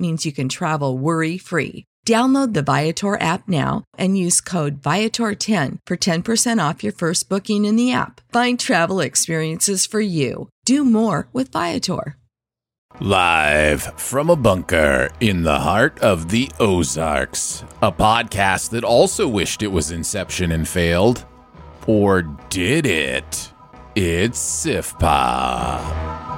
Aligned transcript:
means 0.00 0.24
you 0.24 0.32
can 0.32 0.48
travel 0.48 0.96
worry 0.96 1.36
free. 1.38 1.84
Download 2.06 2.54
the 2.54 2.62
Viator 2.62 3.20
app 3.20 3.46
now 3.46 3.84
and 3.98 4.16
use 4.16 4.40
code 4.40 4.80
Viator10 4.80 5.78
for 5.86 5.96
10% 5.96 6.68
off 6.68 6.82
your 6.82 6.94
first 6.94 7.28
booking 7.28 7.66
in 7.66 7.76
the 7.76 7.92
app. 7.92 8.22
Find 8.32 8.58
travel 8.58 9.00
experiences 9.00 9.84
for 9.84 10.00
you. 10.00 10.48
Do 10.64 10.84
more 10.84 11.28
with 11.34 11.52
Viator. 11.52 12.16
Live 12.98 13.82
from 14.00 14.28
a 14.28 14.36
bunker 14.36 15.10
in 15.20 15.42
the 15.42 15.60
heart 15.60 16.00
of 16.00 16.30
the 16.30 16.50
Ozarks, 16.58 17.62
a 17.80 17.92
podcast 17.92 18.70
that 18.70 18.82
also 18.82 19.28
wished 19.28 19.62
it 19.62 19.68
was 19.68 19.90
Inception 19.90 20.50
and 20.50 20.66
failed. 20.66 21.24
Or 21.86 22.22
did 22.22 22.86
it? 22.86 23.52
It's 23.94 24.38
SIFPA. 24.38 26.29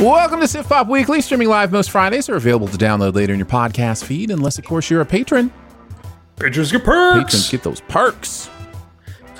Welcome 0.00 0.38
to 0.40 0.46
Sif 0.46 0.68
Pop 0.68 0.86
Weekly, 0.86 1.20
streaming 1.20 1.48
live 1.48 1.72
most 1.72 1.90
Fridays, 1.90 2.28
are 2.28 2.36
available 2.36 2.68
to 2.68 2.78
download 2.78 3.14
later 3.16 3.32
in 3.32 3.38
your 3.40 3.48
podcast 3.48 4.04
feed, 4.04 4.30
unless, 4.30 4.56
of 4.56 4.64
course, 4.64 4.88
you're 4.88 5.00
a 5.00 5.04
patron. 5.04 5.52
Patrons 6.36 6.70
get 6.70 6.84
perks. 6.84 7.24
Patrons 7.24 7.50
get 7.50 7.62
those 7.64 7.80
perks. 7.80 8.48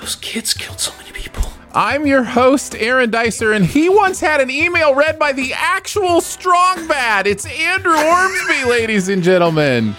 Those 0.01 0.17
kids 0.17 0.53
killed 0.53 0.81
so 0.81 0.91
many 0.97 1.13
people. 1.13 1.49
I'm 1.73 2.05
your 2.05 2.23
host, 2.23 2.75
Aaron 2.75 3.09
Dicer, 3.09 3.53
and 3.53 3.65
he 3.65 3.87
once 3.87 4.19
had 4.19 4.41
an 4.41 4.49
email 4.49 4.93
read 4.95 5.17
by 5.17 5.31
the 5.31 5.53
actual 5.55 6.19
Strong 6.19 6.87
Bad. 6.89 7.25
It's 7.25 7.45
Andrew 7.45 7.95
Ormsby, 7.95 8.65
ladies 8.69 9.07
and 9.07 9.23
gentlemen. 9.23 9.95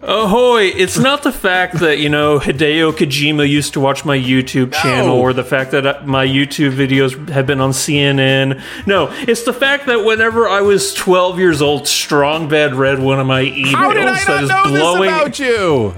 Ahoy! 0.00 0.66
It's 0.66 0.96
not 0.96 1.24
the 1.24 1.32
fact 1.32 1.80
that, 1.80 1.98
you 1.98 2.08
know, 2.08 2.38
Hideo 2.38 2.92
Kojima 2.92 3.48
used 3.48 3.72
to 3.72 3.80
watch 3.80 4.04
my 4.04 4.16
YouTube 4.16 4.72
channel 4.72 5.16
or 5.16 5.32
the 5.32 5.42
fact 5.42 5.72
that 5.72 5.86
uh, 5.86 6.00
my 6.04 6.24
YouTube 6.24 6.72
videos 6.72 7.28
have 7.30 7.46
been 7.48 7.60
on 7.60 7.70
CNN. 7.70 8.62
No, 8.86 9.08
it's 9.12 9.42
the 9.42 9.52
fact 9.52 9.86
that 9.86 10.04
whenever 10.04 10.48
I 10.48 10.60
was 10.60 10.94
12 10.94 11.40
years 11.40 11.60
old, 11.60 11.88
Strong 11.88 12.48
Bad 12.48 12.76
read 12.76 13.00
one 13.00 13.18
of 13.18 13.26
my 13.26 13.42
emails 13.42 13.72
How 13.74 13.92
did 13.92 14.06
I 14.06 14.22
not 14.24 14.42
is 14.44 14.48
know 14.48 14.64
blowing. 14.68 15.08
about 15.10 15.38
you? 15.40 15.94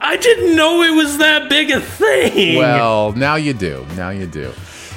I 0.00 0.16
didn't 0.16 0.56
know 0.56 0.82
it 0.82 0.96
was 0.96 1.18
that 1.18 1.48
big 1.48 1.70
a 1.70 1.80
thing. 1.80 2.58
Well, 2.58 3.12
now 3.12 3.36
you 3.36 3.52
do. 3.52 3.86
Now 3.96 4.10
you 4.10 4.26
do. 4.26 4.52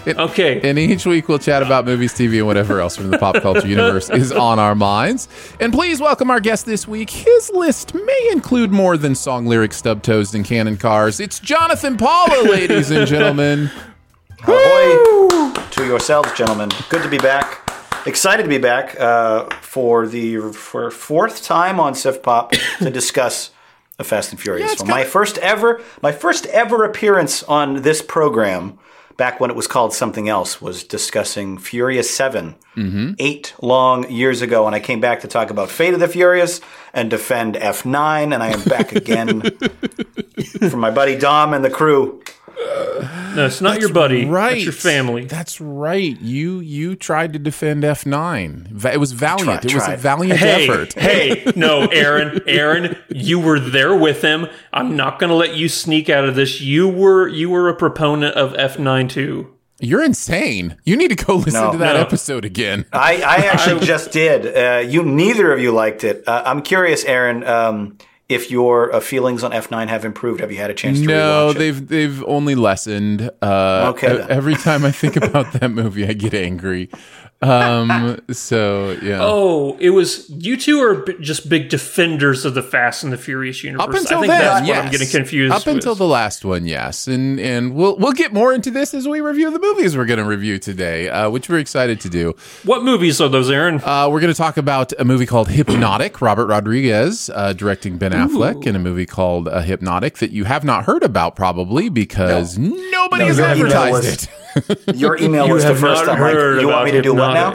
It- 0.09 0.17
Okay. 0.17 0.59
And 0.67 0.77
each 0.79 1.05
week 1.05 1.27
we'll 1.27 1.39
chat 1.39 1.61
about 1.63 1.85
movies, 1.85 2.13
TV, 2.13 2.37
and 2.39 2.47
whatever 2.47 2.79
else 2.81 2.95
from 2.95 3.09
the 3.11 3.17
pop 3.17 3.35
culture 3.41 3.67
universe 3.77 4.09
is 4.09 4.31
on 4.31 4.59
our 4.59 4.75
minds. 4.75 5.27
And 5.59 5.71
please 5.73 5.99
welcome 6.01 6.29
our 6.29 6.39
guest 6.39 6.65
this 6.65 6.87
week. 6.87 7.09
His 7.09 7.49
list 7.53 7.93
may 7.93 8.29
include 8.31 8.71
more 8.71 8.97
than 8.97 9.15
song 9.15 9.45
lyrics, 9.45 9.77
stub 9.77 10.03
toes, 10.03 10.33
and 10.35 10.43
cannon 10.45 10.77
cars. 10.77 11.19
It's 11.19 11.39
Jonathan 11.39 11.97
Paula, 11.97 12.43
ladies 12.49 12.91
and 12.91 13.07
gentlemen. 13.07 13.69
Ahoy 14.47 15.51
to 15.71 15.85
yourselves, 15.85 16.31
gentlemen. 16.33 16.69
Good 16.89 17.03
to 17.03 17.09
be 17.09 17.17
back. 17.17 17.61
Excited 18.05 18.43
to 18.43 18.49
be 18.49 18.57
back 18.57 18.99
uh, 18.99 19.45
for 19.61 20.07
the 20.07 20.53
for 20.53 20.89
fourth 20.89 21.43
time 21.43 21.79
on 21.79 21.93
Sif 21.93 22.23
Pop 22.23 22.53
to 22.79 22.89
discuss 22.91 23.51
a 23.99 24.03
Fast 24.05 24.31
and 24.31 24.39
Furious 24.39 24.71
Yeah, 24.71 24.75
film. 24.77 24.89
My 24.89 24.97
kinda- 24.99 25.09
first 25.11 25.37
ever, 25.39 25.81
my 26.01 26.13
first 26.13 26.45
ever 26.47 26.85
appearance 26.85 27.43
on 27.43 27.81
this 27.81 28.01
program, 28.01 28.79
back 29.19 29.39
when 29.39 29.51
it 29.51 29.55
was 29.55 29.67
called 29.67 29.93
something 29.93 30.27
else, 30.27 30.59
was 30.59 30.83
discussing 30.83 31.59
Furious 31.59 32.09
7 32.09 32.55
Mm-hmm. 32.77 33.13
eight 33.19 33.53
long 33.61 34.09
years 34.09 34.41
ago, 34.41 34.65
and 34.65 34.73
I 34.73 34.79
came 34.79 35.01
back 35.01 35.19
to 35.21 35.27
talk 35.27 35.49
about 35.49 35.69
Fate 35.69 35.93
of 35.93 35.99
the 35.99 36.07
Furious 36.07 36.61
and 36.93 37.09
defend 37.09 37.55
F9, 37.55 38.33
and 38.33 38.41
I 38.41 38.51
am 38.51 38.63
back 38.63 38.93
again 38.93 39.41
from 40.69 40.79
my 40.79 40.89
buddy 40.89 41.17
Dom 41.17 41.53
and 41.53 41.65
the 41.65 41.69
crew. 41.69 42.21
No, 43.35 43.45
it's 43.45 43.61
not 43.61 43.79
your 43.79 43.93
buddy. 43.93 44.25
Right. 44.25 44.51
That's 44.51 44.63
your 44.63 44.73
family. 44.73 45.25
That's 45.25 45.61
right. 45.61 46.19
You 46.19 46.59
you 46.59 46.95
tried 46.95 47.33
to 47.33 47.39
defend 47.39 47.83
F9. 47.83 48.83
It 48.85 48.97
was 48.99 49.13
valiant. 49.13 49.61
Tried, 49.61 49.65
it 49.71 49.73
was 49.75 49.87
a 49.87 49.97
valiant 49.97 50.39
Hey, 50.39 50.63
effort. 50.69 50.93
hey, 50.93 51.51
no, 51.55 51.85
Aaron, 51.87 52.41
Aaron, 52.47 52.97
you 53.09 53.39
were 53.39 53.59
there 53.59 53.95
with 53.95 54.21
him. 54.21 54.47
I'm 54.73 54.95
not 54.95 55.19
going 55.19 55.29
to 55.29 55.35
let 55.35 55.55
you 55.55 55.69
sneak 55.69 56.09
out 56.09 56.25
of 56.25 56.35
this. 56.35 56.59
You 56.61 56.87
were 56.89 57.27
you 57.27 57.49
were 57.49 57.69
a 57.69 57.75
proponent 57.75 58.35
of 58.35 58.53
F9 58.53 59.09
too. 59.09 59.53
You're 59.81 60.03
insane. 60.03 60.75
You 60.83 60.97
need 60.97 61.17
to 61.17 61.25
go 61.25 61.35
listen 61.37 61.53
No. 61.61 61.71
to 61.71 61.77
that 61.77 61.93
No. 61.93 62.01
episode 62.01 62.43
again. 62.43 62.85
I, 62.91 63.21
I 63.21 63.35
actually 63.53 63.85
just 63.85 64.11
did. 64.11 64.45
Uh, 64.57 64.79
you 64.79 65.03
neither 65.03 65.53
of 65.53 65.61
you 65.61 65.71
liked 65.71 66.03
it. 66.03 66.27
Uh, 66.27 66.43
I'm 66.45 66.61
curious, 66.61 67.05
Aaron, 67.05 67.45
um, 67.45 67.97
if 68.29 68.51
your 68.51 68.93
uh, 68.93 68.99
feelings 68.99 69.43
on 69.43 69.51
F9 69.51 69.87
have 69.87 70.05
improved. 70.05 70.39
Have 70.39 70.51
you 70.51 70.57
had 70.57 70.69
a 70.69 70.73
chance 70.75 70.99
to 70.99 71.05
No, 71.05 71.51
they've 71.51 71.87
they've 71.87 72.23
only 72.25 72.55
lessened. 72.55 73.29
Uh, 73.41 73.91
Okay, 73.95 74.17
then. 74.17 74.29
Every 74.29 74.55
time 74.55 74.85
I 74.85 74.91
think 74.91 75.15
about 75.23 75.51
that 75.53 75.69
movie, 75.71 76.07
I 76.07 76.13
get 76.13 76.33
angry. 76.35 76.89
Um, 77.41 78.19
so 78.31 78.97
yeah. 79.01 79.19
Oh, 79.21 79.77
it 79.79 79.91
was 79.91 80.29
you 80.29 80.57
two 80.57 80.81
are 80.81 80.95
b- 80.95 81.15
just 81.21 81.47
big 81.47 81.69
defenders 81.69 82.43
of 82.43 82.53
the 82.53 82.61
Fast 82.61 83.03
and 83.03 83.13
the 83.13 83.17
Furious 83.17 83.63
universe. 83.63 83.87
Up 83.87 83.93
until 83.93 84.17
I 84.17 84.21
think 84.21 84.31
then, 84.31 84.39
that's 84.41 84.67
yes. 84.67 84.75
what 84.77 84.85
I'm 84.85 84.91
getting 84.91 85.07
confused. 85.07 85.53
Up 85.53 85.67
until 85.67 85.95
the 85.95 86.05
last 86.05 86.43
one, 86.43 86.65
yes, 86.65 87.07
and 87.07 87.39
and 87.39 87.75
we'll 87.75 87.97
we'll 87.97 88.11
get 88.11 88.33
more 88.33 88.53
into 88.53 88.71
this 88.71 88.93
as 88.93 89.07
we 89.07 89.21
review 89.21 89.49
the 89.51 89.59
movies 89.59 89.95
we're 89.95 90.05
going 90.05 90.19
to 90.19 90.25
review 90.25 90.59
today, 90.59 91.07
uh, 91.07 91.29
which 91.29 91.47
we're 91.47 91.59
excited 91.59 92.01
to 92.01 92.09
do. 92.09 92.35
what 92.65 92.83
movies 92.83 93.21
are 93.21 93.29
those, 93.29 93.49
Aaron? 93.49 93.79
Uh, 93.85 94.09
we're 94.11 94.19
going 94.19 94.33
to 94.33 94.37
talk 94.37 94.57
about 94.57 94.91
a 94.99 95.05
movie 95.05 95.25
called 95.25 95.47
Hypnotic, 95.49 96.21
Robert 96.21 96.47
Rodriguez 96.47 97.29
uh, 97.33 97.53
directing 97.53 97.97
Ben 97.97 98.11
Affleck, 98.11 98.67
in 98.67 98.75
a 98.75 98.79
movie 98.79 99.05
called 99.05 99.47
uh, 99.47 99.61
Hypnotic 99.61 100.17
that 100.17 100.31
you 100.31 100.43
have 100.43 100.65
not 100.65 100.83
heard 100.83 101.03
about 101.03 101.37
probably 101.37 101.87
because 101.87 102.57
nobody 102.57 103.23
No, 103.23 103.27
has 103.27 103.39
advertised 103.39 103.93
was- 103.93 104.23
it. 104.25 104.29
Your 104.95 105.17
email 105.17 105.47
You 105.47 105.53
was 105.53 105.63
the 105.63 105.75
first 105.75 106.05
not 106.05 106.15
time. 106.17 106.21
Like, 106.21 106.61
you 106.61 106.67
want 106.67 106.85
me 106.85 106.91
to 106.91 107.01
do 107.01 107.13
what 107.13 107.33
now? 107.33 107.53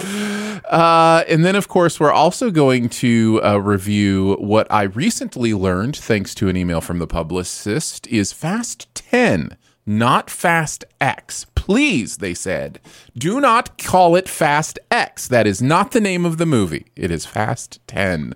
Uh, 0.68 1.24
and 1.28 1.44
then, 1.44 1.56
of 1.56 1.68
course, 1.68 2.00
we're 2.00 2.12
also 2.12 2.50
going 2.50 2.88
to 2.88 3.40
uh, 3.44 3.56
review 3.58 4.36
what 4.40 4.66
I 4.72 4.84
recently 4.84 5.52
learned, 5.52 5.94
thanks 5.96 6.34
to 6.36 6.48
an 6.48 6.56
email 6.56 6.80
from 6.80 6.98
the 6.98 7.06
publicist, 7.06 8.06
is 8.06 8.32
Fast 8.32 8.92
10, 8.94 9.56
not 9.84 10.30
Fast 10.30 10.84
X. 11.00 11.46
Please, 11.54 12.16
they 12.16 12.32
said, 12.34 12.80
do 13.16 13.40
not 13.40 13.76
call 13.78 14.16
it 14.16 14.28
Fast 14.28 14.78
X. 14.90 15.28
That 15.28 15.46
is 15.46 15.60
not 15.60 15.92
the 15.92 16.00
name 16.00 16.24
of 16.24 16.38
the 16.38 16.46
movie. 16.46 16.86
It 16.96 17.10
is 17.10 17.26
Fast 17.26 17.78
10. 17.86 18.34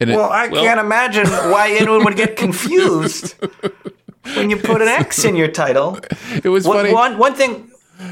And 0.00 0.10
it- 0.10 0.16
Well, 0.16 0.30
I 0.30 0.48
can't 0.48 0.80
imagine 0.80 1.28
why 1.28 1.70
anyone 1.78 2.04
would 2.04 2.16
get 2.16 2.36
confused 2.36 3.34
when 4.34 4.50
you 4.50 4.56
put 4.56 4.82
an 4.82 4.88
X 4.88 5.24
in 5.24 5.36
your 5.36 5.48
title. 5.48 5.98
it 6.42 6.48
was 6.48 6.66
One, 6.66 6.78
funny. 6.78 6.92
one, 6.92 7.16
one 7.18 7.34
thing. 7.34 7.69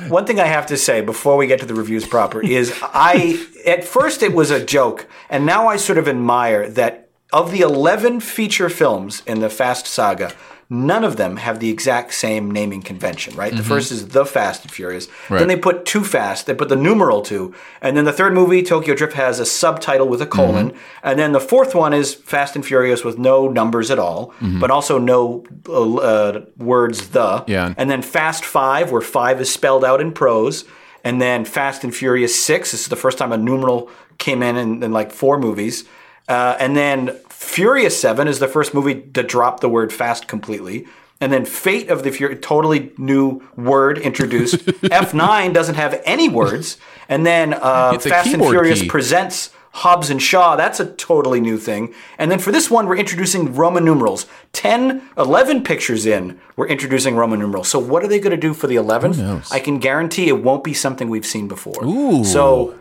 One 0.09 0.27
thing 0.27 0.39
I 0.39 0.47
have 0.47 0.67
to 0.67 0.77
say 0.77 1.01
before 1.01 1.37
we 1.37 1.47
get 1.47 1.61
to 1.61 1.67
the 1.67 1.75
reviews 1.75 2.07
proper 2.07 2.43
is 2.43 2.73
I 2.83 3.45
at 3.65 3.85
first 3.85 4.23
it 4.23 4.35
was 4.35 4.51
a 4.51 4.65
joke 4.65 5.09
and 5.31 5.47
now 5.47 5.69
I 5.69 5.77
sort 5.77 5.99
of 5.99 6.09
admire 6.09 6.69
that 6.71 7.09
of 7.33 7.53
the 7.53 7.61
11 7.61 8.21
feature 8.21 8.69
films 8.69 9.23
in 9.27 9.41
the 9.41 9.51
Fast 9.51 9.87
saga 9.87 10.33
none 10.71 11.03
of 11.03 11.17
them 11.17 11.37
have 11.39 11.61
the 11.61 11.71
exact 11.71 12.13
same 12.13 12.51
naming 12.51 12.83
convention, 12.83 13.35
right? 13.35 13.57
The 13.57 13.63
first 13.63 13.91
is 13.91 14.09
The 14.09 14.27
Fast 14.27 14.63
and 14.63 14.71
Furious. 14.71 15.09
Then 15.39 15.49
they 15.49 15.57
put 15.57 15.87
Too 15.87 16.05
Fast, 16.05 16.47
they 16.47 16.55
put 16.55 16.69
the 16.69 16.77
numeral 16.77 17.23
2, 17.23 17.55
and 17.81 17.97
then 17.97 18.05
the 18.05 18.13
third 18.13 18.35
movie 18.35 18.63
Tokyo 18.63 18.95
Drift 18.95 19.15
has 19.15 19.41
a 19.41 19.47
subtitle 19.47 20.09
with 20.09 20.21
a 20.21 20.27
colon, 20.27 20.75
and 21.03 21.19
then 21.19 21.33
the 21.33 21.41
fourth 21.41 21.75
one 21.75 21.95
is 21.95 22.15
Fast 22.15 22.55
and 22.55 22.65
Furious 22.65 23.03
with 23.03 23.19
no 23.19 23.49
numbers 23.49 23.91
at 23.91 23.99
all, 23.99 24.35
but 24.61 24.71
also 24.71 24.99
no 24.99 25.45
uh, 25.69 25.95
uh, 25.97 26.45
words 26.59 27.09
the. 27.09 27.45
Yeah. 27.47 27.73
And 27.79 27.91
then 27.91 28.03
Fast 28.03 28.45
Five, 28.45 28.93
where 28.93 29.01
five 29.01 29.41
is 29.41 29.51
spelled 29.51 29.85
out 29.85 30.01
in 30.01 30.13
prose. 30.13 30.65
And 31.05 31.23
then 31.23 31.45
Fast 31.45 31.85
and 31.85 31.95
Furious 31.95 32.43
Six. 32.43 32.73
This 32.73 32.83
is 32.83 32.89
the 32.89 32.97
first 32.97 33.19
time 33.19 33.33
a 33.33 33.37
numeral 33.37 33.89
came 34.19 34.43
in 34.43 34.57
in, 34.57 34.83
in 34.83 34.93
like 34.93 35.13
four 35.13 35.39
movies. 35.39 35.85
Uh, 36.29 36.57
and 36.61 36.77
then 36.77 37.17
Furious 37.39 37.99
Seven 37.99 38.27
is 38.27 38.41
the 38.41 38.49
first 38.49 38.75
movie 38.75 39.01
to 39.13 39.23
drop 39.23 39.61
the 39.61 39.69
word 39.69 39.93
fast 39.93 40.27
completely. 40.27 40.89
And 41.21 41.33
then 41.33 41.45
Fate 41.45 41.89
of 41.89 42.03
the 42.03 42.11
Fury, 42.11 42.35
totally 42.35 42.93
new 42.99 43.41
word 43.55 43.97
introduced. 43.97 44.57
F9 44.67 45.55
doesn't 45.55 45.77
have 45.77 46.03
any 46.05 46.29
words. 46.29 46.79
And 47.09 47.25
then 47.25 47.55
uh, 47.55 47.97
Fast 48.01 48.35
and 48.35 48.43
Furious 48.43 48.83
key. 48.83 48.89
presents 48.89 49.51
Hobbs 49.71 50.11
and 50.11 50.21
Shaw. 50.21 50.57
That's 50.57 50.81
a 50.81 50.87
totally 50.95 51.41
new 51.41 51.59
thing. 51.59 51.95
And 52.19 52.29
then 52.29 52.41
for 52.41 52.51
this 52.51 52.73
one, 52.73 52.89
we're 52.89 52.97
introducing 52.97 53.55
Roman 53.55 53.85
numerals. 53.85 54.27
10, 54.53 55.09
11 55.17 55.63
pictures 55.63 56.07
in, 56.07 56.41
we're 56.57 56.67
introducing 56.67 57.15
Roman 57.15 57.39
numerals. 57.39 57.69
So 57.69 57.79
what 57.79 58.03
are 58.03 58.09
they 58.09 58.19
going 58.19 58.33
to 58.33 58.37
do 58.37 58.53
for 58.53 58.67
the 58.67 58.77
11th? 58.77 59.53
I 59.53 59.61
can 59.61 59.79
guarantee 59.79 60.27
it 60.27 60.43
won't 60.43 60.65
be 60.65 60.75
something 60.75 61.09
we've 61.09 61.25
seen 61.25 61.47
before. 61.47 61.85
Ooh. 61.85 62.25
So 62.25 62.77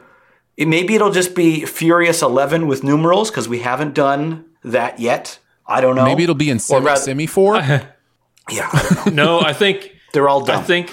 it, 0.58 0.68
maybe 0.68 0.96
it'll 0.96 1.12
just 1.12 1.36
be 1.36 1.64
Furious 1.64 2.24
11 2.24 2.66
with 2.66 2.84
numerals 2.84 3.30
because 3.30 3.48
we 3.48 3.60
haven't 3.60 3.94
done 3.94 4.46
that 4.64 5.00
yet. 5.00 5.40
I 5.66 5.82
don't 5.82 5.96
know. 5.96 6.06
Maybe 6.06 6.24
it'll 6.24 6.36
be 6.36 6.50
in 6.50 6.58
Or 6.58 6.60
semi, 6.60 6.86
rather- 6.86 7.02
semi 7.02 7.26
four. 7.28 7.62
Yeah, 8.50 8.70
I. 8.72 9.10
No, 9.14 9.42
I 9.42 9.52
think 9.52 9.94
They're 10.14 10.30
all 10.30 10.40
done. 10.46 10.60
I 10.60 10.64
think 10.64 10.90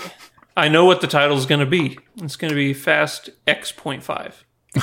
I 0.56 0.66
know 0.68 0.84
what 0.86 1.00
the 1.00 1.06
title's 1.06 1.46
going 1.46 1.60
to 1.60 1.66
be. 1.66 1.98
It's 2.16 2.34
going 2.34 2.48
to 2.50 2.54
be 2.56 2.74
Fast 2.74 3.30
X.5. 3.46 4.32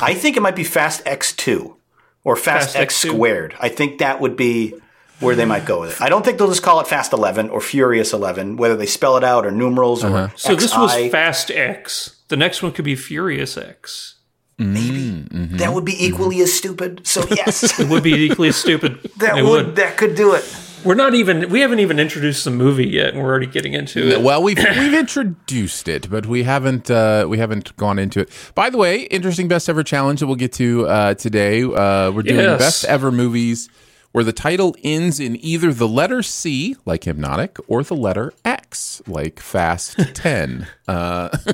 I 0.01 0.13
think 0.13 0.37
it 0.37 0.39
might 0.41 0.55
be 0.55 0.63
Fast 0.63 1.03
X2 1.03 1.75
or 2.23 2.35
Fast, 2.37 2.67
Fast 2.73 2.75
X 2.77 3.03
X2. 3.03 3.09
squared. 3.09 3.55
I 3.59 3.67
think 3.67 3.99
that 3.99 4.21
would 4.21 4.37
be 4.37 4.73
where 5.19 5.35
they 5.35 5.43
might 5.43 5.65
go 5.65 5.81
with 5.81 5.91
it. 5.99 6.01
I 6.01 6.07
don't 6.07 6.23
think 6.23 6.37
they'll 6.37 6.47
just 6.47 6.63
call 6.63 6.79
it 6.79 6.87
Fast 6.87 7.11
11 7.11 7.49
or 7.49 7.59
Furious 7.59 8.13
11, 8.13 8.55
whether 8.55 8.77
they 8.77 8.85
spell 8.85 9.17
it 9.17 9.23
out 9.25 9.45
or 9.45 9.51
numerals 9.51 10.03
Uh-huh. 10.03 10.15
or 10.15 10.31
So 10.37 10.55
this 10.55 10.73
was 10.75 10.93
Fast 11.11 11.51
X. 11.51 12.21
The 12.29 12.37
next 12.37 12.63
one 12.63 12.71
could 12.71 12.85
be 12.85 12.95
Furious 12.95 13.57
X. 13.57 14.15
that 14.61 15.71
would 15.73 15.85
be 15.85 16.05
equally 16.05 16.41
as 16.41 16.53
stupid. 16.53 17.05
So 17.05 17.23
yes, 17.31 17.79
It 17.79 17.89
would 17.89 18.03
be 18.03 18.13
equally 18.13 18.49
as 18.49 18.55
stupid. 18.55 18.99
that 19.17 19.37
It 19.37 19.43
would, 19.43 19.75
that 19.75 19.97
could 19.97 20.15
do 20.15 20.33
it. 20.33 20.45
We're 20.83 20.95
not 20.95 21.13
even. 21.13 21.49
We 21.51 21.59
haven't 21.61 21.77
even 21.79 21.99
introduced 21.99 22.43
the 22.43 22.49
movie 22.49 22.87
yet, 22.87 23.09
and 23.13 23.21
we're 23.21 23.29
already 23.29 23.45
getting 23.45 23.73
into 23.75 23.99
it. 24.09 24.21
Well, 24.21 24.41
we've 24.41 24.57
we've 24.79 24.95
introduced 24.95 25.87
it, 25.87 26.09
but 26.09 26.25
we 26.25 26.41
haven't 26.41 26.89
uh, 26.89 27.27
we 27.29 27.37
haven't 27.37 27.75
gone 27.77 27.99
into 27.99 28.19
it. 28.21 28.29
By 28.55 28.71
the 28.71 28.79
way, 28.79 29.01
interesting 29.01 29.47
best 29.47 29.69
ever 29.69 29.83
challenge 29.83 30.21
that 30.21 30.27
we'll 30.27 30.37
get 30.37 30.53
to 30.53 30.87
uh, 30.87 31.13
today. 31.13 31.61
Uh, 31.61 32.09
we're 32.11 32.23
doing 32.23 32.39
Yes. 32.39 32.59
best 32.59 32.85
ever 32.85 33.11
movies 33.11 33.69
where 34.11 34.23
the 34.23 34.33
title 34.33 34.75
ends 34.83 35.19
in 35.19 35.37
either 35.43 35.73
the 35.73 35.87
letter 35.87 36.21
C, 36.21 36.75
like 36.85 37.03
hypnotic, 37.05 37.57
or 37.67 37.83
the 37.83 37.95
letter 37.95 38.33
X, 38.43 39.01
like 39.07 39.39
Fast 39.39 39.97
Ten. 40.13 40.67
Uh, 40.87 41.29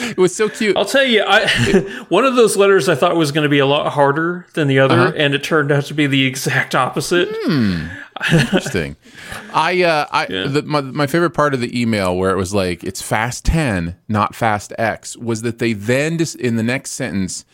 it 0.00 0.16
was 0.18 0.34
so 0.34 0.48
cute. 0.48 0.76
I'll 0.76 0.84
tell 0.84 1.04
you, 1.04 1.22
I 1.26 1.46
one 2.08 2.24
of 2.24 2.34
those 2.36 2.56
letters 2.56 2.88
I 2.88 2.94
thought 2.94 3.16
was 3.16 3.30
going 3.32 3.44
to 3.44 3.48
be 3.48 3.60
a 3.60 3.66
lot 3.66 3.92
harder 3.92 4.46
than 4.54 4.66
the 4.68 4.78
other, 4.80 4.98
Uh-huh. 4.98 5.12
and 5.16 5.34
it 5.34 5.42
turned 5.44 5.70
out 5.70 5.84
to 5.86 5.94
be 5.94 6.06
the 6.06 6.26
exact 6.26 6.74
opposite. 6.74 7.28
Hmm. 7.32 7.86
Interesting. 8.32 8.96
I 9.54 9.82
uh 9.84 10.06
I 10.10 10.26
the, 10.26 10.62
my 10.66 10.80
my 10.80 11.06
favorite 11.06 11.30
part 11.30 11.54
of 11.54 11.60
the 11.60 11.80
email 11.80 12.16
where 12.16 12.32
it 12.32 12.36
was 12.36 12.52
like 12.52 12.82
it's 12.82 13.00
fast 13.00 13.44
10, 13.44 13.94
not 14.08 14.34
fast 14.34 14.72
X 14.76 15.16
was 15.16 15.42
that 15.42 15.60
they 15.60 15.72
then 15.72 16.18
just 16.18 16.34
in 16.34 16.56
the 16.56 16.64
next 16.64 16.90
sentence 16.92 17.44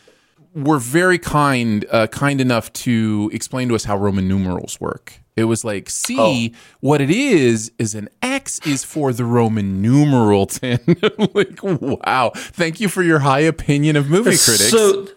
were 0.54 0.78
very 0.78 1.18
kind 1.18 1.84
uh 1.90 2.06
kind 2.06 2.40
enough 2.40 2.72
to 2.72 3.30
explain 3.32 3.68
to 3.68 3.74
us 3.74 3.84
how 3.84 3.96
Roman 3.96 4.28
numerals 4.28 4.80
work. 4.80 5.20
It 5.36 5.44
was 5.44 5.64
like, 5.64 5.90
see, 5.90 6.54
what 6.78 7.00
it 7.00 7.10
is 7.10 7.72
is 7.76 7.96
an 7.96 8.08
X 8.22 8.60
is 8.64 8.84
for 8.84 9.12
the 9.12 9.24
Roman 9.24 9.82
numeral 9.82 10.46
10. 10.46 10.78
like, 11.34 11.58
wow. 11.60 12.30
Thank 12.34 12.78
you 12.78 12.88
for 12.88 13.02
your 13.02 13.18
high 13.18 13.40
opinion 13.40 13.96
of 13.96 14.08
movie 14.08 14.36
critics. 14.36 14.70
So 14.70 15.08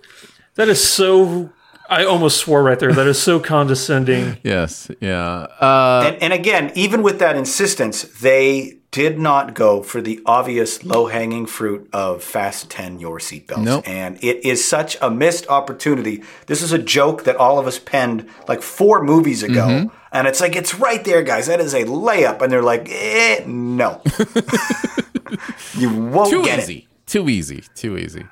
that 0.56 0.70
is 0.70 0.84
so. 0.84 1.52
I 1.90 2.04
almost 2.04 2.38
swore 2.38 2.64
right 2.64 2.80
there. 2.80 2.92
That 2.92 3.08
is 3.08 3.22
so 3.22 3.40
condescending. 3.40 4.40
yes, 4.44 4.90
yeah. 5.00 5.48
Uh 5.62 6.04
And, 6.08 6.24
and 6.24 6.34
again, 6.34 6.72
even 6.74 7.04
with 7.04 7.20
that 7.20 7.36
insistence, 7.38 8.02
they 8.20 8.77
did 8.92 9.20
not 9.20 9.54
go 9.54 9.84
for 9.84 10.02
the 10.02 10.22
obvious 10.26 10.84
low 10.84 11.08
hanging 11.08 11.46
fruit 11.46 11.90
of 11.92 12.24
Fast 12.24 12.70
10 12.70 13.00
Your 13.00 13.20
Seatbelts. 13.20 13.64
Nope. 13.64 13.88
And 13.88 14.18
it 14.24 14.46
is 14.46 14.66
such 14.68 14.98
a 15.02 15.12
missed 15.12 15.48
opportunity. 15.48 16.24
This 16.48 16.62
is 16.62 16.72
a 16.72 16.78
joke 16.78 17.24
that 17.26 17.36
all 17.36 17.60
of 17.60 17.68
us 17.68 17.80
penned 17.80 18.28
like 18.48 18.62
four 18.62 19.04
movies 19.04 19.44
ago. 19.44 19.68
Mm-hmm. 19.68 19.96
And 20.12 20.28
it's 20.28 20.40
like, 20.40 20.56
it's 20.56 20.74
right 20.76 21.04
there, 21.04 21.22
guys. 21.22 21.48
That 21.48 21.60
is 21.60 21.74
a 21.74 21.84
layup. 21.84 22.42
And 22.42 22.52
they're 22.52 22.64
like, 22.64 22.88
eh, 22.90 23.44
no. 23.46 24.02
you 25.76 25.94
won't 25.94 26.30
too 26.30 26.44
get 26.44 26.60
easy. 26.60 26.78
it. 26.78 26.87
Too 27.08 27.30
easy. 27.30 27.64
Too 27.74 27.98
easy. 27.98 28.26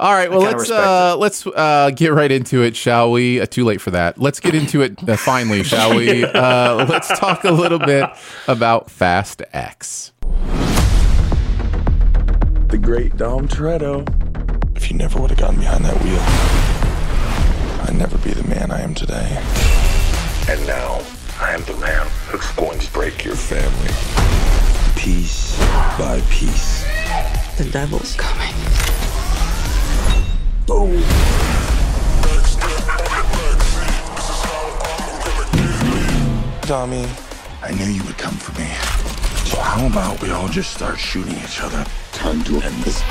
All 0.00 0.12
right. 0.12 0.28
Well, 0.28 0.40
let's 0.40 0.54
respect 0.54 0.80
uh, 0.80 1.16
let's 1.16 1.46
uh, 1.46 1.92
get 1.94 2.12
right 2.12 2.32
into 2.32 2.64
it, 2.64 2.74
shall 2.74 3.12
we? 3.12 3.40
Uh, 3.40 3.46
too 3.46 3.64
late 3.64 3.80
for 3.80 3.92
that. 3.92 4.18
Let's 4.18 4.40
get 4.40 4.56
into 4.56 4.82
it 4.82 5.08
uh, 5.08 5.16
finally, 5.16 5.62
shall 5.62 5.94
we? 5.94 6.24
Uh, 6.38 6.86
let's 6.88 7.08
talk 7.18 7.44
a 7.44 7.50
little 7.50 7.78
bit 7.78 8.08
about 8.48 8.90
Fast 8.90 9.42
X. 9.52 10.12
The 12.68 12.78
great 12.80 13.16
Dom 13.16 13.48
Toretto. 13.48 14.06
If 14.76 14.90
you 14.90 14.96
never 14.96 15.20
would 15.20 15.30
have 15.30 15.38
gotten 15.38 15.58
behind 15.58 15.84
that 15.84 15.96
wheel, 16.02 16.20
I'd 17.86 17.96
never 17.96 18.18
be 18.18 18.30
the 18.30 18.46
man 18.48 18.70
I 18.70 18.80
am 18.80 18.94
today. 18.94 19.42
And 20.48 20.66
now, 20.66 21.00
I 21.40 21.52
am 21.52 21.62
the 21.62 21.76
man 21.76 22.06
who's 22.26 22.50
going 22.52 22.78
to 22.78 22.92
break 22.92 23.24
your 23.24 23.36
family. 23.36 23.94
Piece 25.00 25.58
by 25.98 26.20
piece. 26.30 26.97
The 27.58 27.68
devil's 27.72 28.14
coming. 28.14 28.54
Boom. 30.64 31.02
Tommy, 36.62 37.04
I 37.60 37.72
knew 37.76 37.86
you 37.86 38.04
would 38.04 38.16
come 38.16 38.34
for 38.34 38.52
me. 38.60 38.68
So 39.50 39.58
how 39.58 39.88
about 39.88 40.22
we 40.22 40.30
all 40.30 40.46
just 40.46 40.72
start 40.72 41.00
shooting 41.00 41.34
each 41.34 41.60
other? 41.60 41.84
Time 42.12 42.44
to 42.44 42.60
end 42.60 42.76
this. 42.84 43.02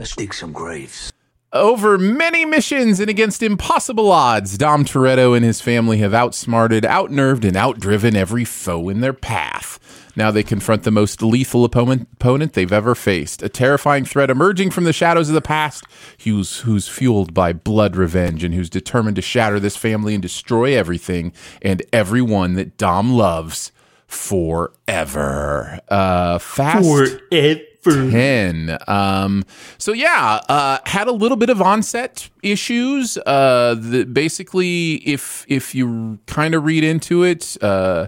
Let's 0.00 0.16
dig 0.16 0.34
some 0.34 0.50
graves. 0.50 1.12
Over 1.52 1.96
many 1.96 2.44
missions 2.44 2.98
and 2.98 3.08
against 3.08 3.40
impossible 3.40 4.10
odds, 4.10 4.58
Dom 4.58 4.84
Toretto 4.84 5.36
and 5.36 5.44
his 5.44 5.60
family 5.60 5.98
have 5.98 6.12
outsmarted, 6.12 6.82
outnerved, 6.82 7.44
and 7.44 7.56
outdriven 7.56 8.16
every 8.16 8.44
foe 8.44 8.88
in 8.88 9.00
their 9.00 9.12
path. 9.12 9.99
Now 10.16 10.30
they 10.30 10.42
confront 10.42 10.82
the 10.82 10.90
most 10.90 11.22
lethal 11.22 11.64
opponent, 11.64 12.08
opponent 12.14 12.52
they've 12.54 12.72
ever 12.72 12.94
faced, 12.94 13.42
a 13.42 13.48
terrifying 13.48 14.04
threat 14.04 14.30
emerging 14.30 14.70
from 14.70 14.84
the 14.84 14.92
shadows 14.92 15.28
of 15.28 15.34
the 15.34 15.40
past, 15.40 15.84
who's, 16.24 16.60
who's 16.60 16.88
fueled 16.88 17.34
by 17.34 17.52
blood 17.52 17.96
revenge 17.96 18.44
and 18.44 18.54
who's 18.54 18.70
determined 18.70 19.16
to 19.16 19.22
shatter 19.22 19.60
this 19.60 19.76
family 19.76 20.14
and 20.14 20.22
destroy 20.22 20.76
everything 20.76 21.32
and 21.62 21.82
everyone 21.92 22.54
that 22.54 22.76
Dom 22.76 23.12
loves 23.12 23.72
forever. 24.06 25.80
Uh, 25.88 26.38
fast. 26.38 26.84
Forever. 26.84 27.60
10 27.82 28.76
um 28.88 29.42
so 29.78 29.92
yeah 29.92 30.40
uh 30.50 30.76
had 30.84 31.08
a 31.08 31.12
little 31.12 31.38
bit 31.38 31.48
of 31.48 31.62
onset 31.62 32.28
issues 32.42 33.16
uh 33.24 33.74
the, 33.78 34.04
basically 34.04 34.96
if 34.96 35.46
if 35.48 35.74
you 35.74 36.18
kind 36.26 36.54
of 36.54 36.64
read 36.64 36.84
into 36.84 37.22
it 37.22 37.56
uh 37.62 38.06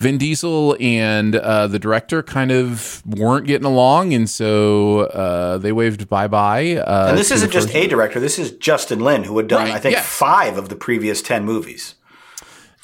Vin 0.00 0.18
Diesel 0.18 0.76
and 0.80 1.36
uh, 1.36 1.66
the 1.68 1.78
director 1.78 2.22
kind 2.22 2.50
of 2.50 3.02
weren't 3.06 3.46
getting 3.46 3.64
along, 3.66 4.12
and 4.12 4.28
so 4.28 5.02
uh, 5.06 5.58
they 5.58 5.72
waved 5.72 6.08
bye 6.08 6.26
bye. 6.28 6.76
Uh, 6.76 7.06
And 7.10 7.18
this 7.18 7.30
isn't 7.30 7.52
just 7.52 7.74
a 7.74 7.86
director. 7.86 8.18
This 8.20 8.38
is 8.38 8.50
Justin 8.52 9.00
Lin, 9.00 9.24
who 9.24 9.36
had 9.38 9.46
done, 9.46 9.68
Right, 9.68 9.74
I 9.74 9.78
think, 9.78 9.94
yes. 9.94 10.04
five 10.06 10.58
of 10.58 10.68
the 10.68 10.76
previous 10.76 11.22
10 11.22 11.44
movies. 11.44 11.94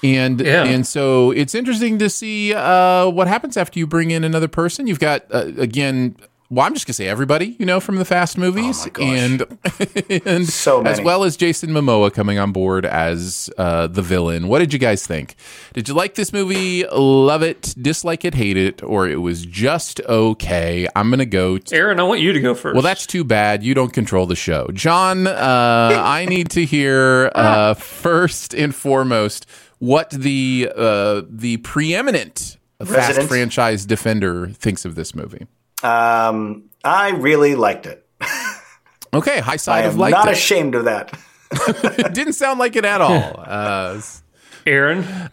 and 0.03 0.41
Yeah. 0.41 0.65
and 0.65 0.87
so 0.87 1.31
it's 1.33 1.55
interesting 1.55 1.99
to 1.99 2.09
see 2.09 2.55
uh, 2.55 3.09
what 3.11 3.29
happens 3.29 3.57
after 3.57 3.79
you 3.79 3.87
bring 3.87 4.11
in 4.13 4.25
another 4.25 4.49
person. 4.49 4.87
You've 4.87 5.01
got 5.01 5.25
uh, 5.33 5.47
again. 5.59 6.17
Well, 6.53 6.67
I'm 6.67 6.75
just 6.75 6.85
gonna 6.85 6.95
say 6.95 7.07
everybody, 7.07 7.55
you 7.61 7.65
know, 7.65 7.79
from 7.79 7.97
the 7.97 8.05
Fast 8.05 8.37
movies, 8.37 8.89
Oh 8.99 9.01
and 9.01 9.43
and 10.27 10.49
So 10.49 10.83
as 10.83 11.01
well 11.01 11.23
as 11.23 11.37
Jason 11.37 11.71
Momoa 11.71 12.13
coming 12.13 12.41
on 12.41 12.51
board 12.51 12.85
as 12.85 13.49
uh, 13.57 13.87
the 13.87 14.03
villain. 14.03 14.49
What 14.49 14.59
did 14.59 14.73
you 14.73 14.81
guys 14.81 15.07
think? 15.07 15.37
Did 15.75 15.87
you 15.87 15.95
like 15.95 16.17
this 16.17 16.33
movie? 16.33 16.85
Love 16.89 17.45
it? 17.45 17.73
Dislike 17.81 18.25
it? 18.25 18.35
Hate 18.35 18.57
it? 18.57 18.83
Or 18.83 19.07
it 19.07 19.19
was 19.21 19.47
just 19.47 20.01
okay? 20.01 20.89
I'm 20.97 21.09
gonna 21.09 21.25
go. 21.25 21.57
To, 21.59 21.77
Aaron, 21.77 22.01
I 22.01 22.03
want 22.03 22.21
you 22.21 22.33
to 22.33 22.41
go 22.41 22.57
first. 22.57 22.75
well, 22.75 22.83
that's 22.83 23.07
too 23.07 23.23
bad. 23.23 23.63
You 23.63 23.75
don't 23.75 23.93
control 23.93 24.27
the 24.27 24.35
show, 24.35 24.67
Jon. 24.73 25.29
Uh, 25.29 26.03
I 26.05 26.27
need 26.27 26.51
to 26.51 26.65
hear 26.65 27.31
uh, 27.33 27.75
first 27.75 28.55
and 28.55 28.75
foremost 28.75 29.47
what 29.79 30.11
the 30.11 30.69
uh, 30.75 31.23
the 31.29 31.59
preeminent 31.59 32.57
Fast 32.85 33.23
franchise 33.29 33.87
defender 33.87 34.49
thinks 34.49 34.85
of 34.85 34.97
this 34.97 35.15
movie. 35.15 35.47
Um, 35.83 36.65
I 36.85 37.11
really 37.11 37.55
liked 37.55 37.87
it. 37.87 38.07
Okay, 39.13 39.41
high 39.41 39.53
I 39.55 39.57
side 39.57 39.87
of 39.87 40.01
am 40.01 40.11
not 40.11 40.29
it. 40.29 40.33
ashamed 40.33 40.75
of 40.75 40.85
that. 40.85 41.19
it 41.53 42.15
didn't 42.15 42.35
sound 42.35 42.59
like 42.59 42.77
it 42.77 42.85
at 42.85 43.01
all. 43.01 43.45
Uh, 43.51 44.01
Aaron. 44.67 44.99
Uh, 45.03 45.27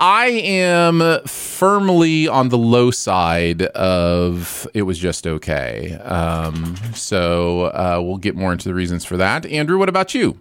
I 0.00 0.42
am 0.44 1.20
firmly 1.26 2.26
on 2.26 2.48
the 2.48 2.58
low 2.58 2.90
side 2.90 3.62
of 3.62 4.66
it 4.74 4.82
was 4.82 4.98
just 4.98 5.26
okay. 5.28 5.92
Um, 5.94 6.76
so 6.92 7.66
uh, 7.66 8.00
we'll 8.02 8.16
get 8.16 8.34
more 8.34 8.52
into 8.52 8.68
the 8.68 8.74
reasons 8.74 9.04
for 9.04 9.16
that. 9.16 9.46
Andrew, 9.46 9.78
what 9.78 9.88
about 9.88 10.12
you? 10.12 10.40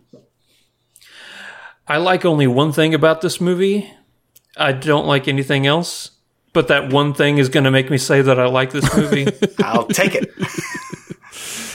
I 1.88 1.98
like 1.98 2.26
only 2.26 2.48
one 2.48 2.72
thing 2.72 2.94
about 2.96 3.22
this 3.22 3.40
movie, 3.40 3.94
I 4.58 4.72
don't 4.74 5.06
like 5.06 5.28
anything 5.28 5.68
else. 5.68 6.12
But 6.54 6.70
that 6.70 6.92
one 6.92 7.14
thing 7.14 7.38
is 7.38 7.50
going 7.50 7.66
to 7.66 7.72
make 7.72 7.90
me 7.92 7.98
say 7.98 8.22
that 8.22 8.40
I 8.40 8.48
like 8.48 8.72
this 8.72 8.96
movie. 8.98 9.28
I'll 9.64 9.88
take 9.88 10.16
it. 10.16 10.32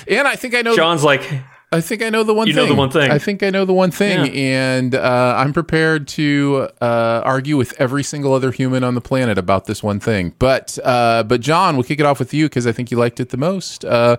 And 0.09 0.27
I 0.27 0.35
think 0.35 0.55
I 0.55 0.63
know. 0.63 0.75
Jon's 0.75 1.05
like, 1.05 1.23
I 1.71 1.81
think 1.81 2.03
I 2.03 2.11
know 2.11 2.25
the 2.25 2.35
one. 2.35 2.49
You 2.49 2.55
thing. 2.55 2.65
know 2.65 2.69
the 2.69 2.75
one 2.75 2.91
thing. 2.91 3.11
I 3.11 3.19
think 3.19 3.43
I 3.45 3.51
know 3.51 3.65
the 3.65 3.73
one 3.73 3.93
thing, 3.93 4.27
Yeah. 4.27 4.33
and 4.33 4.95
uh, 4.97 5.35
I'm 5.39 5.53
prepared 5.53 6.09
to 6.09 6.69
uh, 6.83 7.23
argue 7.25 7.57
with 7.57 7.73
every 7.81 8.03
single 8.03 8.35
other 8.35 8.51
human 8.51 8.83
on 8.83 8.95
the 8.95 9.01
planet 9.01 9.39
about 9.39 9.67
this 9.67 9.81
one 9.83 10.01
thing. 10.01 10.35
But 10.41 10.77
uh, 10.85 11.23
but 11.23 11.41
Jon, 11.41 11.77
we'll 11.77 11.85
kick 11.85 12.01
it 12.01 12.05
off 12.05 12.19
with 12.19 12.35
you 12.35 12.47
because 12.47 12.67
I 12.67 12.73
think 12.73 12.91
you 12.91 12.99
liked 12.99 13.21
it 13.21 13.29
the 13.31 13.37
most. 13.37 13.85
Uh, 13.85 14.17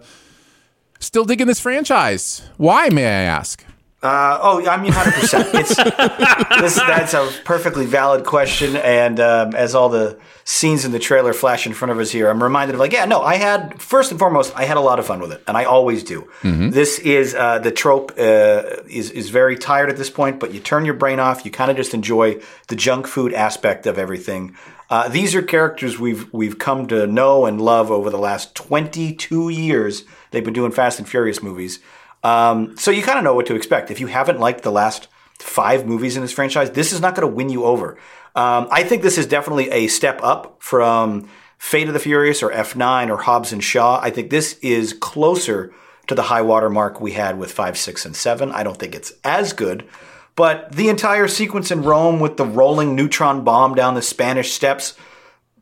still 0.99 1.25
digging 1.25 1.47
this 1.47 1.59
franchise. 1.59 2.49
Why, 2.57 2.89
may 2.89 3.05
I 3.05 3.09
ask? 3.23 3.62
Uh, 4.03 4.37
oh, 4.41 4.67
I 4.67 4.75
mean, 4.81 4.91
hundred 4.91 5.13
percent. 5.13 5.47
It's 5.53 5.75
this. 6.61 6.75
That's 6.75 7.13
a 7.13 7.31
perfectly 7.45 7.85
valid 7.85 8.25
question, 8.25 8.75
and 8.75 9.17
um, 9.21 9.55
as 9.55 9.75
all 9.75 9.87
the 9.87 10.19
scenes 10.43 10.83
in 10.83 10.91
the 10.91 10.99
trailer 10.99 11.31
flash 11.31 11.65
in 11.65 11.73
front 11.73 11.93
of 11.93 11.99
us 11.99 12.11
here, 12.11 12.29
I'm 12.29 12.43
reminded 12.43 12.73
of 12.73 12.81
like, 12.81 12.91
yeah, 12.91 13.05
no, 13.05 13.21
I 13.21 13.35
had 13.35 13.81
first 13.81 14.11
and 14.11 14.19
foremost, 14.19 14.53
I 14.57 14.65
had 14.65 14.75
a 14.75 14.81
lot 14.81 14.99
of 14.99 15.05
fun 15.05 15.21
with 15.21 15.31
it, 15.31 15.41
and 15.47 15.55
I 15.55 15.63
always 15.63 16.03
do. 16.03 16.29
This 16.43 16.99
is 16.99 17.33
uh, 17.33 17.59
the 17.59 17.71
trope 17.71 18.11
uh, 18.19 18.81
is 18.89 19.09
is 19.11 19.29
very 19.29 19.57
tired 19.57 19.89
at 19.89 19.95
this 19.95 20.09
point, 20.09 20.37
but 20.37 20.53
you 20.53 20.59
turn 20.59 20.83
your 20.83 20.95
brain 20.95 21.21
off, 21.21 21.45
you 21.45 21.51
kind 21.51 21.71
of 21.71 21.77
just 21.77 21.93
enjoy 21.93 22.41
the 22.67 22.75
junk 22.75 23.07
food 23.07 23.33
aspect 23.33 23.87
of 23.87 23.97
everything. 23.97 24.55
Uh, 24.89 25.07
these 25.07 25.33
are 25.33 25.41
characters 25.41 25.97
we've 25.97 26.31
we've 26.33 26.59
come 26.59 26.87
to 26.87 27.07
know 27.07 27.45
and 27.45 27.61
love 27.61 27.89
over 27.89 28.09
the 28.09 28.17
last 28.19 28.53
22 28.53 29.47
years. 29.47 30.03
They've 30.31 30.43
been 30.43 30.53
doing 30.53 30.73
Fast 30.73 30.99
and 30.99 31.07
Furious 31.07 31.41
movies. 31.41 31.79
Um, 32.23 32.77
so 32.77 32.91
you 32.91 33.03
kind 33.03 33.17
of 33.17 33.23
know 33.23 33.33
what 33.33 33.45
to 33.47 33.55
expect. 33.55 33.91
If 33.91 33.99
you 33.99 34.07
haven't 34.07 34.39
liked 34.39 34.63
the 34.63 34.71
last 34.71 35.07
five 35.39 35.85
movies 35.85 36.15
in 36.15 36.21
this 36.21 36.31
franchise, 36.31 36.71
this 36.71 36.93
is 36.93 37.01
not 37.01 37.15
going 37.15 37.27
to 37.27 37.33
win 37.33 37.49
you 37.49 37.65
over. 37.65 37.97
Um, 38.35 38.67
I 38.71 38.83
think 38.83 39.03
this 39.03 39.17
is 39.17 39.27
definitely 39.27 39.69
a 39.69 39.87
step 39.87 40.19
up 40.23 40.57
from 40.59 41.29
Fate 41.57 41.87
of 41.87 41.93
the 41.93 41.99
Furious 41.99 42.41
or 42.41 42.51
F9 42.51 43.09
or 43.09 43.17
Hobbs 43.17 43.51
and 43.51 43.63
Shaw. 43.63 43.99
I 44.01 44.09
think 44.09 44.29
this 44.29 44.57
is 44.59 44.93
closer 44.93 45.73
to 46.07 46.15
the 46.15 46.23
high 46.23 46.41
water 46.41 46.69
mark 46.69 46.99
we 46.99 47.13
had 47.13 47.37
with 47.37 47.51
5, 47.51 47.77
6, 47.77 48.05
and 48.05 48.15
7. 48.15 48.51
I 48.51 48.63
don't 48.63 48.77
think 48.77 48.95
it's 48.95 49.13
as 49.23 49.53
good. 49.53 49.87
But 50.35 50.71
the 50.71 50.89
entire 50.89 51.27
sequence 51.27 51.69
in 51.71 51.83
Rome 51.83 52.19
with 52.19 52.37
the 52.37 52.45
rolling 52.45 52.95
neutron 52.95 53.43
bomb 53.43 53.75
down 53.75 53.93
the 53.93 54.01
Spanish 54.01 54.51
steps, 54.51 54.95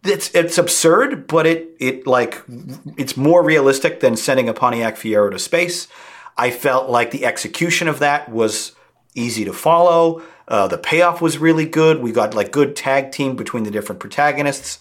it's 0.03 0.33
it's 0.33 0.57
absurd, 0.57 1.27
but 1.27 1.45
it 1.45 1.75
it 1.79 2.07
like 2.07 2.41
it's 2.97 3.17
more 3.17 3.43
realistic 3.43 3.99
than 3.99 4.15
sending 4.15 4.49
a 4.49 4.53
Pontiac 4.53 4.95
Fiero 4.95 5.29
to 5.29 5.37
space. 5.37 5.87
I 6.41 6.49
felt 6.49 6.89
like 6.89 7.11
the 7.11 7.23
execution 7.27 7.87
of 7.87 7.99
that 7.99 8.27
was 8.27 8.71
easy 9.13 9.45
to 9.45 9.53
follow. 9.53 10.23
Uh, 10.47 10.67
the 10.67 10.79
payoff 10.79 11.21
was 11.21 11.37
really 11.37 11.67
good. 11.67 12.01
We 12.01 12.11
got 12.11 12.33
like 12.33 12.51
good 12.51 12.75
tag 12.75 13.11
team 13.11 13.35
between 13.35 13.63
the 13.63 13.69
different 13.69 14.01
protagonists. 14.01 14.79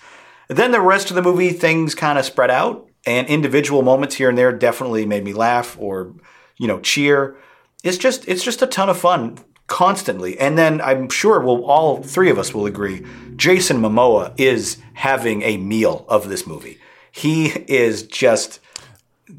Then 0.48 0.70
the 0.70 0.80
rest 0.80 1.10
of 1.10 1.16
the 1.16 1.22
movie, 1.22 1.50
things 1.50 1.94
kind 1.94 2.18
of 2.18 2.24
spread 2.24 2.50
out, 2.50 2.88
and 3.06 3.26
individual 3.28 3.82
moments 3.82 4.14
here 4.14 4.30
and 4.30 4.38
there 4.38 4.52
definitely 4.52 5.04
made 5.04 5.22
me 5.22 5.34
laugh 5.34 5.76
or 5.78 6.14
you 6.56 6.66
know 6.66 6.80
cheer. 6.80 7.36
It's 7.84 7.98
just 7.98 8.26
it's 8.26 8.42
just 8.42 8.62
a 8.62 8.66
ton 8.66 8.88
of 8.88 8.98
fun 8.98 9.36
constantly. 9.66 10.40
And 10.40 10.56
then 10.56 10.80
I'm 10.80 11.10
sure 11.10 11.40
we'll 11.40 11.66
all 11.66 12.02
three 12.02 12.30
of 12.30 12.38
us 12.38 12.54
will 12.54 12.64
agree. 12.64 13.04
Jason 13.36 13.82
Momoa 13.82 14.32
is 14.38 14.78
having 14.94 15.42
a 15.42 15.58
meal 15.58 16.06
of 16.08 16.30
this 16.30 16.46
movie. 16.46 16.78
He 17.12 17.48
is 17.68 18.04
just 18.04 18.60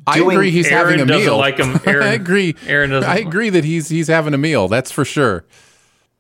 I 0.08 0.20
agree. 0.20 0.52
He's 0.52 0.68
Aaron 0.68 1.00
having 1.00 1.02
a 1.02 1.06
doesn't 1.06 1.26
meal. 1.28 1.38
like 1.38 1.58
him. 1.58 1.80
Aaron- 1.86 2.08
I 2.08 2.14
agree. 2.14 2.56
Aaron 2.68 2.90
doesn't 2.92 3.10
I 3.10 3.16
like- 3.16 3.28
agree 3.28 3.50
that 3.50 3.64
he's 3.64 3.90
he's 3.90 4.08
having 4.08 4.34
a 4.34 4.38
meal. 4.38 4.68
That's 4.68 4.92
for 4.92 5.06
sure. 5.06 5.46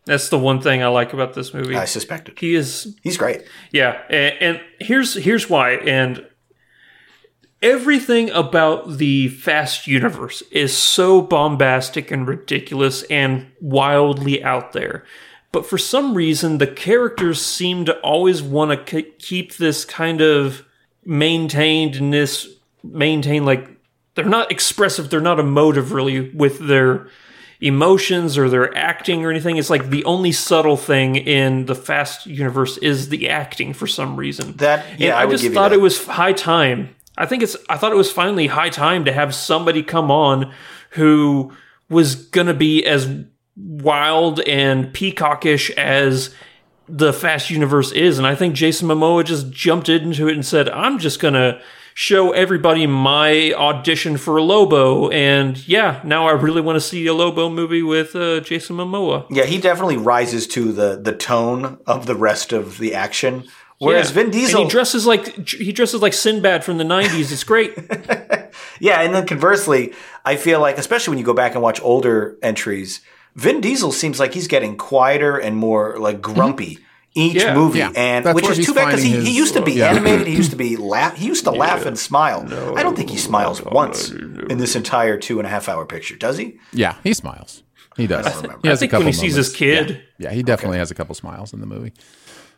that's 0.05 0.29
the 0.29 0.37
one 0.39 0.61
thing 0.61 0.81
I 0.83 0.87
like 0.87 1.13
about 1.13 1.33
this 1.33 1.53
movie. 1.53 1.75
I 1.75 1.85
suspected. 1.85 2.39
He 2.39 2.55
is 2.55 2.95
He's 3.03 3.17
great. 3.17 3.43
Yeah, 3.71 4.01
and, 4.09 4.35
and 4.41 4.61
here's 4.79 5.13
here's 5.15 5.49
why. 5.49 5.73
And 5.73 6.25
everything 7.61 8.29
about 8.31 8.97
the 8.97 9.27
Fast 9.29 9.87
universe 9.87 10.41
is 10.51 10.75
so 10.75 11.21
bombastic 11.21 12.11
and 12.11 12.27
ridiculous 12.27 13.03
and 13.03 13.51
wildly 13.59 14.43
out 14.43 14.73
there. 14.73 15.03
But 15.51 15.65
for 15.65 15.77
some 15.77 16.13
reason, 16.15 16.57
the 16.59 16.67
characters 16.67 17.41
seem 17.43 17.85
to 17.85 17.99
always 17.99 18.41
want 18.41 18.87
to 18.87 19.01
keep 19.03 19.57
this 19.57 19.83
kind 19.85 20.21
of 20.21 20.65
maintained 21.05 21.95
in 21.97 22.09
this 22.11 22.47
maintain 22.83 23.45
like 23.45 23.69
they're 24.15 24.25
not 24.25 24.51
expressive, 24.51 25.09
they're 25.09 25.21
not 25.21 25.39
emotive 25.39 25.91
really 25.91 26.29
with 26.31 26.59
their 26.59 27.07
emotions 27.61 28.38
or 28.38 28.50
their 28.50 28.75
acting 28.75 29.23
or 29.23 29.29
anything. 29.29 29.57
It's 29.57 29.69
like 29.69 29.89
the 29.89 30.03
only 30.05 30.31
subtle 30.31 30.77
thing 30.77 31.15
in 31.15 31.65
the 31.65 31.75
Fast 31.75 32.25
universe 32.25 32.77
is 32.77 33.09
the 33.09 33.29
acting 33.29 33.73
for 33.73 33.88
some 33.88 34.15
reason. 34.15 34.53
That- 34.57 34.85
yeah, 35.00 35.09
and 35.09 35.15
I 35.17 35.23
I, 35.23 35.31
just 35.31 35.53
thought 35.53 35.71
it 35.71 35.79
was 35.81 36.05
high 36.05 36.33
time. 36.33 36.95
I 37.17 37.25
think 37.25 37.43
it's. 37.43 37.55
I 37.69 37.77
thought 37.77 37.91
it 37.91 37.97
was 37.97 38.11
finally 38.11 38.47
high 38.47 38.69
time 38.69 39.05
to 39.05 39.11
have 39.11 39.35
somebody 39.35 39.83
come 39.83 40.09
on 40.09 40.51
who 40.91 41.53
was 41.89 42.15
gonna 42.15 42.53
be 42.53 42.85
as 42.85 43.07
wild 43.55 44.39
and 44.41 44.93
peacockish 44.93 45.69
as 45.71 46.33
the 46.88 47.13
Fast 47.13 47.50
universe 47.50 47.91
is, 47.91 48.17
and 48.17 48.25
I 48.25 48.33
think 48.33 48.55
Jason 48.55 48.88
Momoa 48.88 49.23
just 49.23 49.51
jumped 49.51 49.88
into 49.88 50.27
it 50.27 50.33
and 50.33 50.45
said, 50.45 50.67
"I'm 50.69 51.00
just 51.00 51.19
gonna." 51.19 51.61
Show 51.93 52.31
everybody 52.31 52.88
my 52.88 53.51
audition 53.53 54.17
for 54.17 54.41
Lobo, 54.41 55.10
and 55.10 55.67
yeah, 55.67 56.00
now 56.05 56.27
I 56.27 56.31
really 56.31 56.62
want 56.62 56.77
to 56.77 56.81
see 56.81 57.05
a 57.07 57.13
Lobo 57.13 57.50
movie 57.50 57.83
with 57.83 58.15
uh, 58.15 58.39
Jason 58.39 58.77
Momoa. 58.77 59.25
Yeah, 59.29 59.43
he 59.43 59.57
definitely 59.60 59.98
rises 59.98 60.48
to 60.48 60.71
the 60.71 60.95
the 61.01 61.12
tone 61.13 61.79
of 61.86 62.05
the 62.05 62.15
rest 62.15 62.53
of 62.53 62.77
the 62.77 62.95
action. 62.95 63.43
Whereas 63.79 64.10
Yeah. 64.10 64.13
Vin 64.24 64.29
Diesel, 64.31 64.62
and 64.62 64.69
he 64.69 64.71
dresses 64.71 65.05
like 65.05 65.50
he 65.50 65.71
dresses 65.74 66.01
like 66.01 66.13
Sinbad 66.13 66.63
from 66.63 66.77
the 66.77 66.83
'90s. 66.86 67.31
It's 67.31 67.43
great. 67.43 67.74
yeah, 68.79 69.01
and 69.01 69.13
then 69.13 69.27
conversely, 69.27 69.93
I 70.24 70.36
feel 70.38 70.60
like, 70.62 70.77
especially 70.77 71.12
when 71.12 71.19
you 71.19 71.25
go 71.25 71.33
back 71.33 71.53
and 71.55 71.62
watch 71.62 71.81
older 71.81 72.38
entries, 72.41 73.01
Vin 73.36 73.60
Diesel 73.60 73.91
seems 73.91 74.19
like 74.19 74.33
he's 74.33 74.48
getting 74.48 74.77
quieter 74.77 75.38
and 75.38 75.57
more 75.57 75.98
like 75.98 76.21
grumpy 76.21 76.79
each 77.13 77.36
Yeah. 77.44 77.53
movie, 77.56 77.80
Yeah, 77.80 77.91
and 77.96 78.25
that's 78.25 78.36
which 78.36 78.50
is 78.50 78.65
too 78.65 78.74
bad 78.74 78.86
because 78.88 79.03
he, 79.03 79.12
finding 79.12 79.25
he 79.27 79.36
used 79.38 79.53
to 79.56 79.62
be 79.62 79.74
uh, 79.74 79.86
yeah. 79.86 79.89
animated. 79.91 80.27
He 80.27 80.36
used 80.36 80.51
to 80.51 80.56
be 80.58 80.77
laugh. 80.77 81.15
He 81.18 81.25
used 81.27 81.44
to 81.44 81.51
laugh 81.65 81.86
and 81.86 81.98
smile. 82.00 82.46
I 82.77 82.84
don't 82.84 82.96
think 82.96 83.10
he 83.10 83.18
smiles 83.18 83.62
once 83.63 84.10
in 84.10 84.58
this 84.58 84.75
entire 84.75 85.18
two 85.18 85.39
and 85.39 85.46
a 85.48 85.50
half 85.50 85.68
hour 85.70 85.86
picture. 85.86 86.15
Does 86.15 86.38
he? 86.38 86.58
Yeah, 86.72 86.96
he 87.03 87.13
smiles. 87.13 87.63
He 87.98 88.08
does. 88.08 88.25
remember. 88.38 88.60
He 88.63 88.70
I 88.70 88.72
has 88.72 88.80
a 88.80 88.82
think 88.82 88.91
when 88.94 89.01
couple 89.01 89.08
he 89.08 89.13
sees 89.13 89.36
his 89.36 89.53
kid, 89.53 90.01
Yeah, 90.18 90.32
he 90.32 90.44
definitely 90.44 90.77
has 90.77 90.91
a 90.91 90.96
couple 90.96 91.13
smiles 91.15 91.51
in 91.53 91.60
the 91.60 91.65
movie. 91.68 91.91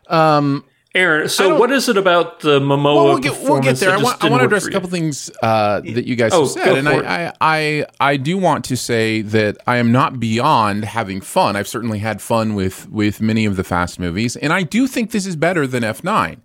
Um, 0.08 0.64
Aaron. 0.96 1.28
So 1.28 1.58
what 1.60 1.72
is 1.72 1.90
it 1.90 1.98
about 1.98 2.42
the 2.42 2.60
Momoa 2.60 2.84
Well, 2.84 3.06
we'll 3.06 3.18
get, 3.18 3.32
we'll 3.32 3.60
get 3.62 3.78
performance 3.78 3.80
there. 3.80 3.90
that 3.90 3.96
I 3.96 4.02
just 4.02 4.04
want, 4.06 4.18
I 4.18 4.26
didn't 4.26 4.32
want 4.32 4.42
to 4.42 4.46
address 4.46 4.64
a 4.64 4.68
you? 4.68 4.72
couple 4.74 4.90
things 4.90 5.32
uh, 5.42 5.80
that 5.82 6.06
you 6.06 6.16
guys 6.16 6.32
Oh, 6.34 6.42
have 6.42 6.50
said, 6.52 6.78
and. 6.78 6.88
I, 6.88 7.26
I, 7.28 7.34
I, 7.42 7.86
I 8.00 8.18
do 8.18 8.38
want 8.38 8.66
to 8.66 8.78
say 8.78 9.22
that 9.24 9.58
I 9.66 9.78
am 9.78 9.92
not 9.92 10.20
beyond 10.20 10.86
having 10.86 11.20
fun. 11.22 11.56
I've 11.56 11.68
certainly 11.68 11.98
had 12.00 12.22
fun 12.22 12.54
with 12.54 12.88
with 12.92 13.22
many 13.22 13.46
of 13.46 13.56
the 13.56 13.64
Fast 13.64 14.00
movies, 14.00 14.36
and 14.36 14.54
I 14.54 14.62
do 14.64 14.86
think 14.88 15.12
this 15.12 15.26
is 15.26 15.36
better 15.36 15.66
than 15.66 15.84
F 15.84 16.04
nine. 16.04 16.42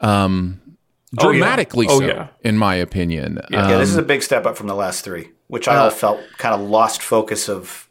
Um, 0.00 0.60
Oh, 1.18 1.32
yeah. 1.32 1.38
dramatically 1.40 1.86
Oh, 1.90 1.98
so, 1.98 2.06
yeah. 2.06 2.28
in 2.44 2.56
my 2.56 2.76
opinion. 2.76 3.40
Yeah, 3.50 3.64
Um, 3.64 3.80
this 3.80 3.90
is 3.90 3.96
a 3.96 4.02
big 4.02 4.22
step 4.22 4.46
up 4.46 4.56
from 4.56 4.68
the 4.68 4.76
last 4.76 5.04
three, 5.04 5.30
which 5.48 5.66
I 5.66 5.74
all 5.76 5.90
felt 5.90 6.20
kind 6.38 6.54
of 6.54 6.60
lost 6.60 7.02
focus 7.02 7.48
of. 7.48 7.88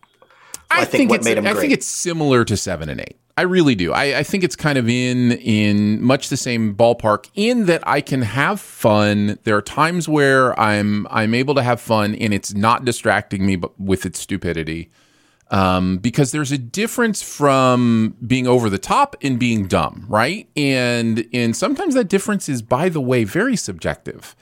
I 0.71 0.85
think 0.85 1.09
what 1.11 1.25
made 1.25 1.37
him 1.37 1.45
I 1.45 1.51
great. 1.51 1.59
think 1.59 1.73
it's 1.73 1.85
similar 1.85 2.45
to 2.45 2.55
seven 2.55 2.87
and 2.87 3.01
eight. 3.01 3.17
I 3.39 3.43
really 3.43 3.73
do. 3.73 3.93
I, 3.93 4.17
I 4.17 4.23
think 4.23 4.43
it's 4.43 4.57
kind 4.57 4.77
of 4.77 4.89
in 4.89 5.31
in 5.31 6.03
much 6.03 6.27
the 6.27 6.35
same 6.35 6.75
ballpark 6.75 7.29
in 7.35 7.67
that 7.67 7.81
I 7.87 8.01
can 8.01 8.21
have 8.21 8.59
fun. 8.59 9.39
There 9.43 9.55
are 9.55 9.61
times 9.61 10.09
where 10.09 10.59
I'm 10.59 11.07
I'm 11.09 11.33
able 11.33 11.55
to 11.55 11.63
have 11.63 11.79
fun 11.79 12.15
and 12.15 12.33
it's 12.33 12.53
not 12.53 12.83
distracting 12.83 13.45
me 13.45 13.55
but 13.55 13.79
with 13.79 14.05
its 14.05 14.19
stupidity. 14.19 14.91
Um, 15.51 15.99
because 15.99 16.33
there's 16.33 16.51
a 16.51 16.57
difference 16.57 17.21
from 17.21 18.17
being 18.27 18.45
over 18.45 18.69
the 18.69 18.77
top 18.77 19.15
and 19.21 19.39
being 19.39 19.67
dumb, 19.67 20.05
right? 20.09 20.49
And 20.57 21.25
and 21.31 21.55
sometimes 21.55 21.93
that 21.93 22.09
difference 22.09 22.49
is, 22.49 22.61
by 22.61 22.89
the 22.89 22.99
way, 22.99 23.23
very 23.23 23.55
subjective. 23.55 24.35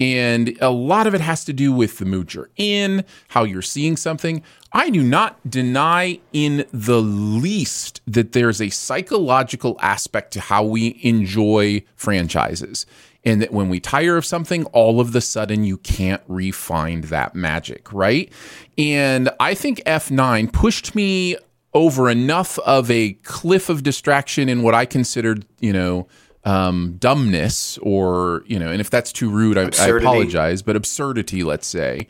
And 0.00 0.58
a 0.60 0.70
lot 0.70 1.06
of 1.06 1.14
it 1.14 1.20
has 1.20 1.44
to 1.44 1.52
do 1.52 1.72
with 1.72 1.98
the 1.98 2.04
mood 2.04 2.34
you're 2.34 2.50
in, 2.56 3.04
how 3.28 3.44
you're 3.44 3.62
seeing 3.62 3.96
something. 3.96 4.42
I 4.72 4.90
do 4.90 5.02
not 5.02 5.38
deny 5.48 6.18
in 6.32 6.66
the 6.72 7.00
least 7.00 8.00
that 8.06 8.32
there's 8.32 8.60
a 8.60 8.70
psychological 8.70 9.78
aspect 9.80 10.32
to 10.32 10.40
how 10.40 10.64
we 10.64 10.98
enjoy 11.02 11.84
franchises. 11.94 12.86
And 13.26 13.40
that 13.40 13.52
when 13.52 13.70
we 13.70 13.80
tire 13.80 14.16
of 14.16 14.26
something, 14.26 14.64
all 14.66 15.00
of 15.00 15.12
the 15.12 15.20
sudden 15.20 15.64
you 15.64 15.78
can't 15.78 16.22
re-find 16.28 17.04
that 17.04 17.34
magic, 17.34 17.90
right? 17.92 18.30
And 18.76 19.30
I 19.40 19.54
think 19.54 19.78
F9 19.86 20.52
pushed 20.52 20.94
me 20.94 21.36
over 21.72 22.10
enough 22.10 22.58
of 22.60 22.90
a 22.90 23.14
cliff 23.22 23.68
of 23.68 23.82
distraction 23.82 24.48
in 24.48 24.62
what 24.62 24.74
I 24.74 24.84
considered, 24.84 25.46
you 25.60 25.72
know, 25.72 26.06
um, 26.44 26.96
dumbness 26.98 27.78
or, 27.82 28.42
you 28.46 28.58
know, 28.58 28.70
and 28.70 28.80
if 28.80 28.90
that's 28.90 29.12
too 29.12 29.30
rude, 29.30 29.56
I, 29.58 29.62
I 29.82 29.88
apologize, 29.88 30.62
but 30.62 30.76
absurdity, 30.76 31.42
let's 31.42 31.66
say, 31.66 32.06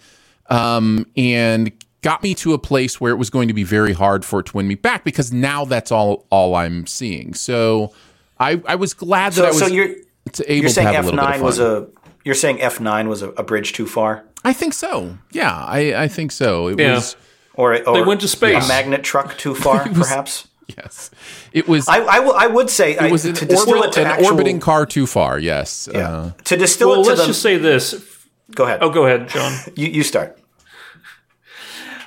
um, 0.50 1.06
and 1.16 1.70
got 2.02 2.22
me 2.22 2.34
to 2.34 2.52
a 2.52 2.58
place 2.58 3.00
where 3.00 3.12
it 3.12 3.16
was 3.16 3.30
going 3.30 3.48
to 3.48 3.54
be 3.54 3.64
very 3.64 3.92
hard 3.92 4.24
for 4.24 4.40
it 4.40 4.46
to 4.46 4.56
win 4.56 4.68
me 4.68 4.74
back 4.74 5.04
because 5.04 5.32
now 5.32 5.64
that's 5.64 5.90
all 5.90 6.26
all 6.30 6.54
I'm 6.54 6.86
seeing. 6.86 7.32
So 7.34 7.94
I, 8.38 8.60
I 8.66 8.74
was 8.74 8.92
glad 8.92 9.32
that 9.32 9.36
So, 9.36 9.44
I 9.44 9.48
was 9.48 9.58
so 9.58 9.66
you're 9.66 9.94
to 10.32 10.52
able 10.52 10.62
you're 10.62 10.70
saying 10.70 10.88
to 10.88 10.92
have 10.94 11.06
F 11.06 11.12
a 11.12 11.14
little 11.14 11.26
bit 11.26 11.34
of 11.34 11.40
nine 11.40 11.42
was 11.42 11.58
a 11.60 11.86
you're 12.24 12.34
saying 12.34 12.60
F 12.60 12.80
nine 12.80 13.08
was 13.08 13.22
a, 13.22 13.30
a 13.30 13.42
bridge 13.42 13.72
too 13.72 13.86
far, 13.86 14.24
I 14.44 14.52
think 14.52 14.74
so. 14.74 15.16
Yeah, 15.32 15.54
I, 15.54 15.94
I 16.04 16.08
think 16.08 16.32
so. 16.32 16.68
It 16.68 16.78
Yeah. 16.78 16.94
was 16.96 17.16
or, 17.54 17.74
or 17.88 17.94
They 17.94 18.02
went 18.02 18.20
to 18.22 18.28
space. 18.28 18.64
a 18.64 18.68
magnet 18.68 19.04
truck 19.04 19.38
too 19.38 19.54
far, 19.54 19.88
perhaps. 19.94 20.48
yes. 20.76 21.10
It 21.52 21.68
was 21.68 21.88
I, 21.88 21.98
I, 21.98 22.46
would 22.46 22.70
say 22.70 22.96
I, 22.96 23.06
it 23.08 23.12
was 23.12 23.24
an, 23.24 23.34
to 23.34 23.46
distill 23.46 23.76
orbit, 23.76 23.90
it 23.90 23.92
to 23.94 24.00
an 24.02 24.06
actual, 24.06 24.26
orbiting 24.32 24.60
car 24.60 24.86
too 24.86 25.06
far. 25.06 25.38
Yes. 25.38 25.88
Yeah. 25.92 26.10
Uh, 26.10 26.30
to 26.44 26.56
distill 26.56 26.90
Well, 26.90 27.00
it 27.00 27.04
to 27.04 27.08
let's 27.10 27.20
the, 27.22 27.26
just 27.28 27.42
say 27.42 27.58
this. 27.58 28.04
go 28.54 28.64
ahead. 28.64 28.78
Oh, 28.82 28.90
go 28.90 29.06
ahead, 29.06 29.28
Jon. 29.28 29.52
You, 29.76 29.88
you 29.88 30.02
start. 30.02 30.38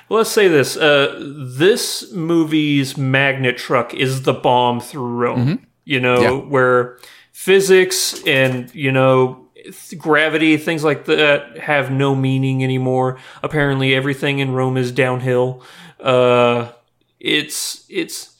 Well, 0.08 0.18
let's 0.18 0.30
say 0.30 0.48
this. 0.48 0.76
Uh, 0.76 1.16
this 1.20 2.12
movie's 2.12 2.96
magnet 2.96 3.58
truck 3.58 3.92
is 3.92 4.22
the 4.22 4.32
bomb 4.32 4.80
through 4.80 5.06
Rome. 5.16 5.66
You 5.84 6.00
know, 6.00 6.20
Yeah. 6.20 6.30
where 6.48 6.98
physics 7.32 8.22
and, 8.26 8.74
you 8.74 8.90
know, 8.90 9.46
th- 9.54 9.98
gravity, 9.98 10.56
things 10.56 10.82
like 10.82 11.04
that 11.06 11.58
have 11.58 11.90
no 11.90 12.14
meaning 12.14 12.64
anymore. 12.64 13.18
Apparently, 13.42 13.94
everything 13.94 14.38
in 14.38 14.52
Rome 14.52 14.76
is 14.76 14.92
downhill. 14.92 15.62
Uh, 16.00 16.72
it's, 17.20 17.84
it's, 17.88 18.34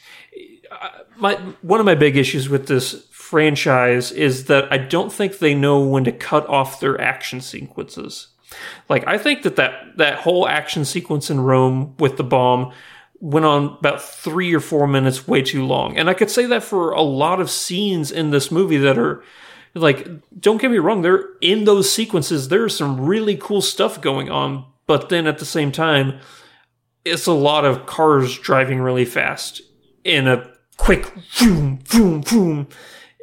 my, 1.18 1.34
one 1.62 1.80
of 1.80 1.86
my 1.86 1.94
big 1.94 2.16
issues 2.16 2.48
with 2.48 2.66
this 2.66 3.06
franchise 3.10 4.10
is 4.10 4.46
that 4.46 4.72
I 4.72 4.78
don't 4.78 5.12
think 5.12 5.38
they 5.38 5.54
know 5.54 5.80
when 5.80 6.04
to 6.04 6.12
cut 6.12 6.48
off 6.48 6.80
their 6.80 7.00
action 7.00 7.40
sequences. 7.40 8.28
Like 8.88 9.06
I 9.06 9.18
think 9.18 9.42
that 9.42 9.56
that, 9.56 9.98
that 9.98 10.20
whole 10.20 10.48
action 10.48 10.84
sequence 10.84 11.30
in 11.30 11.40
Rome 11.40 11.94
with 11.98 12.16
the 12.16 12.24
bomb 12.24 12.72
went 13.20 13.44
on 13.44 13.76
about 13.78 14.00
three 14.00 14.54
or 14.54 14.60
four 14.60 14.86
minutes 14.86 15.26
way 15.26 15.42
too 15.42 15.66
long. 15.66 15.98
And 15.98 16.08
I 16.08 16.14
could 16.14 16.30
say 16.30 16.46
that 16.46 16.62
for 16.62 16.92
a 16.92 17.02
lot 17.02 17.40
of 17.40 17.50
scenes 17.50 18.10
in 18.10 18.30
this 18.30 18.50
movie 18.50 18.78
that 18.78 18.96
are 18.96 19.22
like 19.74 20.08
don't 20.40 20.60
get 20.60 20.70
me 20.70 20.78
wrong, 20.78 21.02
there 21.02 21.24
in 21.40 21.64
those 21.64 21.90
sequences 21.90 22.48
there's 22.48 22.76
some 22.76 23.06
really 23.06 23.36
cool 23.36 23.60
stuff 23.60 24.00
going 24.00 24.30
on, 24.30 24.64
but 24.86 25.08
then 25.08 25.26
at 25.26 25.38
the 25.38 25.44
same 25.44 25.72
time, 25.72 26.18
it's 27.04 27.26
a 27.26 27.32
lot 27.32 27.64
of 27.64 27.86
cars 27.86 28.38
driving 28.38 28.80
really 28.80 29.04
fast 29.04 29.60
in 30.04 30.26
a 30.26 30.50
quick 30.78 31.12
boom, 31.38 31.80
boom, 31.90 32.20
boom. 32.22 32.68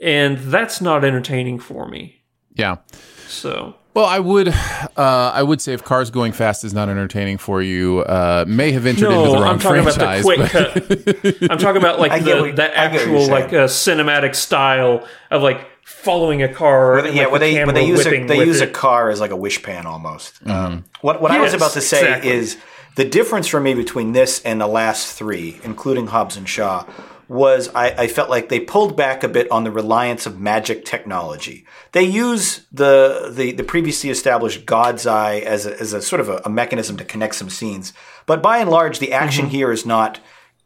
And 0.01 0.37
that's 0.37 0.81
not 0.81 1.03
entertaining 1.03 1.57
for 1.59 1.87
me. 1.87 2.21
yeah. 2.53 2.77
So 3.27 3.75
Well, 3.95 4.05
I 4.05 4.19
would, 4.19 4.49
uh, 4.49 4.53
I 4.97 5.41
would 5.41 5.59
say 5.61 5.73
if 5.73 5.83
cars 5.83 6.11
going 6.11 6.31
fast 6.31 6.63
is 6.63 6.73
not 6.73 6.89
entertaining 6.89 7.37
for 7.39 7.61
you, 7.61 8.01
uh, 8.01 8.45
may 8.47 8.71
have 8.71 8.85
entered 8.85 9.05
into 9.05 9.17
the 9.17 9.23
no, 9.25 9.33
wrong 9.35 9.43
I'm 9.43 9.59
talking 9.59 9.83
franchise. 9.83 10.23
about 10.25 10.43
the 10.43 11.03
quick 11.23 11.39
cut. 11.41 11.51
I'm 11.51 11.57
talking 11.57 11.81
about 11.81 11.99
like 11.99 12.23
the, 12.23 12.35
what- 12.41 12.55
that 12.57 12.77
I 12.77 12.89
get 12.89 13.07
what 13.09 13.09
you're 13.09 13.19
actual 13.21 13.29
like 13.31 13.53
uh, 13.53 13.67
cinematic 13.67 14.35
style 14.35 15.07
of 15.31 15.41
like 15.41 15.65
following 15.83 16.43
a 16.43 16.53
car. 16.53 16.99
and, 16.99 17.15
yeah, 17.15 17.23
like, 17.23 17.31
where 17.31 17.39
the 17.39 17.45
they 17.45 17.53
where 17.53 17.65
camera 17.65 17.73
they 17.73 17.85
use 17.87 18.05
a, 18.05 18.09
whipping 18.09 18.27
they 18.27 18.37
with 18.39 18.47
use 18.47 18.61
a 18.61 18.67
car 18.67 19.09
as 19.09 19.19
like 19.19 19.31
a 19.31 19.35
wish 19.35 19.63
pan 19.63 19.85
almost. 19.87 20.45
Um, 20.47 20.83
what 21.01 21.21
what 21.21 21.31
I 21.31 21.39
was 21.41 21.53
about 21.53 21.71
to 21.71 21.81
say 21.81 21.99
exactly. 22.01 22.31
is 22.31 22.57
the 22.95 23.05
difference 23.05 23.47
for 23.47 23.59
me 23.59 23.73
between 23.73 24.11
this 24.11 24.41
and 24.43 24.61
the 24.61 24.67
last 24.67 25.17
three, 25.17 25.59
including 25.63 26.07
Hobbs 26.07 26.37
and 26.37 26.47
Shaw, 26.47 26.85
was 27.27 27.69
I, 27.73 27.89
I 28.03 28.07
felt 28.07 28.29
like 28.29 28.49
they 28.49 28.59
pulled 28.59 28.95
back 28.95 29.23
a 29.23 29.27
bit 29.27 29.49
on 29.51 29.63
the 29.63 29.71
reliance 29.71 30.25
of 30.25 30.39
magic 30.39 30.85
technology. 30.85 31.65
They 31.91 32.03
use 32.03 32.65
the 32.71 33.31
the, 33.33 33.51
the 33.51 33.63
previously 33.63 34.09
established 34.09 34.65
God's 34.65 35.05
Eye 35.07 35.39
as 35.39 35.65
a, 35.65 35.79
as 35.79 35.93
a 35.93 36.01
sort 36.01 36.19
of 36.19 36.29
a, 36.29 36.41
a 36.45 36.49
mechanism 36.49 36.97
to 36.97 37.05
connect 37.05 37.35
some 37.35 37.49
scenes, 37.49 37.93
but 38.25 38.41
by 38.41 38.59
and 38.59 38.69
large, 38.69 38.99
the 38.99 39.13
action 39.13 39.47
here 39.47 39.71
is 39.71 39.85
not 39.85 40.19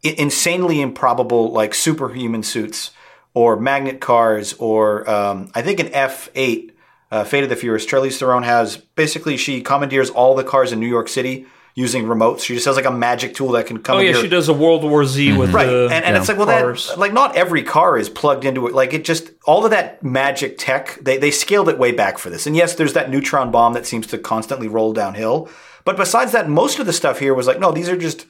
i- 0.04 0.16
insanely 0.18 0.82
improbable 0.82 1.52
like 1.52 1.74
superhuman 1.74 2.44
suits 2.44 2.92
or 3.34 3.60
magnet 3.60 4.02
cars 4.02 4.54
or 4.54 5.10
um, 5.10 5.52
I 5.54 5.62
think 5.62 5.80
an 5.80 5.94
F 5.94 6.30
eight, 6.36 6.76
uh, 7.12 7.24
Fate 7.24 7.44
of 7.44 7.50
the 7.50 7.56
Furious, 7.56 7.86
Charlize 7.86 8.18
Theron 8.18 8.44
has. 8.44 8.78
Basically 8.78 9.38
she 9.38 9.62
commandeers 9.62 10.10
all 10.10 10.36
the 10.36 10.44
cars 10.44 10.72
in 10.72 10.80
New 10.80 10.88
York 10.88 11.08
City 11.08 11.46
using 11.80 12.04
remotes. 12.04 12.42
She 12.42 12.56
just 12.56 12.66
has 12.66 12.76
like 12.76 12.84
a 12.84 12.92
magic 12.92 13.34
tool 13.34 13.54
that 13.54 13.66
can 13.66 13.78
come. 13.78 13.96
Oh 13.96 14.00
commandeer. 14.00 14.18
yeah, 14.18 14.22
she 14.22 14.28
does 14.28 14.50
a 14.50 14.54
World 14.54 14.84
War 14.84 15.06
Z 15.06 15.30
mm-hmm. 15.30 15.38
with 15.38 15.54
Right, 15.54 15.66
the 15.66 15.88
and, 15.90 16.04
and 16.04 16.18
it's 16.18 16.28
like 16.28 16.38
well, 16.38 16.48
cars. 16.48 16.90
that 16.90 17.00
like 17.00 17.14
not 17.14 17.38
every 17.38 17.64
car 17.64 17.98
is 17.98 18.10
plugged 18.10 18.44
into 18.44 18.68
it. 18.68 18.74
Like 18.74 18.94
it 18.94 19.06
just 19.06 19.32
all 19.46 19.64
of 19.64 19.72
that 19.72 20.04
magic 20.04 20.58
tech. 20.58 21.00
They 21.02 21.18
they 21.18 21.32
scaled 21.32 21.70
it 21.70 21.80
way 21.80 21.94
back 21.94 22.18
for 22.18 22.30
this. 22.30 22.46
And 22.46 22.56
yes, 22.56 22.76
there's 22.76 22.94
that 22.94 23.10
neutron 23.10 23.50
bomb 23.50 23.74
that 23.74 23.86
seems 23.86 24.08
to 24.08 24.18
constantly 24.18 24.68
roll 24.68 24.92
downhill. 24.92 25.50
But 25.86 25.96
besides 25.96 26.34
that, 26.34 26.50
most 26.50 26.80
of 26.80 26.86
the 26.86 26.92
stuff 26.92 27.20
here 27.20 27.34
was 27.34 27.48
like 27.48 27.62
no, 27.62 27.72
these 27.72 27.88
are 27.88 27.98
just 27.98 28.26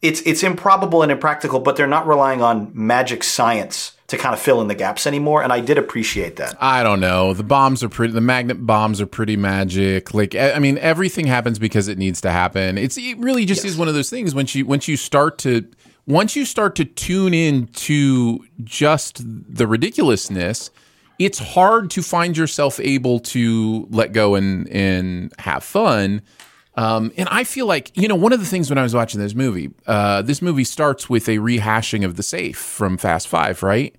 it's 0.00 0.22
it's 0.22 0.42
improbable 0.42 1.02
and 1.02 1.12
impractical. 1.12 1.60
But 1.60 1.76
they're 1.76 1.86
not 1.86 2.06
relying 2.06 2.40
on 2.40 2.70
magic 2.72 3.22
science 3.22 3.97
to 4.08 4.16
kind 4.16 4.34
of 4.34 4.40
fill 4.40 4.60
in 4.60 4.68
the 4.68 4.74
gaps 4.74 5.06
anymore. 5.06 5.42
And 5.42 5.52
I 5.52 5.60
did 5.60 5.78
appreciate 5.78 6.36
that. 6.36 6.56
I 6.60 6.82
don't 6.82 7.00
know. 7.00 7.34
The 7.34 7.44
bombs 7.44 7.84
are 7.84 7.88
pretty. 7.88 8.12
The 8.12 8.20
magnet 8.20 8.66
bombs 8.66 9.00
are 9.00 9.06
pretty 9.06 9.36
magic. 9.36 10.12
Like 10.12 10.34
I 10.34 10.58
mean, 10.58 10.78
everything 10.78 11.26
happens 11.26 11.58
because 11.58 11.88
it 11.88 11.98
needs 11.98 12.20
to 12.22 12.30
happen. 12.30 12.76
It's 12.76 12.98
it 12.98 13.18
really 13.18 13.44
just 13.44 13.64
is 13.64 13.76
one 13.76 13.88
of 13.88 13.94
those 13.94 14.10
things. 14.10 14.34
Once 14.34 14.54
you 14.54 14.66
once 14.66 14.88
you 14.88 14.96
start 14.96 15.38
to 15.38 15.68
once 16.06 16.34
you 16.34 16.44
start 16.46 16.74
to 16.76 16.84
tune 16.86 17.34
in 17.34 17.66
to 17.68 18.44
just 18.64 19.20
the 19.24 19.66
ridiculousness, 19.66 20.70
it's 21.18 21.38
hard 21.38 21.90
to 21.90 22.02
find 22.02 22.36
yourself 22.36 22.80
able 22.80 23.20
to 23.20 23.86
let 23.90 24.12
go 24.12 24.34
and 24.34 24.68
and 24.68 25.32
have 25.38 25.62
fun. 25.62 26.22
Um, 26.78 27.10
and 27.16 27.28
I 27.28 27.42
feel 27.42 27.66
like, 27.66 27.90
you 27.96 28.06
know, 28.06 28.14
one 28.14 28.32
of 28.32 28.38
the 28.38 28.46
things 28.46 28.70
when 28.70 28.78
I 28.78 28.84
was 28.84 28.94
watching 28.94 29.20
this 29.20 29.34
movie, 29.34 29.72
uh, 29.88 30.22
this 30.22 30.40
movie 30.40 30.62
starts 30.62 31.10
with 31.10 31.28
a 31.28 31.38
rehashing 31.38 32.04
of 32.04 32.14
the 32.14 32.22
safe 32.22 32.56
from 32.56 32.96
Fast 32.96 33.26
Five, 33.26 33.64
right? 33.64 33.96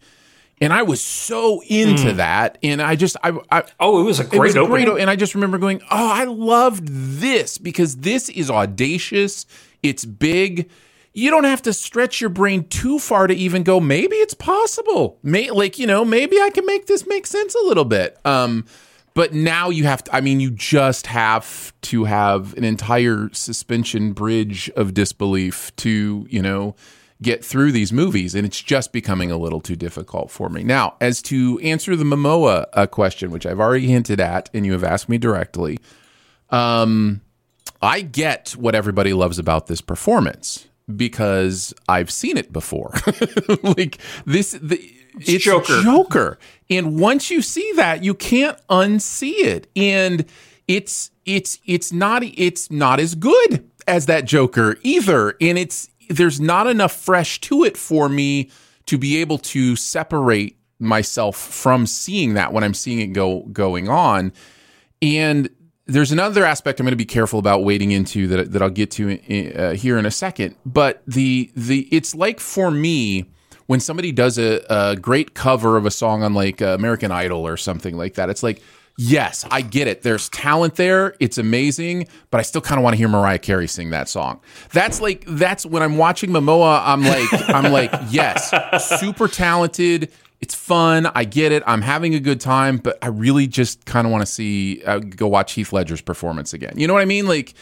And 0.61 0.71
I 0.71 0.83
was 0.83 1.01
so 1.01 1.61
into 1.67 2.13
that, 2.13 2.57
and 2.63 2.81
I 2.81 2.95
just, 2.95 3.17
I, 3.21 3.37
I 3.51 3.63
oh, 3.81 3.99
it 3.99 4.03
was 4.03 4.21
a 4.21 4.23
great 4.23 4.39
was 4.39 4.55
opening. 4.55 4.85
great, 4.85 5.01
and 5.01 5.09
I 5.09 5.17
just 5.17 5.35
remember 5.35 5.57
going, 5.57 5.81
oh, 5.91 6.11
I 6.11 6.23
loved 6.23 6.87
this 6.87 7.57
because 7.57 7.97
this 7.97 8.29
is 8.29 8.49
audacious. 8.49 9.45
It's 9.83 10.05
big. 10.05 10.69
You 11.13 11.31
don't 11.31 11.43
have 11.43 11.61
to 11.63 11.73
stretch 11.73 12.21
your 12.21 12.29
brain 12.29 12.65
too 12.69 12.97
far 12.97 13.27
to 13.27 13.33
even 13.33 13.63
go. 13.63 13.81
Maybe 13.81 14.15
it's 14.17 14.33
possible. 14.33 15.17
May 15.21 15.49
like 15.49 15.79
you 15.79 15.87
know, 15.87 16.05
maybe 16.05 16.39
I 16.39 16.49
can 16.49 16.65
make 16.65 16.87
this 16.87 17.05
make 17.05 17.27
sense 17.27 17.55
a 17.55 17.65
little 17.65 17.85
bit. 17.85 18.17
Um, 18.25 18.65
but 19.13 19.33
now 19.33 19.69
you 19.69 19.85
have 19.85 20.03
to. 20.05 20.15
I 20.15 20.21
mean, 20.21 20.39
you 20.39 20.51
just 20.51 21.07
have 21.07 21.73
to 21.81 22.05
have 22.05 22.55
an 22.55 22.63
entire 22.63 23.29
suspension 23.33 24.13
bridge 24.13 24.69
of 24.75 24.93
disbelief 24.93 25.75
to 25.77 26.27
you 26.29 26.41
know 26.41 26.75
get 27.21 27.43
through 27.43 27.71
these 27.71 27.91
movies, 27.91 28.33
and 28.33 28.45
it's 28.45 28.61
just 28.61 28.93
becoming 28.93 29.31
a 29.31 29.37
little 29.37 29.59
too 29.59 29.75
difficult 29.75 30.31
for 30.31 30.49
me. 30.49 30.63
Now, 30.63 30.95
as 31.01 31.21
to 31.23 31.59
answer 31.59 31.95
the 31.95 32.05
Momoa 32.05 32.65
uh, 32.73 32.87
question, 32.87 33.31
which 33.31 33.45
I've 33.45 33.59
already 33.59 33.87
hinted 33.87 34.19
at, 34.19 34.49
and 34.53 34.65
you 34.65 34.71
have 34.71 34.83
asked 34.83 35.09
me 35.09 35.17
directly, 35.17 35.79
um, 36.49 37.21
I 37.81 38.01
get 38.01 38.51
what 38.51 38.75
everybody 38.75 39.13
loves 39.13 39.37
about 39.39 39.67
this 39.67 39.81
performance 39.81 40.67
because 40.95 41.73
I've 41.87 42.09
seen 42.09 42.37
it 42.37 42.51
before. 42.51 42.93
like 43.63 43.97
this, 44.25 44.51
the, 44.51 44.81
it's 45.19 45.43
Joker. 45.43 45.81
Joker, 45.81 46.39
and 46.69 46.99
once 46.99 47.31
you 47.31 47.41
see 47.41 47.71
that, 47.75 48.03
you 48.03 48.13
can't 48.13 48.59
unsee 48.67 49.39
it, 49.39 49.67
and 49.75 50.25
it's 50.67 51.11
it's 51.25 51.59
it's 51.65 51.91
not 51.91 52.23
it's 52.23 52.69
not 52.69 52.99
as 52.99 53.15
good 53.15 53.69
as 53.87 54.05
that 54.05 54.25
Joker 54.25 54.77
either, 54.83 55.35
and 55.41 55.57
it's 55.57 55.89
there's 56.09 56.39
not 56.39 56.67
enough 56.67 56.93
fresh 56.93 57.39
to 57.41 57.63
it 57.63 57.77
for 57.77 58.09
me 58.09 58.49
to 58.85 58.97
be 58.97 59.17
able 59.17 59.37
to 59.37 59.75
separate 59.75 60.57
myself 60.79 61.35
from 61.35 61.85
seeing 61.85 62.33
that 62.35 62.53
when 62.53 62.63
I'm 62.63 62.73
seeing 62.73 62.99
it 62.99 63.13
go 63.13 63.41
going 63.51 63.89
on. 63.89 64.31
And 65.01 65.49
there's 65.85 66.11
another 66.11 66.45
aspect 66.45 66.79
I'm 66.79 66.85
going 66.85 66.91
to 66.91 66.97
be 66.97 67.05
careful 67.05 67.39
about 67.39 67.63
wading 67.63 67.91
into 67.91 68.27
that 68.27 68.51
that 68.51 68.61
I'll 68.61 68.69
get 68.69 68.91
to 68.91 69.53
uh, 69.55 69.73
here 69.73 69.97
in 69.97 70.05
a 70.05 70.11
second. 70.11 70.55
But 70.65 71.01
the 71.07 71.51
the 71.55 71.87
it's 71.91 72.13
like 72.13 72.39
for 72.39 72.69
me 72.69 73.25
when 73.69 73.79
somebody 73.79 74.11
does 74.11 74.39
a, 74.39 74.65
a 74.67 74.95
great 74.95 75.35
cover 75.35 75.77
of 75.77 75.85
a 75.85 75.91
song 75.91 76.23
on 76.23 76.33
like 76.33 76.59
uh, 76.59 76.69
American 76.69 77.11
Idol 77.11 77.45
or 77.45 77.55
something 77.55 77.95
like 77.95 78.15
that. 78.15 78.27
It's 78.27 78.41
like 78.41 78.63
yes, 78.97 79.45
I 79.51 79.61
get 79.61 79.87
it. 79.87 80.01
There's 80.01 80.27
talent 80.29 80.73
there. 80.75 81.15
It's 81.19 81.37
amazing, 81.37 82.07
but 82.31 82.39
I 82.39 82.41
still 82.41 82.61
kind 82.61 82.79
of 82.79 82.83
want 82.83 82.95
to 82.95 82.97
hear 82.97 83.07
Mariah 83.07 83.37
Carey 83.37 83.67
sing 83.67 83.91
that 83.91 84.09
song. 84.09 84.41
That's 84.73 84.99
like 84.99 85.23
that's 85.27 85.67
when 85.67 85.83
I'm 85.83 85.97
watching 85.97 86.31
Momoa. 86.31 86.81
I'm 86.83 87.03
like 87.03 87.27
I'm 87.49 87.71
like 87.71 87.91
yes, 88.09 88.51
super 88.99 89.27
talented. 89.27 90.11
It's 90.41 90.55
fun. 90.55 91.05
I 91.13 91.25
get 91.25 91.51
it. 91.51 91.61
I'm 91.67 91.83
having 91.83 92.15
a 92.15 92.19
good 92.19 92.41
time, 92.41 92.77
but 92.77 92.97
I 93.03 93.07
really 93.09 93.45
just 93.45 93.85
kind 93.85 94.07
of 94.07 94.11
want 94.11 94.23
to 94.23 94.31
see 94.31 94.81
uh, 94.83 94.97
go 94.97 95.27
watch 95.27 95.53
Heath 95.53 95.71
Ledger's 95.71 96.01
performance 96.01 96.53
again. 96.53 96.73
You 96.75 96.87
know 96.87 96.93
what 96.95 97.01
I 97.03 97.05
mean? 97.05 97.27
Like, 97.27 97.53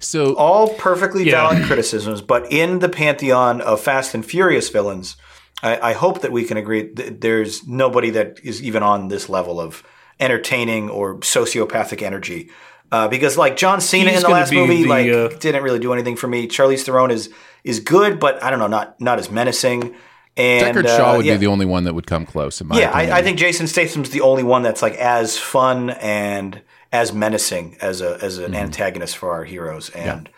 so 0.00 0.34
all 0.34 0.70
perfectly 0.74 1.22
Yeah. 1.24 1.48
valid 1.48 1.64
criticisms, 1.66 2.20
but 2.20 2.50
in 2.50 2.80
the 2.80 2.88
pantheon 2.88 3.60
of 3.60 3.80
Fast 3.80 4.12
and 4.14 4.26
Furious 4.26 4.68
villains, 4.70 5.16
I, 5.62 5.90
I 5.90 5.92
hope 5.92 6.22
that 6.22 6.32
we 6.32 6.44
can 6.44 6.56
agree 6.56 6.92
that 6.94 7.20
there's 7.20 7.66
nobody 7.66 8.10
that 8.10 8.40
is 8.42 8.62
even 8.62 8.82
on 8.82 9.08
this 9.08 9.28
level 9.28 9.60
of 9.60 9.82
entertaining 10.18 10.90
or 10.90 11.18
sociopathic 11.18 12.02
energy. 12.02 12.50
Uh, 12.90 13.08
because 13.08 13.38
like 13.38 13.56
John 13.56 13.80
Cena 13.80 14.10
He's 14.10 14.22
in 14.22 14.28
the 14.28 14.28
last 14.28 14.52
movie, 14.52 14.82
the, 14.82 14.88
like 14.88 15.08
uh, 15.08 15.28
didn't 15.38 15.62
really 15.62 15.78
do 15.78 15.92
anything 15.92 16.16
for 16.16 16.28
me. 16.28 16.46
Charlize 16.46 16.84
Theron 16.84 17.10
is 17.10 17.30
is 17.64 17.80
good, 17.80 18.20
but 18.20 18.42
I 18.42 18.50
don't 18.50 18.58
know, 18.58 18.66
not 18.66 19.00
not 19.00 19.18
as 19.18 19.30
menacing. 19.30 19.94
And 20.36 20.76
Deckard 20.76 20.88
Shaw 20.88 21.12
uh, 21.12 21.16
would 21.18 21.26
yeah. 21.26 21.34
be 21.34 21.38
the 21.38 21.46
only 21.46 21.66
one 21.66 21.84
that 21.84 21.94
would 21.94 22.06
come 22.06 22.26
close. 22.26 22.60
In 22.60 22.68
my 22.68 22.78
Yeah, 22.78 22.90
opinion. 22.90 23.12
I, 23.12 23.18
I 23.18 23.22
think 23.22 23.38
Jason 23.38 23.66
Statham's 23.66 24.10
the 24.10 24.22
only 24.22 24.42
one 24.42 24.62
that's 24.62 24.82
like 24.82 24.94
as 24.96 25.38
fun 25.38 25.90
and 25.90 26.60
as 26.90 27.12
menacing 27.12 27.76
as 27.80 28.00
a 28.00 28.18
as 28.20 28.38
Mm-hmm. 28.38 28.46
an 28.46 28.54
antagonist 28.54 29.16
for 29.16 29.30
our 29.30 29.44
heroes. 29.44 29.88
And 29.90 30.28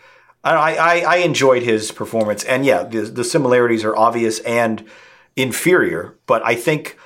I, 0.43 0.75
I 0.75 0.99
I 0.99 1.15
enjoyed 1.17 1.63
his 1.63 1.91
performance. 1.91 2.43
And 2.43 2.65
yeah, 2.65 2.83
the, 2.83 3.01
the 3.01 3.23
similarities 3.23 3.83
are 3.83 3.95
obvious 3.95 4.39
and 4.39 4.85
inferior. 5.35 6.17
But 6.27 6.45
I 6.45 6.55
think 6.55 6.97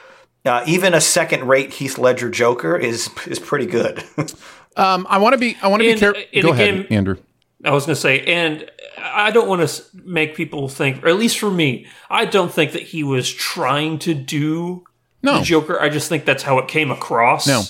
uh, 0.46 0.64
even 0.68 0.94
a 0.94 1.02
second 1.02 1.48
rate 1.48 1.74
Heath 1.74 1.98
Ledger 1.98 2.30
Joker 2.30 2.78
is 2.78 3.10
is 3.28 3.40
pretty 3.40 3.66
good. 3.66 4.04
Um, 4.78 5.08
I 5.10 5.18
want 5.18 5.34
to 5.34 5.38
be. 5.38 5.58
I 5.62 5.68
want 5.68 5.82
to 5.82 5.94
be 5.94 6.00
careful. 6.00 6.22
Go 6.42 6.54
again- 6.54 6.74
ahead, 6.76 6.88
Andrew. 6.92 7.18
I 7.66 7.72
was 7.72 7.86
going 7.86 7.96
to 7.96 8.00
say, 8.00 8.22
and 8.22 8.70
I 8.98 9.32
don't 9.32 9.50
want 9.50 9.68
to 9.68 9.84
make 10.06 10.36
people 10.36 10.70
think, 10.70 11.04
or 11.04 11.10
at 11.10 11.18
least 11.18 11.38
for 11.40 11.52
me, 11.52 11.88
I 12.10 12.24
don't 12.24 12.50
think 12.54 12.72
that 12.72 12.84
he 12.84 13.04
was 13.04 13.30
trying 13.30 14.00
to 14.00 14.14
do 14.14 14.86
No. 15.22 15.40
the 15.40 15.44
Joker. 15.44 15.82
I 15.82 15.90
just 15.90 16.08
think 16.08 16.24
that's 16.24 16.44
how 16.44 16.60
it 16.60 16.70
came 16.70 16.92
across. 16.92 17.46
No. 17.48 17.64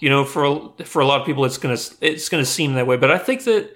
you 0.00 0.08
know, 0.10 0.24
for 0.24 0.44
a, 0.44 0.84
for 0.84 1.00
a 1.00 1.06
lot 1.06 1.20
of 1.20 1.26
people, 1.26 1.44
it's 1.44 1.58
gonna 1.58 1.78
it's 2.00 2.28
gonna 2.28 2.44
seem 2.46 2.74
that 2.74 2.88
way. 2.88 2.96
But 2.96 3.12
I 3.12 3.18
think 3.18 3.44
that 3.44 3.70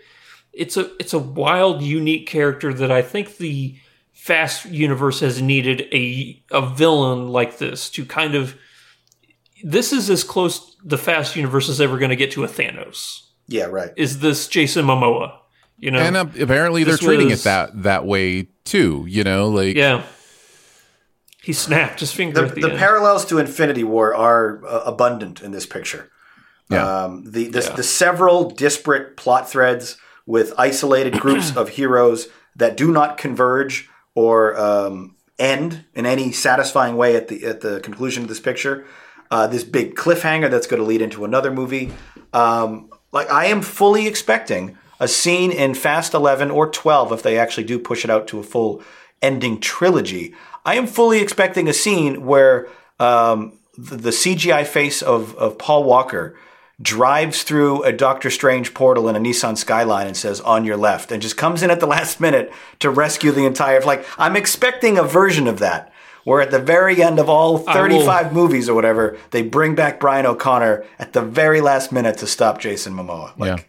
it's 0.53 0.77
a 0.77 0.91
it's 0.99 1.13
a 1.13 1.21
wild, 1.21 1.83
unique 1.83 2.27
character 2.27 2.75
that 2.75 2.91
I 2.91 3.03
think 3.03 3.37
the 3.37 3.77
Fast 4.17 4.65
universe 4.67 5.21
has 5.21 5.41
needed 5.41 5.83
a 5.93 6.43
a 6.51 6.67
villain 6.67 7.29
like 7.29 7.59
this 7.59 7.89
to 7.91 8.05
kind 8.05 8.35
of. 8.35 8.57
This 9.63 9.93
is 9.93 10.11
as 10.11 10.25
close 10.25 10.77
the 10.85 10.99
Fast 10.99 11.37
universe 11.37 11.69
is 11.69 11.81
ever 11.81 11.99
going 11.99 12.11
to 12.11 12.17
get 12.17 12.31
to 12.33 12.45
a 12.45 12.49
Thanos. 12.49 13.23
yeah, 13.47 13.65
right. 13.65 13.91
Is 13.97 14.19
this 14.21 14.49
Jason 14.49 14.85
Momoa? 14.87 15.39
You 15.79 15.91
know, 15.91 15.99
And 15.99 16.17
uh, 16.17 16.27
apparently 16.41 16.85
they're 16.85 16.97
treating 16.97 17.29
was- 17.29 17.41
it 17.43 17.45
that 17.45 17.83
that 17.83 18.05
way 18.07 18.49
too. 18.65 19.05
You 19.09 19.23
know, 19.25 19.49
like 19.49 19.77
yeah. 19.77 20.03
He 21.43 21.53
snapped 21.53 22.01
his 22.01 22.13
finger 22.13 22.41
The, 22.43 22.49
at 22.49 22.55
the, 22.57 22.61
the 22.63 22.71
end. 22.71 22.79
parallels 22.79 23.25
to 23.27 23.39
Infinity 23.39 23.85
War 23.85 24.15
are 24.15 24.65
uh, 24.67 24.83
abundant 24.85 25.43
in 25.43 25.53
this 25.53 25.65
picture. 25.67 26.11
Yeah. 26.71 27.05
Um, 27.05 27.23
the, 27.31 27.45
the, 27.49 27.73
the 27.77 27.83
several 27.85 28.51
disparate 28.51 29.17
plot 29.17 29.49
threads 29.49 29.97
with 30.27 30.53
isolated 30.59 31.21
groups 31.21 31.55
of 31.57 31.69
heroes 31.71 32.27
that 32.57 32.77
do 32.77 32.91
not 32.91 33.17
converge 33.19 33.89
or 34.17 34.59
um, 34.59 35.15
end 35.39 35.85
in 35.95 36.07
any 36.07 36.33
satisfying 36.33 36.97
way 36.97 37.15
at 37.15 37.29
the 37.29 37.45
at 37.45 37.61
the 37.61 37.79
conclusion 37.81 38.25
of 38.25 38.29
this 38.29 38.41
picture. 38.41 38.85
Uh, 39.31 39.47
this 39.47 39.63
big 39.63 39.95
cliffhanger 39.95 40.51
that's 40.51 40.67
going 40.67 40.81
to 40.81 40.87
lead 40.87 41.03
into 41.03 41.25
another 41.25 41.53
movie. 41.53 41.93
Um, 42.33 42.91
like 43.13 43.31
I 43.31 43.47
am 43.47 43.63
fully 43.63 44.09
expecting 44.09 44.77
a 44.99 45.07
scene 45.07 45.53
in 45.53 45.75
Fast 45.75 46.15
Eleven 46.15 46.51
or 46.51 46.69
Twelve 46.69 47.13
if 47.13 47.23
they 47.23 47.39
actually 47.39 47.65
do 47.65 47.79
push 47.79 48.03
it 48.03 48.11
out 48.11 48.27
to 48.29 48.41
a 48.41 48.43
full 48.43 48.83
ending 49.23 49.61
trilogy. 49.61 50.35
I 50.65 50.75
am 50.75 50.87
fully 50.87 51.21
expecting 51.21 51.69
a 51.69 51.73
scene 51.73 52.25
where 52.27 52.69
um, 52.99 53.59
the, 53.77 53.97
the 53.97 54.11
CGI 54.11 54.67
face 54.67 55.03
of, 55.03 55.35
of 55.37 55.59
Paul 55.59 55.85
Walker 55.85 56.37
drives 56.81 57.43
through 57.43 57.83
a 57.85 57.93
Doctor 57.93 58.31
Strange 58.31 58.75
portal 58.75 59.09
in 59.09 59.17
a 59.17 59.21
Nissan 59.21 59.57
Skyline 59.57 60.07
and 60.07 60.17
says 60.17 60.41
"on 60.41 60.65
your 60.65 60.77
left" 60.77 61.11
and 61.13 61.23
just 61.23 61.37
comes 61.37 61.63
in 61.63 61.71
at 61.71 61.81
the 61.81 61.87
last 61.97 62.21
minute 62.21 62.53
to 62.81 62.91
rescue 62.91 63.33
the 63.33 63.47
entire. 63.47 63.81
Like 63.81 64.07
I'm 64.19 64.37
expecting 64.37 64.99
a 64.99 65.03
version 65.03 65.47
of 65.47 65.59
that. 65.61 65.93
Where 66.25 66.41
at 66.41 66.51
the 66.51 66.59
very 66.59 67.01
end 67.01 67.21
of 67.21 67.29
all 67.29 67.59
35 67.59 68.33
movies 68.33 68.69
or 68.69 68.75
whatever, 68.75 69.17
they 69.31 69.43
bring 69.43 69.77
back 69.77 70.01
Brian 70.01 70.27
O'Connor 70.27 70.85
at 70.99 71.13
the 71.13 71.23
very 71.23 71.61
last 71.61 71.93
minute 71.93 72.19
to 72.19 72.27
stop 72.27 72.59
Jason 72.59 72.95
Momoa. 72.95 73.39
Like, 73.39 73.59
Yeah. 73.59 73.65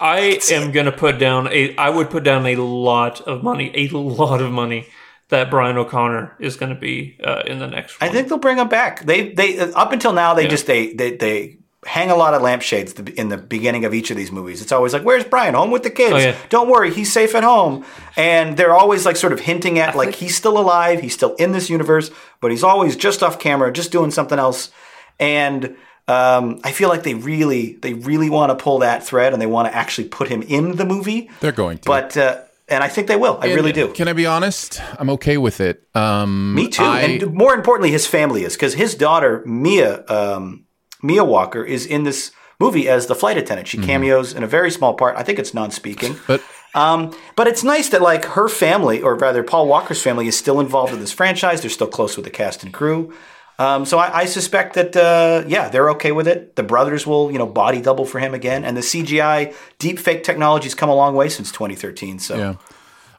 I 0.00 0.40
am 0.50 0.72
going 0.72 0.86
to 0.86 0.92
put 0.92 1.18
down 1.18 1.48
a. 1.52 1.76
I 1.76 1.90
would 1.90 2.08
put 2.08 2.24
down 2.24 2.46
a 2.46 2.56
lot 2.56 3.20
of 3.20 3.42
money, 3.42 3.70
a 3.74 3.88
lot 3.94 4.40
of 4.40 4.50
money, 4.50 4.86
that 5.28 5.50
Brian 5.50 5.76
O'Connor 5.76 6.36
is 6.40 6.56
going 6.56 6.74
to 6.74 6.80
be 6.80 7.18
uh, 7.22 7.42
in 7.46 7.58
the 7.58 7.66
next. 7.66 7.98
I 8.00 8.08
think 8.08 8.28
they'll 8.28 8.38
bring 8.38 8.56
him 8.56 8.68
back. 8.70 9.04
They 9.04 9.32
they 9.34 9.58
up 9.58 9.92
until 9.92 10.14
now 10.14 10.32
they 10.32 10.46
just 10.48 10.66
they 10.66 10.94
they 10.94 11.16
they 11.16 11.58
hang 11.86 12.10
a 12.10 12.16
lot 12.16 12.34
of 12.34 12.42
lampshades 12.42 12.92
in 12.92 13.28
the 13.30 13.36
beginning 13.38 13.84
of 13.86 13.94
each 13.94 14.10
of 14.10 14.16
these 14.16 14.30
movies. 14.30 14.60
It's 14.60 14.72
always 14.72 14.92
like, 14.92 15.02
"Where's 15.02 15.24
Brian? 15.24 15.54
Home 15.54 15.70
with 15.70 15.82
the 15.82 15.90
kids? 15.90 16.12
Oh, 16.12 16.18
yeah. 16.18 16.36
Don't 16.50 16.68
worry, 16.68 16.92
he's 16.92 17.12
safe 17.12 17.34
at 17.34 17.42
home." 17.44 17.84
And 18.16 18.56
they're 18.56 18.74
always 18.74 19.06
like 19.06 19.16
sort 19.16 19.32
of 19.32 19.40
hinting 19.40 19.78
at 19.78 19.96
like 19.96 20.14
he's 20.14 20.36
still 20.36 20.58
alive, 20.58 21.00
he's 21.00 21.14
still 21.14 21.34
in 21.36 21.52
this 21.52 21.70
universe, 21.70 22.10
but 22.40 22.50
he's 22.50 22.62
always 22.64 22.96
just 22.96 23.22
off 23.22 23.38
camera, 23.38 23.72
just 23.72 23.92
doing 23.92 24.10
something 24.10 24.38
else. 24.38 24.70
And 25.18 25.76
um, 26.08 26.60
I 26.64 26.72
feel 26.72 26.88
like 26.88 27.02
they 27.02 27.14
really 27.14 27.74
they 27.76 27.94
really 27.94 28.30
want 28.30 28.50
to 28.56 28.62
pull 28.62 28.78
that 28.80 29.04
thread 29.04 29.32
and 29.32 29.40
they 29.40 29.46
want 29.46 29.68
to 29.68 29.74
actually 29.74 30.08
put 30.08 30.28
him 30.28 30.42
in 30.42 30.76
the 30.76 30.84
movie. 30.84 31.30
they're 31.40 31.52
going 31.52 31.78
to. 31.78 31.86
But 31.86 32.16
uh, 32.16 32.42
and 32.68 32.84
I 32.84 32.88
think 32.88 33.08
they 33.08 33.16
will. 33.16 33.38
I 33.40 33.52
really 33.54 33.72
do. 33.72 33.92
Can 33.92 34.06
I 34.08 34.12
be 34.12 34.26
honest? 34.26 34.80
I'm 34.98 35.10
okay 35.10 35.38
with 35.38 35.60
it. 35.60 35.86
Um, 35.94 36.54
Me 36.54 36.68
too. 36.68 36.82
I- 36.84 37.00
and 37.00 37.32
more 37.34 37.54
importantly, 37.54 37.90
his 37.90 38.06
family 38.06 38.44
is 38.44 38.54
because 38.54 38.74
his 38.74 38.94
daughter 38.94 39.42
Mia 39.46 40.04
um, 40.08 40.66
Mia 41.02 41.24
Walker 41.24 41.64
is 41.64 41.86
in 41.86 42.04
this 42.04 42.32
movie 42.58 42.88
as 42.88 43.06
the 43.06 43.14
flight 43.14 43.38
attendant. 43.38 43.68
She 43.68 43.78
cameos 43.78 44.34
in 44.34 44.42
a 44.42 44.46
very 44.46 44.70
small 44.70 44.94
part. 44.94 45.16
I 45.16 45.22
think 45.22 45.38
it's 45.38 45.54
non-speaking. 45.54 46.16
but 46.26 46.42
Um, 46.74 47.12
but 47.34 47.48
it's 47.48 47.64
nice 47.64 47.88
that 47.88 48.00
like 48.00 48.24
her 48.26 48.48
family, 48.48 49.02
or 49.02 49.16
rather 49.16 49.42
Paul 49.42 49.66
Walker's 49.66 50.02
family, 50.02 50.28
is 50.28 50.38
still 50.38 50.60
involved 50.60 50.92
in 50.92 51.00
this 51.00 51.10
franchise. 51.12 51.62
They're 51.62 51.70
still 51.70 51.88
close 51.88 52.16
with 52.16 52.24
the 52.24 52.30
cast 52.30 52.62
and 52.62 52.72
crew. 52.72 53.12
Um, 53.58 53.84
so 53.84 53.98
I, 53.98 54.20
I 54.20 54.24
suspect 54.24 54.74
that 54.74 54.96
uh, 54.96 55.44
yeah, 55.46 55.68
they're 55.68 55.90
okay 55.90 56.12
with 56.12 56.26
it. 56.28 56.56
The 56.56 56.62
brothers 56.62 57.06
will 57.06 57.30
you 57.30 57.38
know 57.38 57.46
body 57.46 57.80
double 57.80 58.06
for 58.06 58.18
him 58.18 58.34
again, 58.34 58.64
and 58.64 58.76
the 58.76 58.80
CGI 58.82 59.54
deep 59.78 59.98
fake 59.98 60.22
technology's 60.22 60.74
come 60.74 60.88
a 60.88 60.94
long 60.94 61.14
way 61.14 61.28
since 61.28 61.50
2013. 61.50 62.18
So 62.20 62.36
Yeah. 62.36 62.54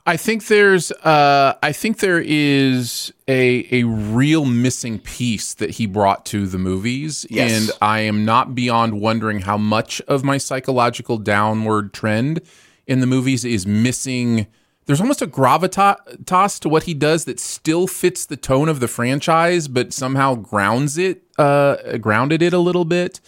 I 0.05 0.17
think 0.17 0.47
there's 0.47 0.91
uh 0.91 1.55
I 1.61 1.71
think 1.71 1.99
there 1.99 2.23
is 2.25 3.13
a 3.27 3.67
a 3.71 3.83
real 3.83 4.45
missing 4.45 4.99
piece 4.99 5.53
that 5.55 5.71
he 5.71 5.85
brought 5.85 6.25
to 6.27 6.47
the 6.47 6.57
movies. 6.57 7.25
Yes. 7.29 7.51
and 7.51 7.71
I 7.81 7.99
am 8.01 8.25
not 8.25 8.55
beyond 8.55 8.99
wondering 8.99 9.41
how 9.41 9.57
much 9.57 10.01
of 10.01 10.23
my 10.23 10.37
psychological 10.37 11.17
downward 11.17 11.93
trend 11.93 12.41
in 12.87 12.99
the 12.99 13.07
movies 13.07 13.45
is 13.45 13.67
missing. 13.67 14.47
There's 14.87 14.99
almost 14.99 15.21
a 15.21 15.27
gravitas 15.27 16.59
to 16.59 16.67
what 16.69 16.83
he 16.83 16.93
does 16.93 17.25
that 17.25 17.39
still 17.39 17.85
fits 17.87 18.25
the 18.25 18.35
tone 18.35 18.67
of 18.67 18.79
the 18.79 18.87
franchise 18.87 19.67
but 19.67 19.93
somehow 19.93 20.35
grounds 20.35 20.97
it 20.97 21.23
uh 21.37 21.97
grounded 21.97 22.41
it 22.41 22.53
a 22.53 22.59
little 22.59 22.85
bit 22.85 23.21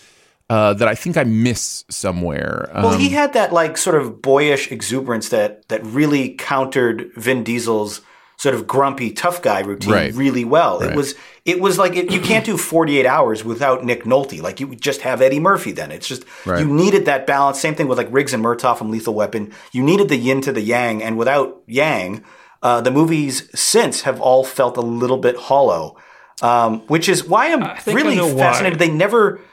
uh 0.49 0.73
that 0.73 0.87
I 0.87 0.95
think 0.95 1.17
I 1.17 1.23
miss 1.23 1.85
somewhere. 1.89 2.69
Um, 2.73 2.83
Well, 2.83 2.97
he 2.97 3.09
had 3.09 3.33
that 3.33 3.53
like 3.53 3.77
sort 3.77 3.95
of 3.95 4.21
boyish 4.21 4.71
exuberance 4.71 5.29
that 5.29 5.67
that 5.69 5.83
really 5.85 6.29
countered 6.35 7.11
Vin 7.15 7.43
Diesel's 7.43 8.01
sort 8.37 8.55
of 8.55 8.67
grumpy 8.67 9.11
tough 9.11 9.41
guy 9.41 9.61
routine 9.61 9.93
Right. 9.93 10.13
really 10.13 10.43
well. 10.43 10.81
It 10.81 10.95
was 10.95 11.15
it 11.45 11.61
was 11.61 11.77
like 11.77 11.95
it, 11.95 12.11
you 12.11 12.19
can't 12.19 12.45
do 12.45 12.57
48 12.57 13.05
hours 13.05 13.43
without 13.45 13.85
Nick 13.85 14.03
Nolte. 14.03 14.41
Like 14.41 14.59
you 14.59 14.67
would 14.67 14.81
just 14.81 15.01
have 15.01 15.21
Eddie 15.21 15.39
Murphy 15.39 15.71
then. 15.71 15.91
It's 15.91 16.07
just 16.07 16.23
Right. 16.45 16.59
you 16.59 16.65
needed 16.65 17.05
that 17.05 17.25
balance. 17.25 17.59
Same 17.59 17.75
thing 17.75 17.87
with 17.87 17.97
like 17.97 18.09
Riggs 18.11 18.33
and 18.33 18.43
Murtaugh 18.43 18.77
from 18.77 18.91
Lethal 18.91 19.13
Weapon. 19.13 19.51
You 19.71 19.83
needed 19.83 20.09
the 20.09 20.17
yin 20.17 20.41
to 20.41 20.51
the 20.51 20.61
yang 20.61 21.01
and 21.01 21.17
without 21.17 21.61
yang, 21.67 22.23
uh, 22.61 22.81
the 22.81 22.91
movies 22.91 23.49
since 23.55 24.01
have 24.01 24.19
all 24.19 24.43
felt 24.43 24.75
a 24.77 24.81
little 24.81 25.17
bit 25.17 25.37
hollow. 25.37 25.95
Um, 26.41 26.79
which 26.87 27.07
is 27.07 27.23
why 27.25 27.53
I'm 27.53 27.63
really 27.85 28.15
know 28.17 28.27
why. 28.27 28.39
fascinated. 28.51 28.79
They 28.79 28.89
never 28.91 29.37
so 29.37 29.43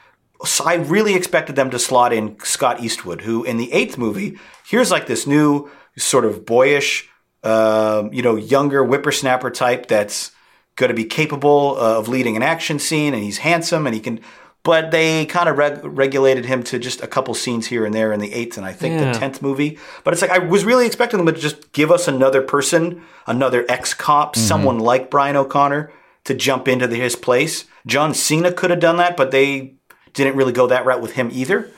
I 0.65 0.75
really 0.75 1.15
expected 1.15 1.55
them 1.55 1.69
to 1.71 1.79
slot 1.79 2.13
in 2.13 2.37
Scott 2.43 2.81
Eastwood, 2.83 3.21
who 3.21 3.43
in 3.43 3.57
the 3.57 3.71
eighth 3.73 3.97
movie, 3.97 4.37
here's 4.67 4.91
like 4.91 5.07
this 5.07 5.27
new 5.27 5.69
sort 5.97 6.25
of 6.25 6.45
boyish, 6.45 7.09
um, 7.43 8.11
you 8.13 8.21
know, 8.21 8.35
younger 8.35 8.83
whippersnapper 8.83 9.51
type 9.51 9.87
that's 9.87 10.31
going 10.75 10.89
to 10.89 10.95
be 10.95 11.05
capable 11.05 11.75
uh, 11.79 11.97
of 11.99 12.07
leading 12.07 12.35
an 12.35 12.43
action 12.43 12.79
scene, 12.79 13.13
and 13.13 13.23
he's 13.23 13.39
handsome 13.39 13.85
and 13.85 13.93
he 13.93 14.01
can. 14.01 14.19
But 14.63 14.91
they 14.91 15.25
kind 15.25 15.49
of 15.49 15.57
reg- 15.57 15.79
regulated 15.83 16.45
him 16.45 16.61
to 16.65 16.77
just 16.77 17.01
a 17.01 17.07
couple 17.07 17.33
scenes 17.33 17.65
here 17.65 17.83
and 17.83 17.93
there 17.95 18.13
in 18.13 18.19
the 18.19 18.31
eighth 18.31 18.57
and 18.57 18.65
I 18.65 18.73
think 18.73 18.99
Yeah. 18.99 19.11
the 19.11 19.17
tenth 19.19 19.41
movie. 19.41 19.79
But 20.03 20.13
it's 20.13 20.21
like 20.21 20.29
I 20.29 20.37
was 20.37 20.63
really 20.65 20.85
expecting 20.85 21.17
them 21.23 21.33
to 21.33 21.41
just 21.41 21.71
give 21.71 21.89
us 21.91 22.07
another 22.07 22.43
person, 22.43 23.01
another 23.25 23.65
ex 23.67 23.95
cop, 23.95 24.35
someone 24.35 24.77
like 24.77 25.09
Brian 25.09 25.35
O'Connor 25.35 25.91
to 26.25 26.33
jump 26.35 26.67
into 26.67 26.85
the, 26.85 26.97
his 26.97 27.15
place. 27.15 27.65
John 27.87 28.13
Cena 28.13 28.51
could 28.51 28.69
have 28.69 28.79
done 28.79 28.97
that, 28.97 29.17
but 29.17 29.31
they 29.31 29.73
didn't 30.13 30.35
really 30.35 30.53
go 30.53 30.67
that 30.67 30.85
route 30.85 31.01
with 31.01 31.13
him 31.13 31.29
either. 31.31 31.71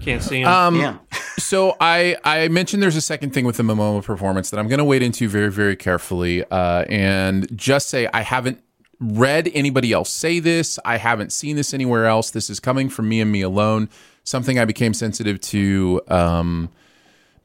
Can't 0.00 0.22
see 0.22 0.40
him. 0.40 0.48
Um, 0.48 0.76
yeah. 0.76 0.98
so 1.38 1.76
I 1.80 2.16
I 2.24 2.48
mentioned 2.48 2.82
there's 2.82 2.96
a 2.96 3.00
second 3.00 3.30
thing 3.30 3.44
with 3.44 3.56
the 3.56 3.62
Momoa 3.62 4.02
performance 4.04 4.50
that 4.50 4.58
I'm 4.58 4.68
going 4.68 4.78
to 4.78 4.84
wade 4.84 5.02
into 5.02 5.28
very 5.28 5.50
very 5.50 5.76
carefully 5.76 6.44
uh, 6.50 6.84
and 6.88 7.46
just 7.56 7.88
say 7.88 8.08
I 8.12 8.22
haven't 8.22 8.62
read 9.00 9.50
anybody 9.54 9.92
else 9.92 10.10
say 10.10 10.40
this. 10.40 10.78
I 10.84 10.98
haven't 10.98 11.32
seen 11.32 11.56
this 11.56 11.72
anywhere 11.74 12.06
else. 12.06 12.30
This 12.30 12.50
is 12.50 12.60
coming 12.60 12.88
from 12.88 13.08
me 13.08 13.20
and 13.20 13.30
me 13.30 13.42
alone. 13.42 13.88
Something 14.24 14.58
I 14.58 14.64
became 14.64 14.92
sensitive 14.92 15.40
to 15.42 16.00
um, 16.08 16.70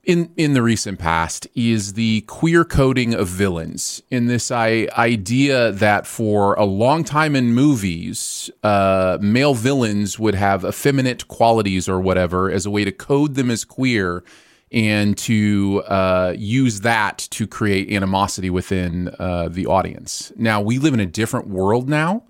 in 0.04 0.32
in 0.36 0.54
the 0.54 0.62
recent 0.62 1.00
past 1.00 1.48
is 1.54 1.94
the 1.94 2.22
queer 2.22 2.66
coding 2.66 3.14
of 3.14 3.28
villains. 3.28 4.02
In 4.10 4.28
this 4.28 4.52
I, 4.52 4.88
idea 4.98 5.72
that 5.72 6.08
for 6.08 6.56
a 6.56 6.66
long 6.66 7.04
time 7.04 7.36
in 7.36 7.54
movies, 7.54 8.50
uh, 8.64 9.20
male 9.22 9.54
villains 9.54 10.18
would 10.18 10.36
have 10.36 10.66
effeminate 10.66 11.28
qualities 11.28 11.88
or 11.88 12.00
whatever 12.00 12.50
as 12.50 12.66
a 12.66 12.72
way 12.72 12.84
to 12.84 12.92
code 12.92 13.36
them 13.36 13.52
as 13.52 13.64
queer 13.64 14.24
and 14.72 15.18
to 15.18 15.84
uh, 15.88 16.34
use 16.38 16.80
that 16.82 17.18
to 17.30 17.46
create 17.46 17.92
animosity 17.92 18.50
within 18.50 19.14
uh, 19.20 19.50
the 19.50 19.68
audience. 19.68 20.32
Now, 20.38 20.62
we 20.62 20.80
live 20.80 20.94
in 20.94 21.00
a 21.00 21.06
different 21.06 21.48
world 21.48 21.90
now. 21.90 22.24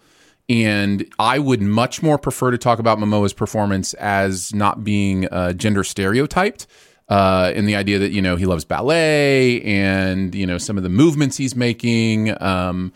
And 0.50 1.06
I 1.18 1.40
would 1.40 1.62
much 1.62 2.04
more 2.04 2.18
prefer 2.18 2.52
to 2.52 2.58
talk 2.58 2.80
about 2.80 2.98
Momoa's 2.98 3.32
performance 3.32 3.94
as 3.94 4.54
not 4.54 4.84
being 4.84 5.26
uh, 5.28 5.54
gender 5.54 5.84
stereotyped. 5.84 6.68
Uh, 7.12 7.52
in 7.58 7.66
the 7.66 7.76
idea 7.76 8.00
that 8.00 8.12
you 8.14 8.22
know 8.22 8.38
he 8.38 8.46
loves 8.46 8.64
ballet 8.64 9.62
and 9.64 10.34
you 10.34 10.46
know 10.48 10.58
some 10.58 10.78
of 10.78 10.84
the 10.84 10.90
movements 11.04 11.36
he's 11.36 11.58
making, 11.58 12.42
um, 12.42 12.94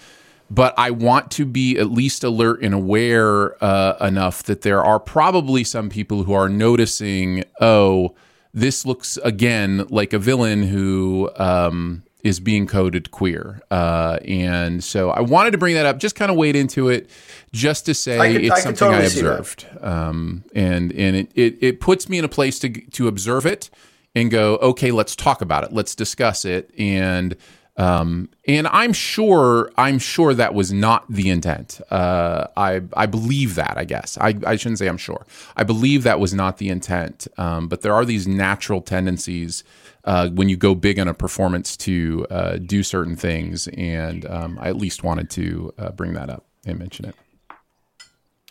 but 0.50 0.74
I 0.78 0.92
want 0.92 1.32
to 1.32 1.46
be 1.46 1.78
at 1.78 1.92
least 1.92 2.24
alert 2.24 2.62
and 2.62 2.74
aware 2.74 3.62
uh, 3.62 3.98
enough 4.00 4.42
that 4.44 4.62
there 4.62 4.82
are 4.82 5.00
probably 5.02 5.66
some 5.66 5.90
people 5.90 6.24
who 6.24 6.32
are 6.34 6.48
noticing, 6.48 7.44
oh, 7.60 8.16
this 8.54 8.86
looks 8.86 9.18
again 9.18 9.86
like 9.90 10.14
a 10.14 10.20
villain 10.20 10.64
who 10.64 11.30
um, 11.36 12.04
is 12.24 12.40
being 12.40 12.68
coded 12.68 13.12
queer. 13.12 13.62
Uh, 13.70 14.18
and 14.26 14.82
so 14.82 15.10
I 15.10 15.20
wanted 15.20 15.52
to 15.52 15.58
bring 15.58 15.76
that 15.76 15.86
up, 15.86 16.00
just 16.00 16.16
kind 16.16 16.32
of 16.32 16.38
wade 16.38 16.56
into 16.56 16.88
it, 16.88 17.10
just 17.52 17.86
to 17.88 17.94
say 17.94 18.18
I 18.18 18.32
could- 18.32 18.46
it's 18.46 18.56
I 18.56 18.60
something 18.62 18.80
totally 18.88 19.04
I 19.04 19.08
observed. 19.08 19.68
Um, 19.82 20.46
and 20.56 20.94
and 20.94 21.16
it, 21.18 21.32
it, 21.36 21.58
it 21.60 21.80
puts 21.82 22.08
me 22.08 22.18
in 22.18 22.24
a 22.24 22.30
place 22.30 22.60
to, 22.60 22.70
to 22.70 23.10
observe 23.10 23.46
it 23.46 23.70
and 24.16 24.32
go, 24.32 24.56
okay, 24.58 24.92
let's 24.92 25.16
talk 25.16 25.42
about 25.42 25.64
it. 25.64 25.74
Let's 25.74 25.94
discuss 25.94 26.46
it. 26.46 26.72
And 26.78 27.36
um, 27.78 28.30
and 28.48 28.68
I'm 28.68 28.94
sure 28.94 29.70
I'm 29.78 30.00
sure 30.00 30.34
that 30.34 30.54
was 30.54 30.72
not 30.72 31.06
the 31.10 31.30
intent. 31.30 31.82
Uh, 31.92 32.48
I 32.56 32.82
I 32.94 33.06
believe 33.06 33.56
that. 33.56 33.78
I 33.78 33.84
guess 33.84 34.18
I, 34.18 34.34
I 34.46 34.56
shouldn't 34.56 34.80
say 34.80 34.88
I'm 34.88 34.98
sure. 34.98 35.26
I 35.58 35.64
believe 35.64 36.04
that 36.04 36.20
was 36.20 36.34
not 36.34 36.58
the 36.58 36.70
intent. 36.70 37.28
Um, 37.38 37.68
but 37.68 37.82
there 37.82 37.94
are 37.94 38.06
these 38.06 38.28
natural 38.28 38.82
tendencies 38.82 39.66
uh, 40.06 40.30
when 40.30 40.48
you 40.48 40.56
go 40.56 40.74
big 40.74 41.00
on 41.00 41.10
a 41.10 41.14
performance 41.14 41.76
to 41.78 42.26
uh, 42.30 42.58
do 42.58 42.82
certain 42.82 43.18
things, 43.18 43.68
and 43.70 44.26
um, 44.28 44.58
I 44.62 44.70
at 44.70 44.78
least 44.78 45.04
wanted 45.04 45.30
to 45.32 45.74
uh, 45.78 45.92
bring 45.92 46.14
that 46.14 46.30
up 46.30 46.46
and 46.66 46.80
mention 46.80 47.06
it. 47.06 47.16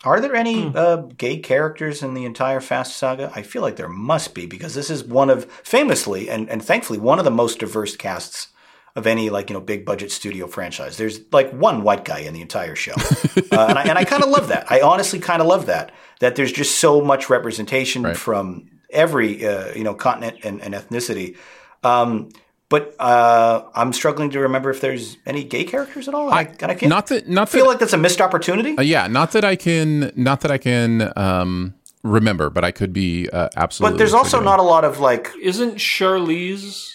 Are 0.05 0.19
there 0.21 0.35
any 0.35 0.71
uh, 0.75 0.97
gay 1.17 1.37
characters 1.39 2.03
in 2.03 2.13
the 2.13 2.25
entire 2.25 2.61
Fast 2.61 2.95
saga? 2.95 3.31
I 3.35 3.41
feel 3.41 3.61
like 3.63 3.75
there 3.75 3.89
must 3.89 4.33
be 4.35 4.45
because 4.45 4.75
this 4.75 4.89
is 4.89 5.03
one 5.03 5.29
of 5.31 5.45
famously 5.63 6.29
and, 6.29 6.49
and 6.49 6.63
thankfully 6.63 6.99
one 6.99 7.17
of 7.19 7.25
the 7.25 7.31
most 7.31 7.59
diverse 7.59 7.95
casts 7.95 8.49
of 8.95 9.05
any 9.07 9.29
like 9.29 9.49
you 9.49 9.55
know 9.55 9.59
big 9.59 9.85
budget 9.85 10.11
studio 10.11 10.47
franchise. 10.47 10.95
There's 10.97 11.19
like 11.31 11.51
one 11.51 11.83
white 11.83 12.05
guy 12.05 12.19
in 12.19 12.33
the 12.33 12.41
entire 12.41 12.75
show, 12.75 12.93
uh, 13.51 13.65
and 13.69 13.77
I, 13.79 13.83
and 13.83 13.97
I 13.97 14.05
kind 14.05 14.23
of 14.23 14.29
love 14.29 14.47
that. 14.49 14.71
I 14.71 14.81
honestly 14.81 15.19
kind 15.19 15.41
of 15.41 15.47
love 15.47 15.65
that 15.65 15.91
that 16.19 16.35
there's 16.35 16.51
just 16.53 16.79
so 16.79 17.01
much 17.01 17.29
representation 17.29 18.03
Right. 18.03 18.15
from 18.15 18.69
every 18.91 19.45
uh, 19.45 19.73
you 19.73 19.83
know 19.83 19.95
continent 19.95 20.37
and, 20.45 20.61
and 20.61 20.73
ethnicity. 20.73 21.35
Um, 21.83 22.29
but 22.69 22.95
uh, 22.99 23.63
I'm 23.75 23.93
struggling 23.93 24.29
to 24.31 24.39
remember 24.39 24.69
if 24.69 24.81
there's 24.81 25.17
any 25.25 25.43
gay 25.43 25.63
characters 25.63 26.07
at 26.07 26.13
all. 26.13 26.29
And 26.29 26.33
I, 26.33 26.41
and 26.61 26.71
I 26.71 26.75
can't 26.75 26.89
Not 26.89 27.07
that 27.07 27.27
not 27.27 27.49
feel 27.49 27.65
that 27.65 27.69
like 27.71 27.79
that's 27.79 27.93
a 27.93 27.97
missed 27.97 28.21
opportunity. 28.21 28.77
Uh, 28.77 28.81
yeah, 28.81 29.07
not 29.07 29.31
that 29.33 29.45
I 29.45 29.55
can, 29.55 30.11
not 30.15 30.41
that 30.41 30.51
I 30.51 30.57
can 30.57 31.11
um, 31.15 31.75
remember, 32.03 32.49
but 32.49 32.63
I 32.63 32.71
could 32.71 32.91
be 32.93 33.29
uh, 33.29 33.49
absolutely. 33.55 33.93
but 33.93 33.97
there's 33.99 34.13
also 34.13 34.39
not 34.41 34.59
a 34.59 34.63
lot 34.63 34.83
of 34.83 34.99
like 34.99 35.31
Isn't 35.41 35.75
Charlize? 35.75 36.91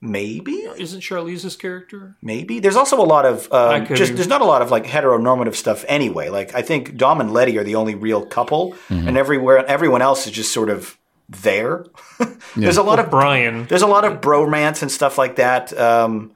maybe 0.00 0.52
Isn't 0.76 1.00
Charlize's 1.00 1.56
character? 1.56 2.16
maybe 2.20 2.60
there's 2.60 2.76
also 2.76 3.00
a 3.00 3.04
lot 3.04 3.24
of 3.24 3.50
um, 3.52 3.86
just 3.86 4.14
there's 4.14 4.28
not 4.28 4.42
a 4.42 4.44
lot 4.44 4.60
of 4.60 4.70
like 4.70 4.84
heteronormative 4.84 5.54
stuff 5.54 5.86
anyway 5.88 6.28
like 6.28 6.54
i 6.54 6.60
think 6.60 6.96
dom 6.96 7.18
and 7.18 7.32
letty 7.32 7.56
are 7.58 7.64
the 7.64 7.74
only 7.76 7.94
real 7.94 8.24
couple 8.26 8.72
Mm-hmm. 8.90 9.08
and 9.08 9.16
everywhere 9.16 9.64
everyone 9.66 10.02
else 10.02 10.26
is 10.26 10.32
just 10.32 10.52
sort 10.52 10.68
of 10.68 10.98
there 11.28 11.84
there's 12.56 12.76
a 12.76 12.82
lot 12.82 12.98
of 12.98 13.10
Brian. 13.10 13.66
there's 13.66 13.82
a 13.82 13.86
lot 13.86 14.04
of 14.04 14.20
bromance 14.20 14.82
and 14.82 14.90
stuff 14.90 15.18
like 15.18 15.36
that 15.36 15.76
um, 15.78 16.32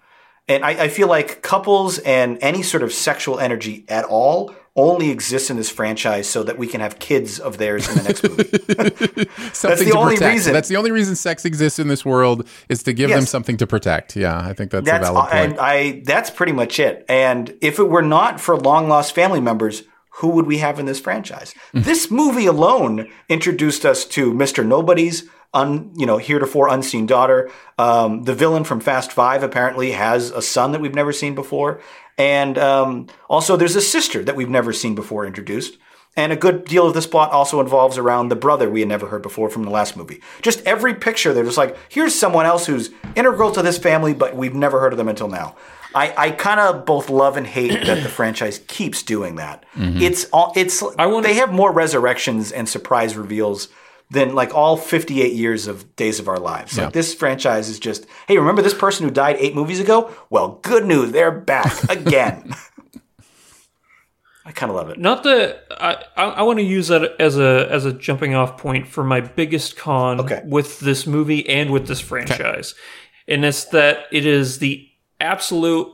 and 0.48 0.64
I, 0.64 0.70
I 0.85 0.88
feel 0.88 1.07
like 1.09 1.42
couples 1.42 1.98
and 2.00 2.38
any 2.40 2.62
sort 2.62 2.83
of 2.83 2.92
sexual 2.92 3.38
energy 3.38 3.85
at 3.88 4.05
all 4.05 4.55
only 4.76 5.11
exists 5.11 5.50
in 5.50 5.57
this 5.57 5.68
franchise 5.70 6.29
so 6.29 6.42
that 6.44 6.57
we 6.57 6.66
can 6.66 6.81
have 6.81 6.98
kids 6.98 7.38
of 7.40 7.59
theirs 7.59 7.88
in 7.88 7.94
the 7.96 8.03
next 8.05 8.22
movie 8.22 9.29
something 9.53 9.88
the 9.88 9.96
only 9.96 10.14
protect. 10.14 10.33
reason. 10.35 10.53
That's 10.53 10.68
the 10.68 10.76
only 10.76 10.90
reason 10.92 11.16
sex 11.16 11.44
exists 11.44 11.79
in 11.81 11.88
this 11.88 12.05
world 12.05 12.48
is 12.68 12.83
to 12.85 12.92
give 12.92 13.11
them 13.11 13.26
something 13.26 13.57
to 13.59 13.66
protect. 13.66 14.16
Yeah, 14.16 14.38
I 14.38 14.53
think 14.55 14.70
that's, 14.70 14.87
That's 14.87 15.09
a 15.09 15.12
valid 15.12 15.31
point. 15.31 15.44
and 15.53 15.61
I 15.61 16.03
that's 16.05 16.31
pretty 16.31 16.53
much 16.53 16.79
it. 16.79 17.05
And 17.09 17.55
if 17.61 17.79
it 17.81 17.88
were 17.88 18.00
not 18.03 18.40
for 18.40 18.57
long 18.57 18.88
lost 18.88 19.12
family 19.14 19.40
members, 19.40 19.83
who 20.14 20.29
would 20.29 20.46
we 20.46 20.59
have 20.59 20.79
in 20.79 20.87
this 20.87 21.01
franchise? 21.01 21.55
Hmm. 21.73 21.83
this 21.83 22.11
movie 22.11 22.46
alone 22.46 23.11
introduced 23.29 23.85
us 23.85 24.05
to 24.07 24.33
Mr. 24.33 24.66
Nobody's 24.66 25.29
un, 25.53 25.92
you 25.96 26.07
know, 26.07 26.18
heretofore 26.18 26.68
unseen 26.68 27.07
daughter. 27.07 27.51
Um, 27.79 28.25
the 28.25 28.35
villain 28.35 28.64
from 28.64 28.81
Fast 28.81 29.12
Five 29.12 29.42
apparently 29.42 29.92
has 29.92 30.31
a 30.31 30.42
son 30.42 30.73
that 30.73 30.81
we've 30.81 30.94
never 30.94 31.12
seen 31.12 31.35
before, 31.35 31.81
and 32.18 32.59
um, 32.59 33.07
also 33.29 33.57
there's 33.57 33.77
a 33.77 33.81
sister 33.81 34.23
that 34.25 34.37
we've 34.37 34.51
never 34.51 34.73
seen 34.73 34.94
before 34.94 35.27
introduced. 35.27 35.79
And 36.16 36.33
a 36.33 36.37
good 36.37 36.64
deal 36.64 36.88
of 36.88 36.94
this 36.94 37.07
plot 37.07 37.31
also 37.31 37.61
involves 37.61 37.96
around 37.96 38.29
the 38.29 38.37
brother 38.37 38.68
we 38.68 38.81
had 38.81 38.88
never 38.88 39.07
heard 39.07 39.23
before 39.23 39.49
from 39.49 39.62
the 39.62 39.70
last 39.70 39.96
movie. 39.96 40.20
Just 40.42 40.61
every 40.66 40.92
picture, 40.92 41.33
they're 41.33 41.44
just 41.44 41.57
like, 41.57 41.77
here's 41.88 42.16
someone 42.16 42.46
else 42.46 42.66
who's 42.66 42.90
integral 43.14 43.53
to 43.53 43.62
this 43.62 43.79
family, 43.79 44.12
but 44.12 44.35
we've 44.35 44.55
never 44.55 44.81
heard 44.81 44.92
of 44.92 44.99
them 44.99 45.09
until 45.09 45.29
now. 45.29 45.55
I, 45.94 46.14
I 46.16 46.31
kind 46.31 46.61
of 46.61 46.87
both 46.87 47.11
love 47.11 47.37
and 47.37 47.46
hate 47.46 47.85
that 47.87 48.03
the 48.03 48.09
franchise 48.18 48.61
keeps 48.68 49.03
doing 49.03 49.37
that. 49.37 49.64
Mm-hmm. 49.74 50.00
It's 50.03 50.24
all 50.33 50.53
it's 50.57 50.83
I 50.98 51.07
wanna- 51.07 51.26
they 51.26 51.35
have 51.35 51.53
more 51.53 51.72
resurrections 51.72 52.53
and 52.53 52.68
surprise 52.68 53.16
reveals 53.16 53.68
than 54.11 54.35
like 54.35 54.53
all 54.55 54.76
58 54.76 55.33
years 55.35 55.66
of 55.68 55.94
Days 55.96 56.18
of 56.18 56.26
Our 56.29 56.38
Lives. 56.38 56.76
Yeah. 56.76 56.85
Like 56.85 56.92
this 56.94 57.14
franchise 57.14 57.68
is 57.68 57.79
just, 57.79 58.07
hey, 58.26 58.38
remember 58.38 58.61
this 58.61 58.74
person 58.74 59.05
who 59.07 59.12
died 59.12 59.37
eight 59.38 59.55
movies 59.55 59.79
ago? 59.79 60.11
Well, 60.31 60.59
good 60.62 60.85
news, 60.85 61.12
they're 61.12 61.31
back 61.31 61.85
again. 61.90 62.53
I 64.44 64.53
kind 64.53 64.70
of 64.70 64.76
love 64.76 64.88
it. 64.88 64.98
Not 64.98 65.22
that 65.24 65.64
I, 65.70 66.03
I, 66.16 66.24
I 66.24 66.42
want 66.42 66.59
to 66.59 66.64
use 66.64 66.88
that 66.88 67.20
as 67.20 67.38
a 67.38 67.68
as 67.70 67.85
a 67.85 67.92
jumping 67.92 68.35
off 68.35 68.57
point 68.59 68.88
for 68.88 69.05
my 69.05 69.20
biggest 69.20 69.76
con 69.76 70.18
Okay. 70.20 70.42
with 70.44 70.81
this 70.81 71.07
movie 71.07 71.48
and 71.48 71.70
with 71.70 71.87
this 71.87 72.00
franchise, 72.00 72.74
and 73.29 73.44
it's 73.44 73.64
that 73.66 74.07
it 74.11 74.24
is 74.26 74.59
the 74.59 74.88
absolute 75.20 75.88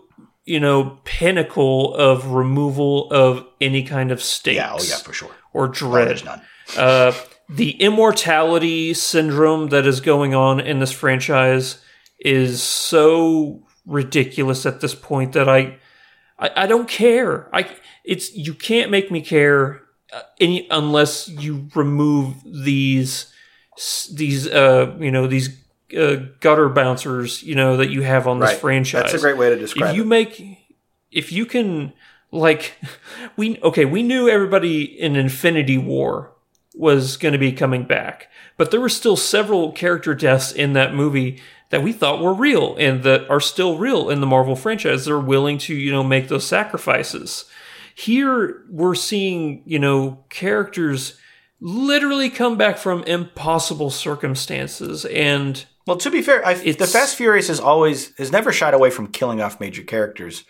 you 0.45 0.61
know 0.61 0.99
pinnacle 1.05 1.95
of 1.95 2.27
removal 2.29 3.11
of 3.13 3.45
any 3.61 3.83
kind 3.83 4.11
of 4.13 4.23
stakes 4.23 4.57
Yeah, 4.57 4.73
oh 4.75 4.83
yeah, 4.83 4.97
for 4.97 5.13
sure. 5.13 5.31
or 5.53 5.69
dread. 5.69 6.09
there's 6.09 6.25
none. 6.25 6.41
Uh, 6.77 7.13
the 7.49 7.71
immortality 7.81 8.93
syndrome 8.95 9.69
that 9.69 9.87
is 9.87 10.01
going 10.01 10.35
on 10.35 10.59
in 10.61 10.81
this 10.81 10.93
franchise 10.93 11.81
is 12.19 12.63
so 12.63 13.63
ridiculous 13.85 14.67
at 14.67 14.81
this 14.81 14.95
point 14.95 15.33
that 15.35 15.49
I, 15.49 15.79
I, 16.39 16.51
I 16.57 16.67
don't 16.67 16.89
care. 16.89 17.49
I 17.55 17.69
it's 18.05 18.35
you 18.35 18.55
can't 18.55 18.91
make 18.91 19.11
me 19.11 19.21
care 19.21 19.83
uh, 20.13 20.23
any 20.41 20.67
unless 20.71 21.29
you 21.29 21.69
remove 21.75 22.35
these 22.45 23.33
these 24.15 24.49
uh 24.49 24.97
you 24.99 25.11
know 25.11 25.27
these 25.27 25.57
uh, 25.97 26.17
gutter 26.41 26.69
bouncers 26.69 27.43
you 27.43 27.55
know 27.55 27.77
that 27.77 27.91
you 27.91 28.03
have 28.03 28.27
on 28.27 28.41
this 28.41 28.51
Right. 28.53 28.61
franchise. 28.61 29.03
That's 29.03 29.15
a 29.15 29.19
great 29.19 29.37
way 29.37 29.51
to 29.51 29.57
describe 29.57 29.89
it. 29.89 29.91
If 29.91 29.97
you 29.97 30.03
it. 30.03 30.07
make 30.07 30.59
if 31.13 31.33
you 31.33 31.47
can 31.47 31.93
like 32.33 32.75
we 33.37 33.61
okay 33.63 33.85
we 33.85 34.03
knew 34.03 34.29
everybody 34.29 34.83
in 34.83 35.17
Infinity 35.17 35.79
War 35.79 36.33
was 36.75 37.17
going 37.17 37.33
to 37.33 37.39
be 37.39 37.53
coming 37.53 37.85
back 37.85 38.29
but 38.57 38.71
there 38.71 38.81
were 38.81 38.89
still 38.89 39.17
several 39.17 39.73
character 39.73 40.15
deaths 40.15 40.53
in 40.53 40.73
that 40.75 40.95
movie 40.95 41.41
that 41.71 41.83
we 41.83 41.93
thought 41.93 42.21
were 42.23 42.35
real 42.35 42.77
and 42.77 43.03
that 43.03 43.29
are 43.31 43.41
still 43.41 43.79
real 43.79 44.11
in 44.11 44.21
the 44.21 44.27
Marvel 44.27 44.57
franchise 44.57 45.05
they're 45.07 45.19
willing 45.19 45.57
to 45.57 45.75
you 45.75 45.91
know 45.91 46.03
make 46.03 46.29
those 46.29 46.47
sacrifices 46.47 47.47
here 47.95 48.65
we're 48.69 48.95
seeing 48.95 49.63
you 49.65 49.79
know 49.79 50.25
characters 50.29 51.19
literally 51.61 52.29
come 52.29 52.59
back 52.59 52.77
from 52.77 53.03
impossible 53.05 53.89
circumstances 53.91 55.07
and 55.07 55.65
Well, 55.87 55.97
to 55.99 56.11
be 56.11 56.21
fair, 56.21 56.45
I, 56.45 56.55
the 56.55 56.87
Fast 56.87 57.17
Furious 57.17 57.49
has 57.49 57.61
always 57.61 58.15
has 58.17 58.33
never 58.33 58.53
shied 58.53 58.75
away 58.75 58.91
from 58.91 59.07
killing 59.07 59.41
off 59.41 59.61
major 59.61 59.83
characters, 59.83 60.45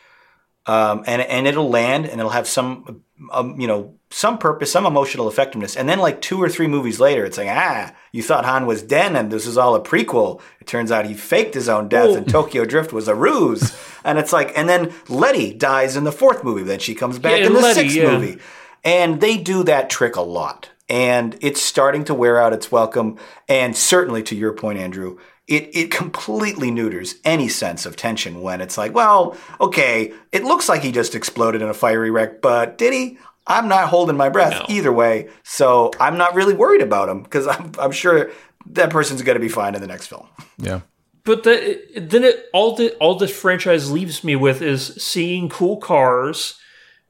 um, 0.64 1.05
and 1.07 1.20
and 1.22 1.46
it'll 1.46 1.68
land 1.68 2.07
and 2.07 2.18
it'll 2.18 2.31
have 2.31 2.49
some, 2.49 3.03
um, 3.31 3.61
you 3.61 3.66
know, 3.66 3.94
some 4.11 4.38
purpose, 4.38 4.72
some 4.72 4.87
emotional 4.87 5.29
effectiveness, 5.29 5.77
and 5.77 5.88
then 5.88 5.99
like 5.99 6.22
two 6.22 6.42
or 6.42 6.49
three 6.49 6.66
movies 6.66 6.99
later, 7.01 7.27
it's 7.27 7.37
like 7.37 7.49
ah, 7.51 7.92
you 8.12 8.22
thought 8.22 8.46
Han 8.46 8.64
was 8.64 8.83
dead 8.83 9.14
and 9.14 9.31
this 9.31 9.46
is 9.46 9.59
all 9.59 9.75
a 9.75 9.83
prequel. 9.83 10.40
It 10.61 10.66
turns 10.66 10.90
out 10.90 11.05
he 11.05 11.12
faked 11.12 11.53
his 11.53 11.68
own 11.68 11.88
death, 11.88 12.16
and 12.16 12.27
Tokyo 12.27 12.64
Drift 12.64 12.94
was 12.94 13.07
a 13.07 13.14
ruse, 13.14 13.77
and 14.05 14.18
it's 14.18 14.33
like, 14.33 14.57
and 14.57 14.68
then 14.70 14.94
Letty 15.09 15.53
dies 15.53 15.96
in 15.96 16.05
the 16.05 16.12
fourth 16.12 16.44
movie, 16.44 16.62
then 16.62 16.79
she 16.79 16.94
comes 16.94 17.18
back 17.18 17.40
Yeah, 17.40 17.49
in 17.49 17.53
the 17.53 17.61
Letty, 17.61 17.81
sixth 17.81 17.96
yeah. 17.96 18.11
movie. 18.18 18.38
And 18.85 19.20
they 19.20 19.37
do 19.37 19.64
that 19.64 19.90
trick 19.90 20.14
a 20.16 20.22
lot. 20.22 20.70
And 20.88 21.37
it's 21.40 21.61
starting 21.61 22.05
to 22.05 22.14
wear 22.14 22.40
out 22.40 22.53
its 22.53 22.70
welcome. 22.70 23.18
And 23.49 23.77
certainly 23.77 24.22
to 24.25 24.37
your 24.37 24.53
point, 24.53 24.79
Andrew, 24.79 25.18
it, 25.49 25.70
it 25.77 25.90
completely 25.90 26.70
neuters 26.70 27.16
any 27.25 27.49
sense 27.49 27.87
of 27.87 27.96
tension 27.96 28.40
when 28.42 28.61
it's 28.61 28.77
like, 28.79 28.94
well, 28.94 29.37
okay, 29.61 30.12
it 30.33 30.44
looks 30.44 30.68
like 30.68 30.83
he 30.83 30.92
just 30.92 31.14
exploded 31.14 31.62
in 31.62 31.68
a 31.68 31.75
fiery 31.75 32.11
wreck, 32.11 32.40
but 32.40 32.79
did 32.79 32.92
he? 32.92 33.18
I'm 33.46 33.68
not 33.68 33.88
holding 33.88 34.16
my 34.16 34.29
breath 34.29 34.53
No. 34.53 34.66
either 34.68 34.92
way. 34.92 35.29
So 35.44 35.92
I'm 36.01 36.16
not 36.18 36.35
really 36.35 36.55
worried 36.55 36.83
about 36.83 37.09
him 37.09 37.22
because 37.22 37.46
I'm, 37.46 37.72
I'm 37.79 37.92
sure 37.92 38.31
that 38.70 38.90
person's 38.90 39.22
going 39.22 39.37
to 39.37 39.40
be 39.40 39.49
fine 39.49 39.77
in 39.77 39.81
the 39.81 39.87
next 39.87 40.09
film. 40.09 40.27
Yeah. 40.59 40.81
But 41.22 41.42
the, 41.44 41.81
then 41.96 42.22
it 42.25 42.46
all 42.53 42.77
the 42.77 42.94
all 42.99 43.16
this 43.16 43.37
franchise 43.37 43.90
leaves 43.90 44.22
me 44.22 44.37
with 44.37 44.62
is 44.62 44.94
seeing 45.03 45.49
cool 45.49 45.77
cars, 45.79 46.59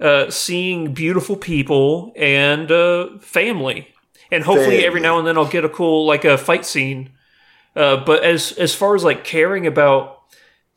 uh, 0.01 0.31
seeing 0.31 0.93
beautiful 0.93 1.37
people, 1.37 2.13
and 2.17 2.71
uh, 2.71 3.19
family. 3.21 3.89
And 4.31 4.43
hopefully, 4.43 4.85
every 4.85 5.01
now 5.01 5.19
and 5.19 5.27
then, 5.27 5.39
I'll 5.39 5.47
get 5.49 5.65
a 5.65 5.69
cool 5.69 6.05
like 6.07 6.25
a 6.25 6.37
fight 6.37 6.67
scene. 6.67 7.11
Uh, 7.75 7.97
but 8.05 8.25
as 8.25 8.53
as 8.53 8.75
far 8.75 8.95
as 8.95 9.05
like 9.05 9.23
caring 9.25 9.67
about 9.67 10.23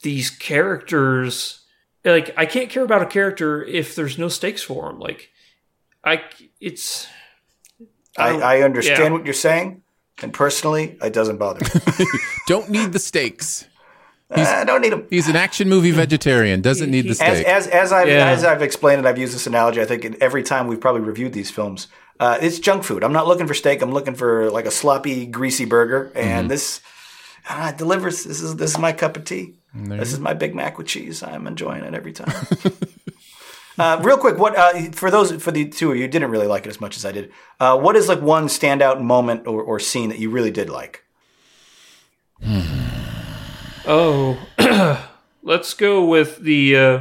these 0.02 0.30
characters, 0.30 1.62
like 2.06 2.34
I 2.38 2.46
can't 2.46 2.70
care 2.70 2.84
about 2.84 3.02
a 3.02 3.06
character 3.06 3.64
if 3.64 3.96
there's 3.96 4.18
no 4.18 4.28
stakes 4.28 4.62
for 4.62 4.88
them. 4.88 5.00
Like 5.00 5.30
I, 6.04 6.22
it's 6.62 7.08
I, 8.18 8.36
Um, 8.36 8.44
I 8.44 8.62
understand 8.62 9.00
yeah. 9.00 9.10
what 9.12 9.26
you're 9.26 9.34
saying, 9.34 9.82
and 10.22 10.34
personally, 10.34 10.98
it 11.02 11.14
doesn't 11.14 11.38
bother 11.38 11.62
me. 11.62 12.06
Don't 12.48 12.70
need 12.70 12.94
the 12.94 13.00
stakes. 13.00 13.66
I 14.32 14.64
don't 14.64 14.82
need 14.82 14.94
him. 14.94 15.08
He's 15.10 15.28
an 15.28 15.36
action 15.36 15.68
movie 15.70 15.92
vegetarian. 15.92 16.62
Doesn't 16.62 16.92
need 16.92 17.06
the 17.06 17.10
As, 17.12 17.18
steak. 17.18 17.48
as, 17.48 17.68
as, 17.68 17.92
I've, 17.92 18.08
Yeah. 18.08 18.30
as 18.30 18.44
I've 18.44 18.62
explained 18.62 19.00
and 19.00 19.08
I've 19.08 19.18
used 19.18 19.34
this 19.34 19.48
analogy, 19.48 19.82
I 19.82 19.86
think 19.86 20.18
every 20.22 20.44
time 20.44 20.68
we've 20.68 20.80
probably 20.80 21.02
reviewed 21.02 21.34
these 21.34 21.50
films, 21.50 21.88
uh, 22.20 22.38
it's 22.42 22.60
junk 22.60 22.84
food. 22.84 23.04
I'm 23.04 23.14
not 23.14 23.28
looking 23.28 23.48
for 23.48 23.54
steak. 23.56 23.82
I'm 23.82 23.92
looking 23.92 24.14
for 24.14 24.52
like 24.52 24.66
a 24.66 24.72
sloppy, 24.72 25.26
greasy 25.26 25.66
burger. 25.66 26.12
And 26.16 26.42
Mm-hmm. 26.42 26.48
this 26.50 26.82
uh, 27.50 27.72
delivers. 27.72 28.24
This 28.26 28.42
is 28.42 28.56
this 28.58 28.72
is 28.72 28.78
my 28.78 28.92
cup 28.94 29.18
of 29.18 29.24
tea. 29.26 29.56
This 29.74 30.14
is 30.14 30.20
my 30.20 30.34
Big 30.34 30.54
Mac 30.54 30.78
with 30.78 30.88
cheese. 30.88 31.24
I'm 31.24 31.48
enjoying 31.48 31.84
it 31.84 31.94
every 31.96 32.12
time. 32.12 32.34
uh, 33.80 34.00
real 34.04 34.18
quick, 34.18 34.38
what 34.38 34.56
uh, 34.56 34.92
for 34.92 35.10
those 35.10 35.32
for 35.42 35.52
the 35.52 35.68
two 35.70 35.92
of 35.92 35.98
you 35.98 36.08
didn't 36.08 36.30
really 36.30 36.48
like 36.48 36.66
it 36.66 36.70
as 36.70 36.82
much 36.82 36.98
as 36.98 37.06
I 37.06 37.12
did? 37.12 37.32
Uh, 37.60 37.80
what 37.80 37.96
is 37.96 38.08
like 38.08 38.22
one 38.22 38.48
standout 38.48 39.02
moment 39.02 39.48
or, 39.48 39.64
or 39.64 39.80
scene 39.80 40.10
that 40.10 40.20
you 40.20 40.30
really 40.30 40.52
did 40.52 40.70
like? 40.70 41.04
Oh, 43.92 44.38
let's 45.44 45.74
go 45.74 46.06
with 46.06 46.38
the. 46.40 46.78
Uh, 46.78 47.00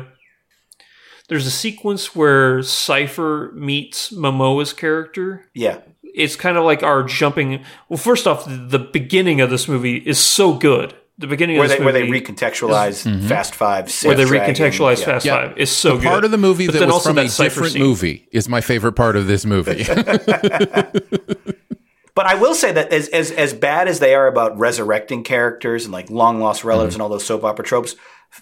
there's 1.28 1.46
a 1.46 1.50
sequence 1.50 2.16
where 2.16 2.62
Cipher 2.62 3.52
meets 3.54 4.10
Momoa's 4.10 4.72
character. 4.72 5.44
Yeah, 5.52 5.80
It's 6.02 6.34
kind 6.36 6.56
of 6.56 6.64
like 6.64 6.82
our 6.82 7.02
jumping. 7.02 7.62
Well, 7.90 7.98
first 7.98 8.26
off, 8.26 8.46
the, 8.46 8.56
the 8.56 8.78
beginning 8.78 9.42
of 9.42 9.50
this 9.50 9.68
movie 9.68 9.96
is 9.98 10.18
so 10.18 10.54
good. 10.54 10.94
The 11.18 11.26
beginning 11.26 11.56
where 11.56 11.64
of 11.64 11.70
they 11.70 11.76
this 11.76 11.84
where 11.84 11.92
they 11.92 12.04
movie, 12.06 12.22
recontextualize 12.22 13.28
Fast 13.28 13.54
Five, 13.54 13.92
where 14.04 14.14
they 14.14 14.24
Dragon, 14.24 14.54
recontextualize 14.54 15.00
yeah. 15.00 15.04
Fast 15.04 15.26
Yeah. 15.26 15.48
Five 15.48 15.58
is 15.58 15.70
so 15.70 15.96
the 15.96 16.02
good. 16.04 16.08
part 16.08 16.24
of 16.24 16.30
the 16.30 16.38
movie 16.38 16.66
But 16.66 16.76
that 16.76 16.88
was 16.88 17.02
from 17.02 17.18
a 17.18 17.24
that 17.24 17.30
Cipher 17.30 17.54
different 17.54 17.72
scene. 17.74 17.82
movie 17.82 18.28
is 18.32 18.48
my 18.48 18.60
favorite 18.62 18.92
part 18.92 19.16
of 19.16 19.26
this 19.26 19.44
movie. 19.44 19.84
But 22.18 22.26
I 22.26 22.34
will 22.34 22.56
say 22.56 22.72
that 22.72 22.92
as, 22.92 23.06
as 23.10 23.30
as 23.30 23.54
bad 23.54 23.86
as 23.86 24.00
they 24.00 24.12
are 24.12 24.26
about 24.26 24.58
resurrecting 24.58 25.22
characters 25.22 25.84
and 25.84 25.92
like 25.92 26.10
long 26.10 26.40
lost 26.40 26.64
relatives 26.64 26.96
and 26.96 27.00
all 27.00 27.08
those 27.08 27.24
soap 27.24 27.44
opera 27.44 27.64
tropes, 27.64 27.94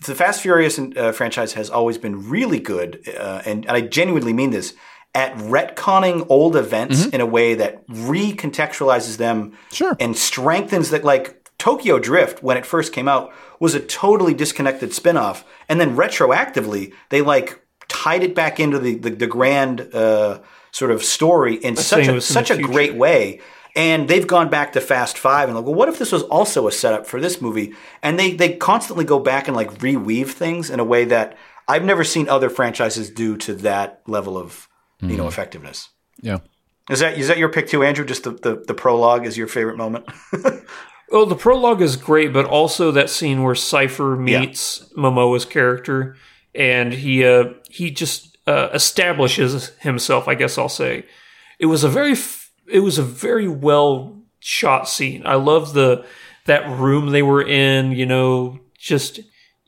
the 0.07 0.15
Fast 0.15 0.41
Furious 0.41 0.79
uh, 0.79 1.13
franchise 1.13 1.53
has 1.53 1.69
always 1.69 1.99
been 1.99 2.31
really 2.31 2.59
good, 2.59 3.07
uh, 3.07 3.43
and, 3.45 3.67
and 3.67 3.77
I 3.77 3.83
genuinely 3.83 4.33
mean 4.33 4.49
this 4.49 4.73
at 5.15 5.35
retconning 5.37 6.25
old 6.31 6.57
events 6.57 7.05
in 7.05 7.21
a 7.21 7.27
way 7.27 7.53
that 7.53 7.87
recontextualizes 7.89 9.19
them 9.19 9.53
Sure. 9.71 9.95
and 10.01 10.17
strengthens 10.17 10.89
that 10.89 11.05
like 11.05 11.51
Tokyo 11.59 11.99
Drift 11.99 12.43
when 12.43 12.57
it 12.57 12.65
first 12.65 12.95
came 12.95 13.09
out 13.09 13.31
was 13.61 13.75
a 13.75 13.81
totally 13.81 14.33
disconnected 14.33 14.95
spin-off 14.95 15.45
and 15.69 15.79
then 15.79 15.95
retroactively 15.95 16.95
they 17.11 17.21
like 17.21 17.61
tied 17.89 18.23
it 18.23 18.35
back 18.35 18.59
into 18.59 18.79
the 18.79 18.95
the, 18.95 19.11
the 19.11 19.27
grand 19.27 19.95
uh, 19.95 20.41
sort 20.73 20.91
of 20.91 21.05
story 21.05 21.57
in 21.57 21.77
such 21.77 22.09
a 22.09 22.15
in 22.15 22.21
such 22.23 22.51
a 22.51 22.55
future. 22.55 22.73
great 22.73 22.95
way 22.95 23.41
and 23.77 24.09
they've 24.09 24.27
gone 24.27 24.49
back 24.49 24.73
to 24.73 24.81
Fast 24.81 25.17
Five 25.19 25.49
and 25.49 25.57
like, 25.57 25.65
well, 25.67 25.75
what 25.75 25.89
if 25.89 25.99
this 25.99 26.11
was 26.11 26.23
also 26.25 26.67
a 26.67 26.73
setup 26.73 27.07
for 27.07 27.21
this 27.21 27.41
movie? 27.41 27.75
And 28.03 28.19
they 28.19 28.33
they 28.33 28.57
constantly 28.57 29.05
go 29.05 29.19
back 29.21 29.47
and 29.47 29.57
like 29.57 29.71
reweave 29.79 30.31
things 30.31 30.71
in 30.71 30.81
a 30.81 30.85
way 30.85 31.05
that 31.05 31.37
I've 31.69 31.85
never 31.85 32.03
seen 32.05 32.29
other 32.29 32.49
franchises 32.51 33.11
do 33.11 33.37
to 33.39 33.55
that 33.57 34.01
level 34.07 34.37
of 34.39 34.67
you 35.01 35.09
Hmm. 35.11 35.17
know 35.19 35.29
effectiveness. 35.29 35.91
yeah. 36.23 36.39
Is 36.89 37.01
that 37.01 37.19
is 37.19 37.27
that 37.29 37.39
your 37.39 37.49
pick 37.49 37.67
too, 37.69 37.83
Andrew? 37.83 38.05
Just 38.05 38.23
the, 38.25 38.31
the, 38.31 38.65
the 38.67 38.75
prologue 38.75 39.27
is 39.27 39.37
your 39.37 39.49
favorite 39.49 39.77
moment? 39.77 40.07
well, 41.11 41.27
the 41.27 41.35
prologue 41.35 41.83
is 41.83 41.97
great, 41.97 42.33
but 42.33 42.45
also 42.47 42.91
that 42.93 43.11
scene 43.11 43.43
where 43.43 43.57
Cipher 43.57 44.17
meets 44.17 44.89
Momoa's 44.97 45.45
character, 45.45 46.17
and 46.55 46.93
he 46.93 47.25
uh, 47.27 47.55
he 47.69 47.91
just 47.91 48.39
uh, 48.47 48.69
establishes 48.73 49.71
himself. 49.81 50.29
I 50.29 50.35
guess 50.37 50.59
I'll 50.59 50.69
say 50.69 51.07
it 51.59 51.67
was 51.67 51.83
a 51.85 51.89
very 51.89 52.13
f- 52.13 52.46
it 52.69 52.81
was 52.81 52.99
a 52.99 53.03
very 53.03 53.49
well 53.49 54.23
shot 54.41 54.89
scene. 54.89 55.23
I 55.27 55.35
love 55.37 55.73
the 55.75 56.05
that 56.47 56.69
room 56.69 57.11
they 57.11 57.23
were 57.23 57.43
in. 57.43 57.93
You 57.93 58.07
know, 58.07 58.61
just 58.79 59.19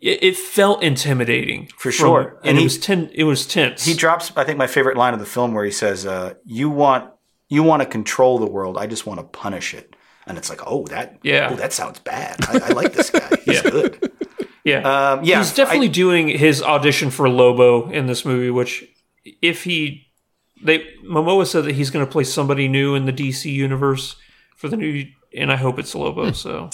it, 0.01 0.23
it 0.23 0.37
felt 0.37 0.83
intimidating 0.83 1.67
For 1.77 1.91
from- 1.91 1.93
sure. 1.93 2.39
and, 2.43 2.51
And 2.51 2.59
it 2.59 2.63
was 2.63 2.79
ten. 2.79 3.11
It 3.15 3.25
was 3.25 3.47
tense. 3.47 3.85
he 3.85 3.95
drops, 3.95 4.33
I 4.37 4.45
think, 4.45 4.59
my 4.59 4.67
favorite 4.67 4.97
line 4.97 5.15
of 5.15 5.21
the 5.21 5.27
film 5.27 5.55
where 5.55 5.65
he 5.65 5.71
says, 5.73 6.07
uh, 6.07 6.35
"You 6.45 6.71
want 6.71 7.11
you 7.49 7.63
want 7.63 7.83
to 7.83 7.89
control 7.89 8.39
the 8.39 8.47
world. 8.51 8.77
I 8.79 8.87
just 8.87 9.07
want 9.07 9.21
to 9.21 9.25
punish 9.25 9.75
it." 9.75 9.95
And 10.27 10.37
it's 10.37 10.51
like, 10.51 10.61
oh, 10.67 10.85
that 10.89 11.21
Yeah. 11.23 11.49
oh, 11.51 11.57
that 11.57 11.73
sounds 11.73 12.01
bad. 12.01 12.37
I, 12.47 12.61
I 12.67 12.69
like 12.75 12.93
this 12.93 13.09
guy. 13.09 13.31
He's 13.47 13.63
good. 13.63 14.13
yeah, 14.63 14.81
Um, 15.13 15.25
yeah, 15.25 15.39
he's 15.39 15.55
definitely 15.55 15.89
I- 15.89 15.93
doing 15.93 16.29
his 16.29 16.63
audition 16.63 17.09
for 17.11 17.31
Lobo 17.31 17.89
in 17.91 18.07
this 18.07 18.27
movie. 18.27 18.51
Which, 18.51 18.85
if 19.41 19.65
he, 19.65 20.08
they 20.63 20.81
Momoa 21.05 21.47
said 21.47 21.65
that 21.65 21.75
he's 21.75 21.91
going 21.91 22.05
to 22.05 22.11
play 22.11 22.25
somebody 22.25 22.69
new 22.69 22.95
in 22.95 23.07
the 23.07 23.13
DC 23.13 23.53
universe 23.53 24.17
for 24.57 24.69
the 24.69 24.77
new, 24.77 25.07
and 25.37 25.53
I 25.53 25.57
hope 25.57 25.79
it's 25.79 25.93
Hmm. 25.93 25.99
Lobo. 26.01 26.33
So 26.33 26.71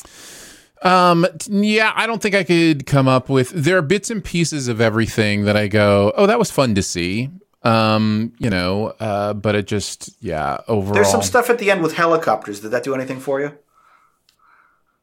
Um, 0.83 1.27
yeah, 1.49 1.92
I 1.97 2.07
don't 2.07 2.20
think 2.20 2.35
I 2.35 2.44
could 2.44 2.87
come 2.87 3.09
up 3.09 3.29
with. 3.29 3.51
There 3.51 3.79
are 3.79 3.83
bits 3.83 4.11
and 4.11 4.23
pieces 4.23 4.68
of 4.68 4.81
everything 4.81 5.44
that 5.44 5.57
I 5.57 5.66
go, 5.66 6.12
oh, 6.16 6.27
that 6.27 6.38
was 6.38 6.51
fun 6.51 6.75
to 6.75 6.83
see. 6.83 7.31
Um, 7.62 8.35
you 8.38 8.51
know, 8.51 8.88
uh, 9.01 9.33
but 9.33 9.55
it 9.55 9.66
just, 9.66 10.11
yeah, 10.20 10.59
overall. 10.68 10.92
There's 10.92 11.11
some 11.11 11.23
stuff 11.23 11.49
at 11.49 11.59
the 11.59 11.70
end 11.70 11.83
with 11.83 11.94
helicopters. 11.94 12.61
Did 12.61 12.73
that 12.73 12.85
do 12.85 12.94
anything 12.94 13.18
for 13.20 13.40
you? 13.40 13.57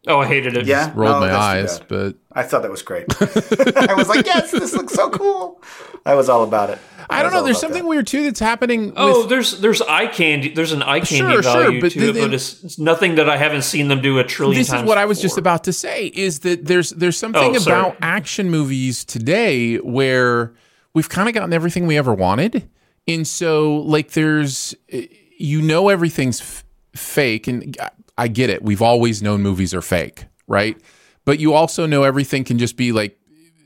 Oh, 0.07 0.19
I 0.19 0.27
hated 0.27 0.57
it. 0.57 0.65
Yeah, 0.65 0.91
rolled 0.95 1.21
No, 1.21 1.27
my 1.27 1.33
eyes, 1.35 1.79
but 1.79 2.15
I 2.31 2.43
thought 2.43 2.61
that 2.63 2.71
was 2.71 2.81
great. 2.81 3.05
I 3.21 3.93
was 3.93 4.07
like, 4.09 4.25
yes, 4.25 4.51
this 4.51 4.73
looks 4.73 4.93
so 4.93 5.09
cool. 5.09 5.61
I 6.05 6.15
was 6.15 6.29
all 6.29 6.43
about 6.43 6.69
it. 6.71 6.79
I 7.09 7.21
don't 7.23 7.33
know. 7.33 7.43
There's 7.43 7.59
something 7.59 7.83
that. 7.83 7.87
weird 7.89 8.07
too 8.07 8.23
that's 8.23 8.39
happening. 8.39 8.93
Oh, 8.95 9.21
with, 9.21 9.29
there's 9.29 9.59
there's 9.59 9.81
eye 9.81 10.07
candy. 10.07 10.49
There's 10.53 10.71
an 10.71 10.81
eye 10.81 11.01
candy 11.01 11.33
Sure, 11.33 11.43
sure, 11.43 11.63
value 11.63 11.81
but 11.81 11.91
to 11.91 11.99
then- 11.99 12.09
it, 12.17 12.21
but 12.21 12.33
it's, 12.33 12.63
it's 12.63 12.79
nothing 12.79 13.15
that 13.15 13.29
I 13.29 13.37
haven't 13.37 13.63
seen 13.63 13.87
them 13.89 14.01
do 14.01 14.17
a 14.19 14.23
trillion 14.23 14.57
this 14.59 14.69
times. 14.69 14.83
is 14.83 14.87
what 14.87 14.97
I 14.97 15.05
was 15.05 15.21
just 15.21 15.37
about 15.37 15.63
to 15.65 15.73
say 15.73 16.07
is 16.07 16.39
that 16.39 16.65
there's 16.65 16.91
there's 16.91 17.17
something 17.17 17.55
Oh, 17.57 17.61
about 17.61 17.97
action 18.01 18.49
movies 18.49 19.03
today 19.03 19.75
where 19.77 20.53
we've 20.93 21.09
kind 21.09 21.27
of 21.27 21.35
gotten 21.35 21.53
everything 21.53 21.85
we 21.85 21.97
ever 21.97 22.13
wanted, 22.13 22.67
and 23.07 23.27
so 23.27 23.75
like 23.77 24.11
there's 24.11 24.73
eh, 24.89 25.07
you 25.37 25.61
know 25.61 25.89
everything's 25.89 26.39
f- 26.41 26.63
fake, 26.95 27.47
and 27.47 27.77
uh, 27.79 27.89
I- 28.17 28.27
get 28.27 28.49
it. 28.49 28.63
We've 28.63 28.81
always 28.81 29.21
known 29.21 29.41
movies 29.41 29.73
are 29.73 29.81
fake, 29.81 30.25
right? 30.47 30.77
But 31.25 31.39
you 31.39 31.53
also 31.53 31.85
know 31.85 32.03
everything 32.03 32.43
can 32.43 32.57
just 32.57 32.77
be 32.77 32.91
like 32.91 33.17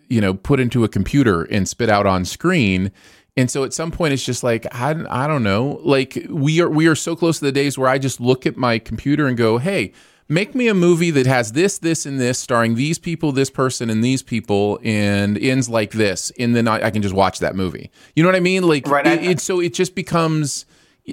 you 0.09 0.21
know 0.21 0.33
put 0.33 0.59
into 0.59 0.83
a 0.83 0.87
computer 0.89 1.43
and 1.43 1.67
spit 1.67 1.89
out 1.89 2.05
on 2.05 2.25
screen. 2.25 2.91
And 3.37 3.51
so 3.51 3.63
at 3.65 3.73
some 3.73 3.91
point 3.91 4.13
it's 4.13 4.23
just 4.23 4.43
like 4.43 4.65
I, 4.73 4.95
I 5.09 5.27
don't 5.27 5.43
know 5.43 5.79
like 5.83 6.25
we 6.29 6.61
are 6.61 6.69
we 6.69 6.87
are 6.87 6.95
so 6.95 7.15
close 7.15 7.39
to 7.39 7.45
the 7.45 7.51
days 7.51 7.77
where 7.77 7.89
I 7.89 7.97
just 7.97 8.21
look 8.21 8.45
at 8.45 8.55
my 8.55 8.79
computer 8.79 9.27
and 9.27 9.35
go 9.37 9.57
hey 9.57 9.91
make 10.27 10.55
me 10.55 10.67
a 10.67 10.73
movie 10.73 11.11
that 11.11 11.25
has 11.27 11.51
this 11.51 11.77
this 11.77 12.05
and 12.05 12.19
this 12.19 12.39
starring 12.39 12.75
these 12.75 12.97
people 12.97 13.31
this 13.31 13.49
person 13.49 13.89
and 13.89 14.03
these 14.03 14.23
people 14.23 14.79
and 14.83 15.37
ends 15.37 15.67
like 15.69 15.91
this 15.91 16.31
and 16.39 16.55
then 16.55 16.67
I, 16.67 16.85
I 16.87 16.91
can 16.91 17.01
just 17.01 17.13
watch 17.13 17.39
that 17.39 17.55
movie 17.55 17.91
you 18.15 18.23
know 18.23 18.29
what 18.29 18.35
I 18.35 18.39
mean 18.39 18.63
like 18.63 18.87
Right, 18.87 19.05
it, 19.05 19.23
it 19.23 19.39
so 19.39 19.59
it 19.59 19.73
just 19.73 19.95
becomes 19.95 20.65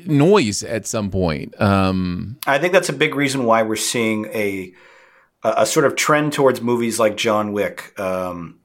noise 0.07 0.63
at 0.63 0.87
some 0.87 1.11
point. 1.11 1.61
Um 1.61 2.39
I 2.47 2.59
think 2.59 2.73
that's 2.73 2.89
a 2.89 2.95
big 2.95 3.15
reason 3.15 3.45
why 3.45 3.63
we're 3.63 3.77
seeing 3.77 4.27
a 4.27 4.73
a, 5.43 5.67
sort 5.67 5.87
of 5.87 5.97
trend 5.97 6.33
towards 6.33 6.61
movies 6.61 6.99
like 6.99 7.17
John 7.17 7.53
Wick, 7.53 7.99
um, 7.99 8.59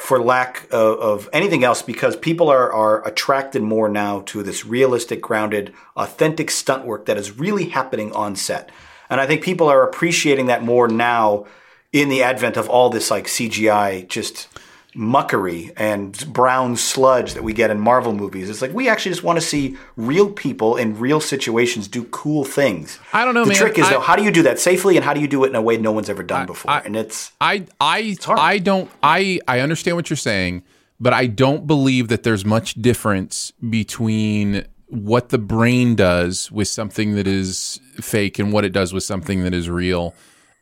for 0.00 0.20
lack 0.20 0.64
of, 0.72 0.98
of 0.98 1.28
anything 1.32 1.62
else, 1.62 1.82
because 1.82 2.16
people 2.16 2.48
are 2.48 2.72
are 2.72 3.06
attracted 3.06 3.62
more 3.62 3.88
now 3.88 4.20
to 4.26 4.42
this 4.42 4.66
realistic, 4.66 5.20
grounded, 5.20 5.72
authentic 5.96 6.50
stunt 6.50 6.84
work 6.84 7.06
that 7.06 7.16
is 7.16 7.38
really 7.38 7.68
happening 7.68 8.12
on 8.12 8.34
set, 8.34 8.70
and 9.08 9.20
I 9.20 9.26
think 9.26 9.42
people 9.42 9.68
are 9.68 9.86
appreciating 9.86 10.46
that 10.46 10.64
more 10.64 10.88
now 10.88 11.46
in 11.92 12.08
the 12.08 12.24
advent 12.24 12.56
of 12.56 12.68
all 12.68 12.90
this 12.90 13.10
like 13.10 13.26
CGI 13.26 14.08
just 14.08 14.48
muckery 14.96 15.72
and 15.76 16.32
brown 16.32 16.76
sludge 16.76 17.34
that 17.34 17.42
we 17.42 17.52
get 17.52 17.70
in 17.70 17.80
Marvel 17.80 18.12
movies. 18.14 18.48
It's 18.48 18.62
like 18.62 18.72
we 18.72 18.88
actually 18.88 19.12
just 19.12 19.22
want 19.24 19.38
to 19.38 19.44
see 19.44 19.76
real 19.96 20.30
people 20.30 20.76
in 20.76 20.98
real 20.98 21.20
situations 21.20 21.88
do 21.88 22.04
cool 22.04 22.44
things. 22.44 22.98
I 23.12 23.24
don't 23.24 23.34
know, 23.34 23.44
The 23.44 23.48
man. 23.50 23.56
trick 23.58 23.78
is 23.78 23.86
I- 23.86 23.90
though, 23.94 24.00
how 24.00 24.16
do 24.16 24.22
you 24.22 24.30
do 24.30 24.42
that 24.44 24.58
safely 24.60 24.96
and 24.96 25.04
how 25.04 25.12
do 25.14 25.20
you 25.20 25.28
do 25.28 25.44
it 25.44 25.48
in 25.48 25.54
a 25.56 25.62
way 25.62 25.76
no 25.76 25.92
one's 25.92 26.08
ever 26.08 26.22
done 26.22 26.46
before? 26.46 26.70
I- 26.70 26.80
and 26.80 26.96
it's 26.96 27.32
I 27.40 27.64
I 27.80 28.16
hard. 28.22 28.38
I 28.38 28.58
don't 28.58 28.90
I 29.02 29.40
I 29.48 29.60
understand 29.60 29.96
what 29.96 30.10
you're 30.10 30.16
saying, 30.16 30.62
but 31.00 31.12
I 31.12 31.26
don't 31.26 31.66
believe 31.66 32.08
that 32.08 32.22
there's 32.22 32.44
much 32.44 32.74
difference 32.74 33.52
between 33.68 34.64
what 34.86 35.30
the 35.30 35.38
brain 35.38 35.96
does 35.96 36.52
with 36.52 36.68
something 36.68 37.14
that 37.16 37.26
is 37.26 37.80
fake 38.00 38.38
and 38.38 38.52
what 38.52 38.64
it 38.64 38.72
does 38.72 38.92
with 38.92 39.02
something 39.02 39.42
that 39.42 39.52
is 39.52 39.68
real. 39.68 40.14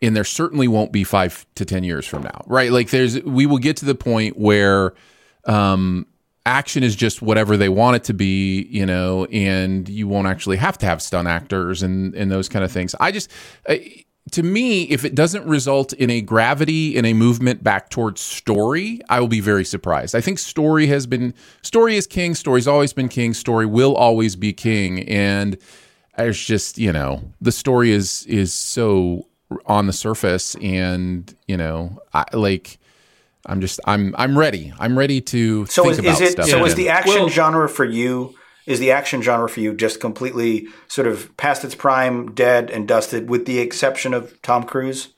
And 0.03 0.16
there 0.16 0.24
certainly 0.24 0.68
won't 0.68 0.92
be 0.92 1.05
five 1.05 1.46
to 1.55 1.64
10 1.64 1.84
years 1.84 2.07
from 2.07 2.24
now, 2.24 2.44
right? 2.46 2.70
Like, 2.72 2.90
there's, 2.90 3.22
we 3.22 3.46
will 3.46 3.59
get 3.59 3.76
to 3.78 3.84
the 3.84 3.94
point 3.94 4.38
where, 4.38 4.94
um, 5.46 6.07
action 6.44 6.82
is 6.82 6.96
just 6.96 7.22
whatever 7.22 7.57
they 7.57 7.68
want 7.68 7.96
it 7.96 8.05
to 8.05 8.14
be, 8.14 8.62
you 8.70 8.84
know, 8.84 9.26
and 9.26 9.88
you 9.88 10.09
won't 10.09 10.26
actually 10.26 10.57
have 10.57 10.76
to 10.78 10.86
have 10.86 11.00
stunt 11.00 11.28
actors 11.28 11.82
and 11.82 12.14
and 12.14 12.30
those 12.30 12.48
kind 12.48 12.64
of 12.64 12.72
things. 12.72 12.94
I 13.00 13.12
just 13.12 13.30
I, 13.68 14.05
to 14.30 14.42
me, 14.42 14.84
if 14.84 15.05
it 15.05 15.14
doesn't 15.14 15.44
result 15.46 15.92
in 15.94 16.09
a 16.09 16.20
gravity 16.20 16.96
in 16.96 17.05
a 17.05 17.12
movement 17.12 17.64
back 17.64 17.90
towards 17.90 18.20
story, 18.20 19.00
I 19.09 19.18
will 19.20 19.28
be 19.28 19.40
very 19.40 19.64
surprised. 19.64 20.14
I 20.14 20.20
think 20.20 20.38
story 20.38 20.86
has 20.86 21.07
been 21.07 21.34
story 21.62 21.96
is 21.96 22.07
king. 22.07 22.34
Story's 22.34 22.68
always 22.68 22.92
been 22.92 23.09
king. 23.09 23.34
Story 23.34 23.66
will 23.66 23.94
always 23.94 24.36
be 24.36 24.53
king. 24.53 25.09
And 25.09 25.59
it's 26.18 26.44
just 26.44 26.78
you 26.78 26.92
know 26.92 27.22
the 27.40 27.53
story 27.53 27.90
is 27.90 28.24
is 28.26 28.53
so 28.53 29.26
on 29.66 29.86
the 29.86 29.92
surface, 29.92 30.55
and 30.57 31.34
you 31.46 31.57
know 31.57 31.98
I, 32.14 32.24
like 32.32 32.78
I'm 33.46 33.61
just 33.61 33.80
I'm 33.86 34.14
I'm 34.18 34.38
ready. 34.38 34.72
I'm 34.78 34.96
ready 34.98 35.20
to 35.20 35.66
So 35.66 35.82
think 35.82 35.92
is, 35.94 35.98
about 35.98 36.12
is 36.14 36.20
it 36.20 36.32
stuff. 36.32 36.46
so 36.48 36.64
is 36.64 36.74
the 36.74 36.88
action 36.88 37.14
Well- 37.14 37.28
genre 37.28 37.68
for 37.68 37.84
you 37.84 38.34
is 38.64 38.78
the 38.78 38.92
action 38.92 39.20
genre 39.22 39.48
for 39.48 39.59
you 39.59 39.74
just 39.74 39.98
completely 39.98 40.68
sort 40.86 41.09
of 41.09 41.36
past 41.36 41.64
its 41.64 41.74
prime, 41.74 42.32
dead 42.32 42.70
and 42.70 42.86
dusted, 42.86 43.28
with 43.28 43.44
the 43.44 43.59
exception 43.59 44.14
of 44.14 44.40
Tom 44.42 44.62
Cruise? 44.62 45.09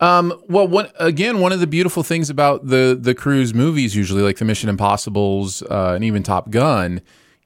Um, 0.00 0.34
well, 0.48 0.66
one 0.66 0.88
again, 0.98 1.38
one 1.38 1.52
of 1.52 1.60
the 1.60 1.68
beautiful 1.68 2.02
things 2.02 2.28
about 2.28 2.66
the 2.66 2.98
the 3.00 3.14
Cruise 3.14 3.54
movies, 3.54 3.94
usually 3.94 4.22
like 4.22 4.38
the 4.38 4.44
Mission 4.44 4.68
Impossible's 4.68 5.62
uh, 5.62 5.92
and 5.94 6.02
even 6.02 6.24
Top 6.24 6.50
Gun, 6.50 7.00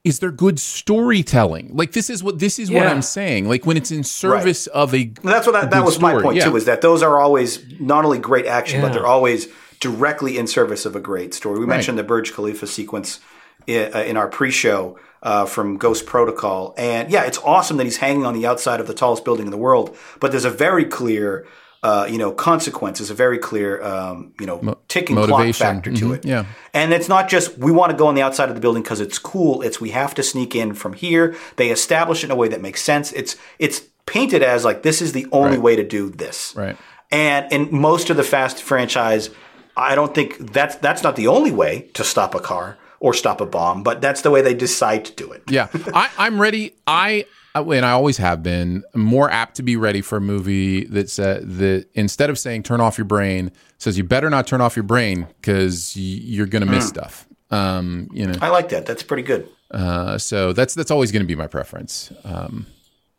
is 0.07 0.19
they're 0.19 0.31
good 0.31 0.59
storytelling. 0.59 1.69
Like 1.73 1.91
this 1.91 2.09
is 2.09 2.23
what 2.23 2.39
this 2.39 2.59
is 2.59 2.71
what 2.71 2.87
I'm 2.87 3.01
saying. 3.01 3.47
Like 3.47 3.65
when 3.65 3.77
it's 3.77 3.91
in 3.91 4.03
service 4.03 4.67
of 4.67 4.93
a 4.93 5.11
Well, 5.23 5.33
that's 5.33 5.47
what 5.47 5.55
a 5.55 5.61
that, 5.61 5.71
that 5.71 5.79
good 5.79 5.85
was 5.85 5.99
my 5.99 6.21
point 6.21 6.37
Yeah. 6.37 6.45
too. 6.45 6.55
Is 6.55 6.65
that 6.65 6.81
those 6.81 7.03
are 7.03 7.19
always 7.19 7.63
not 7.79 8.05
only 8.05 8.19
great 8.19 8.45
action, 8.45 8.81
but 8.81 8.93
they're 8.93 9.05
always 9.05 9.47
directly 9.79 10.37
in 10.37 10.47
service 10.47 10.85
of 10.85 10.95
a 10.95 10.99
great 10.99 11.33
story. 11.33 11.59
We 11.59 11.65
mentioned 11.65 11.97
the 11.99 12.03
Burj 12.03 12.33
Khalifa 12.33 12.65
sequence 12.67 13.19
in, 13.67 13.93
uh, 13.93 13.99
in 13.99 14.17
our 14.17 14.27
pre-show 14.27 14.97
uh, 15.21 15.45
from 15.45 15.77
Ghost 15.77 16.05
Protocol, 16.05 16.73
and 16.77 17.11
yeah, 17.11 17.23
it's 17.25 17.37
awesome 17.39 17.77
that 17.77 17.83
he's 17.83 17.97
hanging 17.97 18.25
on 18.25 18.33
the 18.33 18.45
outside 18.47 18.79
of 18.79 18.87
the 18.87 18.93
tallest 18.93 19.23
building 19.25 19.45
in 19.45 19.51
the 19.51 19.57
world. 19.57 19.95
But 20.19 20.31
there's 20.31 20.45
a 20.45 20.49
very 20.49 20.85
clear, 20.85 21.45
uh, 21.83 22.07
you 22.09 22.17
know, 22.17 22.31
consequence. 22.31 22.99
There's 22.99 23.09
a 23.09 23.13
very 23.13 23.37
clear, 23.37 23.81
um, 23.83 24.33
you 24.39 24.45
know, 24.45 24.77
ticking 24.87 25.15
clock 25.15 25.53
factor 25.53 25.91
to 25.91 26.05
Mhm. 26.09 26.15
it. 26.15 26.25
Yeah. 26.25 26.45
And 26.73 26.91
it's 26.93 27.07
not 27.07 27.29
just 27.29 27.57
we 27.57 27.71
want 27.71 27.91
to 27.91 27.97
go 27.97 28.07
on 28.07 28.15
the 28.15 28.21
outside 28.21 28.49
of 28.49 28.55
the 28.55 28.61
building 28.61 28.81
because 28.83 28.99
it's 28.99 29.19
cool. 29.19 29.61
It's 29.61 29.79
we 29.79 29.91
have 29.91 30.13
to 30.15 30.23
sneak 30.23 30.55
in 30.55 30.73
from 30.73 30.93
here. 30.93 31.35
They 31.55 31.69
establish 31.69 32.23
it 32.23 32.27
in 32.27 32.31
a 32.31 32.35
way 32.35 32.47
that 32.49 32.61
makes 32.61 32.81
sense. 32.81 33.11
It's 33.13 33.35
it's 33.59 33.81
painted 34.05 34.41
as 34.43 34.65
like 34.65 34.81
this 34.83 35.01
is 35.01 35.11
the 35.13 35.27
only 35.31 35.51
Right. 35.57 35.61
way 35.61 35.75
to 35.75 35.83
do 35.83 36.09
this. 36.09 36.53
Right. 36.55 36.77
And 37.11 37.51
in 37.51 37.69
most 37.71 38.09
of 38.09 38.17
the 38.17 38.23
Fast 38.23 38.61
franchise, 38.63 39.29
I 39.75 39.95
don't 39.95 40.13
think 40.15 40.51
that's 40.53 40.75
that's 40.77 41.03
not 41.03 41.15
the 41.15 41.27
only 41.27 41.51
way 41.51 41.89
to 41.93 42.03
stop 42.03 42.33
a 42.35 42.39
car 42.39 42.77
or 42.99 43.13
stop 43.13 43.39
a 43.41 43.45
bomb, 43.45 43.83
but 43.83 44.01
that's 44.01 44.21
the 44.21 44.31
way 44.31 44.41
they 44.41 44.55
decide 44.55 45.05
to 45.05 45.13
do 45.13 45.31
it. 45.31 45.43
Yeah, 45.47 45.67
I, 45.93 46.09
I'm 46.17 46.41
ready. 46.41 46.73
I 46.87 47.25
and 47.63 47.85
I 47.85 47.91
always 47.91 48.17
have 48.17 48.43
been 48.43 48.83
more 48.93 49.29
apt 49.29 49.55
to 49.55 49.63
be 49.63 49.75
ready 49.75 50.01
for 50.01 50.17
a 50.17 50.21
movie 50.21 50.85
that's 50.85 51.19
uh, 51.19 51.41
that 51.43 51.87
instead 51.93 52.29
of 52.29 52.37
saying 52.37 52.63
turn 52.63 52.81
off 52.81 52.97
your 52.97 53.05
brain 53.05 53.51
says 53.77 53.97
you 53.97 54.03
better 54.03 54.29
not 54.29 54.47
turn 54.47 54.61
off 54.61 54.75
your 54.75 54.83
brain 54.83 55.27
because 55.39 55.95
you're 55.95 56.47
going 56.47 56.65
to 56.65 56.71
miss 56.71 56.87
stuff. 56.87 57.27
Um, 57.51 58.09
you 58.11 58.27
know, 58.27 58.37
I 58.41 58.49
like 58.49 58.69
that. 58.69 58.85
That's 58.85 59.03
pretty 59.03 59.23
good. 59.23 59.49
uh, 59.71 60.17
so 60.17 60.53
that's 60.53 60.73
that's 60.73 60.91
always 60.91 61.11
going 61.11 61.23
to 61.23 61.27
be 61.27 61.35
my 61.35 61.47
preference. 61.47 62.11
Um, 62.23 62.65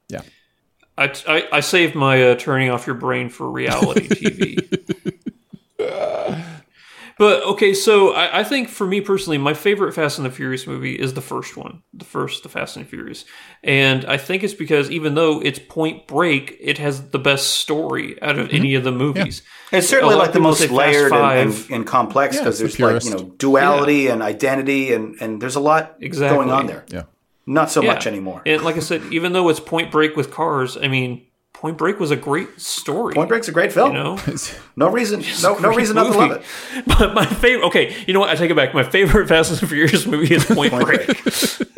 yeah. 0.09 0.22
I, 0.97 1.14
I, 1.28 1.49
I 1.53 1.61
saved 1.61 1.95
my 1.95 2.30
uh, 2.30 2.34
turning 2.34 2.70
off 2.70 2.86
your 2.86 2.97
brain 2.97 3.28
for 3.28 3.49
reality 3.49 4.09
TV. 4.09 4.84
but 7.18 7.42
okay, 7.44 7.74
so 7.74 8.14
I, 8.14 8.40
I 8.40 8.44
think 8.44 8.68
for 8.68 8.86
me 8.86 9.00
personally, 9.00 9.38
my 9.38 9.54
favorite 9.54 9.92
Fast 9.92 10.18
and 10.18 10.26
the 10.26 10.30
Furious 10.30 10.66
movie 10.66 10.94
is 10.94 11.14
the 11.14 11.20
first 11.20 11.56
one, 11.56 11.82
the 11.92 12.04
first, 12.04 12.42
the 12.42 12.48
Fast 12.48 12.76
and 12.76 12.86
the 12.86 12.88
Furious, 12.88 13.24
and 13.62 14.04
I 14.04 14.16
think 14.16 14.44
it's 14.44 14.54
because 14.54 14.90
even 14.90 15.14
though 15.14 15.40
it's 15.40 15.58
Point 15.58 16.06
Break, 16.06 16.56
it 16.60 16.78
has 16.78 17.10
the 17.10 17.18
best 17.18 17.54
story 17.54 18.20
out 18.22 18.38
of 18.38 18.50
any 18.50 18.74
of 18.74 18.84
the 18.84 18.90
mm-hmm. 18.90 18.98
movies. 18.98 19.42
It's 19.72 19.88
certainly 19.88 20.14
like 20.14 20.32
the 20.32 20.40
most 20.40 20.60
say 20.60 20.66
Fast 20.68 20.76
layered 20.76 21.12
and, 21.12 21.52
and, 21.52 21.70
and 21.70 21.86
complex 21.86 22.36
Yeah, 22.36 22.42
because 22.42 22.58
the 22.58 22.64
there's 22.68 22.80
like 22.80 23.04
you 23.04 23.10
know 23.10 23.34
duality 23.36 24.06
and 24.08 24.22
identity 24.22 24.92
and 24.92 25.16
and 25.20 25.42
there's 25.42 25.56
a 25.56 25.60
lot 25.60 25.96
Exactly. 26.00 26.36
going 26.36 26.50
on 26.50 26.66
there. 26.66 26.84
Yeah. 26.88 27.02
Not 27.46 27.70
so 27.70 27.82
Yeah. 27.82 27.94
much 27.94 28.06
anymore. 28.06 28.42
And 28.44 28.62
like 28.62 28.76
I 28.76 28.80
said, 28.80 29.02
even 29.10 29.32
though 29.32 29.48
it's 29.48 29.60
Point 29.60 29.90
Break 29.90 30.16
with 30.16 30.30
cars, 30.30 30.76
I 30.76 30.88
mean, 30.88 31.26
Point 31.59 31.76
Break 31.76 31.98
was 31.98 32.12
a 32.12 32.16
great 32.16 32.61
story. 32.61 33.14
Point 33.14 33.28
Break's 33.28 33.48
a 33.48 33.52
great 33.52 33.72
film. 33.72 33.88
you 33.90 33.98
know. 33.98 34.16
No 34.76 34.88
reason, 34.88 35.24
no, 35.42 35.54
no 35.54 35.70
Great 35.70 35.78
reason 35.78 35.96
not 35.96 36.12
to 36.12 36.16
love 36.16 36.30
it. 36.30 36.42
But 36.86 37.14
my 37.14 37.26
favorite, 37.26 37.66
okay, 37.66 37.96
you 38.06 38.14
know 38.14 38.20
what? 38.20 38.28
I 38.28 38.36
take 38.36 38.52
it 38.52 38.54
back. 38.54 38.74
My 38.74 38.84
favorite 38.84 39.26
Fast 39.28 39.61
and 39.61 39.68
Furious 39.68 40.06
movie 40.06 40.36
is 40.36 40.44
Point, 40.44 40.70
Point 40.70 40.86
Break. 40.86 41.06
Break. 41.06 41.68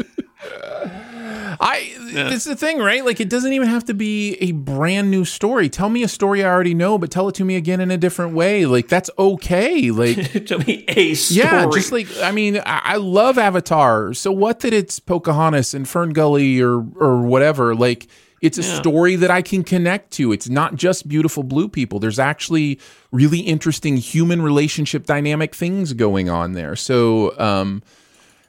I 1.63 1.95
it's 2.13 2.45
the 2.45 2.57
thing, 2.57 2.79
right? 2.79 3.05
Like 3.05 3.21
it 3.21 3.31
doesn't 3.31 3.55
even 3.55 3.69
have 3.69 3.85
to 3.87 3.95
be 3.95 4.35
a 4.35 4.53
brand 4.53 5.11
new 5.11 5.25
story. 5.25 5.71
Tell 5.71 5.89
me 5.89 6.03
a 6.03 6.09
story 6.09 6.45
I 6.45 6.49
already 6.51 6.75
know, 6.75 6.99
but 6.99 7.11
tell 7.11 7.29
it 7.29 7.35
to 7.37 7.45
me 7.45 7.57
again 7.57 7.81
in 7.81 7.91
a 7.91 7.97
different 7.99 8.35
way. 8.35 8.67
Like 8.67 8.89
that's 8.89 9.09
okay. 9.19 9.91
Like 9.91 10.45
Tell 10.47 10.59
me 10.59 10.85
a 10.89 11.15
story. 11.15 11.41
Yeah, 11.41 11.67
just 11.73 11.91
like 11.91 12.07
I 12.23 12.33
mean, 12.33 12.59
I, 12.59 12.81
I 12.85 12.97
love 12.97 13.39
Avatar. 13.39 14.13
So 14.13 14.31
what 14.31 14.61
that 14.61 14.75
it's 14.75 15.01
Pocahontas 15.01 15.73
and 15.73 15.89
Fern 15.89 16.11
Gully 16.13 16.61
or 16.61 16.85
or 16.97 17.23
whatever. 17.23 17.75
Like 17.75 18.09
it's 18.41 18.59
a 18.59 18.63
story 18.63 19.17
that 19.17 19.31
I 19.31 19.43
can 19.43 19.63
connect 19.63 20.13
to. 20.13 20.33
It's 20.33 20.49
not 20.49 20.75
just 20.75 21.09
beautiful 21.09 21.43
blue 21.43 21.69
people. 21.69 21.99
There's 21.99 22.19
actually 22.19 22.79
really 23.13 23.41
interesting 23.41 23.97
human 23.97 24.43
relationship 24.43 25.05
dynamic 25.05 25.55
things 25.55 25.93
going 25.93 26.29
on 26.31 26.53
there. 26.53 26.77
So 26.77 27.39
um, 27.39 27.83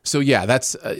so 0.03 0.19
yeah, 0.19 0.45
that's. 0.45 0.75
Uh, 0.75 0.95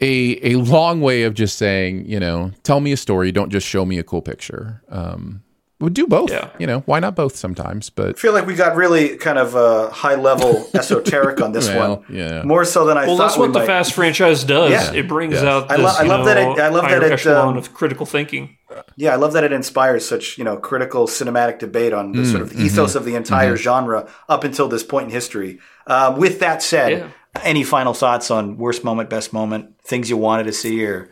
a 0.00 0.52
a 0.52 0.54
long 0.56 1.00
way 1.00 1.24
of 1.24 1.34
just 1.34 1.58
saying, 1.58 2.06
you 2.06 2.20
know, 2.20 2.52
tell 2.62 2.80
me 2.80 2.92
a 2.92 2.96
story. 2.96 3.32
Don't 3.32 3.50
just 3.50 3.66
show 3.66 3.84
me 3.84 3.98
a 3.98 4.04
cool 4.04 4.22
picture. 4.22 4.80
Um, 4.88 5.42
we'll 5.80 5.90
do 5.90 6.06
both. 6.06 6.30
Yeah. 6.30 6.50
You 6.58 6.66
know, 6.66 6.80
why 6.80 7.00
not 7.00 7.14
both 7.14 7.36
sometimes? 7.36 7.90
But 7.90 8.10
I 8.10 8.12
feel 8.18 8.32
like 8.32 8.46
we 8.46 8.54
got 8.54 8.74
really 8.76 9.16
kind 9.16 9.38
of 9.38 9.54
uh, 9.56 9.90
high 9.90 10.14
level 10.16 10.68
esoteric 10.74 11.40
on 11.40 11.52
this 11.52 11.68
Well, 11.68 11.98
one. 11.98 12.16
yeah. 12.16 12.42
More 12.42 12.64
so 12.64 12.84
than 12.84 12.96
I 12.98 13.06
well, 13.06 13.16
thought. 13.16 13.18
Well, 13.18 13.28
that's 13.28 13.36
we 13.38 13.40
what 13.42 13.52
the 13.52 13.58
might. 13.60 13.66
Fast 13.66 13.92
franchise 13.94 14.44
does. 14.44 14.70
Yeah. 14.70 14.92
It 14.92 15.08
brings 15.08 15.34
Yes. 15.34 15.44
out 15.44 15.70
I 15.70 15.76
lo- 15.76 15.86
I 15.98 16.02
you 16.02 16.08
love 16.08 16.24
that 16.26 16.36
it- 16.36 16.58
I 16.60 16.68
love 16.68 16.84
that 16.88 17.02
it, 17.02 17.12
echelon 17.12 17.48
um, 17.50 17.56
of 17.56 17.74
critical 17.74 18.06
thinking. 18.06 18.56
Yeah, 18.96 19.12
I 19.12 19.16
love 19.16 19.32
that 19.32 19.44
it 19.44 19.52
inspires 19.52 20.06
such 20.06 20.36
you 20.38 20.44
know 20.44 20.56
critical 20.56 21.06
cinematic 21.06 21.58
debate 21.58 21.92
on 21.92 22.12
the 22.12 22.24
sort 22.26 22.42
of 22.42 22.50
Mm-hmm. 22.50 22.66
ethos 22.66 22.94
of 22.94 23.04
the 23.04 23.14
entire 23.14 23.56
genre 23.56 24.08
up 24.28 24.44
until 24.44 24.68
this 24.68 24.82
point 24.82 25.06
in 25.06 25.10
history. 25.10 25.58
Um, 25.86 26.18
with 26.18 26.38
that 26.40 26.62
said, 26.62 26.90
Yeah. 26.92 27.08
any 27.42 27.64
final 27.64 27.94
thoughts 27.94 28.30
on 28.30 28.56
worst 28.58 28.84
moment, 28.84 29.08
best 29.10 29.32
moment, 29.32 29.74
things 29.84 30.10
you 30.10 30.16
wanted 30.18 30.44
to 30.44 30.52
see, 30.52 30.84
or 30.84 31.08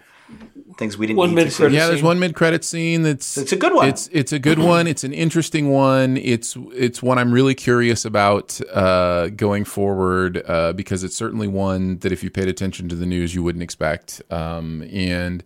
things 0.77 0.99
we 0.99 1.07
didn't 1.07 1.19
One 1.19 1.35
need 1.35 1.45
to 1.45 1.51
see? 1.51 1.63
mid-credit 1.63 1.75
yeah, 1.75 1.87
there's 1.87 2.03
one 2.03 2.19
mid 2.19 2.35
credit 2.35 2.65
scene 2.65 3.03
that's 3.03 3.37
It's 3.37 3.53
a 3.53 3.57
good 3.57 3.75
one. 3.75 3.89
It's 3.89 4.09
it's 4.13 4.33
a 4.33 4.39
good 4.39 4.59
one. 4.59 4.87
It's 4.87 5.05
an 5.05 5.13
interesting 5.13 5.71
one. 5.71 6.17
It's 6.17 6.57
it's 6.73 7.03
one 7.03 7.19
I'm 7.19 7.33
really 7.33 7.55
curious 7.55 8.05
about 8.05 8.61
uh, 8.73 9.29
going 9.29 9.65
forward 9.65 10.43
uh, 10.47 10.73
because 10.73 11.05
it's 11.05 11.17
certainly 11.17 11.49
one 11.49 11.99
that 11.99 12.13
if 12.13 12.23
you 12.23 12.31
paid 12.31 12.49
attention 12.49 12.89
to 12.89 12.95
the 12.95 13.07
news 13.07 13.35
you 13.35 13.43
wouldn't 13.43 13.63
expect. 13.63 14.23
Um, 14.31 14.83
and 14.93 15.43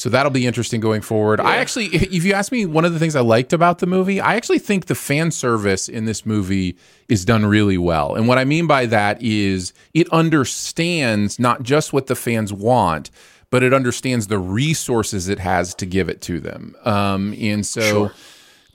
so 0.00 0.08
that'll 0.08 0.30
be 0.30 0.46
interesting 0.46 0.80
going 0.80 1.02
forward. 1.02 1.40
I 1.40 1.56
actually, 1.56 1.86
if 1.88 2.24
you 2.24 2.32
ask 2.32 2.50
me, 2.50 2.64
one 2.64 2.86
of 2.86 2.94
the 2.94 2.98
things 2.98 3.14
I 3.14 3.20
liked 3.20 3.52
about 3.52 3.80
the 3.80 3.86
movie, 3.86 4.18
I 4.18 4.34
actually 4.36 4.58
think 4.58 4.86
the 4.86 4.94
fan 4.94 5.30
service 5.30 5.90
in 5.90 6.06
this 6.06 6.24
movie 6.24 6.78
is 7.08 7.26
done 7.26 7.44
really 7.44 7.76
well. 7.76 8.14
And 8.14 8.26
what 8.26 8.38
I 8.38 8.44
mean 8.44 8.66
by 8.66 8.86
that 8.86 9.20
is 9.20 9.74
it 9.92 10.08
understands 10.10 11.38
not 11.38 11.62
just 11.62 11.92
what 11.92 12.06
the 12.06 12.16
fans 12.16 12.50
want, 12.50 13.10
but 13.50 13.62
it 13.62 13.74
understands 13.74 14.28
the 14.28 14.38
resources 14.38 15.28
it 15.28 15.38
has 15.38 15.74
to 15.74 15.86
give 15.86 16.08
it 16.08 16.20
to 16.22 16.40
them. 16.40 16.74
Um, 16.84 17.34
and 17.38 17.66
so 17.66 18.10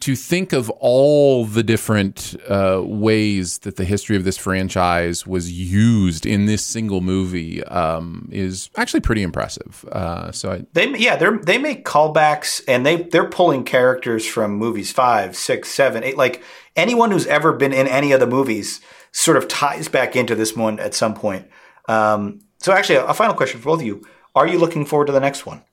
to 0.01 0.15
think 0.15 0.53
of 0.53 0.69
all 0.71 1.45
the 1.45 1.63
different 1.63 2.35
uh, 2.47 2.81
ways 2.83 3.59
that 3.59 3.77
the 3.77 3.85
history 3.85 4.15
of 4.15 4.23
this 4.23 4.37
franchise 4.37 5.25
was 5.25 5.51
used 5.51 6.25
in 6.25 6.45
this 6.45 6.63
single 6.63 7.01
movie 7.01 7.63
um, 7.63 8.29
is 8.31 8.69
actually 8.75 8.99
pretty 8.99 9.23
impressive. 9.23 9.85
Uh, 9.91 10.31
so 10.31 10.51
I, 10.51 10.65
They 10.73 10.95
yeah, 10.97 11.15
they 11.15 11.29
they 11.43 11.57
make 11.57 11.85
callbacks 11.85 12.61
and 12.67 12.85
they 12.85 13.03
they're 13.03 13.29
pulling 13.29 13.63
characters 13.63 14.25
from 14.25 14.55
movies 14.55 14.91
five, 14.91 15.35
six, 15.35 15.69
seven, 15.69 16.03
eight. 16.03 16.17
Like 16.17 16.43
anyone 16.75 17.11
who's 17.11 17.27
ever 17.27 17.53
been 17.53 17.73
in 17.73 17.87
any 17.87 18.11
of 18.11 18.19
the 18.19 18.27
movies 18.27 18.81
sort 19.11 19.37
of 19.37 19.47
ties 19.47 19.87
back 19.87 20.15
into 20.15 20.35
this 20.35 20.55
one 20.55 20.79
at 20.79 20.93
some 20.93 21.13
point. 21.13 21.47
Um, 21.87 22.41
so 22.57 22.73
actually, 22.73 22.97
a, 22.97 23.05
a 23.05 23.13
final 23.13 23.33
question 23.33 23.59
for 23.59 23.65
both 23.65 23.79
of 23.79 23.85
you: 23.87 24.05
Are 24.35 24.47
you 24.47 24.59
looking 24.59 24.85
forward 24.85 25.05
to 25.07 25.13
the 25.13 25.19
next 25.19 25.45
one? 25.45 25.63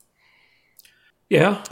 Yeah, 1.29 1.65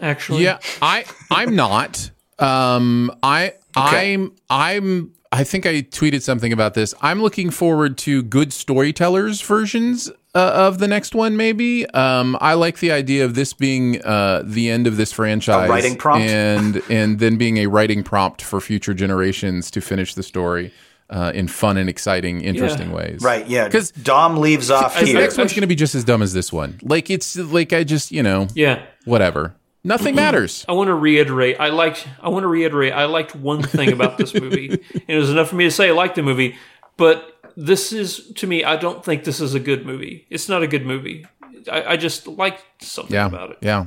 actually. 0.00 0.44
Yeah, 0.44 0.58
I 0.82 1.04
I'm 1.30 1.54
not. 1.54 2.10
Um, 2.38 3.16
I 3.22 3.52
I'm 3.76 4.32
I'm. 4.50 5.12
I 5.30 5.42
think 5.44 5.66
I 5.66 5.82
tweeted 5.82 6.22
something 6.22 6.52
about 6.52 6.74
this. 6.74 6.94
I'm 7.02 7.20
looking 7.20 7.50
forward 7.50 7.98
to 7.98 8.22
good 8.22 8.52
storytellers 8.52 9.40
versions 9.40 10.08
uh, 10.32 10.52
of 10.54 10.78
the 10.78 10.86
next 10.86 11.12
one. 11.12 11.36
Maybe 11.36 11.86
um, 11.90 12.38
I 12.40 12.54
like 12.54 12.78
the 12.78 12.92
idea 12.92 13.24
of 13.24 13.34
this 13.34 13.52
being 13.52 14.00
uh, 14.04 14.42
the 14.44 14.70
end 14.70 14.86
of 14.86 14.96
this 14.96 15.12
franchise, 15.12 15.68
A 15.68 15.72
writing 15.72 15.96
prompt? 15.96 16.28
and 16.28 16.82
and 16.88 17.18
then 17.18 17.36
being 17.36 17.58
a 17.58 17.66
writing 17.66 18.04
prompt 18.04 18.42
for 18.42 18.60
future 18.60 18.94
generations 18.94 19.70
to 19.72 19.80
finish 19.80 20.14
the 20.14 20.22
story 20.22 20.72
uh, 21.14 21.30
in 21.34 21.46
fun 21.48 21.76
and 21.78 21.88
exciting, 21.88 22.40
interesting 22.42 22.90
ways. 22.92 23.22
Right, 23.22 23.46
Yeah. 23.46 23.64
Because 23.64 23.90
Dom 23.92 24.36
leaves 24.36 24.70
off 24.70 24.98
The 24.98 25.12
next 25.14 25.38
one's 25.38 25.52
going 25.52 25.62
to 25.62 25.66
be 25.68 25.76
just 25.76 25.94
as 25.94 26.04
dumb 26.04 26.20
as 26.22 26.32
this 26.32 26.52
one. 26.52 26.78
Like 26.82 27.08
it's 27.08 27.36
like 27.36 27.72
I 27.72 27.84
just 27.84 28.10
you 28.12 28.22
know 28.22 28.48
Yeah. 28.54 28.82
whatever. 29.04 29.54
Nothing 29.84 30.14
matters. 30.24 30.64
I 30.68 30.72
want 30.72 30.88
to 30.88 30.94
reiterate. 30.94 31.60
I 31.60 31.68
liked. 31.68 32.08
I 32.22 32.28
want 32.30 32.42
to 32.42 32.48
reiterate. 32.48 32.92
I 32.92 33.04
liked 33.04 33.36
one 33.36 33.62
thing 33.62 33.92
about 33.92 34.18
this 34.18 34.34
movie, 34.34 34.68
and 34.94 35.02
it 35.08 35.16
was 35.16 35.30
enough 35.30 35.48
for 35.50 35.56
me 35.56 35.64
to 35.64 35.70
say 35.70 35.88
I 35.88 35.92
liked 35.92 36.16
the 36.16 36.22
movie. 36.22 36.56
But 36.96 37.30
this 37.56 37.92
is 37.92 38.32
to 38.36 38.46
me. 38.46 38.64
I 38.64 38.76
don't 38.76 39.04
think 39.04 39.24
this 39.24 39.40
is 39.40 39.54
a 39.54 39.60
good 39.60 39.84
movie. 39.86 40.26
It's 40.30 40.48
not 40.48 40.62
a 40.62 40.66
good 40.66 40.84
movie. 40.86 41.26
I, 41.70 41.92
I 41.92 41.96
just 41.96 42.26
liked 42.26 42.64
something 42.82 43.14
Yeah. 43.14 43.26
about 43.26 43.50
it. 43.52 43.58
Yeah. 43.62 43.86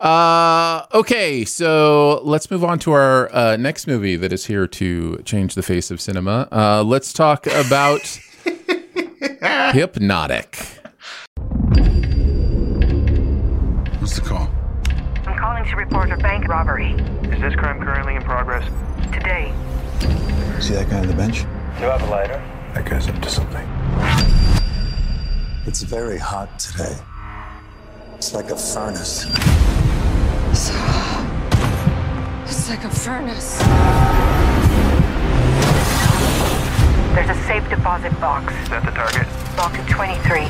Uh, 0.00 0.86
okay, 0.94 1.44
so 1.44 2.20
let's 2.24 2.50
move 2.50 2.64
on 2.64 2.78
to 2.80 2.92
our 2.92 3.32
uh, 3.34 3.56
next 3.56 3.86
movie 3.86 4.16
that 4.16 4.32
is 4.32 4.46
here 4.46 4.66
to 4.66 5.18
change 5.24 5.54
the 5.54 5.62
face 5.62 5.90
of 5.90 6.00
cinema. 6.00 6.48
Uh, 6.50 6.82
let's 6.82 7.12
talk 7.12 7.46
about 7.46 8.00
Hypnotic. 9.72 10.56
What's 14.00 14.16
the 14.16 14.22
call? 14.22 14.50
I'm 15.26 15.38
calling 15.38 15.64
to 15.64 15.76
report 15.76 16.10
a 16.10 16.16
bank 16.18 16.46
robbery. 16.48 16.92
Is 17.32 17.40
this 17.40 17.54
crime 17.54 17.80
currently 17.80 18.16
in 18.16 18.22
progress? 18.22 18.64
Today, 19.12 19.52
See 20.60 20.74
that 20.74 20.88
guy 20.88 21.00
on 21.00 21.06
the 21.08 21.14
bench? 21.14 21.40
Do 21.42 21.80
you 21.80 21.86
have 21.90 22.02
a 22.02 22.06
lighter? 22.06 22.42
That 22.74 22.84
guy's 22.86 23.08
up 23.08 23.20
to 23.20 23.28
something. 23.28 23.66
It's 25.66 25.82
very 25.82 26.18
hot 26.18 26.58
today. 26.58 26.96
It's 28.24 28.32
like 28.32 28.48
a 28.48 28.56
furnace. 28.56 29.26
It's 32.46 32.70
like 32.70 32.82
a 32.84 32.88
furnace. 32.88 33.58
there's 37.14 37.28
a 37.28 37.42
safe 37.46 37.68
deposit 37.68 38.18
box. 38.22 38.54
Is 38.62 38.70
that 38.70 38.82
the 38.86 38.92
target? 38.92 39.26
Box 39.58 39.78
23. 39.92 40.48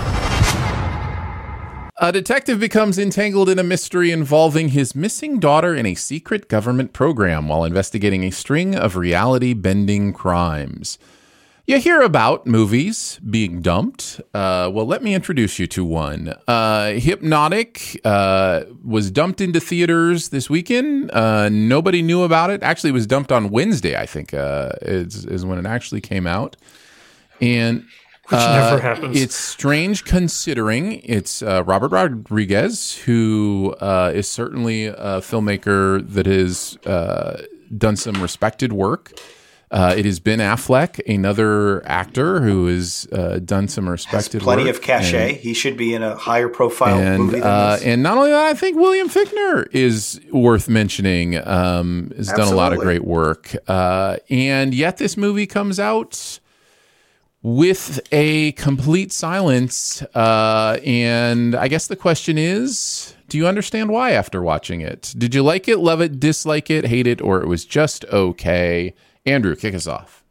A 1.99 2.13
detective 2.13 2.61
becomes 2.61 2.97
entangled 2.97 3.49
in 3.49 3.59
a 3.59 3.65
mystery 3.65 4.13
involving 4.13 4.69
his 4.69 4.95
missing 4.95 5.41
daughter 5.41 5.75
in 5.75 5.85
a 5.85 5.97
secret 5.97 6.49
government 6.49 6.93
program 6.93 7.49
while 7.49 7.65
investigating 7.65 8.23
a 8.23 8.31
string 8.31 8.77
of 8.77 8.95
reality 8.95 9.53
bending 9.53 10.13
crimes. 10.13 10.97
You 11.67 11.79
hear 11.79 12.03
about 12.03 12.47
movies 12.47 13.19
being 13.29 13.63
dumped. 13.63 14.21
Uh, 14.35 14.71
well, 14.71 14.87
let 14.87 15.03
me 15.03 15.15
introduce 15.15 15.59
you 15.59 15.67
to 15.69 15.83
one. 15.83 16.35
Uh, 16.47 16.93
Hypnotic 16.93 17.99
uh, 18.05 18.65
was 18.85 19.11
dumped 19.11 19.41
into 19.41 19.61
theaters 19.61 20.29
this 20.29 20.51
weekend. 20.51 21.11
Uh, 21.11 21.49
nobody 21.49 22.03
knew 22.03 22.23
about 22.23 22.51
it. 22.51 22.63
Actually, 22.63 22.91
it 22.91 22.95
was 22.95 23.07
dumped 23.07 23.33
on 23.33 23.49
Wednesday, 23.49 23.97
I 23.97 24.05
think, 24.05 24.35
uh, 24.35 24.73
is, 24.83 25.25
is 25.25 25.47
when 25.47 25.59
it 25.59 25.65
actually 25.65 26.03
came 26.03 26.27
out. 26.27 26.55
And 27.41 27.87
Which 28.29 28.33
never 28.33 28.79
happens. 28.79 29.19
it's 29.19 29.35
strange 29.35 30.05
considering 30.05 31.01
it's 31.03 31.41
uh, 31.41 31.65
Robert 31.65 31.93
Rodriguez, 31.93 32.99
who 33.07 33.75
uh, 33.81 34.13
is 34.15 34.29
certainly 34.29 34.85
a 34.85 35.23
filmmaker 35.23 36.07
that 36.11 36.27
has 36.27 36.77
uh, 36.85 37.43
done 37.77 37.97
some 37.97 38.21
respected 38.21 38.75
work. 38.75 39.19
Uh, 39.75 39.93
it 39.97 40.05
has 40.05 40.21
Ben 40.21 40.39
Affleck, 40.39 41.01
another 41.13 41.85
actor 41.87 42.41
who 42.41 42.67
has 42.69 43.09
uh, 43.11 43.41
done 43.45 43.67
some 43.67 43.87
Has 43.87 43.91
respected 43.91 44.41
plenty 44.41 44.65
work. 44.67 44.77
of 44.77 44.83
cachet. 44.83 45.31
And- 45.31 45.37
he 45.39 45.53
should 45.53 45.77
be 45.77 45.95
in 45.95 46.03
a 46.05 46.15
higher 46.15 46.49
profile 46.49 46.97
and 46.97 47.25
movie 47.25 47.41
than 47.41 47.49
uh, 47.49 47.75
this. 47.75 47.85
and 47.85 48.01
not 48.01 48.17
only 48.17 48.31
that, 48.31 48.47
I 48.47 48.55
think 48.55 48.77
William 48.77 49.09
Fichtner 49.09 49.67
is 49.73 50.21
worth 50.31 50.69
mentioning. 50.69 51.37
Um, 51.45 52.13
has 52.17 52.29
done 52.29 52.53
a 52.53 52.55
lot 52.57 52.73
of 52.73 52.79
great 52.79 53.05
work, 53.05 53.57
uh, 53.67 54.19
and 54.31 54.73
yet 54.73 54.99
this 54.99 55.17
movie 55.17 55.47
comes 55.47 55.81
out 55.81 56.39
with 57.43 58.01
a 58.13 58.53
complete 58.53 59.13
silence. 59.13 60.03
Uh, 60.15 60.79
and 60.85 61.55
I 61.55 61.69
guess 61.69 61.89
the 61.89 61.97
question 61.97 62.39
is. 62.39 63.11
Do 63.29 63.39
you 63.39 63.47
understand 63.49 63.91
why 63.91 64.13
after 64.13 64.43
watching 64.43 64.81
it? 64.83 65.13
Did 65.19 65.35
you 65.35 65.43
like 65.43 65.67
it, 65.67 65.79
love 65.79 66.01
it, 66.01 66.21
dislike 66.21 66.71
it, 66.71 66.87
hate 66.87 67.07
it, 67.09 67.21
or 67.21 67.43
it 67.43 67.49
was 67.49 67.65
just 67.65 68.05
okay? 68.07 68.95
Andrew, 69.27 69.57
kick 69.57 69.75
us 69.75 69.87
off. 69.87 70.23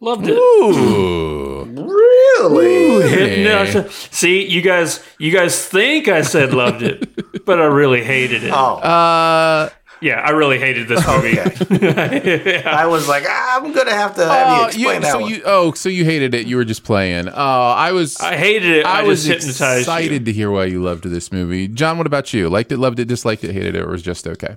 Loved 0.00 0.26
it. 0.28 0.32
Ooh. 0.36 1.64
really? 1.64 3.08
Hit- 3.08 3.44
no, 3.44 3.88
see, 3.88 4.46
you 4.46 4.60
guys, 4.62 5.02
you 5.18 5.32
guys 5.32 5.66
think 5.66 6.08
I 6.08 6.20
said 6.22 6.52
loved 6.52 6.82
it, 6.82 7.44
but 7.46 7.58
I 7.60 7.64
really 7.64 8.04
hated 8.04 8.44
it. 8.44 8.52
Oh, 8.54 8.76
Uh, 8.76 9.70
Yeah, 10.02 10.20
I 10.20 10.30
really 10.30 10.58
hated 10.58 10.88
this 10.88 11.06
movie. 11.06 11.40
okay. 11.40 12.62
I 12.66 12.86
was 12.86 13.08
like, 13.08 13.24
ah, 13.26 13.56
I'm 13.62 13.72
gonna 13.72 13.90
have 13.94 14.14
to 14.16 14.26
have 14.26 14.48
you 14.58 14.62
Oh, 14.62 14.66
explain 14.66 15.00
that 15.02 15.12
so 15.12 15.20
one. 15.20 15.30
you 15.30 15.42
oh 15.46 15.72
so 15.72 15.88
you 15.88 16.04
hated 16.04 16.34
it 16.34 16.46
you 16.46 16.56
were 16.56 16.66
just 16.66 16.84
playing 16.84 17.28
oh 17.30 17.32
I 17.34 17.92
was 17.92 18.20
I 18.20 18.36
hated 18.36 18.70
it. 18.78 18.86
I, 18.86 19.00
I 19.00 19.02
was 19.04 19.24
hypnotized 19.24 19.80
excited 19.80 20.12
you. 20.12 20.20
to 20.26 20.32
hear 20.34 20.50
why 20.50 20.66
you 20.66 20.82
loved 20.82 21.04
this 21.04 21.32
movie 21.32 21.66
John 21.68 21.96
what 21.96 22.06
about 22.06 22.34
you 22.34 22.50
liked 22.50 22.70
it 22.72 22.76
loved 22.78 22.98
it 22.98 23.06
disliked 23.06 23.42
it 23.44 23.52
hated 23.52 23.74
it 23.74 23.80
or 23.82 23.88
was 23.88 24.02
just 24.02 24.26
okay 24.26 24.56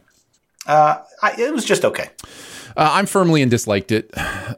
uh, 0.67 0.97
I, 1.23 1.31
it 1.41 1.53
was 1.53 1.63
just 1.65 1.83
okay. 1.85 2.09
Uh, 2.77 2.89
I'm 2.93 3.05
firmly 3.05 3.41
in 3.41 3.49
disliked 3.49 3.91
it 3.91 4.11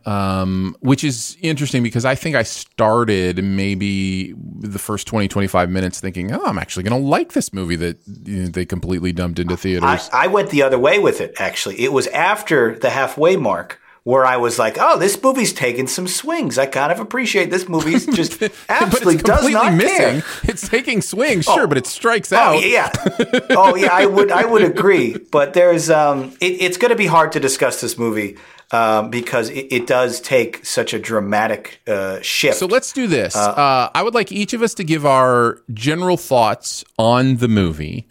um, 0.07 0.75
which 0.79 1.03
is 1.03 1.37
interesting 1.41 1.83
because 1.83 2.05
I 2.05 2.15
think 2.15 2.35
I 2.35 2.43
started 2.43 3.43
maybe 3.43 4.33
the 4.33 4.79
first 4.79 5.07
20 5.07 5.27
25 5.27 5.69
minutes 5.69 5.99
thinking 5.99 6.31
oh 6.31 6.43
I'm 6.45 6.57
actually 6.57 6.83
gonna 6.83 6.97
like 6.97 7.33
this 7.33 7.53
movie 7.53 7.75
that 7.77 7.97
you 8.25 8.43
know, 8.43 8.47
they 8.49 8.65
completely 8.65 9.11
dumped 9.11 9.39
into 9.39 9.53
I, 9.53 9.57
theaters 9.57 10.09
I 10.13 10.27
went 10.27 10.49
the 10.49 10.63
other 10.63 10.79
way 10.79 10.99
with 10.99 11.21
it. 11.21 11.33
Actually, 11.39 11.79
it 11.81 11.91
was 11.91 12.07
after 12.07 12.77
the 12.77 12.89
halfway 12.89 13.35
mark 13.35 13.80
where 14.03 14.25
I 14.25 14.37
was 14.37 14.57
like, 14.57 14.77
"Oh, 14.79 14.97
this 14.97 15.21
movie's 15.21 15.53
taking 15.53 15.87
some 15.87 16.07
swings. 16.07 16.57
I 16.57 16.65
kind 16.65 16.91
of 16.91 16.99
appreciate 16.99 17.51
this 17.51 17.69
movie's 17.69 18.05
just 18.15 18.39
but 18.39 18.51
absolutely 18.69 19.15
it's 19.15 19.23
does 19.23 19.41
completely 19.41 19.53
not 19.53 19.73
missing 19.75 20.21
care." 20.21 20.23
it's 20.43 20.67
taking 20.67 21.01
swings 21.01 21.45
sure 21.45 21.67
but 21.67 21.77
it 21.77 21.85
strikes 21.85 22.33
out 22.33 22.55
Oh 22.55 22.59
yeah, 22.59 22.91
oh 23.51 23.75
yeah. 23.75 23.89
I 23.91 24.05
would 24.05 24.31
I 24.31 24.45
would 24.45 24.63
agree, 24.63 25.17
but 25.31 25.53
there's 25.53 25.89
um, 25.89 26.35
it, 26.41 26.61
it's 26.61 26.77
going 26.77 26.89
to 26.89 26.95
be 26.95 27.07
hard 27.07 27.31
to 27.33 27.39
discuss 27.39 27.81
this 27.81 27.97
movie 27.97 28.37
um, 28.71 29.09
because 29.09 29.49
it, 29.49 29.67
it 29.71 29.87
does 29.87 30.19
take 30.21 30.65
such 30.65 30.93
a 30.93 30.99
dramatic 30.99 31.81
uh, 31.87 32.21
shift. 32.21 32.57
So 32.57 32.65
let's 32.65 32.93
do 32.93 33.07
this. 33.07 33.35
Uh, 33.35 33.89
I 33.93 34.01
would 34.01 34.13
like 34.13 34.31
each 34.31 34.53
of 34.53 34.61
us 34.61 34.73
to 34.75 34.83
give 34.83 35.05
our 35.05 35.61
general 35.73 36.17
thoughts 36.17 36.83
on 36.97 37.37
the 37.37 37.47
movie. 37.47 38.07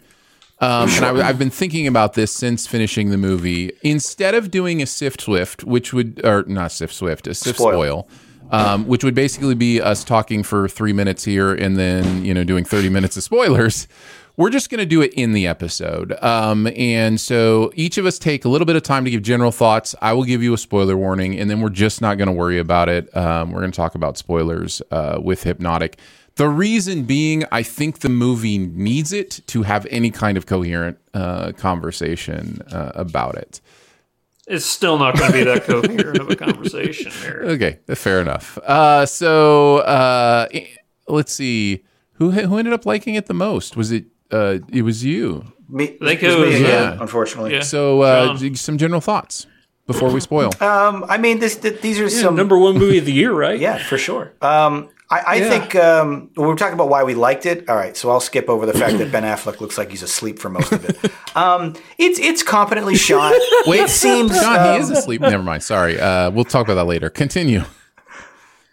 Um, 0.61 0.89
And 0.89 1.05
I, 1.19 1.25
have 1.25 1.39
been 1.39 1.49
thinking 1.49 1.87
about 1.87 2.13
this 2.13 2.31
since 2.31 2.67
finishing 2.67 3.09
the 3.09 3.17
movie. 3.17 3.71
Instead 3.81 4.35
of 4.35 4.51
doing 4.51 4.81
a 4.81 4.85
sift 4.85 5.21
swift, 5.21 5.63
which 5.63 5.91
would, 5.91 6.21
or 6.23 6.43
not 6.43 6.71
sift 6.71 6.93
swift, 6.93 7.25
a 7.27 7.33
sift 7.33 7.57
Spoil. 7.57 7.73
spoil, 7.73 8.09
um, 8.51 8.85
which 8.87 9.03
would 9.03 9.15
basically 9.15 9.55
be 9.55 9.81
us 9.81 10.03
talking 10.03 10.43
for 10.43 10.67
three 10.67 10.93
minutes 10.93 11.23
here 11.23 11.53
and 11.53 11.77
then 11.77 12.23
you 12.23 12.33
know 12.33 12.43
doing 12.43 12.63
thirty 12.65 12.89
minutes 12.89 13.17
of 13.17 13.23
spoilers. 13.23 13.87
We're 14.37 14.49
just 14.49 14.69
going 14.69 14.79
to 14.79 14.85
do 14.85 15.01
it 15.01 15.13
in 15.13 15.33
the 15.33 15.45
episode. 15.45 16.13
Um, 16.23 16.65
and 16.77 17.19
so 17.19 17.71
each 17.75 17.97
of 17.97 18.05
us 18.05 18.17
take 18.17 18.45
a 18.45 18.49
little 18.49 18.65
bit 18.65 18.77
of 18.77 18.81
time 18.81 19.03
to 19.03 19.11
give 19.11 19.21
general 19.21 19.51
thoughts. 19.51 19.93
I 20.01 20.13
will 20.13 20.23
give 20.23 20.41
you 20.41 20.53
a 20.53 20.57
spoiler 20.57 20.95
warning, 20.95 21.37
and 21.37 21.49
then 21.49 21.59
we're 21.59 21.69
just 21.69 22.01
not 22.01 22.17
going 22.17 22.27
to 22.27 22.33
worry 22.33 22.57
about 22.57 22.87
it. 22.87 23.15
Um, 23.15 23.51
we're 23.51 23.59
going 23.59 23.71
to 23.71 23.75
talk 23.75 23.93
about 23.93 24.17
spoilers 24.17 24.81
uh, 24.89 25.19
with 25.21 25.43
Hypnotic. 25.43 25.99
The 26.41 26.49
reason 26.49 27.03
being, 27.03 27.43
I 27.51 27.61
think 27.61 27.99
the 27.99 28.09
movie 28.09 28.57
needs 28.57 29.13
it 29.13 29.41
to 29.45 29.61
have 29.61 29.85
any 29.91 30.09
kind 30.09 30.37
of 30.39 30.47
coherent 30.47 30.97
uh, 31.13 31.51
conversation 31.51 32.63
uh, 32.71 32.93
about 32.95 33.35
it. 33.35 33.61
It's 34.47 34.65
still 34.65 34.97
not 34.97 35.19
going 35.19 35.33
to 35.33 35.37
be 35.37 35.43
that 35.43 35.63
coherent 35.65 36.17
of 36.17 36.31
a 36.31 36.35
conversation 36.35 37.11
here. 37.11 37.43
Okay, 37.45 37.77
fair 37.93 38.21
enough. 38.21 38.57
Uh, 38.57 39.05
so 39.05 39.81
uh, 39.81 40.47
let's 41.07 41.31
see 41.31 41.83
who 42.13 42.31
who 42.31 42.57
ended 42.57 42.73
up 42.73 42.87
liking 42.87 43.13
it 43.13 43.27
the 43.27 43.35
most. 43.35 43.77
Was 43.77 43.91
it? 43.91 44.05
Uh, 44.31 44.57
it 44.73 44.81
was 44.81 45.05
you. 45.05 45.45
me, 45.69 45.95
I 46.01 46.05
think 46.05 46.23
it 46.23 46.27
was 46.27 46.35
it 46.37 46.39
me 46.39 46.55
again, 46.55 46.93
yeah. 46.93 46.97
unfortunately. 46.99 47.53
Yeah. 47.53 47.61
So 47.61 48.01
uh, 48.01 48.35
some 48.55 48.79
general 48.79 48.99
thoughts 48.99 49.45
before 49.85 50.09
we 50.09 50.19
spoil. 50.19 50.49
Um, 50.59 51.05
I 51.07 51.19
mean, 51.19 51.37
this 51.37 51.55
th- 51.57 51.81
these 51.81 51.99
are 51.99 52.05
Yeah, 52.05 52.21
some 52.23 52.35
number 52.35 52.57
one 52.57 52.79
movie 52.79 52.97
of 52.97 53.05
the 53.05 53.13
year, 53.13 53.31
right? 53.31 53.59
Yeah, 53.59 53.77
for 53.77 53.99
sure. 53.99 54.33
Um, 54.41 54.89
I, 55.11 55.19
I 55.19 55.35
Yeah. 55.35 55.49
think 55.49 55.75
um, 55.75 56.29
we 56.37 56.45
were 56.47 56.55
talking 56.55 56.73
about 56.73 56.87
why 56.89 57.03
we 57.03 57.13
liked 57.15 57.45
it. 57.45 57.69
All 57.69 57.75
right, 57.75 57.95
so 57.97 58.09
I'll 58.09 58.21
skip 58.21 58.49
over 58.49 58.65
the 58.65 58.73
fact 58.73 58.97
that 58.99 59.11
Ben 59.11 59.23
Affleck 59.23 59.59
looks 59.59 59.77
like 59.77 59.89
he's 59.91 60.01
asleep 60.03 60.39
for 60.39 60.49
most 60.49 60.71
of 60.71 60.85
it. 60.89 61.11
Um, 61.33 61.75
it's 61.97 62.19
it's 62.19 62.43
competently 62.43 62.95
shot. 62.95 63.31
Wait, 63.65 63.79
it 63.79 63.89
seems 63.89 64.31
John, 64.37 64.59
um, 64.59 64.73
he 64.75 64.79
is 64.81 64.89
asleep. 64.89 65.21
Never 65.21 65.41
mind. 65.41 65.63
Sorry. 65.63 65.97
Uh, 65.97 66.29
we'll 66.29 66.43
talk 66.43 66.65
about 66.67 66.75
that 66.75 66.83
later. 66.87 67.09
Continue. 67.09 67.63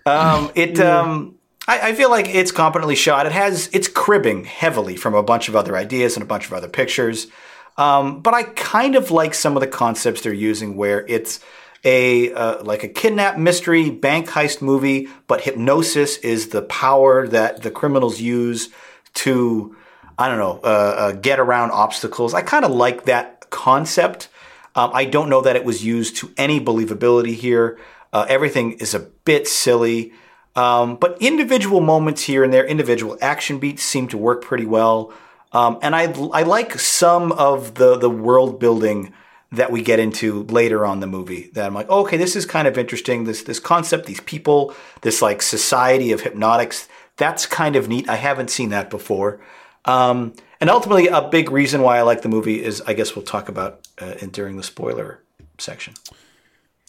Um, 0.07 0.51
it. 0.57 0.81
Um, 0.81 1.37
I, 1.69 1.91
I 1.91 1.95
feel 1.95 2.11
like 2.11 2.27
it's 2.35 2.51
competently 2.51 2.97
shot. 2.97 3.27
It 3.27 3.33
has. 3.33 3.69
It's 3.73 3.87
cribbing 3.87 4.45
heavily 4.45 4.97
from 4.97 5.15
a 5.15 5.23
bunch 5.23 5.49
of 5.49 5.55
other 5.55 5.77
ideas 5.77 6.17
and 6.17 6.23
a 6.25 6.27
bunch 6.27 6.47
of 6.47 6.53
other 6.53 6.69
pictures. 6.69 7.29
Um, 7.77 8.23
but 8.23 8.35
I 8.35 8.43
kind 8.43 8.97
of 8.97 9.11
like 9.13 9.35
some 9.35 9.57
of 9.57 9.61
the 9.61 9.69
concepts 9.69 10.23
they're 10.23 10.33
using, 10.33 10.77
where 10.77 11.07
it's 11.07 11.39
a 11.85 12.33
uh, 12.33 12.63
like 12.65 12.83
a 12.83 12.89
kidnap 12.89 13.39
mystery 13.39 13.91
bank 13.91 14.29
heist 14.29 14.61
movie, 14.61 15.09
but 15.27 15.43
hypnosis 15.43 16.17
is 16.19 16.49
the 16.49 16.63
power 16.63 17.27
that 17.29 17.63
the 17.63 17.71
criminals 17.71 18.21
use 18.21 18.69
to 19.15 19.77
I 20.19 20.29
don't 20.29 20.39
know 20.39 20.61
uh, 20.65 20.67
uh, 20.67 21.13
get 21.13 21.39
around 21.39 21.71
obstacles. 21.71 22.35
I 22.35 22.43
kind 22.43 22.65
of 22.65 22.73
like 22.73 23.05
that 23.05 23.51
concept. 23.51 24.29
Um, 24.75 24.91
I 24.93 25.05
don't 25.05 25.29
know 25.29 25.41
that 25.41 25.57
it 25.57 25.65
was 25.65 25.85
used 25.85 26.17
to 26.19 26.33
any 26.37 26.61
believability 26.61 27.35
here. 27.35 27.79
Uh, 28.13 28.27
everything 28.29 28.73
is 28.73 28.95
a 28.95 29.01
bit 29.01 29.47
silly. 29.49 30.13
Um, 30.57 30.97
but 30.97 31.17
individual 31.21 31.81
moments 31.81 32.23
here 32.23 32.43
and 32.43 32.53
there, 32.53 32.67
individual 32.67 33.17
action 33.21 33.59
beats 33.59 33.83
seem 33.83 34.09
to 34.09 34.19
work 34.19 34.43
pretty 34.43 34.67
well. 34.67 35.13
Um, 35.53 35.79
and 35.83 35.95
I, 35.95 36.13
I 36.33 36.43
like 36.43 36.79
some 36.79 37.33
of 37.33 37.75
the, 37.77 37.97
the 37.97 38.11
world 38.11 38.59
building 38.59 39.13
that 39.51 39.73
we 39.73 39.83
get 39.83 39.99
into 39.99 40.43
later 40.45 40.85
on 40.85 41.01
the 41.01 41.07
movie 41.07 41.51
that 41.55 41.65
I'm 41.65 41.75
like, 41.75 41.87
oh, 41.89 42.01
okay, 42.03 42.17
this 42.17 42.37
is 42.37 42.45
kind 42.45 42.69
of 42.69 42.77
interesting. 42.77 43.25
This, 43.25 43.43
this 43.43 43.59
concept, 43.59 44.07
these 44.07 44.21
people, 44.21 44.75
this 45.01 45.23
like 45.23 45.41
society 45.41 46.13
of 46.13 46.21
hypnotics, 46.21 46.89
that's 47.17 47.47
kind 47.47 47.75
of 47.75 47.89
neat. 47.89 48.09
I 48.09 48.17
haven't 48.17 48.51
seen 48.51 48.69
that 48.71 48.91
before. 48.91 49.41
Um, 49.85 50.35
and 50.61 50.69
ultimately, 50.69 51.09
a 51.09 51.23
big 51.23 51.51
reason 51.51 51.83
why 51.83 51.99
I 51.99 52.03
like 52.03 52.23
the 52.23 52.29
movie 52.29 52.63
is, 52.63 52.83
I 52.83 52.93
guess 52.93 53.17
we'll 53.17 53.25
talk 53.25 53.49
about 53.49 53.87
uh, 53.99 54.15
during 54.31 54.57
the 54.57 54.63
spoiler 54.63 55.23
section. 55.57 55.95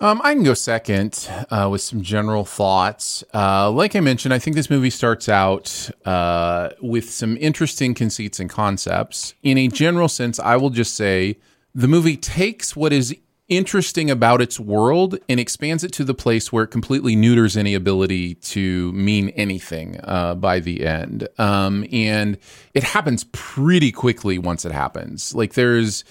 Um, 0.01 0.21
I 0.23 0.33
can 0.33 0.43
go 0.43 0.53
second 0.53 1.29
uh, 1.51 1.67
with 1.69 1.81
some 1.81 2.01
general 2.01 2.45
thoughts. 2.45 3.23
Uh, 3.33 3.69
like 3.69 3.95
I 3.97 3.99
mentioned, 3.99 4.33
I 4.33 4.39
think 4.39 4.55
this 4.55 4.69
movie 4.69 4.89
starts 4.89 5.27
out 5.27 5.89
uh, 6.05 6.69
with 6.81 7.09
some 7.09 7.35
interesting 7.37 7.93
conceits 7.93 8.39
and 8.39 8.49
concepts. 8.49 9.33
In 9.43 9.57
a 9.57 9.67
general 9.67 10.07
sense, 10.07 10.39
I 10.39 10.55
will 10.55 10.69
just 10.69 10.95
say 10.95 11.37
the 11.73 11.87
movie 11.87 12.17
takes 12.17 12.75
what 12.75 12.93
is 12.93 13.15
interesting 13.49 14.11
about 14.11 14.41
its 14.41 14.59
world 14.59 15.17
and 15.27 15.39
expands 15.39 15.83
it 15.83 15.91
to 15.91 16.03
the 16.03 16.13
place 16.13 16.53
where 16.53 16.63
it 16.63 16.67
completely 16.67 17.15
neuters 17.15 17.57
any 17.57 17.73
ability 17.73 18.35
to 18.35 18.91
mean 18.93 19.29
anything 19.29 19.99
uh, 20.03 20.35
by 20.35 20.59
the 20.59 20.85
end. 20.85 21.27
Um, 21.39 21.85
and 21.91 22.37
it 22.73 22.83
happens 22.83 23.25
pretty 23.31 23.91
quickly 23.91 24.37
once 24.37 24.65
it 24.65 24.71
happens. 24.71 25.33
Like 25.33 25.53
there's 25.53 26.03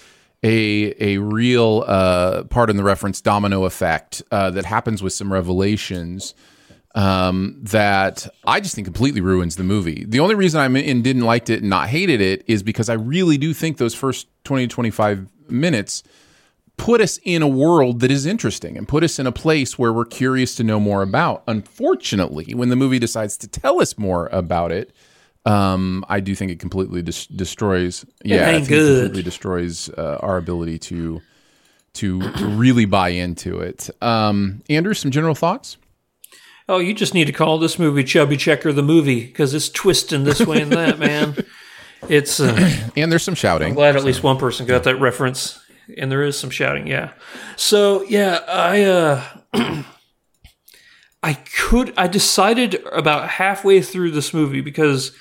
a 0.43 0.93
a 0.99 1.17
real 1.17 1.83
uh, 1.87 2.43
part 2.43 2.69
in 2.69 2.77
the 2.77 2.83
reference 2.83 3.21
domino 3.21 3.65
effect 3.65 4.21
uh, 4.31 4.49
that 4.51 4.65
happens 4.65 5.01
with 5.01 5.13
some 5.13 5.31
revelations 5.31 6.33
um, 6.95 7.57
that 7.61 8.27
I 8.45 8.59
just 8.59 8.75
think 8.75 8.85
completely 8.85 9.21
ruins 9.21 9.55
the 9.55 9.63
movie. 9.63 10.05
The 10.07 10.19
only 10.19 10.35
reason 10.35 10.59
I'm 10.59 10.75
in 10.75 11.01
didn't 11.01 11.23
liked 11.23 11.49
it 11.49 11.61
and 11.61 11.69
not 11.69 11.87
hated 11.87 12.19
it 12.19 12.43
is 12.47 12.63
because 12.63 12.89
I 12.89 12.93
really 12.93 13.37
do 13.37 13.53
think 13.53 13.77
those 13.77 13.93
first 13.93 14.27
20 14.43 14.67
to 14.67 14.73
25 14.73 15.27
minutes 15.51 16.03
put 16.79 17.01
us 17.01 17.19
in 17.23 17.41
a 17.41 17.47
world 17.47 17.99
that 17.99 18.09
is 18.09 18.25
interesting 18.25 18.77
and 18.77 18.87
put 18.87 19.03
us 19.03 19.19
in 19.19 19.27
a 19.27 19.31
place 19.31 19.77
where 19.77 19.93
we're 19.93 20.05
curious 20.05 20.55
to 20.55 20.63
know 20.63 20.79
more 20.79 21.01
about. 21.01 21.43
Unfortunately, 21.47 22.53
when 22.55 22.69
the 22.69 22.75
movie 22.75 22.99
decides 22.99 23.37
to 23.37 23.47
tell 23.47 23.81
us 23.81 23.97
more 23.97 24.27
about 24.31 24.71
it, 24.71 24.95
um, 25.45 26.05
I 26.07 26.21
do 26.21 26.33
think 26.35 26.51
it 26.51 26.59
completely 26.59 27.01
dis- 27.01 27.27
destroys. 27.27 28.05
Yeah, 28.23 28.47
I 28.47 28.51
ain't 28.51 28.67
think 28.67 28.81
it 28.81 28.85
completely 28.85 29.23
destroys 29.23 29.89
uh, 29.89 30.19
our 30.21 30.37
ability 30.37 30.79
to 30.79 31.21
to 31.93 32.19
really 32.19 32.85
buy 32.85 33.09
into 33.09 33.59
it. 33.59 33.89
Um, 34.01 34.61
Andrew, 34.69 34.93
some 34.93 35.11
general 35.11 35.35
thoughts. 35.35 35.77
Oh, 36.67 36.77
you 36.77 36.93
just 36.93 37.15
need 37.15 37.25
to 37.25 37.33
call 37.33 37.57
this 37.57 37.79
movie 37.79 38.03
Chubby 38.03 38.37
Checker 38.37 38.71
the 38.71 38.83
movie 38.83 39.25
because 39.25 39.55
it's 39.55 39.69
twisting 39.69 40.23
this 40.23 40.39
way 40.39 40.61
and 40.61 40.71
that, 40.71 40.99
man. 40.99 41.35
It's 42.07 42.39
uh, 42.39 42.89
And 42.95 43.11
there's 43.11 43.23
some 43.23 43.35
shouting. 43.35 43.69
I'm 43.69 43.75
glad 43.75 43.95
at 43.95 44.03
least 44.03 44.23
one 44.23 44.37
person 44.37 44.65
got 44.65 44.83
that 44.83 44.99
reference, 44.99 45.59
and 45.97 46.11
there 46.11 46.23
is 46.23 46.37
some 46.37 46.49
shouting. 46.49 46.87
Yeah. 46.87 47.11
So 47.55 48.03
yeah, 48.03 48.39
I 48.47 48.83
uh, 48.83 49.23
I 51.23 51.33
could 51.33 51.93
I 51.97 52.07
decided 52.07 52.83
about 52.91 53.29
halfway 53.29 53.81
through 53.81 54.11
this 54.11 54.33
movie 54.33 54.61
because 54.61 55.11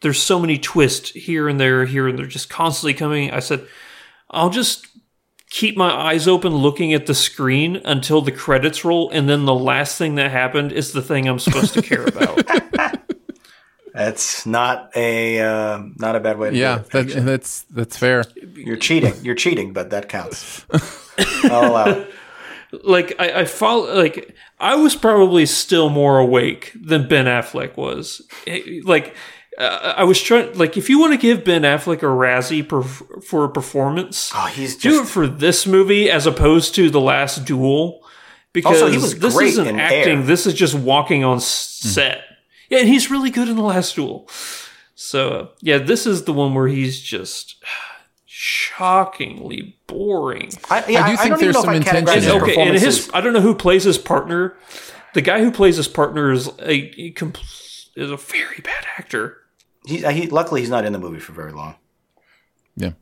there's 0.00 0.22
so 0.22 0.38
many 0.38 0.58
twists 0.58 1.10
here 1.10 1.48
and 1.48 1.58
there, 1.58 1.84
here 1.84 2.08
and 2.08 2.18
they're 2.18 2.26
just 2.26 2.50
constantly 2.50 2.94
coming. 2.94 3.30
I 3.30 3.40
said, 3.40 3.66
I'll 4.30 4.50
just 4.50 4.86
keep 5.50 5.76
my 5.76 5.90
eyes 5.90 6.26
open 6.26 6.54
looking 6.54 6.92
at 6.92 7.06
the 7.06 7.14
screen 7.14 7.76
until 7.84 8.20
the 8.20 8.32
credits 8.32 8.84
roll, 8.84 9.08
and 9.10 9.28
then 9.28 9.44
the 9.44 9.54
last 9.54 9.96
thing 9.96 10.16
that 10.16 10.30
happened 10.30 10.72
is 10.72 10.92
the 10.92 11.02
thing 11.02 11.26
I'm 11.28 11.38
supposed 11.38 11.74
to 11.74 11.82
care 11.82 12.04
about. 12.04 13.00
That's 13.94 14.44
not 14.44 14.90
a 14.96 15.38
uh, 15.40 15.82
not 15.98 16.16
a 16.16 16.20
bad 16.20 16.36
way 16.38 16.50
to 16.50 16.56
Yeah, 16.56 16.78
do 16.90 16.98
it. 16.98 17.06
that, 17.14 17.24
that's 17.24 17.62
that's 17.70 17.96
fair. 17.96 18.24
You're 18.54 18.76
cheating. 18.76 19.14
You're 19.22 19.36
cheating, 19.36 19.72
but 19.72 19.90
that 19.90 20.08
counts. 20.08 20.64
I'll 21.44 21.70
allow 21.70 21.86
it. 21.90 22.10
like 22.84 23.14
I, 23.20 23.42
I 23.42 23.44
follow 23.44 23.94
like 23.94 24.34
I 24.58 24.74
was 24.74 24.96
probably 24.96 25.46
still 25.46 25.90
more 25.90 26.18
awake 26.18 26.72
than 26.74 27.06
Ben 27.06 27.26
Affleck 27.26 27.76
was. 27.76 28.20
It- 28.46 28.84
like 28.84 29.14
uh, 29.58 29.94
I 29.96 30.02
was 30.02 30.20
trying 30.20 30.58
like 30.58 30.76
if 30.76 30.90
you 30.90 30.98
want 30.98 31.12
to 31.12 31.16
give 31.18 31.44
Ben 31.44 31.62
Affleck 31.62 31.98
a 31.98 32.06
Razzie 32.06 32.68
per, 32.68 32.82
for 32.82 33.44
a 33.44 33.48
performance, 33.48 34.32
Oh, 34.34 34.46
he's 34.46 34.76
do 34.76 35.02
it 35.02 35.06
for 35.06 35.28
this 35.28 35.68
movie 35.68 36.10
as 36.10 36.26
opposed 36.26 36.74
to 36.74 36.90
the 36.90 37.00
last 37.00 37.44
duel 37.44 38.04
because 38.52 38.82
Also, 38.82 38.90
he 38.90 38.96
was 38.98 39.16
this 39.20 39.34
great 39.34 39.50
isn't 39.50 39.68
in 39.68 39.78
acting. 39.78 40.18
Air. 40.18 40.22
This 40.22 40.46
is 40.48 40.54
just 40.54 40.74
walking 40.74 41.22
on 41.22 41.36
s 41.36 41.44
set. 41.46 42.22
Yeah, 42.74 42.80
and 42.80 42.88
he's 42.88 43.10
really 43.10 43.30
good 43.30 43.48
in 43.48 43.56
the 43.56 43.62
last 43.62 43.94
duel. 43.94 44.28
So 44.94 45.28
uh, 45.30 45.46
yeah, 45.60 45.78
this 45.78 46.06
is 46.06 46.24
the 46.24 46.32
one 46.32 46.54
where 46.54 46.68
he's 46.68 47.00
just 47.00 47.62
shockingly 48.26 49.76
boring. 49.86 50.50
I, 50.70 50.84
yeah, 50.88 51.04
I 51.04 51.10
do 51.10 51.16
think 51.16 51.30
don't 51.30 51.40
there's 51.40 51.54
know 51.54 51.62
some 51.62 51.74
if 51.74 51.86
intention 51.86 52.14
his 52.22 52.26
okay, 52.28 52.54
and 52.60 52.72
his 52.72 52.80
performances- 52.82 53.10
I 53.14 53.20
don't 53.20 53.32
know 53.32 53.40
who 53.40 53.54
plays 53.54 53.84
his 53.84 53.98
partner. 53.98 54.56
The 55.14 55.22
guy 55.22 55.40
who 55.42 55.50
plays 55.52 55.76
his 55.76 55.88
partner 55.88 56.32
is 56.32 56.48
a, 56.58 56.72
a 57.00 57.12
compl- 57.12 57.88
is 57.96 58.10
a 58.10 58.16
very 58.16 58.58
bad 58.62 58.84
actor. 58.98 59.38
He, 59.86 59.98
he, 59.98 60.26
luckily, 60.28 60.60
he's 60.60 60.70
not 60.70 60.84
in 60.84 60.92
the 60.92 60.98
movie 60.98 61.20
for 61.20 61.32
very 61.32 61.52
long. 61.52 61.76
Yeah. 62.76 62.92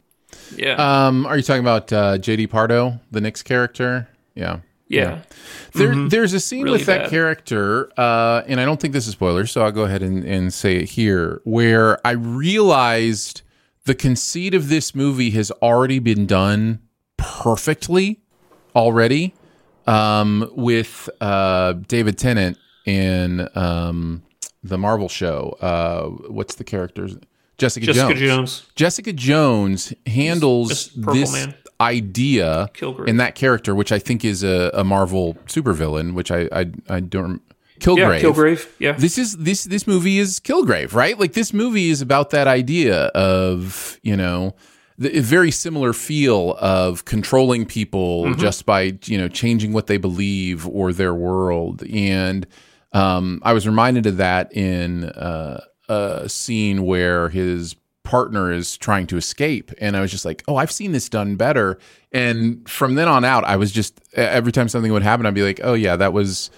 Yeah, 0.56 1.06
Um, 1.06 1.26
are 1.26 1.36
you 1.36 1.42
talking 1.42 1.60
about 1.62 1.92
uh, 1.92 2.18
JD 2.18 2.50
Pardo, 2.50 3.00
the 3.10 3.20
Knicks 3.20 3.42
character? 3.42 4.08
Yeah. 4.34 4.60
Yeah. 4.93 5.22
There, 5.74 5.95
there's 6.09 6.32
a 6.34 6.40
scene 6.40 6.61
Mm-hmm. 6.61 6.64
Really 6.64 6.78
with 6.78 6.86
that 6.86 7.03
bad. 7.03 7.11
character, 7.11 7.90
uh, 7.99 8.43
and 8.47 8.61
I 8.61 8.64
don't 8.64 8.78
think 8.80 8.93
this 8.93 9.07
is 9.07 9.12
spoiler, 9.14 9.47
so 9.47 9.62
I'll 9.64 9.72
go 9.72 9.84
ahead 9.84 10.03
and, 10.03 10.22
and 10.24 10.53
say 10.53 10.76
it 10.76 10.90
here, 10.90 11.40
where 11.45 11.99
I 12.07 12.11
realized 12.12 13.43
the 13.84 13.95
conceit 13.95 14.55
of 14.55 14.68
this 14.68 14.95
movie 14.95 15.30
has 15.30 15.51
already 15.62 15.99
been 15.99 16.26
done 16.26 16.80
perfectly 17.16 18.20
already 18.76 19.34
um, 19.86 20.51
with 20.55 21.09
uh, 21.20 21.72
David 21.72 22.18
Tennant 22.18 22.59
in 22.84 23.49
um, 23.55 24.22
the 24.62 24.78
Marvel 24.78 25.09
show. 25.09 25.57
Uh, 25.61 26.09
what's 26.30 26.55
the 26.57 26.64
character's? 26.64 27.16
Jessica, 27.59 27.86
Jessica 27.86 28.14
Jones. 28.14 28.20
Jones. 28.20 28.66
Jessica 28.74 29.12
Jones 29.12 29.93
handles 30.07 30.90
this 30.95 31.32
Man. 31.32 31.55
Idea 31.82 32.70
Kilgrave. 32.74 33.08
in 33.08 33.16
that 33.18 33.34
character, 33.34 33.74
which 33.74 33.92
I 33.92 33.98
think 33.98 34.24
is 34.24 34.42
a, 34.42 34.70
a 34.72 34.84
Marvel 34.84 35.34
supervillain, 35.46 36.14
which 36.14 36.30
I 36.30 36.48
I, 36.52 36.70
I 36.88 37.00
don't 37.00 37.42
Kilgrave. 37.80 38.22
Yeah, 38.22 38.28
Kilgrave. 38.28 38.68
Yeah, 38.78 38.92
This 38.92 39.18
is 39.18 39.36
this 39.38 39.64
this 39.64 39.86
movie 39.86 40.18
is 40.18 40.40
Kilgrave, 40.40 40.94
right? 40.94 41.18
Like 41.18 41.32
this 41.32 41.52
movie 41.52 41.90
is 41.90 42.00
about 42.00 42.30
that 42.30 42.46
idea 42.46 43.06
of 43.14 43.98
you 44.02 44.16
know 44.16 44.54
the 44.98 45.20
very 45.20 45.50
similar 45.50 45.92
feel 45.92 46.54
of 46.60 47.04
controlling 47.04 47.66
people 47.66 48.24
Mm-hmm. 48.24 48.40
just 48.40 48.64
by 48.66 48.96
you 49.06 49.18
know 49.18 49.28
changing 49.28 49.72
what 49.72 49.86
they 49.88 49.96
believe 49.98 50.66
or 50.68 50.92
their 50.92 51.14
world, 51.14 51.82
and 51.92 52.46
um, 52.92 53.40
I 53.42 53.52
was 53.52 53.66
reminded 53.66 54.06
of 54.06 54.18
that 54.18 54.52
in 54.54 55.04
uh, 55.06 55.60
a 55.88 56.28
scene 56.28 56.84
where 56.84 57.30
his 57.30 57.74
partner 58.12 58.52
is 58.52 58.76
trying 58.76 59.06
to 59.06 59.16
escape 59.16 59.72
and 59.78 59.96
i 59.96 60.02
was 60.02 60.10
just 60.10 60.26
like 60.26 60.44
oh 60.46 60.56
i've 60.56 60.70
seen 60.70 60.92
this 60.92 61.08
done 61.08 61.34
better 61.34 61.78
and 62.12 62.68
from 62.68 62.94
then 62.94 63.08
on 63.08 63.24
out 63.24 63.42
i 63.44 63.56
was 63.56 63.72
just 63.72 63.98
every 64.12 64.52
time 64.52 64.68
something 64.68 64.92
would 64.92 65.02
happen 65.02 65.24
i'd 65.24 65.32
be 65.32 65.42
like 65.42 65.60
oh 65.64 65.72
yeah 65.72 65.96
that 65.96 66.12
was 66.12 66.50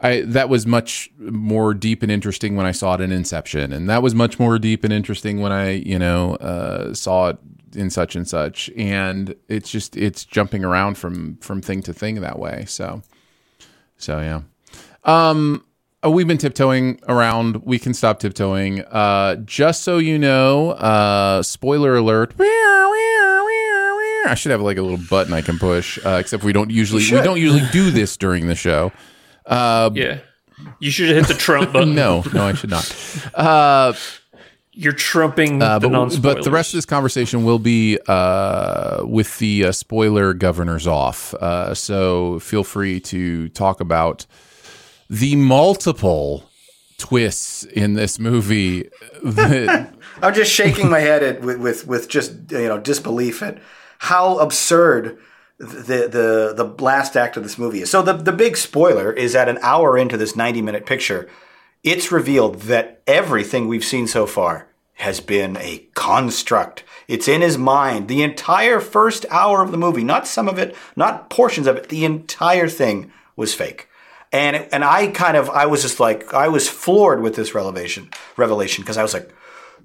I 0.00 0.20
that 0.22 0.48
was 0.48 0.66
much 0.66 1.10
more 1.18 1.74
deep 1.74 2.02
and 2.02 2.12
interesting 2.12 2.56
when 2.56 2.66
I 2.66 2.72
saw 2.72 2.94
it 2.94 3.00
in 3.00 3.10
Inception, 3.10 3.72
and 3.72 3.90
that 3.90 4.02
was 4.02 4.14
much 4.14 4.38
more 4.38 4.58
deep 4.58 4.84
and 4.84 4.92
interesting 4.92 5.40
when 5.40 5.50
I 5.50 5.72
you 5.72 5.98
know 5.98 6.36
uh, 6.36 6.94
saw 6.94 7.30
it 7.30 7.38
in 7.74 7.90
such 7.90 8.14
and 8.14 8.26
such, 8.28 8.70
and 8.76 9.34
it's 9.48 9.70
just 9.70 9.96
it's 9.96 10.24
jumping 10.24 10.64
around 10.64 10.98
from 10.98 11.36
from 11.38 11.60
thing 11.60 11.82
to 11.82 11.92
thing 11.92 12.20
that 12.20 12.38
way. 12.38 12.64
So, 12.68 13.02
so 13.96 14.20
yeah. 14.20 14.42
Um, 15.04 15.64
uh, 16.04 16.10
we've 16.10 16.26
been 16.28 16.38
tiptoeing 16.38 17.00
around. 17.08 17.64
We 17.64 17.78
can 17.78 17.94
stop 17.94 18.20
tiptoeing. 18.20 18.80
Uh, 18.82 19.36
just 19.36 19.82
so 19.82 19.98
you 19.98 20.18
know, 20.18 20.70
uh, 20.72 21.42
spoiler 21.42 21.96
alert. 21.96 22.34
I 24.26 24.34
should 24.34 24.50
have 24.52 24.60
like 24.60 24.76
a 24.76 24.82
little 24.82 25.00
button 25.08 25.32
I 25.32 25.40
can 25.40 25.58
push. 25.58 25.98
Uh, 26.04 26.18
except 26.20 26.44
we 26.44 26.52
don't 26.52 26.70
usually 26.70 27.02
we 27.02 27.22
don't 27.22 27.40
usually 27.40 27.66
do 27.72 27.90
this 27.90 28.16
during 28.16 28.46
the 28.46 28.54
show. 28.54 28.92
yeah. 29.48 30.18
You 30.80 30.90
should 30.90 31.08
have 31.08 31.16
hit 31.16 31.28
the 31.28 31.40
Trump 31.40 31.72
button. 31.72 31.94
No, 31.94 32.24
no, 32.34 32.44
I 32.46 32.52
should 32.54 32.70
not. 32.70 32.84
Uh, 33.34 33.92
You're 34.72 34.92
trumping 34.92 35.62
Uh, 35.62 35.78
the 35.78 35.88
non 35.88 36.08
but, 36.08 36.22
but 36.22 36.44
the 36.44 36.50
rest 36.50 36.74
of 36.74 36.78
this 36.78 36.84
conversation 36.84 37.44
will 37.44 37.58
be 37.60 37.98
uh, 38.08 39.02
with 39.04 39.38
the 39.38 39.66
uh, 39.66 39.72
spoiler 39.72 40.34
governors 40.34 40.86
off. 40.86 41.32
Uh, 41.34 41.74
so 41.74 42.38
feel 42.40 42.64
free 42.64 43.00
to 43.00 43.48
talk 43.50 43.80
about 43.80 44.26
the 45.08 45.36
multiple 45.36 46.48
twists 46.98 47.64
in 47.64 47.94
this 47.94 48.18
movie. 48.18 48.88
That, 49.22 49.94
I'm 50.22 50.34
just 50.34 50.52
shaking 50.52 50.90
my 50.90 51.00
head 51.00 51.22
at, 51.22 51.40
with, 51.40 51.58
with 51.58 51.86
with 51.86 52.08
just 52.08 52.32
you 52.50 52.68
know 52.68 52.78
disbelief 52.78 53.42
at 53.42 53.58
how 53.98 54.38
absurd 54.38 55.18
the 55.58 56.08
the 56.08 56.54
the 56.56 56.82
last 56.82 57.16
act 57.16 57.36
of 57.36 57.42
this 57.42 57.58
movie 57.58 57.82
is. 57.82 57.90
So 57.90 58.02
the 58.02 58.12
the 58.12 58.32
big 58.32 58.56
spoiler 58.56 59.12
is 59.12 59.32
that 59.32 59.48
an 59.48 59.58
hour 59.62 59.96
into 59.96 60.16
this 60.16 60.36
90 60.36 60.62
minute 60.62 60.86
picture, 60.86 61.28
it's 61.82 62.12
revealed 62.12 62.62
that 62.62 63.02
everything 63.06 63.68
we've 63.68 63.84
seen 63.84 64.06
so 64.06 64.26
far 64.26 64.68
has 64.94 65.20
been 65.20 65.56
a 65.58 65.86
construct. 65.94 66.82
It's 67.06 67.28
in 67.28 67.40
his 67.40 67.56
mind. 67.56 68.08
The 68.08 68.22
entire 68.22 68.80
first 68.80 69.24
hour 69.30 69.62
of 69.62 69.70
the 69.70 69.78
movie, 69.78 70.02
not 70.02 70.26
some 70.26 70.48
of 70.48 70.58
it, 70.58 70.74
not 70.96 71.30
portions 71.30 71.68
of 71.68 71.76
it, 71.76 71.88
the 71.88 72.04
entire 72.04 72.68
thing 72.68 73.12
was 73.36 73.54
fake. 73.54 73.87
And 74.32 74.56
it, 74.56 74.68
and 74.72 74.84
I 74.84 75.06
kind 75.08 75.36
of 75.36 75.48
I 75.50 75.66
was 75.66 75.82
just 75.82 76.00
like 76.00 76.34
I 76.34 76.48
was 76.48 76.68
floored 76.68 77.22
with 77.22 77.34
this 77.34 77.54
revelation 77.54 78.10
revelation 78.36 78.82
because 78.82 78.98
I 78.98 79.02
was 79.02 79.14
like 79.14 79.30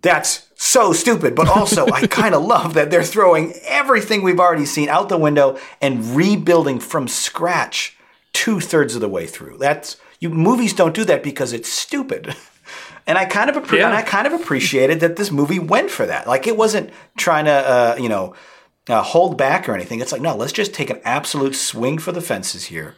that's 0.02 0.48
so 0.56 0.92
stupid, 0.92 1.34
but 1.34 1.48
also 1.48 1.88
I 1.88 2.08
kind 2.22 2.36
of 2.36 2.44
love 2.44 2.74
that 2.74 2.92
they're 2.92 3.04
throwing 3.04 3.54
everything 3.64 4.22
we've 4.22 4.40
already 4.40 4.66
seen 4.66 4.90
out 4.90 5.08
the 5.08 5.18
window 5.18 5.58
and 5.82 6.16
rebuilding 6.16 6.80
from 6.82 7.08
scratch 7.08 7.98
two 8.34 8.60
thirds 8.60 8.96
of 8.96 9.02
the 9.02 9.08
way 9.08 9.26
through. 9.28 9.58
That's 9.60 9.98
you 10.20 10.30
movies 10.30 10.74
don't 10.74 10.94
do 10.96 11.06
that 11.06 11.24
because 11.24 11.54
it's 11.54 11.70
stupid. 11.70 12.36
And 13.06 13.18
I 13.18 13.26
kind 13.26 13.50
of 13.50 13.58
appre- 13.58 13.80
Yeah. 13.80 13.88
and 13.88 13.94
I 13.94 14.02
kind 14.02 14.26
of 14.26 14.32
appreciated 14.32 15.02
that 15.02 15.18
this 15.18 15.30
movie 15.30 15.60
went 15.60 15.92
for 15.92 16.06
that. 16.06 16.26
Like 16.26 16.48
it 16.48 16.56
wasn't 16.56 16.90
trying 17.18 17.44
to 17.44 17.52
uh, 17.52 17.96
you 18.00 18.08
know 18.08 18.34
uh, 18.88 19.02
hold 19.02 19.38
back 19.38 19.68
or 19.68 19.74
anything. 19.74 20.00
It's 20.00 20.14
like 20.14 20.22
no, 20.22 20.38
let's 20.38 20.54
just 20.54 20.74
take 20.74 20.90
an 20.90 21.02
absolute 21.04 21.54
swing 21.54 21.98
for 21.98 22.14
the 22.14 22.22
fences 22.22 22.64
here 22.66 22.96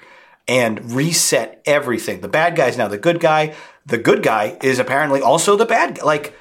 and 0.48 0.91
reset 0.91 1.62
everything. 1.66 2.22
The 2.22 2.28
bad 2.28 2.56
guy's 2.56 2.78
now 2.78 2.88
the 2.88 2.98
good 2.98 3.20
guy. 3.20 3.56
The 3.86 3.98
good 3.98 4.24
guy 4.24 4.58
is 4.62 4.80
apparently 4.80 5.22
also 5.22 5.56
the 5.56 5.66
bad 5.66 5.96
guy. 5.96 6.04
Like 6.04 6.34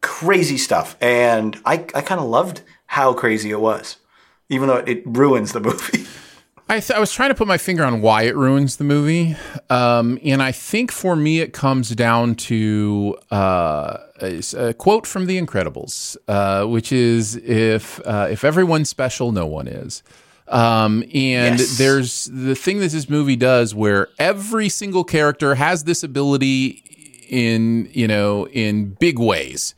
crazy 0.00 0.58
stuff. 0.58 0.96
And 1.00 1.58
I, 1.64 1.74
I 1.94 2.02
kind 2.02 2.20
of 2.20 2.26
loved 2.26 2.62
how 2.86 3.14
crazy 3.14 3.50
it 3.50 3.60
was, 3.60 3.96
even 4.48 4.68
though 4.68 4.76
it 4.76 5.02
ruins 5.06 5.52
the 5.52 5.60
movie. 5.68 6.06
I, 6.68 6.80
th- 6.80 6.96
I 6.96 7.00
was 7.00 7.12
trying 7.12 7.28
to 7.28 7.34
put 7.34 7.46
my 7.48 7.58
finger 7.58 7.84
on 7.84 8.00
why 8.00 8.22
it 8.22 8.34
ruins 8.34 8.76
the 8.76 8.84
movie, 8.84 9.36
um, 9.68 10.18
and 10.24 10.42
I 10.42 10.52
think 10.52 10.90
for 10.90 11.14
me 11.14 11.40
it 11.40 11.52
comes 11.52 11.90
down 11.90 12.34
to 12.36 13.18
uh, 13.30 13.98
a, 14.22 14.42
a 14.56 14.72
quote 14.72 15.06
from 15.06 15.26
The 15.26 15.38
Incredibles, 15.38 16.16
uh, 16.28 16.64
which 16.66 16.90
is 16.90 17.36
"If 17.36 18.00
uh, 18.06 18.28
if 18.30 18.42
everyone's 18.42 18.88
special, 18.88 19.32
no 19.32 19.44
one 19.44 19.68
is." 19.68 20.02
Um, 20.48 21.02
and 21.14 21.58
Yes. 21.58 21.78
there's 21.78 22.24
the 22.32 22.54
thing 22.54 22.78
that 22.80 22.90
this 22.90 23.08
movie 23.08 23.36
does, 23.36 23.74
where 23.74 24.08
every 24.18 24.68
single 24.68 25.04
character 25.04 25.54
has 25.54 25.84
this 25.84 26.02
ability 26.02 26.82
in 27.28 27.88
you 27.92 28.06
know 28.06 28.46
in 28.48 28.90
big 29.00 29.18
ways 29.18 29.74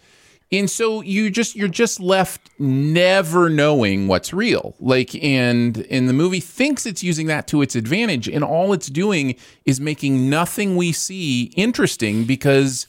and 0.50 0.68
so 0.68 1.00
you 1.02 1.30
just 1.30 1.54
you're 1.54 1.68
just 1.68 2.00
left 2.00 2.50
never 2.58 3.48
knowing 3.48 4.08
what's 4.08 4.32
real 4.32 4.74
like 4.80 5.14
and 5.22 5.86
and 5.88 6.08
the 6.08 6.12
movie 6.12 6.40
thinks 6.40 6.84
it's 6.84 7.00
using 7.04 7.28
that 7.28 7.46
to 7.46 7.62
its 7.62 7.76
advantage 7.76 8.28
and 8.28 8.42
all 8.42 8.72
it's 8.72 8.88
doing 8.88 9.36
is 9.66 9.80
making 9.80 10.28
nothing 10.28 10.74
we 10.74 10.90
see 10.90 11.44
interesting 11.56 12.24
because 12.24 12.88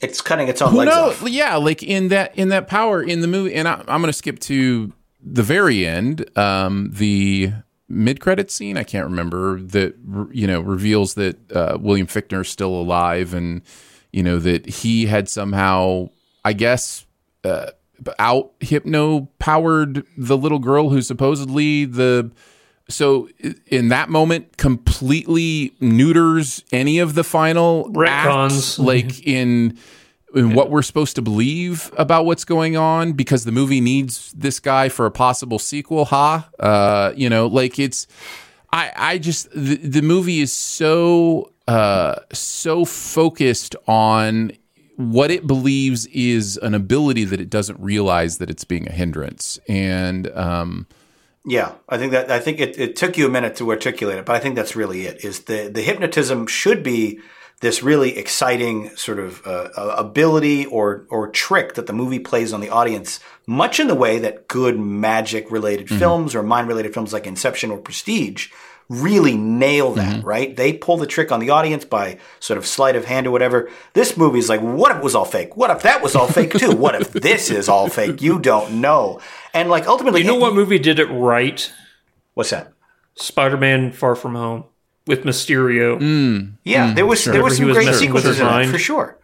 It's 0.00 0.22
cutting 0.22 0.48
its 0.48 0.62
own 0.62 0.72
legs 0.74 0.90
knows 0.90 1.22
off. 1.22 1.28
yeah 1.28 1.56
like 1.56 1.82
in 1.82 2.08
that 2.08 2.34
in 2.38 2.48
that 2.48 2.68
power 2.68 3.02
in 3.02 3.20
the 3.20 3.28
movie 3.28 3.54
and 3.54 3.68
I, 3.68 3.74
i'm 3.80 4.00
going 4.00 4.04
to 4.06 4.12
skip 4.14 4.38
to 4.40 4.94
the 5.22 5.42
very 5.42 5.86
end 5.86 6.28
um 6.38 6.90
the 6.92 7.52
mid-credit 7.88 8.50
scene 8.50 8.76
i 8.76 8.82
can't 8.82 9.06
remember 9.06 9.60
that 9.60 9.94
you 10.32 10.46
know 10.46 10.60
reveals 10.60 11.14
that 11.14 11.36
uh, 11.52 11.76
william 11.80 12.06
is 12.06 12.48
still 12.48 12.74
alive 12.74 13.34
and 13.34 13.62
you 14.12 14.22
know 14.22 14.38
that 14.38 14.66
he 14.66 15.06
had 15.06 15.28
somehow 15.28 16.08
i 16.44 16.52
guess 16.52 17.06
uh, 17.44 17.70
out 18.18 18.52
hypno 18.60 19.28
powered 19.38 20.04
the 20.16 20.36
little 20.36 20.58
girl 20.58 20.90
who 20.90 21.02
supposedly 21.02 21.84
the 21.84 22.30
so 22.88 23.28
in 23.66 23.88
that 23.88 24.08
moment 24.08 24.56
completely 24.56 25.74
neuters 25.80 26.64
any 26.72 26.98
of 26.98 27.14
the 27.14 27.24
final 27.24 27.90
Retcons. 27.92 28.50
acts, 28.50 28.78
like 28.78 29.26
in 29.26 29.78
in 30.38 30.54
what 30.54 30.70
we're 30.70 30.82
supposed 30.82 31.16
to 31.16 31.22
believe 31.22 31.90
about 31.98 32.24
what's 32.24 32.44
going 32.44 32.76
on 32.76 33.12
because 33.12 33.44
the 33.44 33.52
movie 33.52 33.80
needs 33.80 34.32
this 34.36 34.60
guy 34.60 34.88
for 34.88 35.06
a 35.06 35.10
possible 35.10 35.58
sequel 35.58 36.04
ha 36.06 36.48
uh 36.60 37.12
you 37.16 37.28
know 37.28 37.46
like 37.46 37.78
it's 37.78 38.06
i 38.72 38.92
i 38.96 39.18
just 39.18 39.50
the, 39.50 39.76
the 39.76 40.02
movie 40.02 40.40
is 40.40 40.52
so 40.52 41.52
uh 41.66 42.14
so 42.32 42.84
focused 42.84 43.74
on 43.86 44.52
what 44.96 45.30
it 45.30 45.46
believes 45.46 46.06
is 46.06 46.56
an 46.58 46.74
ability 46.74 47.24
that 47.24 47.40
it 47.40 47.50
doesn't 47.50 47.78
realize 47.80 48.38
that 48.38 48.50
it's 48.50 48.64
being 48.64 48.88
a 48.88 48.92
hindrance 48.92 49.58
and 49.68 50.28
um 50.36 50.86
Yeah, 51.46 51.72
I 51.88 51.96
think 51.98 52.12
that 52.12 52.30
I 52.30 52.40
think 52.40 52.60
it, 52.60 52.78
it 52.78 52.96
took 52.96 53.16
you 53.16 53.26
a 53.26 53.30
minute 53.30 53.56
to 53.56 53.70
articulate 53.70 54.18
it, 54.18 54.26
but 54.26 54.36
I 54.36 54.40
think 54.40 54.54
that's 54.56 54.76
really 54.76 55.06
it. 55.06 55.24
Is 55.24 55.44
the 55.44 55.70
the 55.72 55.82
hypnotism 55.82 56.46
should 56.46 56.82
be 56.82 57.20
this 57.60 57.82
really 57.82 58.16
exciting 58.16 58.94
sort 58.96 59.18
of 59.18 59.44
uh, 59.46 59.70
ability 59.76 60.66
or 60.66 61.06
or 61.10 61.28
trick 61.28 61.74
that 61.74 61.86
the 61.86 61.92
movie 61.92 62.20
plays 62.20 62.52
on 62.52 62.60
the 62.60 62.70
audience, 62.70 63.20
much 63.46 63.80
in 63.80 63.88
the 63.88 63.94
way 63.94 64.18
that 64.20 64.46
good 64.48 64.78
magic 64.78 65.50
related 65.50 65.88
films 65.88 66.34
or 66.34 66.42
mind 66.42 66.68
related 66.68 66.94
films 66.94 67.12
like 67.12 67.26
Inception 67.26 67.70
or 67.70 67.78
Prestige 67.78 68.48
really 68.88 69.36
nail 69.36 69.92
that. 69.92 70.24
Right? 70.24 70.54
They 70.54 70.72
pull 70.72 70.96
the 70.96 71.06
trick 71.06 71.32
on 71.32 71.40
the 71.40 71.50
audience 71.50 71.84
by 71.84 72.18
sort 72.40 72.58
of 72.58 72.66
sleight 72.66 72.96
of 72.96 73.04
hand 73.04 73.26
or 73.26 73.30
whatever. 73.30 73.70
This 73.92 74.16
movie 74.16 74.38
is 74.38 74.48
like, 74.48 74.60
what 74.60 74.92
if 74.92 74.98
it 74.98 75.04
was 75.04 75.14
all 75.14 75.24
fake? 75.24 75.56
What 75.56 75.70
if 75.70 75.82
that 75.82 76.02
was 76.02 76.14
all 76.14 76.26
fake 76.28 76.54
too? 76.54 76.74
What 76.74 76.94
if 76.94 77.12
this 77.12 77.50
is 77.50 77.68
all 77.68 77.88
fake? 77.88 78.22
You 78.22 78.38
don't 78.38 78.80
know. 78.80 79.20
And 79.52 79.68
like 79.68 79.86
ultimately, 79.86 80.20
You 80.20 80.28
know 80.28 80.36
what 80.36 80.54
movie 80.54 80.78
did 80.78 81.00
it 81.00 81.06
right? 81.06 81.70
What's 82.34 82.50
that? 82.50 82.72
Spider-Man: 83.16 83.92
Far 83.92 84.14
From 84.14 84.36
Home 84.36 84.64
with 85.08 85.24
Mysterio. 85.24 85.98
Mm. 85.98 86.52
Yeah, 86.64 86.94
there 86.94 87.04
was 87.06 87.24
there 87.24 87.32
Whenever 87.34 87.44
was 87.48 87.56
some 87.56 87.66
was 87.66 87.76
great 87.76 87.86
messing 87.86 88.06
sequences 88.08 88.30
his 88.36 88.40
in 88.40 88.46
that 88.46 88.52
mind. 88.52 88.70
for 88.70 88.78
sure. 88.78 89.18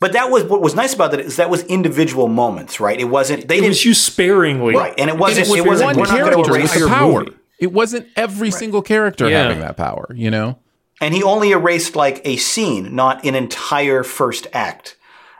But 0.00 0.14
that 0.14 0.30
was 0.30 0.44
what 0.44 0.62
was 0.62 0.74
nice 0.74 0.94
about 0.94 1.14
it 1.14 1.20
is 1.20 1.36
that 1.36 1.50
was 1.50 1.62
individual 1.64 2.26
moments, 2.26 2.80
right? 2.80 2.98
It 2.98 3.04
wasn't 3.04 3.46
they 3.46 3.58
It 3.58 3.60
didn't 3.60 3.68
was 3.70 3.84
used 3.84 4.00
sparingly, 4.02 4.74
right, 4.74 4.94
and 4.98 5.08
it 5.10 5.16
wasn't 5.18 5.46
And 5.48 5.58
it, 5.58 5.66
wasn't 5.66 5.86
one 5.88 5.96
we're 5.98 6.06
not 6.06 6.16
character 6.16 6.52
with 6.52 6.72
the 6.74 6.88
power 6.88 7.20
movie. 7.24 7.36
it 7.60 7.72
wasn't 7.72 8.08
every 8.16 8.50
single 8.50 8.80
character 8.82 9.28
Yeah. 9.28 9.42
having 9.42 9.60
that 9.60 9.76
power 9.76 10.06
you 10.14 10.30
know 10.30 10.58
and 11.02 11.14
he 11.14 11.22
only 11.22 11.50
erased 11.52 11.96
like 11.96 12.20
a 12.26 12.36
scene, 12.36 12.94
not 12.94 13.24
an 13.24 13.34
entire 13.34 14.02
first 14.02 14.46
act. 14.52 14.96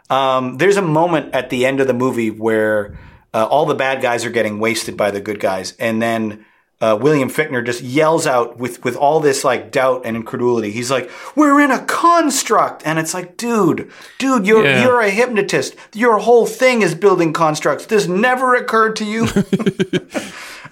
Um, 0.09 0.57
there's 0.57 0.77
a 0.79 0.83
moment 0.83 1.35
at 1.35 1.51
the 1.51 1.67
end 1.67 1.81
of 1.81 1.87
the 1.87 1.93
movie 1.93 2.31
where 2.31 2.99
uh, 3.35 3.45
all 3.45 3.67
the 3.67 3.75
bad 3.75 4.01
guys 4.03 4.25
are 4.25 4.31
getting 4.31 4.59
wasted 4.59 4.97
by 4.97 5.11
the 5.11 5.21
good 5.21 5.39
guys, 5.39 5.73
and 5.79 6.01
then 6.03 6.45
uh, 6.81 6.97
William 7.01 7.29
Fichtner 7.29 7.65
just 7.65 7.83
yells 7.83 8.27
out 8.27 8.59
with 8.59 8.83
with 8.85 8.97
all 8.97 9.21
this 9.21 9.45
like 9.45 9.71
doubt 9.71 10.03
and 10.07 10.17
incredulity. 10.17 10.71
He's 10.71 10.91
like, 10.91 11.11
"We're 11.37 11.61
in 11.61 11.71
a 11.71 11.85
construct," 11.85 12.83
and 12.87 12.99
it's 12.99 13.13
like, 13.13 13.37
dude, 13.37 13.91
dude, 14.19 14.47
you're 14.47 14.65
Yeah. 14.65 14.83
you're 14.83 15.01
a 15.01 15.11
hypnotist. 15.11 15.77
Your 15.95 16.19
whole 16.19 16.47
thing 16.47 16.83
is 16.83 16.95
building 16.95 17.33
constructs. 17.33 17.87
This 17.87 18.07
never 18.07 18.55
occurred 18.55 18.97
to 18.97 19.05
you. 19.05 19.27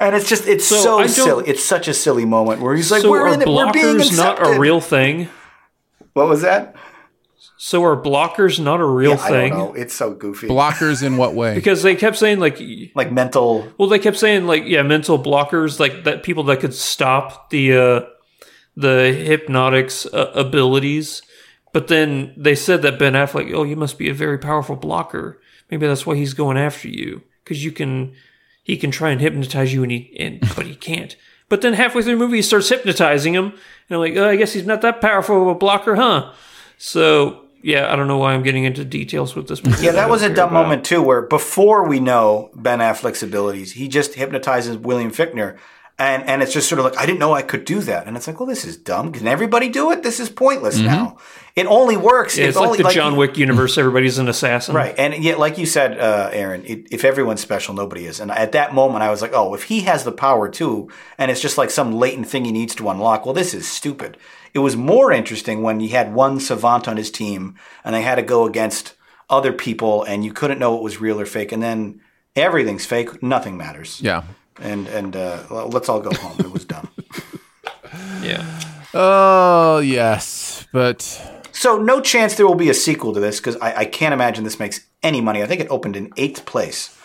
And 0.01 0.15
it's 0.15 0.29
just 0.29 0.47
it's 0.47 0.65
So, 0.65 1.05
so, 1.07 1.25
silly. 1.25 1.49
It's 1.49 1.65
such 1.65 1.89
a 1.89 1.95
silly 1.95 2.25
moment 2.25 2.61
where 2.61 2.77
he's 2.77 2.91
like, 2.91 3.03
so 3.03 3.11
"We're 3.11 3.27
are 3.27 3.35
in 3.35 3.43
it. 3.43 3.49
We're 3.49 3.73
being 3.73 3.99
not 4.15 4.47
a 4.47 4.59
real 4.59 4.81
thing? 4.81 5.29
What 6.13 6.29
was 6.29 6.43
that? 6.43 6.77
So 7.61 7.85
are 7.85 8.01
blockers 8.01 8.63
not 8.63 8.81
a 8.81 8.85
real 8.85 9.15
I 9.15 9.29
thing? 9.29 9.51
don't 9.51 9.59
know. 9.59 9.75
It's 9.75 9.93
so 9.93 10.15
goofy. 10.15 10.47
blockers 10.47 11.03
in 11.03 11.17
what 11.17 11.35
way 11.35 11.55
Because 11.57 11.83
they 11.83 11.97
kept 11.97 12.17
saying 12.17 12.39
like, 12.39 12.61
like 12.95 13.11
mental. 13.11 13.71
well, 13.77 13.89
they 13.89 13.99
kept 13.99 14.17
saying 14.17 14.47
like, 14.47 14.63
yeah, 14.65 14.83
mental 14.83 15.19
blockers, 15.19 15.81
like 15.81 16.05
that 16.05 16.23
people 16.23 16.45
that 16.45 16.61
could 16.61 16.73
stop 16.73 17.51
the 17.51 17.77
uh, 17.77 18.01
the 18.77 19.13
hypnotics 19.13 20.07
uh, 20.07 20.31
abilities. 20.35 21.23
But 21.73 21.89
then 21.89 22.33
they 22.37 22.55
said 22.55 22.83
that 22.83 22.99
Ben 22.99 23.13
Affleck, 23.15 23.53
oh, 23.53 23.65
you 23.65 23.77
must 23.77 23.99
be 23.99 24.09
a 24.09 24.15
very 24.15 24.39
powerful 24.39 24.77
blocker. 24.77 25.41
Maybe 25.71 25.87
that's 25.87 26.07
why 26.07 26.15
he's 26.15 26.35
going 26.35 26.57
after 26.57 26.89
you 26.89 27.23
because 27.45 27.65
you 27.65 27.73
can, 27.73 28.15
he 28.63 28.77
can 28.77 28.91
try 28.91 29.11
and 29.11 29.21
hypnotize 29.21 29.73
you, 29.75 29.83
and 29.83 29.91
he 29.93 30.17
and 30.19 30.41
but 30.55 30.65
he 30.67 30.77
can't. 30.77 31.17
But 31.49 31.63
then 31.63 31.73
halfway 31.75 32.03
through 32.03 32.13
the 32.13 32.19
movie, 32.19 32.37
he 32.37 32.43
starts 32.43 32.69
hypnotizing 32.69 33.35
him, 33.35 33.47
and 33.47 33.53
I'm 33.91 33.99
like, 33.99 34.17
oh, 34.17 34.29
I 34.29 34.37
guess 34.37 34.53
he's 34.53 34.67
not 34.67 34.81
that 34.83 35.01
powerful 35.01 35.43
of 35.43 35.49
a 35.49 35.55
blocker, 35.55 35.97
huh? 35.97 36.33
So 36.79 37.48
yeah, 37.63 37.93
I 37.93 37.97
don't 37.97 38.09
know 38.09 38.19
why 38.19 38.35
I'm 38.35 38.43
getting 38.43 38.65
into 38.65 38.85
details 38.85 39.35
with 39.35 39.49
this. 39.49 39.61
Yeah, 39.83 39.93
that 39.93 40.09
was 40.09 40.23
a 40.23 40.29
dumb 40.29 40.51
about. 40.51 40.63
moment 40.63 40.85
too, 40.85 41.03
where 41.03 41.23
before 41.23 41.89
we 41.89 42.01
know 42.01 42.51
Ben 42.55 42.79
Affleck's 42.79 43.23
abilities, 43.23 43.73
he 43.73 43.89
just 43.89 44.15
hypnotizes 44.15 44.77
William 44.77 45.11
Fichtner, 45.11 45.59
And, 46.01 46.23
and 46.29 46.43
it's 46.45 46.53
just 46.53 46.69
sort 46.69 46.79
of 46.79 46.85
like 46.85 46.97
I 46.97 47.07
didn't 47.07 47.19
know 47.19 47.33
I 47.33 47.43
could 47.43 47.65
do 47.65 47.81
that, 47.81 48.07
and 48.07 48.17
it's 48.17 48.29
like, 48.29 48.39
well, 48.39 48.47
this 48.47 48.65
is 48.65 48.77
dumb. 48.77 49.11
Can 49.11 49.27
everybody 49.27 49.69
do 49.69 49.91
it? 49.91 50.05
This 50.05 50.21
is 50.21 50.31
pointless 50.31 50.79
now. 50.79 51.17
It 51.57 51.67
only 51.67 51.97
works. 51.97 52.39
Yeah, 52.39 52.45
if 52.45 52.51
it's 52.51 52.57
like 52.57 52.69
only, 52.69 52.83
the 52.85 52.91
John 52.91 53.17
Wick 53.17 53.37
universe. 53.37 53.77
Everybody's 53.77 54.19
an 54.19 54.29
assassin. 54.29 54.77
Right. 54.77 54.95
And 54.97 55.25
yet, 55.25 55.41
like 55.41 55.59
you 55.59 55.67
said, 55.67 55.99
uh, 55.99 56.31
Aaron, 56.33 56.65
it, 56.65 56.87
if 56.93 57.05
everyone's 57.05 57.41
special, 57.41 57.75
nobody 57.75 58.07
is. 58.07 58.21
And 58.21 58.31
at 58.31 58.53
that 58.53 58.73
moment, 58.73 59.03
I 59.03 59.11
was 59.11 59.23
like, 59.23 59.33
oh, 59.35 59.55
if 59.55 59.65
he 59.65 59.81
has 59.81 60.05
the 60.05 60.13
power 60.13 60.49
too, 60.49 60.89
and 61.19 61.33
it's 61.33 61.41
just 61.41 61.59
like 61.59 61.71
some 61.71 61.93
latent 61.93 62.29
thing 62.29 62.45
he 62.45 62.53
needs 62.53 62.77
to 62.77 62.89
unlock, 62.89 63.25
well, 63.27 63.35
this 63.35 63.53
is 63.53 63.67
stupid. 63.67 64.17
It 64.55 64.61
was 64.61 64.77
more 64.77 65.13
interesting 65.13 65.63
when 65.63 65.81
you 65.81 65.91
had 65.91 66.15
one 66.15 66.41
savant 66.41 66.89
on 66.89 66.97
his 66.97 67.11
team 67.11 67.55
and 67.85 67.95
they 67.95 68.03
had 68.03 68.17
to 68.17 68.23
go 68.23 68.45
against 68.47 68.95
other 69.31 69.53
people 69.53 70.05
and 70.05 70.25
you 70.25 70.33
couldn't 70.33 70.59
know 70.59 70.73
what 70.73 70.83
was 70.83 71.01
real 71.01 71.21
or 71.21 71.27
fake. 71.27 71.53
And 71.53 71.63
then 71.63 72.01
everything's 72.35 72.87
fake, 72.87 73.23
nothing 73.23 73.57
matters. 73.57 74.01
Yeah. 74.01 74.23
And, 74.61 74.89
and 74.89 75.15
uh, 75.15 75.45
well, 75.51 75.69
let's 75.69 75.89
all 75.89 76.01
go 76.01 76.11
home. 76.15 76.39
It 76.41 76.51
was 76.51 76.65
dumb. 76.65 76.89
Yeah. 78.23 78.45
Oh 78.95 79.79
yes, 79.79 80.67
but 80.73 81.03
So, 81.53 81.79
no 81.79 82.01
chance 82.01 82.35
there 82.35 82.47
will 82.47 82.55
be 82.55 82.71
a 82.71 82.75
sequel 82.75 83.15
to 83.15 83.21
this 83.21 83.39
because 83.39 83.57
I, 83.57 83.75
I 83.77 83.85
can't 83.85 84.13
imagine 84.13 84.45
this 84.45 84.59
makes 84.59 84.81
any 85.03 85.21
money. 85.21 85.43
I 85.43 85.47
think 85.47 85.61
it 85.61 85.69
opened 85.71 85.97
in 85.97 86.13
eighth 86.17 86.45
place. 86.45 86.98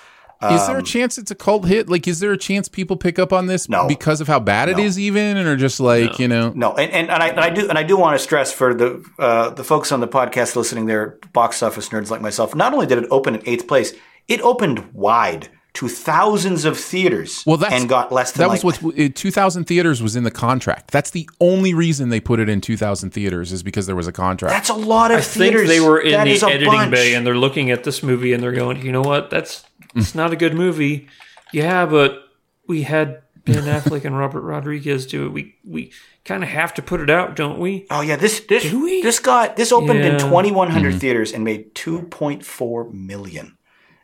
Is 0.51 0.67
there 0.67 0.77
a 0.77 0.83
chance 0.83 1.17
it's 1.17 1.31
a 1.31 1.35
cult 1.35 1.65
hit? 1.67 1.89
Like, 1.89 2.07
is 2.07 2.19
there 2.19 2.31
a 2.31 2.37
chance 2.37 2.67
people 2.67 2.95
pick 2.97 3.19
up 3.19 3.31
on 3.33 3.47
this 3.47 3.69
No. 3.69 3.87
because 3.87 4.21
of 4.21 4.27
how 4.27 4.39
bad 4.39 4.69
it 4.69 4.77
No. 4.77 4.83
is, 4.83 4.99
even, 4.99 5.37
and 5.37 5.47
are 5.47 5.55
just 5.55 5.79
like, 5.79 6.19
you 6.19 6.27
know, 6.27 6.51
No, 6.55 6.73
and, 6.73 6.91
and, 6.91 7.09
and, 7.09 7.23
I, 7.23 7.27
and 7.29 7.39
I 7.39 7.49
do 7.49 7.69
and 7.69 7.77
I 7.77 7.83
do 7.83 7.95
want 7.97 8.17
to 8.17 8.23
stress 8.23 8.51
for 8.51 8.73
the 8.73 9.03
uh, 9.19 9.49
the 9.51 9.63
folks 9.63 9.91
on 9.91 9.99
the 9.99 10.07
podcast 10.07 10.55
listening, 10.55 10.85
there, 10.87 11.17
box 11.33 11.61
office 11.63 11.89
nerds 11.89 12.09
like 12.09 12.21
myself. 12.21 12.55
Not 12.55 12.73
only 12.73 12.85
did 12.87 12.97
it 12.97 13.07
open 13.11 13.35
in 13.35 13.41
eighth 13.45 13.67
place, 13.67 13.93
it 14.27 14.41
opened 14.41 14.89
wide 14.93 15.49
to 15.73 15.87
thousands 15.87 16.65
of 16.65 16.77
theaters. 16.77 17.43
Well, 17.47 17.57
that's 17.57 17.73
and 17.73 17.89
got 17.89 18.11
less 18.11 18.31
than 18.31 18.41
that 18.43 18.49
like, 18.49 18.63
was 18.63 18.79
what 18.79 18.95
2,000 19.15 19.63
theaters 19.63 20.03
was 20.03 20.15
in 20.15 20.23
the 20.23 20.29
contract. 20.29 20.91
That's 20.91 21.09
the 21.09 21.27
only 21.39 21.73
reason 21.73 22.09
they 22.09 22.19
put 22.19 22.39
it 22.39 22.47
in 22.47 22.61
2,000 22.61 23.09
theaters 23.09 23.51
is 23.51 23.63
because 23.63 23.87
there 23.87 23.95
was 23.95 24.05
a 24.07 24.11
contract. 24.11 24.53
That's 24.53 24.69
a 24.69 24.75
lot 24.75 25.09
of 25.09 25.17
I 25.17 25.21
think 25.21 25.53
theaters. 25.55 25.67
they 25.67 25.79
were 25.79 25.99
in 25.99 26.11
That 26.11 26.25
the 26.25 26.45
editing 26.47 26.67
bunch. 26.71 26.91
bay 26.91 27.15
and 27.15 27.25
they're 27.25 27.35
looking 27.35 27.71
at 27.71 27.83
this 27.85 28.03
movie 28.03 28.33
and 28.33 28.43
they're 28.43 28.51
going, 28.51 28.85
you 28.85 28.91
know 28.91 29.01
what? 29.01 29.31
That's 29.31 29.63
it's 29.95 30.15
not 30.15 30.33
a 30.33 30.35
good 30.35 30.53
movie. 30.53 31.07
Yeah, 31.51 31.85
but 31.85 32.19
we 32.67 32.83
had 32.83 33.21
Ben 33.45 33.63
Affleck 33.65 34.05
and 34.05 34.17
Robert 34.17 34.41
Rodriguez 34.41 35.05
do 35.05 35.25
it. 35.25 35.29
We 35.33 35.55
we 35.65 35.91
kind 36.25 36.43
of 36.43 36.49
have 36.49 36.73
to 36.75 36.81
put 36.81 37.01
it 37.01 37.09
out, 37.09 37.35
don't 37.35 37.59
we? 37.59 37.85
Oh 37.91 38.01
yeah, 38.01 38.15
this 38.15 38.39
this 38.41 38.63
Do 38.63 38.83
we? 38.83 39.01
this 39.01 39.19
got 39.19 39.55
this 39.57 39.71
opened 39.71 39.99
in 39.99 40.17
2100 40.19 40.89
Mm-hmm. 40.89 40.97
theaters 40.99 41.31
and 41.33 41.43
made 41.43 41.75
2.4 41.75 42.93
million. 42.93 43.57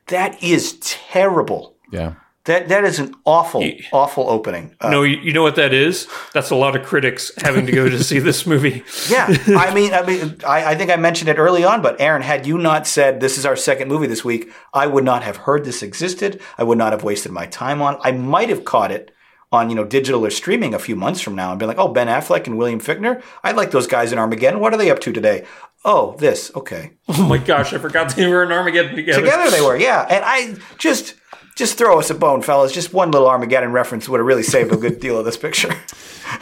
That 0.08 0.44
is 0.44 0.78
terrible. 0.82 1.76
yeah. 1.92 2.16
That 2.50 2.68
that 2.70 2.84
is 2.84 2.98
an 2.98 3.14
awful 3.26 3.64
awful 3.94 4.28
opening. 4.28 4.76
Uh, 4.82 4.90
no, 4.90 5.04
you, 5.04 5.18
you 5.18 5.34
know 5.34 5.44
what 5.44 5.56
that 5.58 5.72
is? 5.72 6.08
That's 6.34 6.50
a 6.50 6.56
lot 6.56 6.76
of 6.76 6.84
critics 6.84 7.32
having 7.38 7.68
to 7.68 7.72
go 7.72 7.88
to 7.88 8.04
see 8.04 8.18
this 8.18 8.48
movie. 8.48 8.84
Yeah, 9.10 9.28
I 9.48 9.74
mean, 9.74 9.94
I 9.94 10.02
mean, 10.06 10.36
I, 10.46 10.72
I 10.72 10.76
think 10.76 10.90
I 10.92 10.96
mentioned 10.96 11.30
it 11.30 11.38
early 11.38 11.64
on, 11.64 11.82
but 11.82 12.02
Aaron, 12.02 12.22
had 12.24 12.48
you 12.48 12.58
not 12.58 12.88
said 12.88 13.20
this 13.20 13.38
is 13.38 13.46
our 13.46 13.56
second 13.56 13.88
movie 13.88 14.08
this 14.08 14.26
week, 14.26 14.52
I 14.74 14.88
would 14.88 15.04
not 15.04 15.22
have 15.24 15.38
heard 15.38 15.64
this 15.64 15.82
existed. 15.84 16.42
I 16.58 16.64
would 16.64 16.78
not 16.78 16.92
have 16.92 17.04
wasted 17.04 17.32
my 17.32 17.46
time 17.46 17.82
on. 17.84 17.98
I 18.02 18.12
might 18.12 18.50
have 18.50 18.66
caught 18.66 18.92
it 18.92 19.12
on 19.52 19.70
you 19.70 19.76
know 19.76 19.84
digital 19.86 20.26
or 20.26 20.32
streaming 20.32 20.74
a 20.74 20.80
few 20.80 20.96
months 20.96 21.22
from 21.22 21.36
now 21.36 21.52
and 21.52 21.60
been 21.60 21.68
like, 21.68 21.78
oh, 21.80 21.88
Ben 21.88 22.08
Affleck 22.08 22.48
and 22.48 22.58
William 22.58 22.80
Fichtner, 22.80 23.22
I 23.44 23.52
like 23.52 23.70
those 23.72 23.88
guys 23.88 24.12
in 24.12 24.18
Armageddon. 24.18 24.60
What 24.60 24.74
are 24.74 24.78
they 24.78 24.90
up 24.92 25.00
to 25.02 25.12
today? 25.14 25.46
Oh, 25.86 26.16
this. 26.18 26.52
Okay, 26.56 26.92
Oh 27.08 27.28
my 27.28 27.38
gosh, 27.38 27.74
I 27.74 27.78
forgot 27.78 28.16
they 28.16 28.28
were 28.28 28.44
in 28.44 28.52
Armageddon 28.52 28.96
together. 28.96 29.22
together 29.22 29.50
they 29.52 29.62
were. 29.62 29.78
Yeah, 29.78 30.02
and 30.10 30.24
I 30.26 30.56
just. 30.80 31.14
Just 31.60 31.78
throw 31.78 32.00
us 32.00 32.10
a 32.10 32.16
bone, 32.16 32.42
fellas. 32.42 32.72
Just 32.72 32.94
one 32.94 33.12
little 33.12 33.28
Armageddon 33.28 33.74
reference 33.74 34.08
would 34.08 34.18
have 34.22 34.26
really 34.26 34.44
saved 34.44 34.72
a 34.72 34.78
good 34.78 35.02
deal 35.02 35.20
of 35.20 35.26
this 35.26 35.36
picture. 35.36 35.68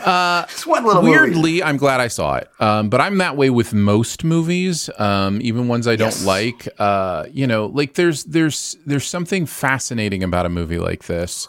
just 0.05 0.67
one 0.67 0.85
little 0.85 1.01
movie. 1.01 1.17
Weirdly, 1.17 1.63
I'm 1.63 1.77
glad 1.77 1.99
I 1.99 2.07
saw 2.07 2.35
it. 2.35 2.47
Um, 2.59 2.89
but 2.89 3.01
I'm 3.01 3.17
that 3.17 3.35
way 3.35 3.49
with 3.49 3.73
most 3.73 4.23
movies, 4.23 4.91
um, 4.99 5.39
even 5.41 5.67
ones 5.67 5.87
I 5.87 5.95
don't 5.95 6.09
Yes. 6.09 6.23
like. 6.23 6.67
Uh, 6.77 7.25
you 7.31 7.47
know, 7.47 7.65
like 7.65 7.95
there's 7.95 8.25
there's 8.25 8.77
there's 8.85 9.07
something 9.07 9.47
fascinating 9.47 10.21
about 10.21 10.45
a 10.45 10.49
movie 10.49 10.77
like 10.77 11.05
this 11.05 11.47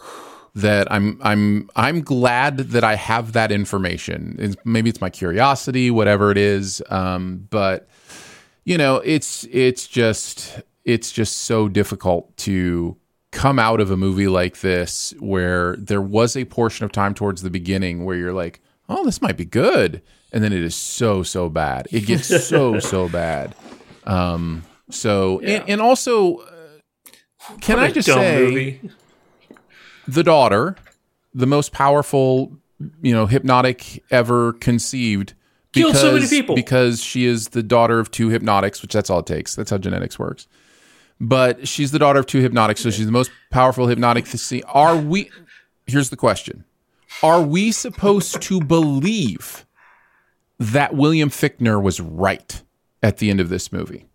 that 0.55 0.91
I'm 0.91 1.19
I'm 1.21 1.69
I'm 1.75 2.01
glad 2.01 2.57
that 2.57 2.83
I 2.83 2.95
have 2.95 3.33
that 3.33 3.51
information. 3.51 4.35
It's, 4.39 4.55
maybe 4.65 4.89
it's 4.89 4.99
my 4.99 5.11
curiosity, 5.11 5.91
whatever 5.91 6.31
it 6.31 6.39
is. 6.39 6.81
Um, 6.89 7.47
but 7.51 7.87
you 8.65 8.79
know, 8.79 8.95
it's 8.95 9.45
it's 9.51 9.85
just 9.85 10.59
it's 10.85 11.11
just 11.11 11.41
so 11.43 11.67
difficult 11.69 12.35
to 12.37 12.97
come 13.31 13.59
out 13.59 13.79
of 13.79 13.91
a 13.91 13.97
movie 13.97 14.27
like 14.27 14.59
this 14.61 15.13
where 15.19 15.75
there 15.77 16.01
was 16.01 16.35
a 16.35 16.45
portion 16.45 16.83
of 16.85 16.91
time 16.91 17.13
towards 17.13 17.41
the 17.41 17.49
beginning 17.49 18.05
where 18.05 18.15
you're 18.17 18.33
like, 18.33 18.59
"Oh, 18.87 19.05
this 19.05 19.21
might 19.21 19.37
be 19.37 19.45
good." 19.45 20.01
And 20.31 20.43
then 20.43 20.53
it 20.53 20.61
is 20.61 20.75
so 20.75 21.23
so 21.23 21.49
bad. 21.49 21.87
It 21.91 22.01
gets 22.05 22.27
so 22.47 22.79
so 22.79 23.07
bad. 23.09 23.55
Um 24.05 24.63
so 24.89 25.39
and, 25.41 25.63
and 25.69 25.81
also 25.81 26.37
uh, 26.37 26.51
can 27.61 27.77
What 27.77 27.85
I 27.85 27.91
just 27.91 28.07
say 28.07 28.41
movie. 28.41 28.89
the 30.07 30.23
daughter, 30.23 30.75
the 31.33 31.47
most 31.47 31.71
powerful, 31.71 32.57
you 33.01 33.13
know, 33.13 33.25
hypnotic 33.25 34.03
ever 34.11 34.53
conceived. 34.53 35.33
Killed 35.71 35.95
so 35.95 36.13
many 36.13 36.27
people. 36.27 36.55
because 36.55 37.03
she 37.03 37.25
is 37.25 37.49
the 37.49 37.61
daughter 37.61 37.99
of 37.99 38.09
two 38.09 38.29
hypnotics, 38.29 38.81
which 38.81 38.91
that's 38.91 39.09
all 39.11 39.19
it 39.19 39.27
takes. 39.27 39.55
That's 39.55 39.69
how 39.69 39.77
genetics 39.77 40.17
works. 40.17 40.47
But 41.21 41.67
she's 41.67 41.91
the 41.91 41.99
daughter 41.99 42.19
of 42.19 42.25
two 42.27 42.39
hypnotics, 42.39 42.81
so 42.81 42.89
she's 42.89 43.05
the 43.05 43.11
most 43.11 43.31
powerful 43.49 43.87
hypnotic 43.87 44.25
to 44.25 44.37
see. 44.37 44.63
Are 44.67 44.95
we? 44.95 45.29
Here's 45.85 46.09
the 46.09 46.15
question: 46.17 46.63
Are 47.21 47.41
we 47.41 47.71
supposed 47.71 48.41
to 48.41 48.61
believe 48.61 49.65
that 50.59 50.95
William 50.95 51.29
Fichtner 51.29 51.81
was 51.81 51.99
right 51.99 52.61
at 53.03 53.17
the 53.17 53.29
end 53.29 53.39
of 53.41 53.49
this 53.49 53.71
movie? 53.71 54.05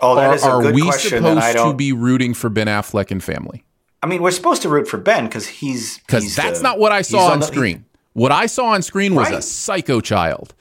Oh, 0.00 0.14
that 0.16 0.30
or 0.30 0.34
is 0.34 0.42
a 0.44 0.50
are 0.50 0.62
good 0.62 0.74
we 0.74 0.82
question. 0.82 1.22
that 1.22 1.38
I 1.38 1.52
supposed 1.52 1.72
to 1.72 1.76
be 1.76 1.92
rooting 1.92 2.34
for 2.34 2.48
Ben 2.50 2.66
Affleck 2.66 3.10
and 3.10 3.22
family? 3.22 3.64
I 4.02 4.06
mean, 4.06 4.20
we're 4.20 4.30
supposed 4.32 4.62
to 4.62 4.68
root 4.68 4.88
for 4.88 4.98
Ben 4.98 5.26
because 5.26 5.46
he's 5.46 5.98
because 6.00 6.34
that's 6.34 6.58
the- 6.58 6.62
not 6.64 6.78
what 6.78 6.92
I 6.92 7.02
saw 7.02 7.30
on 7.30 7.40
the- 7.40 7.46
screen. 7.46 7.84
What 8.14 8.30
I 8.32 8.44
saw 8.44 8.66
on 8.66 8.82
screen 8.82 9.14
was 9.14 9.30
a 9.30 9.40
psycho 9.40 10.00
child. 10.02 10.54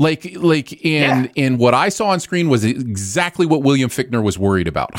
Like, 0.00 0.36
like, 0.36 0.84
and 0.84 1.28
and 1.36 1.58
what 1.58 1.74
I 1.74 1.88
saw 1.88 2.10
on 2.10 2.20
screen 2.20 2.48
was 2.48 2.64
exactly 2.64 3.46
what 3.46 3.64
William 3.64 3.90
Fichtner 3.90 4.22
was 4.22 4.38
worried 4.38 4.68
about. 4.68 4.90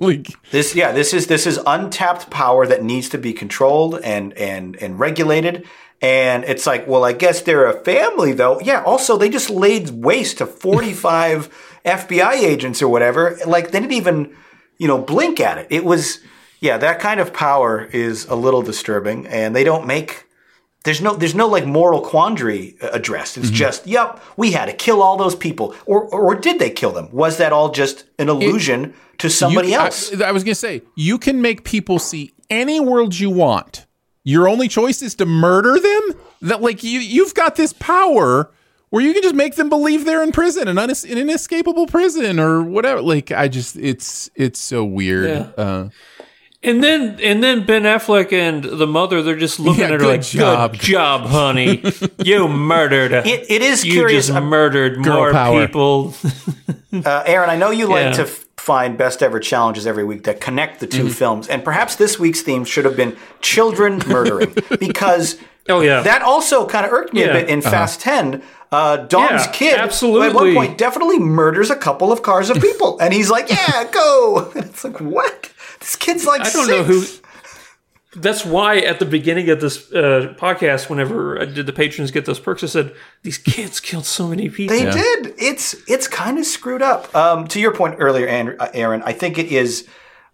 like, 0.00 0.26
This, 0.50 0.74
yeah, 0.74 0.90
this 0.90 1.14
is 1.14 1.28
this 1.28 1.46
is 1.46 1.60
untapped 1.64 2.28
power 2.28 2.66
that 2.66 2.82
needs 2.82 3.08
to 3.10 3.18
be 3.18 3.32
controlled 3.32 4.00
and 4.02 4.32
and 4.34 4.74
and 4.82 4.98
regulated. 4.98 5.66
And 6.00 6.44
it's 6.44 6.66
like, 6.66 6.86
well, 6.86 7.04
I 7.04 7.12
guess 7.12 7.42
they're 7.42 7.66
a 7.66 7.80
family, 7.84 8.32
though. 8.32 8.60
Yeah. 8.60 8.82
Also, 8.82 9.16
they 9.16 9.28
just 9.28 9.50
laid 9.50 9.90
waste 9.90 10.38
to 10.38 10.46
forty-five 10.46 11.48
FBI 11.84 12.34
agents 12.34 12.82
or 12.82 12.88
whatever. 12.88 13.38
Like 13.46 13.70
they 13.70 13.78
didn't 13.78 13.92
even, 13.92 14.34
you 14.78 14.88
know, 14.88 14.98
blink 14.98 15.38
at 15.38 15.58
it. 15.58 15.68
It 15.70 15.84
was, 15.84 16.20
yeah, 16.60 16.76
that 16.78 16.98
kind 16.98 17.20
of 17.20 17.32
power 17.32 17.84
is 17.92 18.26
a 18.26 18.34
little 18.34 18.62
disturbing, 18.62 19.28
and 19.28 19.54
they 19.54 19.62
don't 19.62 19.86
make. 19.86 20.24
There's 20.88 21.02
no, 21.02 21.14
there's 21.14 21.34
no 21.34 21.46
like 21.48 21.66
moral 21.66 22.00
quandary 22.00 22.76
uh, 22.80 22.88
addressed. 22.94 23.36
It's 23.36 23.50
just, 23.50 23.86
yep, 23.86 24.22
we 24.38 24.52
had 24.52 24.66
to 24.66 24.72
kill 24.72 25.02
all 25.02 25.18
those 25.18 25.36
people, 25.36 25.74
or 25.84 26.04
or 26.04 26.34
did 26.34 26.58
they 26.58 26.70
kill 26.70 26.92
them? 26.92 27.10
Was 27.12 27.36
that 27.36 27.52
all 27.52 27.70
just 27.70 28.04
an 28.18 28.30
illusion 28.30 28.94
to 29.18 29.28
somebody 29.28 29.68
you- 29.68 29.74
else? 29.74 30.14
I, 30.18 30.28
I 30.28 30.32
was 30.32 30.44
gonna 30.44 30.54
say 30.54 30.80
you 30.96 31.18
can 31.18 31.42
make 31.42 31.64
people 31.64 31.98
see 31.98 32.32
any 32.48 32.80
world 32.80 33.18
you 33.18 33.28
want. 33.28 33.84
Your 34.24 34.48
only 34.48 34.66
choice 34.68 35.02
is 35.02 35.14
to 35.16 35.26
murder 35.26 35.78
them. 35.78 36.02
That 36.40 36.62
like 36.62 36.82
you, 36.82 37.00
you've 37.00 37.34
got 37.34 37.56
this 37.56 37.74
power 37.74 38.50
where 38.90 39.02
you 39.04 39.12
can 39.12 39.22
just 39.22 39.34
make 39.34 39.56
them 39.56 39.68
believe 39.68 40.06
they're 40.06 40.22
in 40.22 40.32
prison, 40.32 40.68
an 40.68 40.76
unes- 40.76 41.04
in 41.04 41.18
an 41.18 41.28
inescapable 41.28 41.86
prison 41.86 42.40
or 42.40 42.62
whatever. 42.62 43.02
Like 43.02 43.30
I 43.30 43.48
just, 43.48 43.76
it's 43.76 44.30
it's 44.34 44.58
so 44.58 44.84
weird. 44.84 45.28
Yeah. 45.28 45.62
Uh, 45.62 45.88
And 46.60 46.82
then 46.82 47.20
and 47.22 47.42
then 47.42 47.64
Ben 47.64 47.82
Affleck 47.84 48.32
and 48.32 48.64
the 48.64 48.86
mother, 48.86 49.22
they're 49.22 49.36
just 49.36 49.60
looking 49.60 49.80
Yeah, 49.80 49.86
at 49.86 49.90
her 49.92 49.98
good 49.98 50.06
like, 50.08 50.22
job. 50.22 50.72
"Good 50.72 50.80
job, 50.80 51.26
honey. 51.26 51.82
you 52.24 52.48
murdered. 52.48 53.12
It, 53.12 53.48
it 53.48 53.62
is 53.62 53.84
you 53.84 53.92
curious. 53.92 54.26
just 54.26 54.36
um, 54.36 54.46
murdered 54.46 55.02
Girl 55.04 55.14
more 55.14 55.32
power. 55.32 55.66
people." 55.68 56.14
uh, 56.92 57.22
Aaron, 57.26 57.48
I 57.48 57.56
know 57.56 57.70
you 57.70 57.86
like 57.86 58.06
Yeah. 58.06 58.12
to 58.12 58.22
f- 58.22 58.44
find 58.56 58.98
best 58.98 59.22
ever 59.22 59.38
challenges 59.38 59.86
every 59.86 60.02
week 60.04 60.24
that 60.24 60.40
connect 60.40 60.80
the 60.80 60.88
2 60.88 61.04
Mm-hmm. 61.04 61.08
films, 61.10 61.46
and 61.48 61.62
perhaps 61.62 61.94
this 61.94 62.18
week's 62.18 62.40
theme 62.42 62.64
should 62.64 62.84
have 62.84 62.96
been 62.96 63.16
children 63.40 64.02
murdering 64.08 64.52
because 64.80 65.36
Oh 65.68 65.80
yeah. 65.80 66.00
that 66.02 66.22
also 66.22 66.66
kind 66.66 66.84
of 66.84 66.92
irked 66.92 67.12
me 67.14 67.22
a 67.22 67.32
bit 67.32 67.48
in 67.48 67.62
Fast 67.62 68.00
Ten. 68.00 68.42
Uh, 68.72 68.96
Dom's 68.96 69.46
Yeah, 69.46 69.52
kid 69.52 69.78
at 69.78 69.96
one 70.02 70.54
point 70.54 70.76
definitely 70.76 71.20
murders 71.20 71.70
a 71.70 71.76
couple 71.76 72.10
of 72.10 72.22
cars 72.22 72.50
of 72.50 72.60
people, 72.60 72.98
and 72.98 73.14
he's 73.14 73.30
like, 73.30 73.48
"Yeah, 73.48 73.84
go." 73.92 74.50
And 74.56 74.64
it's 74.64 74.82
like, 74.84 75.00
what? 75.00 75.52
This 75.80 75.96
kid's 75.96 76.26
like 76.26 76.40
I 76.40 76.50
don't 76.50 76.66
six. 76.66 76.68
know 76.68 76.82
who. 76.84 77.04
That's 78.20 78.44
why 78.44 78.78
at 78.78 78.98
the 78.98 79.04
beginning 79.04 79.50
of 79.50 79.60
this 79.60 79.92
uh, 79.92 80.34
podcast, 80.38 80.88
whenever 80.88 81.40
I 81.40 81.44
did 81.44 81.66
the 81.66 81.72
patrons 81.72 82.10
get 82.10 82.24
those 82.24 82.40
perks, 82.40 82.64
I 82.64 82.66
said 82.66 82.94
these 83.22 83.38
kids 83.38 83.80
killed 83.80 84.06
so 84.06 84.28
many 84.28 84.48
people. 84.48 84.76
They 84.76 84.90
did. 84.90 85.34
It's 85.38 85.74
it's 85.88 86.08
kind 86.08 86.38
of 86.38 86.46
screwed 86.46 86.82
up. 86.82 87.14
Um, 87.14 87.46
to 87.48 87.60
your 87.60 87.74
point 87.74 87.96
earlier, 87.98 88.56
uh, 88.58 88.68
Aaron, 88.72 89.02
I 89.04 89.12
think 89.12 89.38
it 89.38 89.46
is 89.52 89.86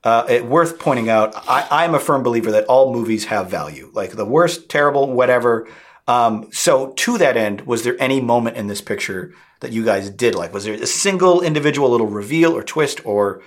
uh, 0.04 0.24
it 0.28 0.46
worth 0.46 0.78
pointing 0.78 1.08
out. 1.08 1.34
I, 1.48 1.66
I'm 1.70 1.94
a 1.94 1.98
firm 1.98 2.22
believer 2.22 2.52
that 2.52 2.64
all 2.66 2.92
movies 2.92 3.24
have 3.26 3.50
value. 3.50 3.90
Like 3.92 4.12
the 4.12 4.24
worst, 4.24 4.68
terrible, 4.68 5.12
whatever. 5.12 5.66
Um, 6.06 6.48
so 6.52 6.92
to 6.92 7.18
that 7.18 7.36
end, 7.36 7.62
was 7.62 7.82
there 7.82 7.96
any 7.98 8.20
moment 8.20 8.56
in 8.56 8.66
this 8.66 8.82
picture 8.82 9.32
that 9.60 9.72
you 9.72 9.84
guys 9.84 10.10
did 10.10 10.34
like? 10.34 10.52
Was 10.52 10.64
there 10.64 10.74
a 10.74 10.86
single 10.86 11.40
individual 11.40 11.90
little 11.90 12.06
reveal 12.06 12.52
or 12.56 12.62
twist 12.62 13.04
or 13.06 13.42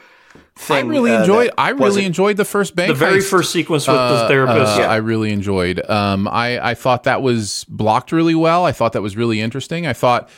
thing? 0.58 0.86
I 0.86 0.90
really 0.90 1.12
uh, 1.12 1.22
enjoyed. 1.22 1.52
I 1.58 1.70
really 1.70 2.06
enjoyed 2.06 2.38
the 2.38 2.46
first 2.46 2.76
bank. 2.76 2.90
The 2.90 2.94
very 2.96 3.20
heist. 3.20 3.30
first 3.30 3.52
sequence 3.52 3.88
with 3.88 3.96
Uh, 3.98 4.22
the 4.24 4.28
therapist. 4.28 4.80
uh, 4.80 4.84
I 4.84 4.98
really 4.98 5.32
enjoyed. 5.32 5.88
Um, 5.90 6.28
I 6.28 6.60
I 6.72 6.74
thought 6.74 7.04
that 7.04 7.22
was 7.22 7.66
blocked 7.70 8.12
really 8.12 8.36
well. 8.36 8.66
I 8.66 8.72
thought 8.72 8.94
that 8.94 9.02
was 9.02 9.16
really 9.16 9.40
interesting. 9.42 9.86
I 9.88 9.94
thought. 9.94 10.30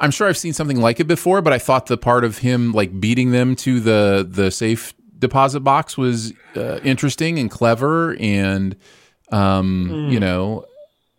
I'm 0.00 0.12
sure 0.12 0.28
I've 0.28 0.38
seen 0.38 0.52
something 0.52 0.80
like 0.80 1.00
it 1.00 1.08
before, 1.08 1.42
but 1.42 1.52
I 1.52 1.58
thought 1.58 1.86
the 1.86 1.96
part 1.98 2.22
of 2.24 2.38
him 2.38 2.70
like 2.72 3.00
beating 3.00 3.32
them 3.32 3.56
to 3.56 3.80
the 3.80 4.24
the 4.28 4.50
safe 4.52 4.94
deposit 5.18 5.60
box 5.60 5.98
was 5.98 6.32
uh, 6.54 6.78
interesting 6.84 7.36
and 7.40 7.50
clever, 7.50 8.16
and 8.20 8.76
um, 9.32 9.88
Hmm. 9.88 10.08
you 10.12 10.20
know, 10.20 10.64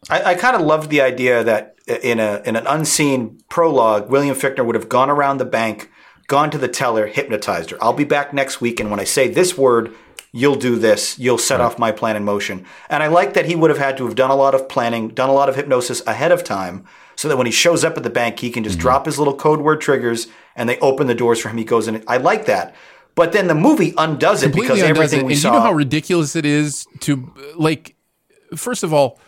I, 0.10 0.24
I 0.32 0.36
kind 0.36 0.56
of 0.56 0.62
loved 0.62 0.90
the 0.90 1.02
idea 1.02 1.44
that 1.44 1.76
in 2.02 2.20
a 2.22 2.42
in 2.46 2.56
an 2.56 2.66
unseen 2.68 3.42
prologue, 3.50 4.10
William 4.10 4.36
Fichtner 4.36 4.66
would 4.66 4.76
have 4.76 4.88
gone 4.88 5.10
around 5.10 5.40
the 5.40 5.46
bank, 5.46 5.90
gone 6.30 6.50
to 6.52 6.58
the 6.58 6.70
teller, 6.70 7.08
hypnotized 7.08 7.72
her. 7.72 7.78
I'll 7.82 7.92
be 7.92 8.06
back 8.06 8.34
next 8.34 8.62
week, 8.62 8.80
and 8.80 8.90
when 8.90 9.02
I 9.02 9.04
say 9.04 9.28
this 9.28 9.58
word, 9.58 9.94
you'll 10.32 10.56
do 10.56 10.78
this. 10.78 11.20
You'll 11.20 11.40
set 11.40 11.60
off 11.60 11.80
my 11.80 11.92
plan 11.92 12.16
in 12.16 12.24
motion. 12.24 12.66
And 12.90 13.04
I 13.04 13.08
like 13.08 13.34
that 13.34 13.48
he 13.48 13.56
would 13.56 13.72
have 13.72 13.80
had 13.80 13.98
to 13.98 14.06
have 14.06 14.16
done 14.16 14.30
a 14.30 14.36
lot 14.36 14.56
of 14.56 14.70
planning, 14.70 15.10
done 15.10 15.30
a 15.30 15.34
lot 15.34 15.50
of 15.50 15.56
hypnosis 15.56 16.06
ahead 16.08 16.32
of 16.32 16.46
time, 16.46 16.86
so 17.16 17.28
that 17.28 17.36
when 17.36 17.48
he 17.48 17.52
shows 17.52 17.84
up 17.84 17.98
at 17.98 18.04
the 18.04 18.10
bank, 18.10 18.40
he 18.40 18.52
can 18.52 18.64
just 18.64 18.78
mm-hmm. 18.78 18.84
drop 18.84 19.06
his 19.08 19.18
little 19.18 19.36
code 19.36 19.60
word 19.60 19.82
triggers, 19.82 20.28
and 20.56 20.70
they 20.70 20.80
open 20.80 21.08
the 21.08 21.16
doors 21.16 21.40
for 21.40 21.50
him. 21.50 21.58
He 21.58 21.66
goes 21.66 21.88
in. 21.88 22.02
I 22.08 22.18
like 22.18 22.46
that. 22.46 22.76
But 23.16 23.34
then 23.34 23.48
the 23.48 23.56
movie 23.56 23.94
undoes 23.98 24.44
it 24.44 24.54
because 24.54 24.80
undoes 24.80 24.90
everything 24.90 25.20
it. 25.22 25.26
we 25.26 25.34
and 25.34 25.42
saw. 25.42 25.50
you 25.50 25.54
know 25.56 25.62
how 25.62 25.74
ridiculous 25.74 26.38
it 26.38 26.46
is 26.46 26.86
to 27.02 27.34
like. 27.58 27.96
First 28.56 28.84
of 28.84 28.94
all, 28.94 29.20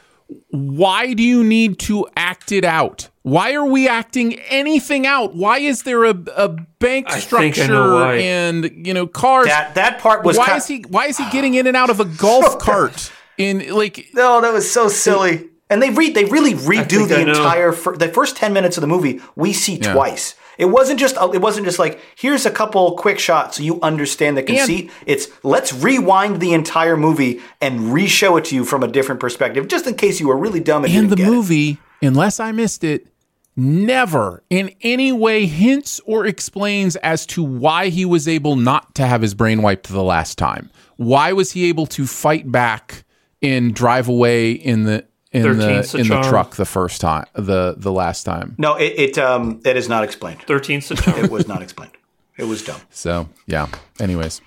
why 0.50 1.14
do 1.14 1.24
you 1.24 1.44
need 1.44 1.80
to 1.80 2.08
act 2.16 2.52
it 2.52 2.64
out? 2.64 3.10
Why 3.24 3.54
are 3.54 3.66
we 3.66 3.88
acting 3.88 4.40
anything 4.50 5.06
out? 5.06 5.36
Why 5.36 5.60
is 5.60 5.84
there 5.84 6.06
a, 6.06 6.16
a 6.36 6.50
bank 6.80 7.08
I 7.10 7.16
I 7.16 7.20
structure 7.20 8.12
and 8.14 8.88
you 8.88 8.94
know 8.94 9.06
cars? 9.06 9.46
that 9.48 9.76
that 9.76 10.00
part 10.00 10.24
was 10.24 10.38
why 10.38 10.46
ki- 10.48 10.52
is 10.54 10.68
he 10.68 10.86
why 10.90 11.06
is 11.06 11.18
he 11.18 11.30
getting 11.30 11.54
in 11.54 11.68
and 11.68 11.78
out 11.78 11.90
of 11.92 12.00
a 12.00 12.06
golf 12.06 12.58
cart 12.68 13.12
in 13.38 13.70
like 13.74 14.08
No, 14.14 14.42
that 14.42 14.52
was 14.52 14.70
so 14.72 14.88
silly. 14.88 15.48
And 15.70 15.82
they 15.82 15.90
re- 15.92 16.10
they 16.12 16.26
really 16.26 16.54
redo 16.54 17.08
the 17.08 17.22
entire 17.22 17.72
fir- 17.72 17.96
the 17.96 18.10
first 18.10 18.36
ten 18.38 18.54
minutes 18.54 18.76
of 18.78 18.82
the 18.82 18.88
movie. 18.88 19.22
We 19.36 19.54
see 19.54 19.76
Yeah. 19.76 19.94
twice. 19.94 20.36
It 20.58 20.66
wasn't 20.66 21.00
just 21.00 21.16
uh, 21.18 21.30
it 21.32 21.42
wasn't 21.42 21.66
just 21.66 21.80
like 21.80 22.00
here's 22.16 22.46
a 22.46 22.52
couple 22.52 22.96
quick 22.98 23.20
shots 23.20 23.58
so 23.58 23.64
you 23.64 23.80
understand 23.82 24.36
the 24.36 24.44
conceit. 24.44 24.92
it's 25.06 25.28
let's 25.44 25.72
rewind 25.74 26.42
the 26.42 26.54
entire 26.54 26.98
movie 26.98 27.40
and 27.62 27.94
re-show 27.94 28.36
it 28.38 28.46
to 28.46 28.56
you 28.56 28.66
from 28.66 28.84
a 28.84 28.88
different 28.88 29.22
perspective, 29.22 29.68
just 29.68 29.86
in 29.88 29.94
case 29.96 30.20
you 30.20 30.28
were 30.28 30.36
really 30.38 30.60
dumb 30.60 30.84
and 30.86 30.94
and 30.94 31.10
the 31.10 31.16
didn't 31.16 31.28
get 31.30 31.34
it. 31.34 31.36
movie, 31.38 31.78
unless 32.02 32.40
I 32.40 32.52
missed 32.52 32.84
it, 32.84 33.08
never 33.56 34.44
in 34.50 34.74
any 34.82 35.12
way 35.12 35.46
hints 35.46 36.00
or 36.06 36.26
explains 36.26 36.96
as 36.98 37.26
to 37.28 37.44
why 37.44 37.90
he 37.90 38.06
was 38.06 38.28
able 38.28 38.56
not 38.56 38.96
to 38.96 39.06
have 39.06 39.22
his 39.22 39.34
brain 39.34 39.62
wiped 39.62 39.88
the 39.90 40.04
last 40.04 40.38
time. 40.38 40.70
Why 40.98 41.34
was 41.34 41.52
he 41.52 41.66
able 41.70 41.86
to 41.88 42.06
fight 42.08 42.52
back 42.52 43.04
and 43.42 43.74
drive 43.74 44.08
away 44.08 44.52
in 44.52 44.84
the 44.84 45.06
in 45.32 45.44
the 45.58 45.96
in 45.98 46.08
the 46.08 46.22
truck 46.22 46.56
the 46.58 46.66
first 46.66 47.02
time 47.02 47.26
the 47.34 47.76
the 47.78 47.92
last 47.92 48.24
time? 48.24 48.56
No, 48.58 48.76
it 48.76 48.94
it 48.98 49.18
um 49.18 49.62
it 49.66 49.76
is 49.78 49.90
not 49.90 50.04
explained. 50.04 50.42
Thirteenth 50.44 50.84
September. 50.84 51.22
It 51.26 51.32
was 51.32 51.48
not 51.48 51.62
explained. 51.62 51.94
It 52.38 52.46
was 52.46 52.64
dumb. 52.64 52.82
So 52.90 53.30
yeah. 53.48 53.68
Anyways, 54.00 54.42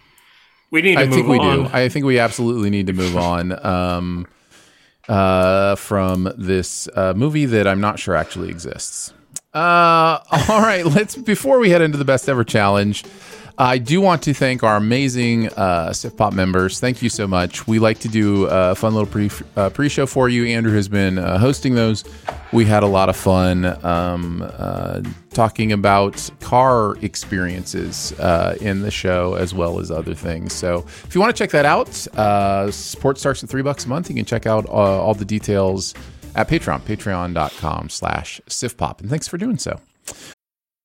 We 0.70 0.82
need 0.82 0.94
to 0.96 1.00
I 1.02 1.06
move 1.06 1.14
think 1.14 1.28
we 1.28 1.38
on. 1.38 1.64
do. 1.64 1.70
I 1.72 1.88
think 1.88 2.04
we 2.06 2.18
absolutely 2.18 2.70
need 2.70 2.86
to 2.86 2.92
move 2.92 3.16
on 3.16 3.64
um, 3.64 4.26
uh, 5.08 5.76
from 5.76 6.32
this 6.36 6.88
uh, 6.94 7.14
movie 7.14 7.46
that 7.46 7.66
I'm 7.66 7.80
not 7.80 7.98
sure 7.98 8.14
actually 8.14 8.50
exists. 8.50 9.12
Uh, 9.52 10.18
all 10.48 10.60
right, 10.60 10.84
let's 10.84 11.16
before 11.16 11.58
we 11.58 11.70
head 11.70 11.82
into 11.82 11.98
the 11.98 12.04
best 12.04 12.28
ever 12.28 12.44
challenge. 12.44 13.04
I 13.56 13.78
do 13.78 14.00
want 14.00 14.22
to 14.24 14.34
thank 14.34 14.64
our 14.64 14.76
amazing 14.76 15.48
uh, 15.52 15.94
Pop 16.16 16.32
members. 16.32 16.80
Thank 16.80 17.02
you 17.02 17.08
so 17.08 17.28
much. 17.28 17.68
We 17.68 17.78
like 17.78 18.00
to 18.00 18.08
do 18.08 18.46
a 18.46 18.74
fun 18.74 18.94
little 18.94 19.08
pre 19.08 19.30
uh, 19.56 19.70
pre 19.70 19.88
show 19.88 20.06
for 20.06 20.28
you. 20.28 20.44
Andrew 20.46 20.74
has 20.74 20.88
been 20.88 21.18
uh, 21.18 21.38
hosting 21.38 21.76
those. 21.76 22.04
We 22.52 22.64
had 22.64 22.82
a 22.82 22.86
lot 22.86 23.08
of 23.08 23.16
fun 23.16 23.64
um, 23.84 24.44
uh, 24.58 25.02
talking 25.30 25.70
about 25.70 26.30
car 26.40 26.96
experiences 26.96 28.12
uh, 28.18 28.56
in 28.60 28.82
the 28.82 28.90
show 28.90 29.34
as 29.34 29.54
well 29.54 29.78
as 29.78 29.90
other 29.90 30.14
things. 30.14 30.52
So 30.52 30.84
if 31.04 31.14
you 31.14 31.20
want 31.20 31.34
to 31.34 31.38
check 31.38 31.50
that 31.50 31.64
out, 31.64 32.06
uh, 32.16 32.72
support 32.72 33.18
starts 33.18 33.44
at 33.44 33.48
three 33.48 33.62
bucks 33.62 33.84
a 33.84 33.88
month. 33.88 34.08
You 34.08 34.16
can 34.16 34.24
check 34.24 34.46
out 34.46 34.66
uh, 34.66 34.70
all 34.70 35.14
the 35.14 35.24
details 35.24 35.94
at 36.34 36.48
Patreon, 36.48 36.80
patreon.com 36.80 37.88
slash 37.88 38.40
sifpop. 38.48 39.00
And 39.00 39.08
thanks 39.08 39.28
for 39.28 39.38
doing 39.38 39.58
so. 39.58 39.80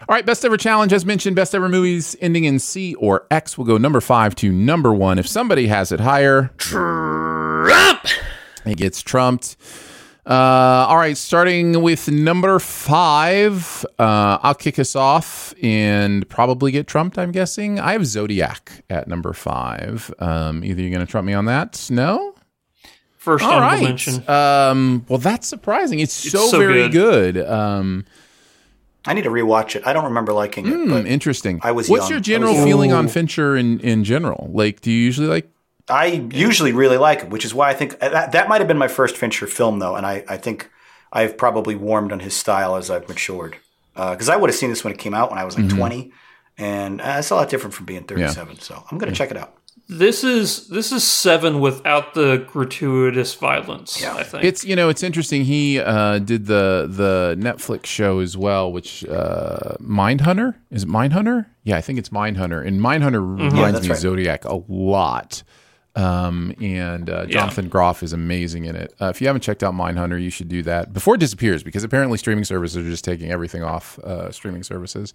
All 0.00 0.14
right, 0.14 0.26
best 0.26 0.44
ever 0.44 0.58
challenge, 0.58 0.92
as 0.92 1.06
mentioned, 1.06 1.36
best 1.36 1.54
ever 1.54 1.68
movies 1.70 2.14
ending 2.20 2.44
in 2.44 2.58
C 2.58 2.94
or 2.96 3.26
X 3.30 3.56
will 3.56 3.64
go 3.64 3.78
number 3.78 4.00
five 4.02 4.34
to 4.36 4.52
number 4.52 4.92
one. 4.92 5.18
If 5.18 5.26
somebody 5.26 5.66
has 5.68 5.90
it 5.90 6.00
higher, 6.00 6.50
Trump, 6.58 8.04
it 8.66 8.76
gets 8.76 9.00
trumped. 9.00 9.56
Uh, 10.26 10.84
all 10.88 10.98
right, 10.98 11.16
starting 11.16 11.80
with 11.82 12.10
number 12.10 12.58
five, 12.58 13.86
uh, 13.98 14.38
I'll 14.42 14.54
kick 14.54 14.78
us 14.78 14.94
off 14.96 15.54
and 15.62 16.28
probably 16.28 16.72
get 16.72 16.86
trumped. 16.86 17.16
I'm 17.16 17.32
guessing 17.32 17.80
I 17.80 17.92
have 17.92 18.04
Zodiac 18.04 18.84
at 18.90 19.08
number 19.08 19.32
five. 19.32 20.12
Um, 20.18 20.62
either 20.62 20.82
you're 20.82 20.90
going 20.90 21.06
to 21.06 21.10
trump 21.10 21.26
me 21.26 21.32
on 21.32 21.46
that, 21.46 21.86
no. 21.90 22.34
First 23.16 23.44
All 23.44 23.52
honorable 23.52 23.76
right. 23.76 23.82
mention. 23.82 24.28
Um, 24.28 25.06
well, 25.08 25.18
that's 25.18 25.46
surprising. 25.48 26.00
It's, 26.00 26.22
It's 26.24 26.32
so, 26.32 26.46
so 26.48 26.58
very 26.58 26.88
good. 26.90 27.34
good. 27.36 27.46
Um, 27.48 28.04
I 29.06 29.14
need 29.14 29.22
to 29.22 29.30
rewatch 29.30 29.76
it. 29.76 29.82
I 29.86 29.92
don't 29.92 30.04
remember 30.04 30.32
liking 30.32 30.66
it. 30.66 30.72
Hmm, 30.72 30.90
but 30.90 31.06
interesting. 31.06 31.60
I 31.62 31.72
was 31.72 31.88
What's 31.88 32.04
young. 32.04 32.10
your 32.12 32.20
general 32.20 32.54
was- 32.54 32.64
feeling 32.64 32.92
on 32.92 33.08
Fincher 33.08 33.56
in, 33.56 33.80
in 33.80 34.04
general? 34.04 34.50
Like, 34.52 34.80
do 34.80 34.90
you 34.90 34.98
usually 34.98 35.28
like? 35.28 35.50
I 35.88 36.06
usually 36.32 36.72
really 36.72 36.96
like 36.98 37.20
it, 37.20 37.30
which 37.30 37.44
is 37.44 37.54
why 37.54 37.70
I 37.70 37.74
think 37.74 37.94
uh, 38.02 38.08
that, 38.08 38.32
that 38.32 38.48
might 38.48 38.60
have 38.60 38.66
been 38.66 38.78
my 38.78 38.88
first 38.88 39.16
Fincher 39.16 39.46
film, 39.46 39.78
though, 39.78 39.94
and 39.94 40.04
I, 40.04 40.24
I 40.28 40.36
think 40.36 40.68
I've 41.12 41.36
probably 41.38 41.76
warmed 41.76 42.10
on 42.10 42.18
his 42.20 42.34
style 42.34 42.74
as 42.74 42.90
I've 42.90 43.08
matured. 43.08 43.56
Because 43.94 44.28
I 44.28 44.36
would 44.36 44.50
have 44.50 44.56
seen 44.56 44.68
this 44.70 44.82
when 44.84 44.92
it 44.92 44.98
came 44.98 45.14
out 45.14 45.30
when 45.30 45.38
I 45.38 45.44
was 45.44 45.56
like 45.56 45.66
Mhm. 45.66 45.76
20, 45.78 46.12
and 46.58 47.00
uh, 47.00 47.16
it's 47.18 47.30
a 47.30 47.34
lot 47.36 47.48
different 47.48 47.72
from 47.72 47.86
being 47.86 48.02
37. 48.02 48.58
So 48.58 48.82
I'm 48.90 48.98
going 48.98 49.10
to 49.12 49.16
check 49.16 49.30
it 49.30 49.36
out. 49.36 49.54
This 49.88 50.24
is 50.24 50.66
this 50.66 50.90
is 50.90 51.04
seven 51.04 51.60
without 51.60 52.14
the 52.14 52.38
gratuitous 52.52 53.34
violence. 53.34 54.02
I 54.04 54.24
think 54.24 54.42
It's 54.42 54.64
you 54.64 54.74
know 54.74 54.88
it's 54.88 55.04
interesting. 55.04 55.44
He 55.44 55.78
uh, 55.78 56.18
did 56.18 56.46
the 56.46 56.86
the 56.90 57.36
Netflix 57.38 57.86
show 57.86 58.18
as 58.18 58.36
well, 58.36 58.72
which 58.72 59.04
uh, 59.04 59.76
Mindhunter 59.80 60.56
is 60.72 60.82
it 60.82 60.88
Mindhunter? 60.88 61.46
Yeah, 61.62 61.76
I 61.76 61.82
think 61.82 62.00
it's 62.00 62.08
Mindhunter, 62.08 62.66
and 62.66 62.80
Mindhunter 62.80 63.20
Mm-hmm. 63.22 63.54
Reminds 63.56 63.74
that's 63.74 63.82
me 63.82 63.90
of 63.90 63.96
right. 63.96 64.00
Zodiac 64.00 64.44
a 64.44 64.60
lot. 64.68 65.42
Um, 65.96 66.52
and 66.60 67.08
uh, 67.08 67.24
Jonathan 67.24 67.70
Groff 67.70 68.02
is 68.02 68.12
amazing 68.12 68.66
in 68.66 68.76
it. 68.76 68.94
Uh, 69.00 69.06
if 69.06 69.22
you 69.22 69.26
haven't 69.28 69.40
checked 69.40 69.62
out 69.62 69.72
Mindhunter, 69.72 70.20
you 70.20 70.28
should 70.28 70.48
do 70.48 70.62
that 70.64 70.92
before 70.92 71.14
it 71.14 71.18
disappears, 71.18 71.62
because 71.62 71.84
apparently 71.84 72.18
streaming 72.18 72.44
services 72.44 72.76
are 72.76 72.88
just 72.88 73.02
taking 73.02 73.30
everything 73.30 73.64
off 73.64 73.98
uh, 74.00 74.30
streaming 74.30 74.62
services, 74.62 75.14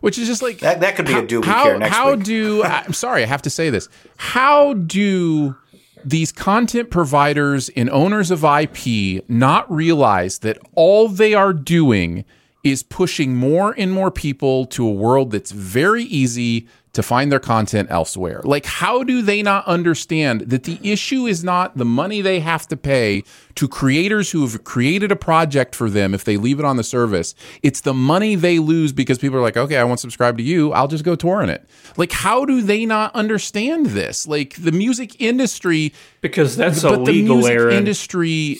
which 0.00 0.18
is 0.18 0.26
just 0.26 0.40
like 0.40 0.60
That, 0.60 0.80
that 0.80 0.96
could 0.96 1.04
be 1.04 1.12
how, 1.12 1.20
a 1.20 1.26
do 1.26 1.42
how, 1.42 1.64
care 1.64 1.78
next 1.78 1.94
how 1.94 2.14
week. 2.14 2.24
do 2.24 2.62
I'm 2.64 2.94
sorry, 2.94 3.22
I 3.22 3.26
have 3.26 3.42
to 3.42 3.50
say 3.50 3.68
this. 3.68 3.90
How 4.16 4.72
do 4.72 5.56
these 6.04 6.32
content 6.32 6.90
providers 6.90 7.68
and 7.76 7.90
owners 7.90 8.30
of 8.30 8.44
IP 8.44 9.28
not 9.28 9.70
realize 9.70 10.38
that 10.38 10.58
all 10.74 11.08
they 11.08 11.34
are 11.34 11.52
doing 11.52 12.24
is 12.64 12.82
pushing 12.82 13.36
more 13.36 13.74
and 13.76 13.92
more 13.92 14.10
people 14.10 14.64
to 14.66 14.86
a 14.86 14.90
world 14.90 15.32
that's 15.32 15.50
very 15.50 16.04
easy 16.04 16.66
to 16.98 17.02
find 17.04 17.30
their 17.30 17.38
content 17.38 17.88
elsewhere. 17.92 18.40
Like, 18.42 18.66
how 18.66 19.04
do 19.04 19.22
they 19.22 19.40
not 19.40 19.64
understand 19.68 20.40
that 20.40 20.64
the 20.64 20.80
issue 20.82 21.28
is 21.28 21.44
not 21.44 21.76
the 21.76 21.84
money 21.84 22.20
they 22.20 22.40
have 22.40 22.66
to 22.66 22.76
pay 22.76 23.22
to 23.54 23.68
creators 23.68 24.32
who 24.32 24.40
have 24.44 24.64
created 24.64 25.12
a 25.12 25.16
project 25.16 25.76
for 25.76 25.88
them 25.88 26.12
if 26.12 26.24
they 26.24 26.36
leave 26.36 26.58
it 26.58 26.64
on 26.64 26.76
the 26.76 26.82
service? 26.82 27.36
It's 27.62 27.82
the 27.82 27.94
money 27.94 28.34
they 28.34 28.58
lose 28.58 28.92
because 28.92 29.16
people 29.16 29.38
are 29.38 29.42
like, 29.42 29.56
okay, 29.56 29.76
I 29.76 29.84
won't 29.84 30.00
subscribe 30.00 30.38
to 30.38 30.42
you. 30.42 30.72
I'll 30.72 30.88
just 30.88 31.04
go 31.04 31.14
touring 31.14 31.50
it. 31.50 31.70
Like, 31.96 32.10
how 32.10 32.44
do 32.44 32.62
they 32.62 32.84
not 32.84 33.14
understand 33.14 33.86
this? 33.86 34.26
Like, 34.26 34.56
the 34.56 34.72
music 34.72 35.20
industry. 35.20 35.94
Because 36.20 36.56
that's 36.56 36.82
but 36.82 37.04
the 37.04 37.22
music 37.22 37.60
industry 37.70 38.58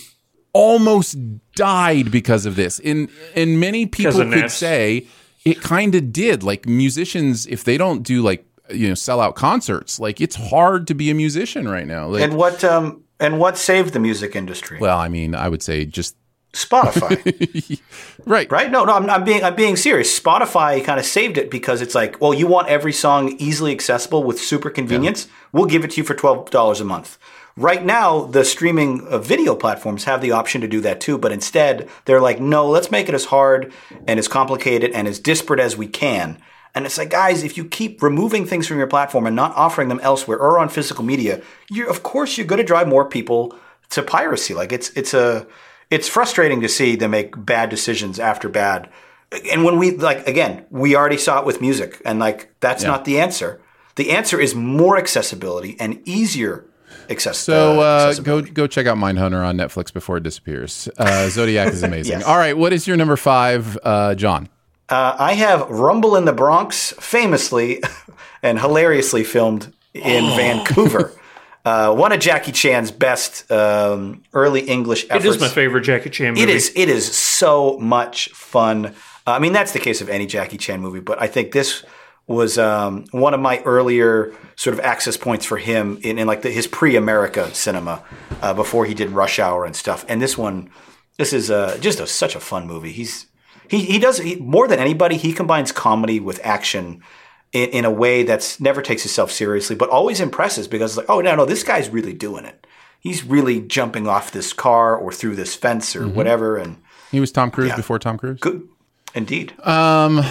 almost 0.53 1.19
died 1.57 2.13
because 2.13 2.47
of 2.47 2.55
this. 2.55 2.79
And 2.79 3.09
and 3.35 3.59
many 3.59 3.87
people 3.87 4.31
could 4.31 4.53
say 4.53 5.09
it 5.49 5.61
kind 5.63 5.95
of 5.95 6.13
did. 6.13 6.43
Like 6.43 6.67
musicians, 6.67 7.47
if 7.47 7.65
they 7.65 7.77
don't 7.77 8.03
do 8.03 8.23
like 8.23 8.45
you 8.71 8.89
know 8.89 8.95
sell 8.95 9.21
out 9.21 9.35
concerts, 9.35 9.99
like 9.99 10.21
it's 10.21 10.37
hard 10.37 10.87
to 10.89 10.95
be 10.95 11.11
a 11.11 11.15
musician 11.15 11.69
right 11.69 11.87
now. 11.87 12.09
Like, 12.09 12.23
And 12.23 12.35
what 12.37 12.63
um 12.65 13.03
and 13.21 13.39
what 13.39 13.59
saved 13.59 13.93
the 13.95 14.01
music 14.01 14.37
industry? 14.37 14.79
well, 14.81 14.99
I 14.99 15.09
mean, 15.09 15.35
I 15.35 15.49
would 15.49 15.63
say 15.63 15.85
just 15.85 16.17
Spotify. 16.53 17.81
right, 18.27 18.51
right? 18.51 18.71
No, 18.71 18.85
no, 18.85 18.95
I'm, 18.95 19.09
I'm 19.11 19.25
being 19.25 19.45
I'm 19.45 19.55
being 19.55 19.77
serious. 19.77 20.19
Spotify 20.19 20.83
kind 20.83 20.99
of 20.99 21.07
saved 21.07 21.37
it 21.39 21.51
because 21.51 21.83
it's 21.83 21.95
like, 21.95 22.21
well, 22.21 22.33
you 22.33 22.47
want 22.47 22.69
every 22.69 22.93
song 22.93 23.35
easily 23.39 23.73
accessible 23.73 24.25
with 24.25 24.41
super 24.41 24.71
convenience. 24.71 25.29
We'll 25.53 25.67
give 25.67 25.85
it 25.85 25.91
to 25.93 25.97
you 25.99 26.05
for 26.05 26.15
twelve 26.15 26.51
dollars 26.51 26.81
a 26.81 26.85
month. 26.85 27.19
Right 27.59 27.85
now, 27.85 28.21
the 28.27 28.45
streaming 28.45 29.05
video 29.21 29.57
platforms 29.57 30.05
have 30.05 30.21
the 30.21 30.31
option 30.31 30.61
to 30.61 30.69
do 30.69 30.81
that 30.83 31.01
too, 31.01 31.19
but 31.19 31.33
instead 31.33 31.89
they're 32.05 32.21
like, 32.21 32.39
no, 32.39 32.69
let's 32.69 32.93
make 32.93 33.09
it 33.09 33.17
as 33.17 33.25
hard 33.25 33.73
and 34.07 34.17
as 34.17 34.29
complicated 34.29 34.93
and 34.93 35.09
as 35.09 35.19
disparate 35.19 35.59
as 35.59 35.77
we 35.77 35.89
can. 35.89 36.39
And 36.73 36.87
it's 36.87 36.97
like, 36.99 37.11
guys, 37.11 37.43
if 37.43 37.57
you 37.57 37.65
keep 37.65 38.01
removing 38.01 38.47
things 38.47 38.69
from 38.69 38.79
your 38.79 38.87
platform 38.87 39.27
and 39.27 39.35
not 39.35 39.57
offering 39.57 39.89
them 39.89 39.99
elsewhere 40.05 40.39
or 40.39 40.61
on 40.61 40.69
physical 40.69 41.03
media, 41.03 41.43
you're 41.69 41.91
of 41.91 42.05
course 42.05 42.39
you're 42.39 42.47
going 42.47 42.61
to 42.61 42.65
drive 42.65 42.87
more 42.87 43.09
people 43.09 43.53
to 43.91 44.05
piracy. 44.05 44.55
Like 44.55 44.71
it's 44.71 44.91
it's 44.91 45.13
a 45.13 45.45
it's 45.91 46.09
frustrating 46.09 46.61
to 46.61 46.69
see 46.69 46.95
them 46.95 47.11
make 47.11 47.45
bad 47.45 47.71
decisions 47.71 48.21
after 48.21 48.49
bad. 48.49 48.89
And 49.51 49.65
when 49.65 49.79
we 49.79 49.97
like 49.97 50.29
again, 50.29 50.65
we 50.71 50.95
already 50.95 51.19
saw 51.19 51.41
it 51.41 51.47
with 51.47 51.61
music, 51.61 52.01
and 52.05 52.21
like 52.21 52.55
that's 52.61 52.85
Yeah. 52.85 52.91
not 52.91 53.05
the 53.05 53.19
answer. 53.19 53.61
The 53.97 54.13
answer 54.13 54.39
is 54.39 54.55
more 54.55 54.97
accessibility 54.97 55.77
and 55.81 56.01
easier 56.05 56.65
access. 57.11 57.39
So 57.39 57.81
uh, 57.81 57.83
uh, 57.83 58.15
go 58.21 58.43
go 58.43 58.67
check 58.67 58.87
out 58.87 58.97
Mindhunter 58.97 59.45
on 59.47 59.57
Netflix 59.57 59.93
before 59.93 60.17
it 60.19 60.23
disappears. 60.23 60.89
Uh, 60.99 61.29
Zodiac 61.29 61.73
is 61.73 61.83
amazing. 61.91 62.19
Yes. 62.21 62.25
All 62.25 62.37
right, 62.39 62.57
what 62.57 62.73
is 62.73 62.87
your 62.87 62.97
number 62.97 63.17
five, 63.17 63.79
uh, 63.83 64.15
John? 64.15 64.49
Uh, 64.89 65.15
I 65.19 65.35
have 65.35 65.69
Rumble 65.69 66.17
in 66.17 66.25
the 66.25 66.33
Bronx, 66.33 66.93
famously 66.99 67.83
and 68.43 68.59
hilariously 68.61 69.25
filmed 69.25 69.73
in 69.95 70.25
Oh. 70.25 70.37
Vancouver. 70.37 71.13
Uh, 71.65 71.93
one 71.95 72.13
of 72.13 72.21
Jackie 72.21 72.53
Chan's 72.53 72.91
best 72.91 73.51
um, 73.53 74.23
early 74.33 74.63
English 74.63 75.05
It 75.05 75.11
efforts. 75.11 75.35
is 75.35 75.41
my 75.41 75.49
favorite 75.49 75.83
Jackie 75.83 76.09
Chan 76.09 76.31
movie. 76.33 76.41
It 76.43 76.49
is. 76.49 76.73
It 76.75 76.89
is 76.89 77.15
so 77.15 77.77
much 77.79 78.31
fun. 78.31 78.87
Uh, 78.87 78.93
I 79.33 79.39
mean, 79.39 79.53
that's 79.53 79.73
the 79.73 79.79
case 79.81 80.01
of 80.01 80.09
any 80.09 80.25
Jackie 80.27 80.57
Chan 80.57 80.81
movie, 80.81 81.01
but 81.01 81.21
I 81.21 81.27
think 81.27 81.53
this 81.53 81.85
was 82.37 82.59
um, 82.59 83.07
one 83.11 83.35
of 83.35 83.41
my 83.41 83.61
earlier 83.65 84.33
sort 84.55 84.75
of 84.75 84.81
access 84.85 85.17
points 85.17 85.45
for 85.47 85.57
him 85.57 85.99
in, 86.03 86.19
in 86.19 86.27
like 86.27 86.43
the, 86.43 86.51
his 86.51 86.67
pre-America 86.67 87.53
cinema 87.55 88.03
uh, 88.43 88.53
before 88.55 88.85
he 88.85 88.95
did 88.95 89.11
Rush 89.11 89.39
Hour 89.39 89.65
and 89.65 89.75
stuff. 89.75 90.05
And 90.09 90.21
this 90.23 90.37
one, 90.39 90.71
this 91.17 91.33
is 91.33 91.51
uh, 91.51 91.79
just 91.81 91.99
a, 92.01 92.07
such 92.07 92.35
a 92.37 92.41
fun 92.41 92.67
movie. 92.67 92.93
He's 92.93 93.27
he 93.69 93.81
he 93.85 93.99
does 93.99 94.19
he, 94.19 94.37
more 94.37 94.69
than 94.69 94.79
anybody. 94.79 95.17
He 95.17 95.33
combines 95.33 95.73
comedy 95.73 96.21
with 96.21 96.41
action. 96.45 97.03
In, 97.51 97.71
in 97.71 97.85
a 97.87 97.91
way 97.91 98.25
that's 98.25 98.61
never 98.61 98.83
takes 98.83 99.07
itself 99.07 99.33
seriously, 99.33 99.75
but 99.75 99.89
always 99.89 100.21
impresses 100.21 100.69
because 100.69 100.91
it's 100.91 100.99
like, 100.99 101.09
oh 101.09 101.23
no, 101.23 101.35
no, 101.35 101.47
this 101.47 101.63
guy's 101.63 101.89
really 101.89 102.13
doing 102.13 102.45
it. 102.45 102.67
He's 103.01 103.25
really 103.25 103.63
jumping 103.63 104.07
off 104.07 104.33
this 104.33 104.53
car 104.53 104.95
or 104.95 105.13
through 105.13 105.37
this 105.37 105.55
fence 105.55 105.97
or 105.97 106.07
whatever, 106.07 106.59
and 106.59 106.77
He 107.11 107.21
was 107.21 107.33
Tom 107.33 107.51
Cruise 107.51 107.69
Yeah. 107.71 107.77
before 107.77 107.99
Tom 107.99 108.19
Cruise. 108.19 108.39
Good, 108.39 108.69
indeed. 109.15 109.55
Um, 109.67 110.23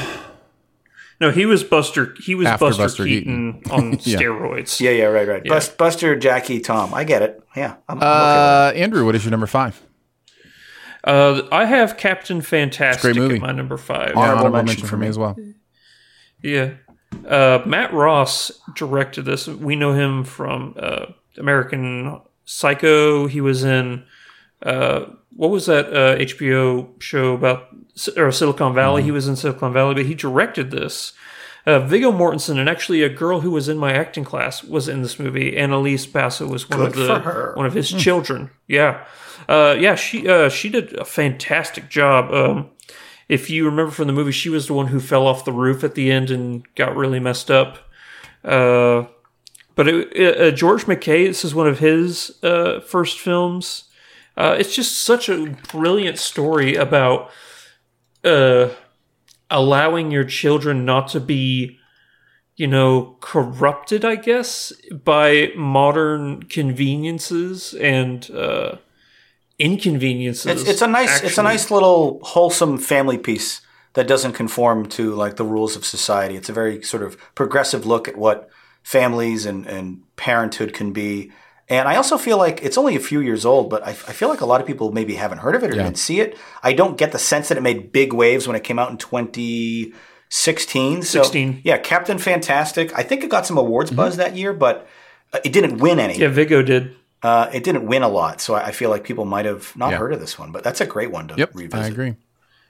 no, 1.19 1.31
he 1.31 1.45
was 1.45 1.63
Buster. 1.63 2.15
He 2.23 2.35
was 2.35 2.47
After 2.47 2.65
Buster, 2.65 2.83
Buster 2.83 3.05
Keaton, 3.05 3.61
on 3.71 3.91
Yeah. 4.01 4.17
steroids. 4.19 4.79
yeah, 4.79 4.91
yeah, 4.91 5.05
right, 5.05 5.27
right. 5.27 5.41
Yeah. 5.45 5.53
Bust, 5.53 5.77
Buster, 5.77 6.15
Jackie, 6.15 6.59
Tom. 6.59 6.93
I 6.93 7.03
get 7.03 7.21
it. 7.21 7.41
Yeah, 7.55 7.75
I'm, 7.89 7.97
I'm 8.01 8.71
okay. 8.71 8.79
uh, 8.79 8.83
Andrew, 8.83 9.05
what 9.05 9.15
is 9.15 9.23
your 9.23 9.31
number 9.31 9.47
five? 9.47 9.81
Uh, 11.03 11.41
I 11.51 11.65
have 11.65 11.97
Captain 11.97 12.41
Fantastic 12.41 13.01
great 13.01 13.15
movie. 13.15 13.35
at 13.35 13.41
my 13.41 13.51
number 13.51 13.77
five. 13.77 14.09
Yeah, 14.13 14.19
Honorable 14.19 14.39
honorable 14.47 14.57
mention 14.57 14.65
mention 14.67 14.81
for 14.85 14.89
for 14.89 14.97
me 14.97 15.01
me. 15.05 15.07
as 15.09 15.17
well. 15.17 15.37
Yeah. 16.43 16.73
Uh, 17.25 17.63
Matt 17.65 17.93
Ross 17.93 18.51
directed 18.75 19.23
this. 19.23 19.47
We 19.47 19.75
know 19.75 19.93
him 19.93 20.23
from 20.25 20.75
uh, 20.77 21.05
American 21.37 22.19
Psycho. 22.45 23.27
He 23.27 23.39
was 23.41 23.63
in 23.63 24.03
uh, 24.63 25.05
what 25.35 25.51
was 25.51 25.65
that 25.67 25.87
uh, 25.87 26.17
HBO 26.17 26.99
show 27.01 27.33
about 27.33 27.67
or 28.15 28.31
Silicon 28.31 28.73
Valley? 28.73 29.03
He 29.03 29.11
was 29.11 29.27
in 29.27 29.35
Silicon 29.35 29.73
Valley, 29.73 29.95
but 29.95 30.05
he 30.05 30.15
directed 30.15 30.71
this. 30.71 31.13
Uh, 31.65 31.79
Viggo 31.79 32.13
Mortensen 32.13 32.57
and 32.57 32.69
actually 32.69 33.03
a 33.03 33.09
girl 33.09 33.41
who 33.41 33.51
was 33.51 33.67
in 33.67 33.77
my 33.77 33.91
acting 33.91 34.23
class 34.23 34.63
was 34.63 34.87
in 34.87 35.01
this 35.01 35.19
movie. 35.19 35.57
Annalise 35.57 36.05
Basso 36.05 36.47
was 36.47 36.69
one 36.69 36.79
Good 36.79 36.87
of 36.87 37.23
the 37.23 37.51
one 37.55 37.65
of 37.65 37.73
his 37.73 37.91
children. 37.91 38.49
Yeah, 38.67 39.05
uh, 39.49 39.75
yeah. 39.77 39.95
She 39.95 40.27
uh, 40.27 40.47
she 40.49 40.69
did 40.69 40.97
a 40.97 41.03
fantastic 41.03 41.89
job. 41.89 42.33
Um, 42.33 42.69
if 43.27 43.49
you 43.49 43.65
remember 43.65 43.91
from 43.91 44.07
the 44.07 44.13
movie, 44.13 44.31
she 44.31 44.49
was 44.49 44.67
the 44.67 44.73
one 44.73 44.87
who 44.87 45.01
fell 45.01 45.27
off 45.27 45.43
the 45.43 45.51
roof 45.51 45.83
at 45.83 45.95
the 45.95 46.09
end 46.09 46.31
and 46.31 46.63
got 46.75 46.95
really 46.95 47.19
messed 47.19 47.51
up. 47.51 47.79
Uh, 48.45 49.05
but 49.75 49.87
it, 49.87 50.15
it, 50.15 50.41
uh, 50.41 50.51
George 50.55 50.87
MacKay, 50.87 51.27
this 51.27 51.43
is 51.43 51.53
one 51.53 51.67
of 51.67 51.79
his 51.79 52.41
uh, 52.43 52.79
first 52.79 53.19
films. 53.19 53.86
Uh, 54.37 54.55
it's 54.59 54.75
just 54.75 54.99
such 54.99 55.29
a 55.29 55.57
brilliant 55.71 56.19
story 56.19 56.75
about 56.75 57.31
uh, 58.23 58.69
allowing 59.49 60.11
your 60.11 60.23
children 60.23 60.85
not 60.85 61.07
to 61.07 61.19
be, 61.19 61.79
you 62.55 62.67
know, 62.67 63.17
corrupted, 63.19 64.05
I 64.05 64.15
guess, 64.15 64.71
by 64.91 65.51
modern 65.55 66.43
conveniences 66.43 67.73
and 67.73 68.29
uh, 68.29 68.75
inconveniences. 69.57 70.61
It's, 70.61 70.69
it's 70.69 70.81
a 70.83 70.87
nice, 70.87 71.23
it's 71.23 71.39
a 71.39 71.43
nice 71.43 71.71
little 71.71 72.19
wholesome 72.21 72.77
family 72.77 73.17
piece 73.17 73.61
that 73.93 74.07
doesn't 74.07 74.33
conform 74.33 74.87
to 74.89 75.15
like 75.15 75.37
the 75.37 75.43
rules 75.43 75.75
of 75.75 75.83
society. 75.83 76.35
It's 76.35 76.49
a 76.49 76.53
very 76.53 76.83
sort 76.83 77.01
of 77.01 77.17
progressive 77.33 77.87
look 77.87 78.07
at 78.07 78.15
what 78.15 78.49
families 78.83 79.47
and, 79.47 79.65
and 79.65 80.03
parenthood 80.15 80.73
can 80.73 80.93
be. 80.93 81.31
And 81.69 81.87
I 81.89 81.97
also 81.97 82.17
feel 82.17 82.37
like 82.37 82.63
it's 82.63 82.77
only 82.77 82.95
a 82.95 82.99
few 82.99 83.19
years 83.19 83.45
old, 83.45 83.69
but 83.69 83.83
I, 83.85 83.89
I 83.89 83.93
feel 84.13 84.29
like 84.29 84.39
a 84.41 84.45
lot 84.45 84.61
of 84.61 84.67
people 84.67 84.91
maybe 84.93 85.15
haven't 85.15 85.39
heard 85.39 85.53
of 85.55 85.63
it 85.63 85.71
or 85.71 85.75
Yeah. 85.75 85.83
didn't 85.83 85.97
see 85.97 86.21
it. 86.21 86.37
I 86.63 86.71
don't 86.73 86.97
get 86.97 87.11
the 87.11 87.19
sense 87.19 87.49
that 87.49 87.57
it 87.57 87.61
made 87.61 87.91
big 87.91 88.13
waves 88.13 88.47
when 88.47 88.55
it 88.55 88.63
came 88.63 88.79
out 88.79 88.89
in 88.89 88.97
2016. 88.97 91.01
So, 91.03 91.23
16. 91.23 91.61
Yeah, 91.63 91.77
Captain 91.77 92.17
Fantastic. 92.17 92.97
I 92.97 93.03
think 93.03 93.23
it 93.23 93.29
got 93.29 93.45
some 93.45 93.57
awards 93.57 93.91
buzz 93.91 94.17
that 94.17 94.35
year, 94.35 94.53
but 94.53 94.87
uh, 95.33 95.39
it 95.43 95.53
didn't 95.53 95.77
win 95.79 95.99
any. 95.99 96.17
Yeah, 96.17 96.29
Viggo 96.29 96.61
did. 96.61 96.95
Uh, 97.23 97.49
it 97.51 97.63
didn't 97.63 97.87
win 97.87 98.03
a 98.03 98.07
lot, 98.07 98.39
so 98.39 98.53
I 98.53 98.67
I 98.67 98.71
feel 98.71 98.91
like 98.91 99.03
people 99.03 99.25
might 99.25 99.45
have 99.45 99.75
not 99.75 99.91
Yeah. 99.91 99.97
heard 99.97 100.13
of 100.13 100.19
this 100.19 100.37
one. 100.37 100.51
But 100.51 100.63
that's 100.63 100.81
a 100.81 100.85
great 100.85 101.11
one 101.11 101.27
to 101.29 101.35
Yep, 101.35 101.51
revisit. 101.55 101.85
I 101.85 101.87
agree. 101.87 102.15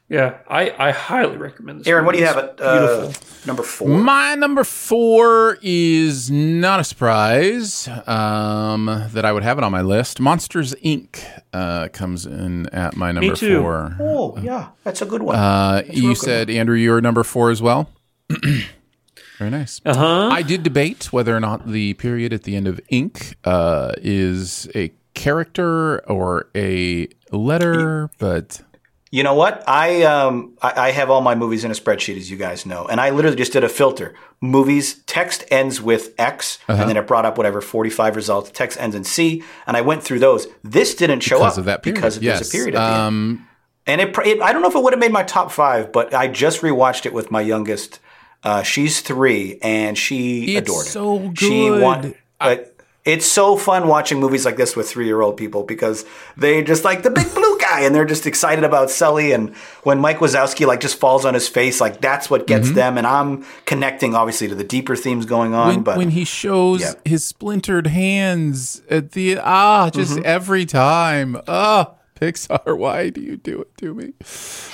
Yeah, 0.10 0.38
I, 0.48 0.74
I 0.78 0.92
highly 0.92 1.36
recommend 1.36 1.82
this. 1.82 1.88
Aaron, 1.88 2.06
what 2.06 2.14
do 2.16 2.22
movie. 2.22 2.30
you 2.30 2.34
have 2.34 2.44
It's 2.52 2.62
at 2.62 2.66
uh, 2.66 3.02
beautiful. 3.02 3.46
number 3.46 3.64
four? 3.64 3.90
My 3.90 4.36
number 4.36 4.64
four 4.64 5.58
is 5.62 6.32
not 6.32 6.80
a 6.80 6.86
surprise 6.86 7.90
um, 8.08 8.86
that 9.12 9.26
I 9.26 9.34
would 9.34 9.44
have 9.44 9.58
it 9.58 9.66
on 9.66 9.72
my 9.74 9.82
list. 9.82 10.22
Monsters 10.22 10.74
Inc. 10.76 11.20
Uh, 11.52 11.90
comes 11.90 12.26
in 12.26 12.68
at 12.70 12.96
my 12.96 13.12
number 13.12 13.36
too. 13.36 13.60
four. 13.62 13.98
oh, 14.00 14.38
yeah, 14.42 14.70
that's 14.86 15.02
a 15.02 15.06
good 15.06 15.24
one. 15.24 15.36
Uh, 15.36 15.82
That's 15.86 15.90
a 15.90 15.92
real 15.92 16.02
you 16.02 16.10
good 16.10 16.18
said, 16.18 16.50
Andrew, 16.50 16.78
you're 16.78 17.02
number 17.02 17.24
four 17.24 17.52
as 17.52 17.62
well. 17.62 17.90
Very 19.40 19.52
nice. 19.52 19.82
Uh 19.86 19.94
huh. 19.96 20.30
I 20.30 20.42
did 20.42 20.64
debate 20.64 21.12
whether 21.12 21.36
or 21.36 21.40
not 21.42 21.68
the 21.68 21.94
period 21.96 22.32
at 22.34 22.44
the 22.44 22.56
end 22.56 22.68
of 22.68 22.80
Inc. 22.92 23.36
Uh, 23.44 23.92
is 23.98 24.70
a 24.74 24.92
character 25.14 26.00
or 26.10 26.48
a 26.56 27.08
letter, 27.32 28.10
but 28.20 28.62
You 29.10 29.24
know 29.24 29.36
what? 29.36 29.64
I 29.68 30.04
um 30.04 30.54
I, 30.62 30.88
I 30.88 30.92
have 30.92 31.10
all 31.10 31.22
my 31.22 31.34
movies 31.36 31.64
in 31.64 31.72
a 31.72 31.74
spreadsheet, 31.74 32.18
as 32.18 32.30
you 32.30 32.36
guys 32.38 32.66
know, 32.66 32.86
and 32.86 33.00
I 33.00 33.10
literally 33.12 33.38
just 33.38 33.54
did 33.54 33.64
a 33.64 33.70
filter. 33.70 34.14
Movies 34.42 35.02
text 35.06 35.46
ends 35.50 35.82
with 35.82 36.14
X, 36.20 36.60
Uh-huh. 36.68 36.80
and 36.82 36.90
then 36.90 36.98
it 36.98 37.08
brought 37.08 37.26
up 37.26 37.38
whatever 37.38 37.62
forty 37.62 37.90
five 37.90 38.16
results. 38.16 38.52
Text 38.52 38.78
ends 38.80 38.96
in 38.96 39.04
C, 39.06 39.44
and 39.66 39.78
I 39.78 39.82
went 39.82 40.04
through 40.04 40.20
those. 40.20 40.48
This 40.64 40.94
didn't 40.96 41.22
show 41.22 41.38
up 41.38 41.42
because 41.42 41.54
up 41.54 41.60
of 41.60 41.66
that 41.66 41.84
period. 41.84 41.96
because 41.96 42.20
yes. 42.20 42.40
there's 42.40 42.50
a 42.50 42.52
period 42.52 42.76
at 42.76 42.82
um, 42.84 43.48
And 43.88 44.02
it, 44.02 44.16
it 44.26 44.42
I 44.42 44.52
don't 44.52 44.62
know 44.62 44.70
if 44.70 44.76
it 44.76 44.84
would 44.84 44.94
have 44.94 45.00
made 45.00 45.14
my 45.14 45.24
top 45.24 45.52
five, 45.52 45.92
but 45.94 46.14
I 46.14 46.28
just 46.28 46.62
rewatched 46.62 47.06
it 47.06 47.14
with 47.14 47.32
my 47.32 47.42
youngest. 47.42 48.00
Uh, 48.44 48.62
she's 48.62 49.00
three, 49.02 49.58
and 49.64 49.98
she 49.98 50.58
adored 50.58 50.86
it. 50.86 50.90
so 50.90 51.20
good. 51.20 51.40
She 51.40 51.70
want, 51.72 52.16
but 52.40 52.76
it's 53.06 53.26
so 53.26 53.56
fun 53.56 53.88
watching 53.88 54.20
movies 54.20 54.44
like 54.46 54.58
this 54.58 54.76
with 54.76 54.90
three 54.90 55.06
year 55.06 55.22
old 55.22 55.38
people 55.38 55.64
because 55.64 56.06
they 56.36 56.62
just 56.62 56.84
like 56.84 57.04
the 57.04 57.10
big 57.10 57.34
blue 57.34 57.47
guy. 57.68 57.80
guy, 57.80 57.86
and 57.86 57.94
they're 57.96 58.06
just 58.06 58.26
excited 58.26 58.64
about 58.64 58.90
Sully. 58.90 59.32
And 59.32 59.56
when 59.84 60.00
Mike 60.00 60.20
Wazowski 60.20 60.66
like 60.66 60.80
just 60.80 61.00
falls 61.00 61.26
on 61.26 61.34
his 61.34 61.48
face, 61.48 61.82
like 61.82 62.02
that's 62.02 62.30
what 62.30 62.48
gets 62.48 62.72
them. 62.72 62.98
And 62.98 63.06
I'm 63.06 63.46
connecting 63.66 64.16
obviously 64.16 64.48
to 64.48 64.56
the 64.56 64.64
deeper 64.64 64.96
themes 64.96 65.26
going 65.26 65.54
on. 65.54 65.68
when, 65.68 65.84
but 65.84 65.98
when 65.98 66.10
he 66.12 66.26
shows 66.26 66.82
Yeah. 66.82 66.94
his 67.06 67.26
splintered 67.26 67.88
hands 67.88 68.82
at 68.90 69.12
the 69.12 69.40
ah, 69.44 69.90
just 69.90 70.14
Mm-hmm. 70.14 70.22
every 70.26 70.66
time. 70.66 71.42
Ah, 71.48 71.94
Pixar, 72.20 72.76
why 72.78 73.10
do 73.10 73.22
you 73.22 73.38
do 73.38 73.62
it 73.62 73.78
to 73.78 73.94
me? 73.94 74.14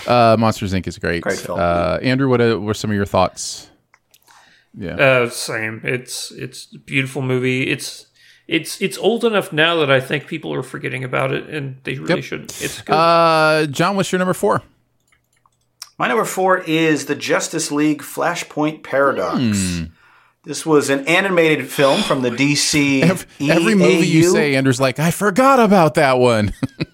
Uh, 0.07 0.37
Monsters 0.39 0.73
Inc. 0.73 0.87
is 0.87 0.97
great. 0.97 1.23
Great 1.23 1.39
film. 1.39 1.59
Uh, 1.59 1.97
Andrew, 2.01 2.29
what 2.29 2.39
uh, 2.39 2.57
were 2.59 2.73
some 2.73 2.89
of 2.89 2.95
your 2.95 3.05
thoughts? 3.05 3.69
Yeah. 4.77 4.95
Uh, 4.95 5.29
same. 5.29 5.81
It's 5.83 6.31
it's 6.31 6.73
a 6.73 6.79
beautiful 6.79 7.21
movie. 7.21 7.69
It's 7.69 8.07
it's 8.53 8.79
it's 8.81 8.97
old 8.99 9.25
enough 9.25 9.51
now 9.51 9.75
that 9.77 9.89
I 9.91 9.99
think 9.99 10.27
people 10.27 10.53
are 10.53 10.61
forgetting 10.63 11.03
about 11.03 11.31
it, 11.33 11.49
and 11.49 11.77
they 11.83 11.95
really 11.95 12.15
Yep. 12.15 12.23
shouldn't. 12.23 12.61
It's 12.61 12.81
good. 12.81 12.93
Uh, 12.93 13.65
John, 13.65 13.95
what's 13.95 14.11
your 14.11 14.19
number 14.19 14.33
four? 14.33 14.61
My 15.97 16.07
number 16.07 16.25
four 16.25 16.59
is 16.59 17.05
the 17.05 17.15
Justice 17.15 17.71
League 17.71 18.01
Flashpoint 18.01 18.83
Paradox. 18.83 19.39
Hmm. 19.77 19.83
This 20.43 20.65
was 20.65 20.89
an 20.89 21.07
animated 21.07 21.69
film 21.69 22.01
from 22.01 22.21
the 22.21 22.29
DC. 22.29 23.01
Every, 23.01 23.49
every 23.49 23.75
movie 23.75 24.05
you 24.07 24.23
say, 24.29 24.55
Andrew's 24.55 24.81
like, 24.81 24.99
I 24.99 25.09
forgot 25.11 25.59
about 25.59 25.93
that 25.95 26.19
one. 26.19 26.53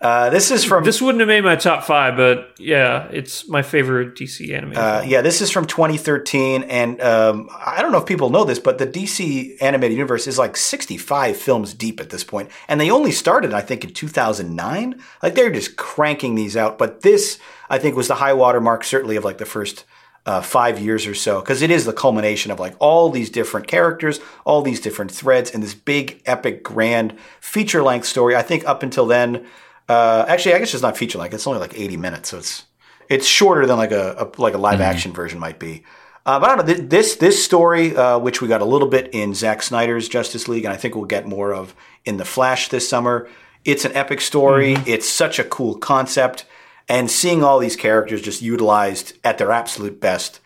Uh, 0.00 0.30
this 0.30 0.52
is 0.52 0.64
from 0.64 0.84
this 0.84 1.02
wouldn't 1.02 1.20
have 1.20 1.26
made 1.26 1.42
my 1.42 1.56
top 1.56 1.82
five, 1.82 2.16
but 2.16 2.52
yeah, 2.56 3.08
it's 3.10 3.48
my 3.48 3.62
favorite 3.62 4.14
DC 4.14 4.54
animated. 4.54 4.78
Uh, 4.78 5.02
yeah, 5.04 5.20
this 5.22 5.40
is 5.40 5.50
from 5.50 5.66
2013, 5.66 6.62
and 6.64 7.00
um, 7.00 7.48
I 7.52 7.82
don't 7.82 7.90
know 7.90 7.98
if 7.98 8.06
people 8.06 8.30
know 8.30 8.44
this, 8.44 8.60
but 8.60 8.78
the 8.78 8.86
DC 8.86 9.60
animated 9.60 9.96
universe 9.96 10.28
is 10.28 10.38
like 10.38 10.56
65 10.56 11.36
films 11.36 11.74
deep 11.74 11.98
at 11.98 12.10
this 12.10 12.22
point, 12.22 12.48
and 12.68 12.80
they 12.80 12.92
only 12.92 13.10
started, 13.10 13.52
I 13.52 13.60
think, 13.60 13.82
in 13.82 13.92
2009. 13.92 15.02
Like 15.20 15.34
they're 15.34 15.50
just 15.50 15.76
cranking 15.76 16.36
these 16.36 16.56
out, 16.56 16.78
but 16.78 17.00
this, 17.00 17.40
I 17.68 17.78
think, 17.78 17.96
was 17.96 18.06
the 18.06 18.14
high 18.14 18.34
water 18.34 18.60
mark, 18.60 18.84
certainly 18.84 19.16
of 19.16 19.24
like 19.24 19.38
the 19.38 19.46
first 19.46 19.84
uh, 20.26 20.42
five 20.42 20.78
years 20.78 21.08
or 21.08 21.14
so, 21.14 21.40
because 21.40 21.60
it 21.60 21.72
is 21.72 21.86
the 21.86 21.92
culmination 21.92 22.52
of 22.52 22.60
like 22.60 22.76
all 22.78 23.10
these 23.10 23.30
different 23.30 23.66
characters, 23.66 24.20
all 24.44 24.62
these 24.62 24.78
different 24.78 25.10
threads, 25.10 25.50
and 25.50 25.60
this 25.60 25.74
big, 25.74 26.22
epic, 26.24 26.62
grand 26.62 27.18
feature 27.40 27.82
length 27.82 28.06
story. 28.06 28.36
I 28.36 28.42
think 28.42 28.64
up 28.64 28.84
until 28.84 29.06
then, 29.06 29.44
uh, 29.88 30.24
actually, 30.28 30.54
I 30.54 30.58
guess 30.58 30.74
it's 30.74 30.82
not 30.82 30.96
feature 30.96 31.18
length; 31.18 31.34
it's 31.34 31.46
only 31.46 31.60
like 31.60 31.78
80 31.78 31.96
minutes, 31.96 32.28
so 32.30 32.38
it's 32.38 32.64
it's 33.08 33.26
shorter 33.26 33.66
than 33.66 33.78
like 33.78 33.92
a, 33.92 34.14
a 34.18 34.40
like 34.40 34.54
a 34.54 34.58
live 34.58 34.80
action 34.80 35.12
version 35.12 35.38
might 35.38 35.58
be. 35.58 35.84
Uh, 36.26 36.38
but 36.38 36.50
I 36.50 36.56
don't 36.56 36.66
know 36.66 36.74
this 36.86 37.16
this 37.16 37.42
story, 37.42 37.96
uh, 37.96 38.18
which 38.18 38.42
we 38.42 38.48
got 38.48 38.60
a 38.60 38.66
little 38.66 38.88
bit 38.88 39.08
in 39.14 39.34
Zack 39.34 39.62
Snyder's 39.62 40.08
Justice 40.08 40.46
League, 40.46 40.64
and 40.64 40.74
I 40.74 40.76
think 40.76 40.94
we'll 40.94 41.06
get 41.06 41.26
more 41.26 41.54
of 41.54 41.74
in 42.04 42.18
the 42.18 42.24
Flash 42.24 42.68
this 42.68 42.86
summer. 42.86 43.28
It's 43.64 43.84
an 43.86 43.92
epic 43.94 44.20
story. 44.20 44.76
It's 44.86 45.08
such 45.08 45.38
a 45.38 45.44
cool 45.44 45.76
concept, 45.76 46.44
and 46.86 47.10
seeing 47.10 47.42
all 47.42 47.58
these 47.58 47.76
characters 47.76 48.20
just 48.20 48.42
utilized 48.42 49.14
at 49.24 49.38
their 49.38 49.52
absolute 49.52 50.00
best, 50.00 50.40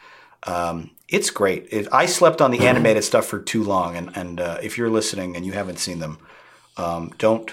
um, 0.45 0.91
it's 1.09 1.31
great. 1.31 1.67
It, 1.71 1.89
I 1.91 2.07
slept 2.07 2.41
on 2.41 2.53
the 2.53 2.67
animated 2.67 3.03
stuff 3.03 3.27
for 3.27 3.41
too 3.41 3.65
long, 3.65 3.97
and 3.97 4.17
and 4.17 4.41
uh, 4.41 4.59
if 4.63 4.79
you're 4.79 4.91
listening 4.91 5.35
and 5.35 5.45
you 5.45 5.51
haven't 5.51 5.81
seen 5.81 5.99
them, 5.99 6.19
um, 6.77 7.13
don't 7.19 7.53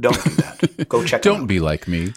don't 0.00 0.24
do 0.24 0.30
that. 0.30 0.88
Go 0.88 1.04
check. 1.10 1.22
them 1.22 1.32
Don't 1.34 1.42
out. 1.42 1.48
be 1.48 1.60
like 1.60 1.86
me. 1.88 2.12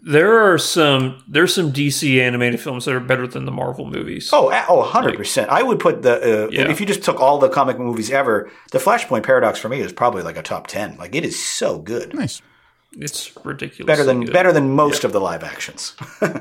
there 0.00 0.38
are 0.38 0.58
some 0.58 1.22
there's 1.28 1.54
some 1.54 1.72
DC 1.72 2.20
animated 2.20 2.60
films 2.60 2.84
that 2.84 2.94
are 2.94 3.00
better 3.00 3.26
than 3.26 3.44
the 3.46 3.50
Marvel 3.52 3.86
movies. 3.86 4.30
Oh, 4.32 4.50
oh, 4.68 4.90
100%. 4.92 5.48
I 5.48 5.62
would 5.62 5.80
put 5.80 6.02
the, 6.02 6.44
uh, 6.46 6.48
Yeah. 6.50 6.70
if 6.70 6.78
you 6.80 6.86
just 6.86 7.02
took 7.02 7.20
all 7.20 7.38
the 7.38 7.48
comic 7.48 7.78
movies 7.78 8.10
ever, 8.10 8.50
the 8.72 8.78
Flashpoint 8.78 9.22
Paradox 9.24 9.58
for 9.58 9.68
me 9.68 9.80
is 9.80 9.92
probably 9.92 10.22
like 10.22 10.36
a 10.36 10.42
top 10.42 10.66
10. 10.66 10.96
Like 10.98 11.14
it 11.14 11.24
is 11.24 11.42
so 11.42 11.78
good. 11.78 12.12
Nice. 12.14 12.42
it's 12.92 13.32
ridiculous. 13.44 13.86
Better 13.86 14.04
than, 14.04 14.26
better 14.26 14.52
than 14.52 14.70
most 14.70 15.04
of 15.04 15.12
the 15.12 15.20
live 15.20 15.42
actions. 15.42 15.96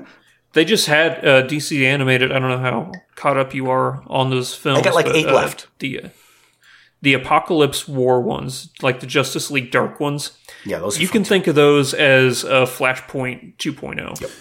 They 0.54 0.66
just 0.66 0.86
had 0.86 1.26
uh, 1.26 1.48
DC 1.48 1.84
animated. 1.84 2.32
I 2.32 2.38
don't 2.38 2.50
know 2.50 2.60
how 2.60 2.92
caught 3.16 3.38
up 3.38 3.56
you 3.56 3.72
are 3.72 4.04
on 4.06 4.30
those 4.30 4.54
films. 4.54 4.78
I 4.78 4.84
got, 4.84 4.94
like, 4.94 5.08
but, 5.08 5.16
eight 5.16 5.26
uh, 5.26 5.34
left. 5.34 5.66
The 5.80 6.00
uh, 6.04 6.10
the 7.04 7.14
Apocalypse 7.14 7.88
War 7.88 8.20
ones, 8.22 8.70
like 8.82 9.00
the 9.02 9.06
Justice 9.08 9.52
League 9.52 9.72
Dark 9.72 10.00
ones. 10.00 10.32
Yeah, 10.66 10.80
those 10.80 10.98
are 10.98 11.02
You 11.02 11.08
fun 11.08 11.12
can 11.14 11.24
think 11.26 11.48
of 11.48 11.56
those 11.56 11.94
as 11.94 12.44
a 12.46 12.64
Flashpoint 12.66 13.58
2.0. 13.58 14.32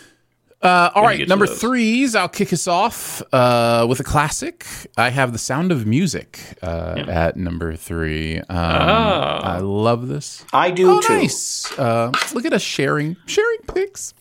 Uh, 0.63 0.91
all 0.95 1.03
you 1.03 1.09
right, 1.09 1.29
number 1.29 1.49
those. 1.49 1.61
threes. 1.61 2.15
I'll 2.15 2.29
kick 2.29 2.53
us 2.53 2.69
off 2.69 3.21
uh, 3.33 3.85
with 3.89 3.99
a 3.99 4.05
classic. 4.05 4.65
I 4.97 5.11
have 5.11 5.33
The 5.33 5.39
Sound 5.39 5.73
of 5.73 5.87
Music 5.87 6.39
uh, 6.63 7.03
at 7.09 7.37
number 7.37 7.75
three. 7.75 8.39
Um, 8.39 8.47
Ah. 8.49 9.57
I 9.57 9.59
love 9.59 10.07
this. 10.07 10.45
I 10.53 10.71
do 10.71 10.89
Oh, 10.89 11.01
too. 11.01 11.15
nice. 11.17 11.77
Uh, 11.77 12.13
look 12.33 12.45
at 12.45 12.53
us 12.53 12.63
sharing 12.63 13.17
sharing 13.27 13.59
pics. 13.75 14.15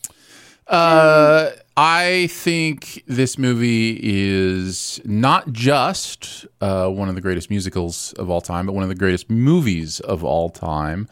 Uh, 0.68 1.51
I 1.84 2.28
think 2.28 3.03
this 3.08 3.40
movie 3.40 3.99
is 4.03 5.02
not 5.03 5.52
just 5.52 6.45
uh, 6.62 6.88
one 6.90 7.10
of 7.10 7.16
the 7.16 7.22
greatest 7.22 7.49
musicals 7.49 8.14
of 8.20 8.30
all 8.30 8.40
time, 8.40 8.68
but 8.68 8.74
one 8.74 8.84
of 8.84 8.90
the 8.90 8.94
greatest 8.95 9.32
movies 9.32 9.99
of 10.02 10.24
all 10.24 10.52
time. 10.52 11.08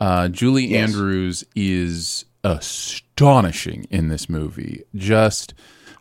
Uh, 0.00 0.28
Julie 0.28 0.64
Yes. 0.64 0.88
Andrews 0.94 1.44
is 1.54 2.24
astonishing 2.42 3.86
in 3.90 4.08
this 4.08 4.30
movie. 4.30 4.82
Just 4.94 5.52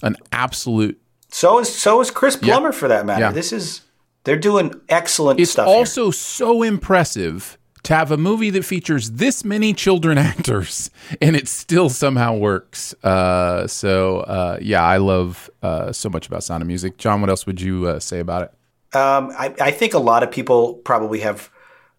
an 0.01 0.15
absolute 0.31 1.01
So 1.29 1.59
is, 1.59 1.75
so 1.75 1.99
is 1.99 2.09
Chris 2.09 2.37
Yeah. 2.41 2.53
Plummer 2.53 2.71
for 2.71 2.87
that 2.87 3.05
matter. 3.05 3.19
Yeah. 3.25 3.31
This 3.33 3.51
is, 3.51 3.81
they're 4.23 4.37
doing 4.37 4.73
excellent 4.87 5.41
it's 5.41 5.51
stuff. 5.51 5.67
here. 5.67 5.75
also 5.75 6.11
so 6.11 6.63
impressive 6.63 7.57
to 7.83 7.93
have 7.93 8.11
a 8.11 8.17
movie 8.17 8.49
that 8.49 8.63
features 8.63 9.11
this 9.11 9.43
many 9.43 9.73
children 9.73 10.17
actors 10.31 10.89
and 11.21 11.35
it 11.35 11.47
still 11.47 11.89
somehow 11.89 12.35
works. 12.35 12.93
Uh, 13.03 13.67
so 13.67 14.19
uh, 14.21 14.57
yeah 14.61 14.83
i 14.83 14.97
love 14.97 15.49
uh, 15.61 15.91
so 15.91 16.09
much 16.09 16.27
about 16.27 16.43
sound 16.43 16.61
of 16.61 16.67
music. 16.67 16.97
John 16.97 17.21
what 17.21 17.29
else 17.29 17.45
would 17.45 17.61
you 17.61 17.87
uh, 17.87 17.99
say 17.99 18.19
about 18.19 18.43
it? 18.43 18.97
Um, 18.97 19.31
I, 19.37 19.53
I 19.59 19.71
think 19.71 19.93
a 19.93 19.99
lot 19.99 20.23
of 20.23 20.31
people 20.31 20.75
probably 20.75 21.21
have 21.21 21.49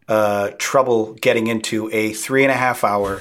uh, 0.07 0.51
trouble 0.59 1.15
getting 1.15 1.47
into 1.49 1.91
a 1.93 2.13
three 2.13 2.45
and 2.45 2.53
a 2.53 2.57
half 2.57 2.85
hour 2.85 3.21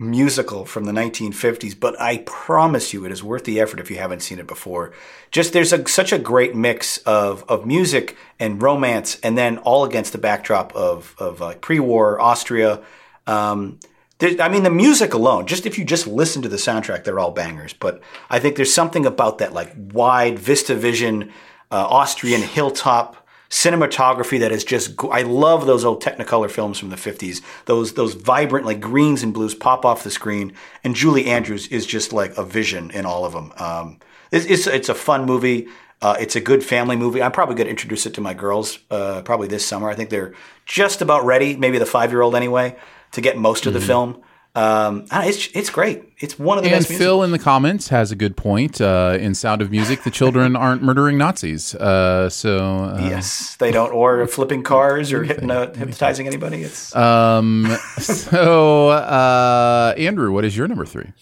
musical 0.00 0.64
from 0.64 0.84
the 0.84 0.92
1950s, 0.92 1.78
but 1.78 2.00
I 2.00 2.18
promise 2.24 2.94
you 2.94 3.04
it 3.04 3.12
is 3.12 3.22
worth 3.22 3.44
the 3.44 3.60
effort 3.60 3.80
if 3.80 3.90
you 3.90 3.98
haven't 3.98 4.20
seen 4.20 4.38
it 4.38 4.46
before. 4.46 4.92
Just 5.30 5.52
there's 5.52 5.74
a, 5.74 5.86
such 5.86 6.10
a 6.10 6.18
great 6.18 6.56
mix 6.56 6.96
of, 6.98 7.44
of 7.48 7.66
music 7.66 8.16
and 8.38 8.62
romance, 8.62 9.20
and 9.22 9.36
then 9.36 9.58
all 9.58 9.84
against 9.84 10.12
the 10.12 10.18
backdrop 10.18 10.74
of, 10.74 11.14
of 11.18 11.42
uh, 11.42 11.54
pre 11.56 11.78
war 11.78 12.18
Austria. 12.18 12.82
Um, 13.26 13.78
I 14.22 14.48
mean, 14.48 14.62
the 14.62 14.70
music 14.70 15.14
alone, 15.14 15.46
just 15.46 15.66
if 15.66 15.78
you 15.78 15.84
just 15.84 16.06
listen 16.06 16.42
to 16.42 16.48
the 16.48 16.56
soundtrack, 16.56 17.04
they're 17.04 17.18
all 17.18 17.30
bangers. 17.30 17.74
But 17.74 18.02
I 18.28 18.38
think 18.38 18.56
there's 18.56 18.72
something 18.72 19.04
about 19.04 19.38
that 19.38 19.52
like 19.52 19.72
wide 19.76 20.38
Vista 20.38 20.74
Vision, 20.74 21.30
uh, 21.70 21.86
Austrian 21.86 22.42
hilltop 22.42 23.19
cinematography 23.50 24.38
that 24.38 24.52
is 24.52 24.64
just 24.64 24.94
I 25.10 25.22
love 25.22 25.66
those 25.66 25.84
old 25.84 26.02
Technicolor 26.02 26.50
films 26.50 26.78
from 26.78 26.90
the 26.90 26.96
50s. 26.96 27.42
Those 27.66 27.94
those 27.94 28.14
vibrant 28.14 28.64
like 28.64 28.80
greens 28.80 29.22
and 29.22 29.34
blues 29.34 29.54
pop 29.54 29.84
off 29.84 30.04
the 30.04 30.10
screen, 30.10 30.54
and 30.84 30.94
Julie 30.94 31.26
Andrews 31.26 31.66
is 31.68 31.84
just 31.84 32.12
like 32.12 32.36
a 32.38 32.44
vision 32.44 32.90
in 32.92 33.04
all 33.04 33.24
of 33.24 33.32
them. 33.32 33.52
Um, 33.56 33.98
it's, 34.30 34.46
it's 34.46 34.66
it's 34.66 34.88
a 34.88 34.94
fun 34.94 35.26
movie. 35.26 35.66
Uh, 36.02 36.16
it's 36.18 36.34
a 36.34 36.40
good 36.40 36.64
family 36.64 36.96
movie. 36.96 37.22
I'm 37.22 37.32
probably 37.32 37.56
going 37.56 37.66
to 37.66 37.70
introduce 37.70 38.06
it 38.06 38.14
to 38.14 38.22
my 38.22 38.32
girls 38.32 38.78
uh, 38.90 39.20
probably 39.22 39.48
this 39.48 39.66
summer. 39.66 39.90
I 39.90 39.94
think 39.94 40.08
they're 40.08 40.32
just 40.64 41.02
about 41.02 41.26
ready, 41.26 41.56
maybe 41.56 41.76
the 41.76 41.84
five 41.84 42.10
year 42.10 42.22
old 42.22 42.34
anyway, 42.34 42.76
to 43.12 43.20
get 43.20 43.36
most 43.36 43.66
of 43.66 43.74
the 43.74 43.80
film. 43.80 44.22
Um, 44.52 45.04
I 45.12 45.14
don't 45.14 45.22
know, 45.24 45.28
it's 45.28 45.48
it's 45.54 45.70
great. 45.70 46.02
It's 46.18 46.36
one 46.38 46.58
of 46.58 46.64
the 46.64 46.70
and 46.70 46.78
best. 46.80 46.88
phil 46.88 46.96
musicals. 47.18 47.24
in 47.26 47.30
the 47.30 47.38
comments 47.38 47.88
has 47.88 48.10
a 48.10 48.16
good 48.16 48.36
point 48.36 48.80
uh, 48.80 49.16
in 49.20 49.34
sound 49.36 49.62
of 49.62 49.70
music 49.70 50.02
the 50.02 50.10
children 50.10 50.56
aren't 50.64 50.82
murdering 50.82 51.16
nazis 51.16 51.72
uh, 51.76 52.28
so 52.28 52.58
uh, 52.84 52.98
yes, 53.00 53.54
they 53.60 53.70
don't 53.70 53.92
or 53.92 54.26
flipping 54.26 54.64
cars 54.64 55.12
or 55.12 55.22
hypno- 55.22 55.72
hypnotizing 55.72 56.26
anybody. 56.26 56.62
It's 56.62 56.94
um, 56.96 57.66
so 57.98 58.88
uh, 58.88 59.94
andrew 59.96 60.32
what 60.32 60.44
is 60.44 60.56
your 60.56 60.66
number 60.66 60.84
three 60.84 61.12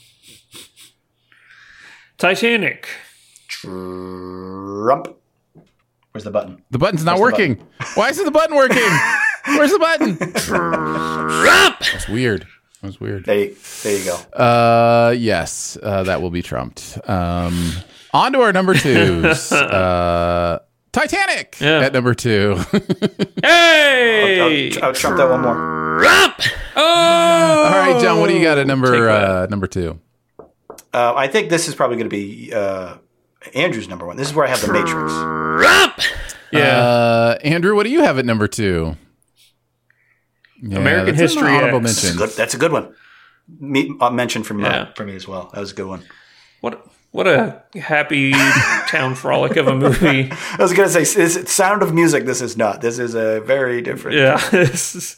Titanic. 2.16 2.88
Trump. 3.46 5.16
Where's 6.12 6.24
the 6.24 6.30
button? 6.30 6.62
the 6.70 6.78
button's 6.78 7.04
not 7.04 7.18
Press 7.18 7.18
the 7.18 7.22
working 7.22 7.66
why 7.94 8.08
isn't 8.08 8.24
the 8.24 8.30
button 8.30 8.56
working 8.56 8.78
where's 9.48 9.70
the 9.70 9.78
button 9.78 10.16
that's 11.92 12.08
weird 12.08 12.46
that 12.80 12.86
was 12.86 13.00
weird 13.00 13.24
There 13.24 13.38
you, 13.38 13.56
there 13.82 13.98
you 13.98 14.04
go. 14.04 14.16
Uh, 14.40 15.14
yes, 15.16 15.76
uh, 15.82 16.02
that 16.04 16.22
will 16.22 16.30
be 16.30 16.42
trumped. 16.42 16.98
Um, 17.08 17.72
on 18.12 18.32
to 18.32 18.40
our 18.40 18.52
number 18.52 18.74
twos. 18.78 19.50
uh, 19.52 20.60
Titanic 20.92 21.56
Yeah. 21.60 21.80
at 21.80 21.92
number 21.92 22.14
two. 22.14 22.56
Hey! 23.42 24.70
I'll, 24.80 24.84
I'll 24.86 24.92
trump 24.94 25.16
that 25.18 25.28
one 25.30 25.42
more. 25.42 25.56
oh! 25.56 26.02
All 26.76 27.70
right, 27.72 28.00
John, 28.00 28.20
what 28.20 28.28
do 28.28 28.34
you 28.36 28.42
got 28.42 28.58
at 28.58 28.66
number 28.66 29.08
uh, 29.08 29.46
number 29.50 29.66
two? 29.66 30.00
Uh, 30.92 31.12
I 31.14 31.28
think 31.28 31.50
this 31.50 31.68
is 31.68 31.74
probably 31.74 31.96
going 31.96 32.08
to 32.10 32.16
be 32.16 32.52
uh, 32.52 32.96
Andrew's 33.54 33.88
number 33.88 34.06
one. 34.06 34.16
This 34.16 34.28
is 34.28 34.34
where 34.34 34.46
I 34.46 34.48
have 34.48 34.60
the 34.60 34.72
Matrix. 34.72 36.08
Yeah. 36.50 36.78
Uh, 36.78 37.38
Andrew, 37.44 37.74
what 37.76 37.84
do 37.84 37.90
you 37.90 38.02
have 38.02 38.18
at 38.18 38.24
number 38.24 38.48
two? 38.48 38.96
Yeah, 40.62 40.78
American 40.78 41.16
that's 41.16 41.32
an 41.34 41.38
History 41.38 41.52
honorable 41.56 41.86
X. 41.86 42.02
mention. 42.04 42.18
Good, 42.18 42.30
that's 42.30 42.54
a 42.54 42.58
good 42.58 42.72
one. 42.72 42.94
me, 43.60 43.94
uh, 44.00 44.10
mention 44.10 44.42
from 44.42 44.64
uh, 44.64 44.68
Yeah. 44.68 44.92
for 44.94 45.04
me 45.04 45.14
as 45.16 45.26
well. 45.28 45.50
That 45.54 45.60
was 45.60 45.72
a 45.72 45.74
good 45.74 45.86
one. 45.86 46.02
What 46.60 46.84
what 47.10 47.26
a 47.26 47.62
happy 47.80 48.32
town 48.88 49.14
frolic 49.14 49.56
of 49.56 49.66
a 49.68 49.74
movie. 49.74 50.30
I 50.30 50.56
was 50.58 50.72
gonna 50.72 50.88
say, 50.88 51.02
is 51.02 51.48
Sound 51.50 51.82
of 51.82 51.94
Music. 51.94 52.26
This 52.26 52.40
is 52.42 52.56
not. 52.56 52.80
This 52.80 52.98
is 52.98 53.14
a 53.14 53.40
very 53.40 53.80
different. 53.82 54.16
Yeah. 54.18 54.36
This 54.50 54.94
is- 54.94 55.16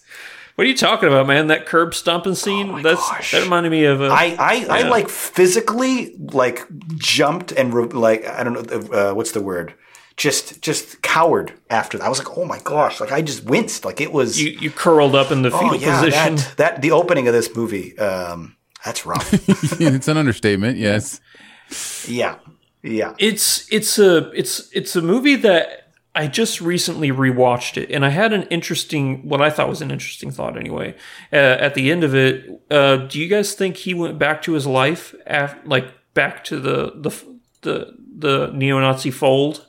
what 0.56 0.66
are 0.66 0.68
you 0.70 0.76
talking 0.76 1.08
about, 1.08 1.26
man? 1.26 1.46
That 1.46 1.64
curb 1.64 1.94
stomping 1.94 2.34
scene? 2.34 2.82
That's 2.82 3.30
that 3.32 3.42
reminded 3.44 3.70
me 3.70 3.84
of. 3.86 4.02
A, 4.02 4.08
I 4.08 4.36
I, 4.38 4.66
I 4.68 4.78
Yeah. 4.80 4.88
like 4.90 5.08
physically 5.08 6.14
like 6.18 6.66
jumped 6.96 7.50
and 7.52 7.72
re- 7.72 7.86
like 7.86 8.26
I 8.26 8.44
don't 8.44 8.52
know 8.54 8.98
uh, 9.10 9.14
what's 9.14 9.32
the 9.32 9.40
word. 9.40 9.72
Just 10.20 10.60
just 10.60 11.00
cowered 11.00 11.54
after 11.70 11.96
that. 11.96 12.04
I 12.04 12.10
was 12.10 12.18
like, 12.18 12.36
oh 12.36 12.44
my 12.44 12.58
gosh! 12.58 13.00
Like 13.00 13.10
I 13.10 13.22
just 13.22 13.44
winced. 13.44 13.86
Like 13.86 14.02
it 14.02 14.12
was. 14.12 14.38
you, 14.38 14.50
you 14.50 14.70
curled 14.70 15.14
up 15.14 15.30
in 15.30 15.40
the 15.40 15.50
fetal 15.50 15.70
oh 15.70 15.72
yeah, 15.72 15.98
position. 15.98 16.36
that, 16.36 16.54
that 16.58 16.82
the 16.82 16.90
opening 16.90 17.26
of 17.26 17.32
this 17.32 17.56
movie. 17.56 17.98
Um, 17.98 18.54
that's 18.84 19.06
rough. 19.06 19.32
it's 19.80 20.08
an 20.08 20.18
understatement. 20.18 20.76
Yes. 20.76 21.22
yeah, 22.06 22.36
yeah. 22.82 23.14
It's 23.18 23.66
it's 23.72 23.98
a 23.98 24.30
it's 24.32 24.70
it's 24.74 24.94
a 24.94 25.00
movie 25.00 25.36
that 25.36 25.90
I 26.14 26.26
just 26.26 26.60
recently 26.60 27.10
rewatched 27.10 27.80
it, 27.80 27.90
and 27.90 28.04
I 28.04 28.10
had 28.10 28.34
an 28.34 28.42
interesting, 28.48 29.26
what 29.26 29.40
I 29.40 29.48
thought 29.48 29.70
was 29.70 29.80
an 29.80 29.90
interesting 29.90 30.30
thought. 30.30 30.58
Anyway, 30.58 30.96
uh, 31.32 31.36
at 31.36 31.72
the 31.72 31.90
end 31.90 32.04
of 32.04 32.14
it, 32.14 32.60
uh, 32.70 32.96
do 32.96 33.18
you 33.18 33.26
guys 33.26 33.54
think 33.54 33.78
he 33.78 33.94
went 33.94 34.18
back 34.18 34.42
to 34.42 34.52
his 34.52 34.66
life, 34.66 35.14
after, 35.26 35.66
like 35.66 35.86
back 36.12 36.44
to 36.44 36.60
the 36.60 36.92
the 36.94 37.10
the 37.62 37.96
the 38.18 38.50
neo-Nazi 38.52 39.10
fold 39.10 39.66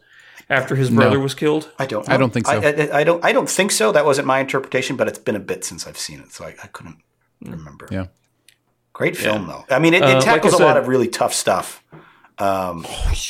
after 0.52 0.76
his 0.76 0.90
brother 0.90 1.20
was 1.20 1.34
killed? 1.34 1.72
I 1.80 1.86
don't. 1.86 2.08
I 2.10 2.18
don't 2.18 2.32
think 2.32 2.46
so. 2.48 2.60
I, 2.60 2.66
I, 2.66 3.00
I 3.00 3.04
don't. 3.04 3.24
I 3.26 3.32
don't 3.32 3.50
think 3.50 3.72
so. 3.72 3.92
That 3.92 4.06
wasn't 4.06 4.28
my 4.28 4.40
interpretation, 4.40 4.96
but 4.98 5.08
it's 5.08 5.20
been 5.20 5.36
a 5.36 5.40
bit 5.40 5.64
since 5.64 5.88
I've 5.88 5.98
seen 5.98 6.20
it, 6.20 6.32
so 6.32 6.46
I, 6.46 6.56
I 6.64 6.68
couldn't 6.68 6.98
remember. 7.42 7.88
Yeah. 7.92 8.08
Great 8.94 9.16
film, 9.16 9.48
though. 9.48 9.66
I 9.70 9.80
mean, 9.80 9.94
it, 9.94 10.04
Uh, 10.04 10.16
like 10.16 10.24
tackles 10.24 10.54
I 10.60 10.64
a 10.64 10.68
lot 10.68 10.78
of 10.78 10.88
really 10.88 11.08
tough 11.08 11.34
stuff. 11.34 11.84
Um, 12.38 12.86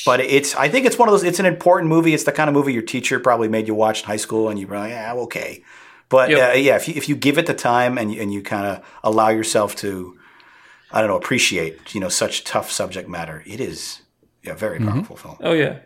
but 0.05 0.19
it's. 0.21 0.55
I 0.55 0.69
think 0.69 0.85
it's 0.85 0.97
one 0.97 1.07
of 1.07 1.13
those. 1.13 1.23
It's 1.23 1.39
an 1.39 1.45
important 1.45 1.89
movie. 1.89 2.13
It's 2.13 2.23
the 2.23 2.31
kind 2.31 2.49
of 2.49 2.53
movie 2.53 2.73
your 2.73 2.81
teacher 2.81 3.19
probably 3.19 3.47
made 3.47 3.67
you 3.67 3.75
watch 3.75 4.01
in 4.01 4.07
high 4.07 4.17
school, 4.17 4.49
and 4.49 4.57
you 4.59 4.67
were 4.67 4.77
like, 4.77 4.91
"Yeah, 4.91 5.13
okay." 5.13 5.63
But 6.09 6.29
Yep. 6.29 6.39
uh, 6.55 6.57
yeah, 6.57 6.75
if 6.75 6.87
you 6.87 6.93
if 6.95 7.07
you 7.07 7.15
give 7.15 7.37
it 7.37 7.45
the 7.45 7.53
time 7.53 7.97
and 7.97 8.13
you, 8.13 8.21
and 8.21 8.33
you 8.33 8.41
kind 8.41 8.65
of 8.65 8.83
allow 9.03 9.29
yourself 9.29 9.75
to, 9.77 10.17
I 10.91 10.99
don't 10.99 11.09
know, 11.09 11.15
appreciate 11.17 11.93
you 11.93 12.01
know 12.01 12.09
such 12.09 12.43
tough 12.43 12.71
subject 12.71 13.07
matter, 13.07 13.43
it 13.45 13.59
is 13.61 14.01
yeah, 14.43 14.53
very 14.55 14.79
powerful 14.79 15.15
film. 15.15 15.37
Oh 15.41 15.53
yeah, 15.53 15.79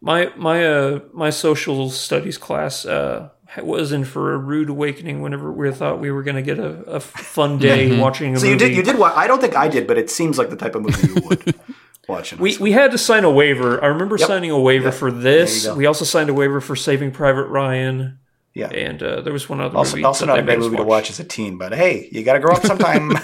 my 0.00 0.32
my 0.36 0.64
uh 0.66 1.00
my 1.12 1.30
social 1.30 1.90
studies 1.90 2.38
class 2.38 2.84
uh 2.86 3.30
was 3.62 3.92
in 3.92 4.04
for 4.04 4.34
a 4.34 4.38
rude 4.38 4.68
awakening 4.68 5.22
whenever 5.22 5.50
we 5.50 5.70
thought 5.72 5.98
we 6.00 6.10
were 6.10 6.22
going 6.22 6.36
to 6.36 6.42
get 6.42 6.58
a, 6.58 6.82
a 6.82 7.00
fun 7.00 7.58
day 7.58 7.98
watching 7.98 8.28
a 8.28 8.30
movie. 8.32 8.40
So 8.40 8.46
you 8.52 8.58
did. 8.58 8.76
You 8.76 8.82
did. 8.82 8.98
Wa- 8.98 9.12
I 9.16 9.26
don't 9.26 9.40
think 9.40 9.56
I 9.56 9.68
did, 9.68 9.86
but 9.86 9.96
it 9.96 10.10
seems 10.10 10.36
like 10.36 10.50
the 10.50 10.56
type 10.56 10.74
of 10.74 10.82
movie 10.82 11.08
you 11.08 11.14
would 11.28 11.54
watch. 12.08 12.34
We, 12.36 12.58
we 12.58 12.72
had 12.72 12.90
to 12.90 12.98
sign 12.98 13.24
a 13.24 13.30
waiver. 13.30 13.82
I 13.82 13.86
remember 13.86 14.16
Yep. 14.18 14.28
signing 14.28 14.50
a 14.50 14.60
waiver 14.60 14.86
Yep. 14.90 14.94
for 14.94 15.10
this. 15.10 15.62
There 15.62 15.70
you 15.70 15.74
go. 15.76 15.78
We 15.78 15.86
also 15.86 16.04
signed 16.04 16.28
a 16.28 16.34
waiver 16.34 16.60
for 16.60 16.76
Saving 16.76 17.10
Private 17.10 17.46
Ryan, 17.46 18.18
yeah. 18.54 18.68
and 18.68 19.02
uh, 19.02 19.22
there 19.22 19.32
was 19.32 19.48
one 19.48 19.62
other 19.62 19.78
Also, 19.78 19.96
movie. 19.96 20.04
also 20.04 20.26
not 20.26 20.38
a 20.38 20.42
bad 20.42 20.46
made 20.46 20.58
us 20.58 20.64
movie 20.64 20.76
to 20.76 20.82
watch 20.84 21.08
as 21.08 21.18
a 21.18 21.24
teen, 21.24 21.56
but 21.56 21.72
hey, 21.74 22.10
you 22.12 22.22
got 22.24 22.34
to 22.34 22.40
grow 22.40 22.54
up 22.54 22.64
sometime. 22.66 23.12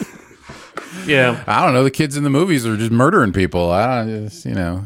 Yeah, 1.06 1.44
I 1.46 1.64
don't 1.64 1.74
know. 1.74 1.84
The 1.84 1.90
kids 1.90 2.16
in 2.16 2.24
the 2.24 2.30
movies 2.30 2.64
are 2.66 2.76
just 2.78 2.90
murdering 2.92 3.32
people. 3.32 3.70
I 3.70 3.86
don't 4.04 4.24
just, 4.24 4.46
you 4.46 4.54
know, 4.54 4.84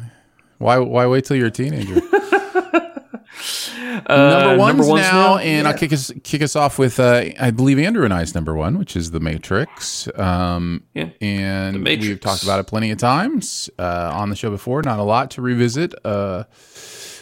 why 0.59 0.79
why 0.79 1.07
wait 1.07 1.25
till 1.25 1.37
you're 1.37 1.47
a 1.49 1.51
teenager? 1.51 2.01
number 4.09 4.57
one's 4.57 4.77
number 4.79 4.87
one's 4.87 5.03
now, 5.03 5.35
now? 5.35 5.39
and 5.39 5.67
I'll 5.69 5.75
kick 5.77 5.93
us 5.93 6.13
kick 6.23 6.43
us 6.43 6.57
off 6.57 6.79
with 6.79 6.99
uh, 7.01 7.25
I 7.41 7.51
believe 7.51 7.79
Andrew 7.79 8.05
and 8.05 8.13
I's 8.15 8.35
number 8.35 8.55
one, 8.55 8.79
which 8.79 8.97
is 8.97 9.11
The 9.11 9.21
Matrix. 9.21 10.09
Um, 10.19 10.83
Yeah. 10.95 11.11
and 11.21 11.75
The 11.77 11.79
Matrix. 11.81 12.09
we've 12.09 12.21
talked 12.21 12.43
about 12.43 12.61
it 12.61 12.67
plenty 12.67 12.91
of 12.91 12.99
times 12.99 13.71
uh, 13.79 14.11
on 14.15 14.31
the 14.31 14.37
show 14.37 14.51
before. 14.51 14.83
Not 14.83 14.99
a 14.99 15.03
lot 15.03 15.31
to 15.33 15.43
revisit. 15.43 15.95
Uh, 16.05 16.45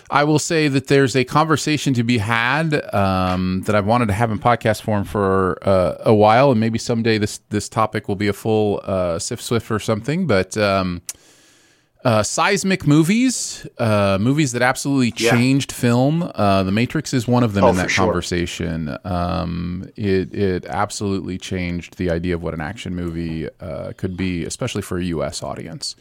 I 0.09 0.23
will 0.23 0.39
say 0.39 0.69
that 0.69 0.87
there's 0.87 1.17
a 1.17 1.25
conversation 1.25 1.93
to 1.95 2.05
be 2.05 2.19
had 2.19 2.73
um, 2.95 3.63
that 3.67 3.75
I've 3.75 3.87
wanted 3.87 4.07
to 4.07 4.15
have 4.15 4.31
in 4.31 4.39
podcast 4.39 4.83
form 4.83 5.03
for 5.05 5.59
uh, 5.67 5.97
a 6.01 6.15
while, 6.15 6.53
and 6.53 6.61
maybe 6.61 6.79
someday 6.79 7.19
this 7.19 7.39
this 7.51 7.69
topic 7.69 8.07
will 8.07 8.15
be 8.17 8.29
a 8.29 8.33
full 8.33 8.81
uh, 8.85 9.19
Sif 9.19 9.43
Swift 9.43 9.69
or 9.71 9.81
something. 9.81 10.29
But 10.29 10.57
um, 10.57 11.03
uh, 12.07 12.23
seismic 12.23 12.87
movies, 12.87 13.67
uh, 13.79 14.17
movies 14.21 14.53
that 14.53 14.63
absolutely 14.63 15.13
Yeah. 15.17 15.31
changed 15.33 15.73
film. 15.73 16.23
Uh, 16.35 16.63
the 16.63 16.71
Matrix 16.71 17.13
is 17.13 17.27
one 17.27 17.43
of 17.43 17.53
them 17.55 17.65
Oh, 17.65 17.71
in 17.71 17.77
that 17.77 17.91
sure. 17.91 18.05
conversation. 18.05 18.97
Um, 19.05 19.89
it 19.97 20.33
it 20.33 20.65
absolutely 20.67 21.37
changed 21.37 21.97
the 21.97 22.09
idea 22.11 22.35
of 22.37 22.43
what 22.43 22.55
an 22.55 22.61
action 22.61 22.95
movie 22.95 23.49
uh, 23.61 23.93
could 23.97 24.17
be, 24.17 24.45
especially 24.45 24.83
for 24.83 24.99
a 24.99 25.05
U.S. 25.17 25.43
audience. 25.43 25.97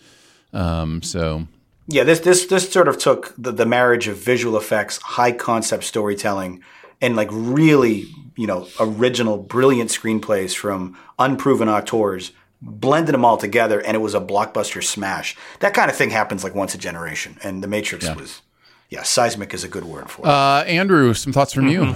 Um, 0.54 1.02
so 1.02 1.48
yeah, 1.88 2.04
this 2.04 2.20
this 2.20 2.46
this 2.46 2.70
sort 2.72 2.88
of 2.88 2.98
took 3.00 3.34
the, 3.38 3.52
the 3.52 3.66
marriage 3.66 4.08
of 4.08 4.18
visual 4.18 4.58
effects, 4.58 5.00
high 5.02 5.32
concept 5.32 5.84
storytelling, 5.86 6.62
and 7.02 7.16
like 7.16 7.30
really 7.32 8.06
you 8.36 8.46
know 8.48 8.68
original, 8.80 9.38
brilliant 9.38 9.90
screenplays 9.90 10.56
from 10.56 10.96
unproven 11.18 11.68
auteurs. 11.68 12.32
Blended 12.62 13.14
them 13.14 13.26
all 13.26 13.38
together, 13.38 13.80
and 13.80 13.96
it 13.96 14.00
was 14.00 14.16
a 14.16 14.20
blockbuster 14.20 14.84
smash. 14.84 15.36
That 15.60 15.74
kind 15.74 15.90
of 15.90 15.96
thing 15.96 16.10
happens 16.10 16.44
like 16.44 16.56
once 16.56 16.74
a 16.74 16.78
generation, 16.78 17.38
and 17.44 17.64
The 17.64 17.68
Matrix 17.68 18.10
was, 18.16 18.42
yeah, 18.90 19.04
seismic 19.04 19.54
is 19.54 19.64
a 19.64 19.68
good 19.68 19.84
word 19.84 20.10
for 20.10 20.22
it. 20.24 20.28
Uh, 20.30 20.64
Andrew, 20.66 21.14
some 21.14 21.34
thoughts 21.34 21.54
from 21.54 21.68
you. 21.68 21.96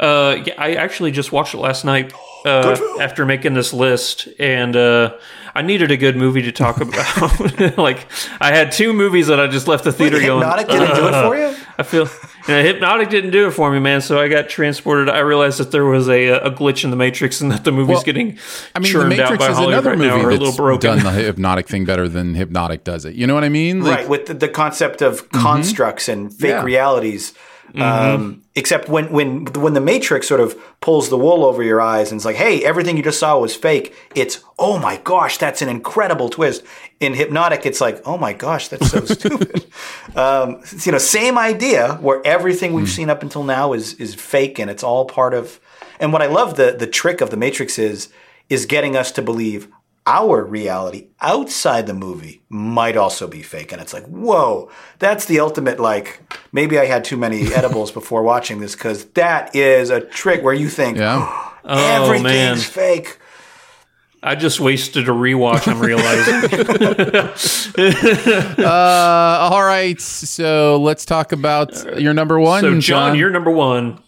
Uh, 0.00 0.42
yeah, 0.44 0.54
I 0.58 0.74
actually 0.74 1.10
just 1.10 1.32
watched 1.32 1.54
it 1.54 1.58
last 1.58 1.84
night 1.84 2.12
uh, 2.46 2.76
after 3.00 3.26
making 3.26 3.54
this 3.54 3.72
list, 3.72 4.28
and 4.38 4.76
uh, 4.76 5.16
I 5.54 5.62
needed 5.62 5.90
a 5.90 5.96
good 5.96 6.16
movie 6.16 6.42
to 6.42 6.52
talk 6.52 6.80
about. 6.80 7.78
like, 7.78 8.06
I 8.40 8.54
had 8.54 8.72
two 8.72 8.92
movies 8.92 9.26
that 9.26 9.40
I 9.40 9.46
just 9.48 9.66
left 9.68 9.84
the 9.84 9.92
theater 9.92 10.20
going. 10.20 10.40
Hypnotic 10.42 10.68
didn't 10.68 10.94
do 10.96 11.08
it 11.08 11.12
for 11.12 11.36
you? 11.36 11.56
I 11.78 11.82
feel 11.82 12.04
you 12.48 12.54
know, 12.54 12.62
Hypnotic 12.62 13.10
didn't 13.10 13.30
do 13.32 13.48
it 13.48 13.50
for 13.50 13.70
me, 13.70 13.78
man. 13.80 14.00
So 14.00 14.18
I 14.20 14.28
got 14.28 14.48
transported. 14.48 15.08
I 15.08 15.18
realized 15.18 15.58
that 15.58 15.72
there 15.72 15.84
was 15.84 16.08
a 16.08 16.28
a 16.28 16.50
glitch 16.50 16.84
in 16.84 16.90
the 16.90 16.96
Matrix, 16.96 17.40
and 17.40 17.50
that 17.52 17.64
the 17.64 17.72
movie's 17.72 17.96
Well, 17.96 18.04
getting 18.04 18.38
I 18.74 18.78
mean, 18.78 18.84
The 18.84 18.88
churned 18.98 19.12
out 19.14 19.18
Matrix 19.32 19.44
by 19.44 19.50
is 19.50 19.56
Hollywood 19.56 19.72
another 19.74 19.90
right 19.90 19.98
now, 19.98 20.16
or 20.16 20.18
a 20.20 20.22
movie 20.22 20.30
little 20.32 20.46
that's 20.46 20.56
broken. 20.56 20.96
done 20.96 21.04
the 21.04 21.10
hypnotic 21.10 21.68
thing 21.68 21.84
better 21.84 22.08
than 22.08 22.34
Hypnotic 22.34 22.84
does 22.84 23.04
it. 23.04 23.14
You 23.14 23.26
know 23.26 23.34
what 23.34 23.44
I 23.44 23.48
mean? 23.48 23.82
Like, 23.82 23.98
right 23.98 24.08
with 24.08 24.26
the, 24.26 24.34
the 24.34 24.48
concept 24.48 25.02
of 25.02 25.28
constructs 25.30 26.08
and 26.08 26.32
fake 26.32 26.50
Yeah. 26.50 26.62
realities 26.64 27.34
um, 27.74 28.42
except 28.54 28.88
when 28.88 29.10
when 29.10 29.44
when 29.46 29.74
the 29.74 29.80
matrix 29.80 30.28
sort 30.28 30.40
of 30.40 30.56
pulls 30.80 31.08
the 31.08 31.18
wool 31.18 31.44
over 31.44 31.62
your 31.62 31.80
eyes 31.80 32.10
and 32.10 32.18
it's 32.18 32.24
like 32.24 32.36
hey 32.36 32.64
everything 32.64 32.96
you 32.96 33.02
just 33.02 33.18
saw 33.18 33.38
was 33.38 33.54
fake. 33.54 33.94
It's 34.14 34.42
oh 34.58 34.78
my 34.78 34.96
gosh 34.98 35.38
that's 35.38 35.62
an 35.62 35.68
incredible 35.68 36.28
twist. 36.28 36.62
In 37.00 37.14
hypnotic 37.14 37.66
it's 37.66 37.80
like 37.80 38.00
oh 38.06 38.16
my 38.16 38.32
gosh 38.32 38.68
that's 38.68 38.90
so 38.90 39.04
stupid. 39.04 39.66
Um, 40.14 40.62
you 40.84 40.92
know 40.92 40.98
same 40.98 41.36
idea 41.38 41.94
where 41.96 42.22
everything 42.24 42.72
we've 42.72 42.88
seen 42.88 43.10
up 43.10 43.22
until 43.22 43.44
now 43.44 43.72
is 43.72 43.94
is 43.94 44.14
fake 44.14 44.58
and 44.58 44.70
it's 44.70 44.82
all 44.82 45.04
part 45.04 45.34
of 45.34 45.60
and 46.00 46.12
what 46.12 46.22
i 46.22 46.26
love 46.26 46.56
the 46.56 46.76
the 46.78 46.86
trick 46.86 47.20
of 47.20 47.30
the 47.30 47.36
matrix 47.36 47.78
is 47.78 48.08
is 48.48 48.66
getting 48.66 48.96
us 48.96 49.10
to 49.12 49.22
believe 49.22 49.68
our 50.06 50.44
reality 50.44 51.08
outside 51.20 51.86
the 51.86 51.94
movie 51.94 52.42
might 52.48 52.96
also 52.96 53.26
be 53.26 53.42
fake. 53.42 53.72
And 53.72 53.82
it's 53.82 53.92
like, 53.92 54.04
whoa, 54.06 54.70
that's 54.98 55.24
the 55.24 55.40
ultimate, 55.40 55.80
like, 55.80 56.20
maybe 56.52 56.78
I 56.78 56.86
had 56.86 57.04
too 57.04 57.16
many 57.16 57.52
edibles 57.54 57.90
before 57.90 58.22
watching 58.22 58.60
this 58.60 58.74
because 58.74 59.04
that 59.10 59.54
is 59.54 59.90
a 59.90 60.00
trick 60.00 60.42
where 60.42 60.54
you 60.54 60.68
think, 60.68 60.98
yeah. 60.98 61.42
Oh, 61.68 62.04
everything's 62.04 62.22
man. 62.22 62.56
fake. 62.58 63.18
I 64.22 64.36
just 64.36 64.60
wasted 64.60 65.08
a 65.08 65.12
rewatch. 65.12 65.66
I'm 65.66 65.80
realizing. 65.80 66.46
Uh, 68.64 69.48
all 69.50 69.62
right. 69.62 70.00
So 70.00 70.80
let's 70.80 71.04
talk 71.04 71.32
about 71.32 72.00
your 72.00 72.14
number 72.14 72.38
one. 72.40 72.60
so, 72.62 72.80
John, 72.80 73.18
you're 73.18 73.30
number 73.30 73.50
one. 73.50 74.00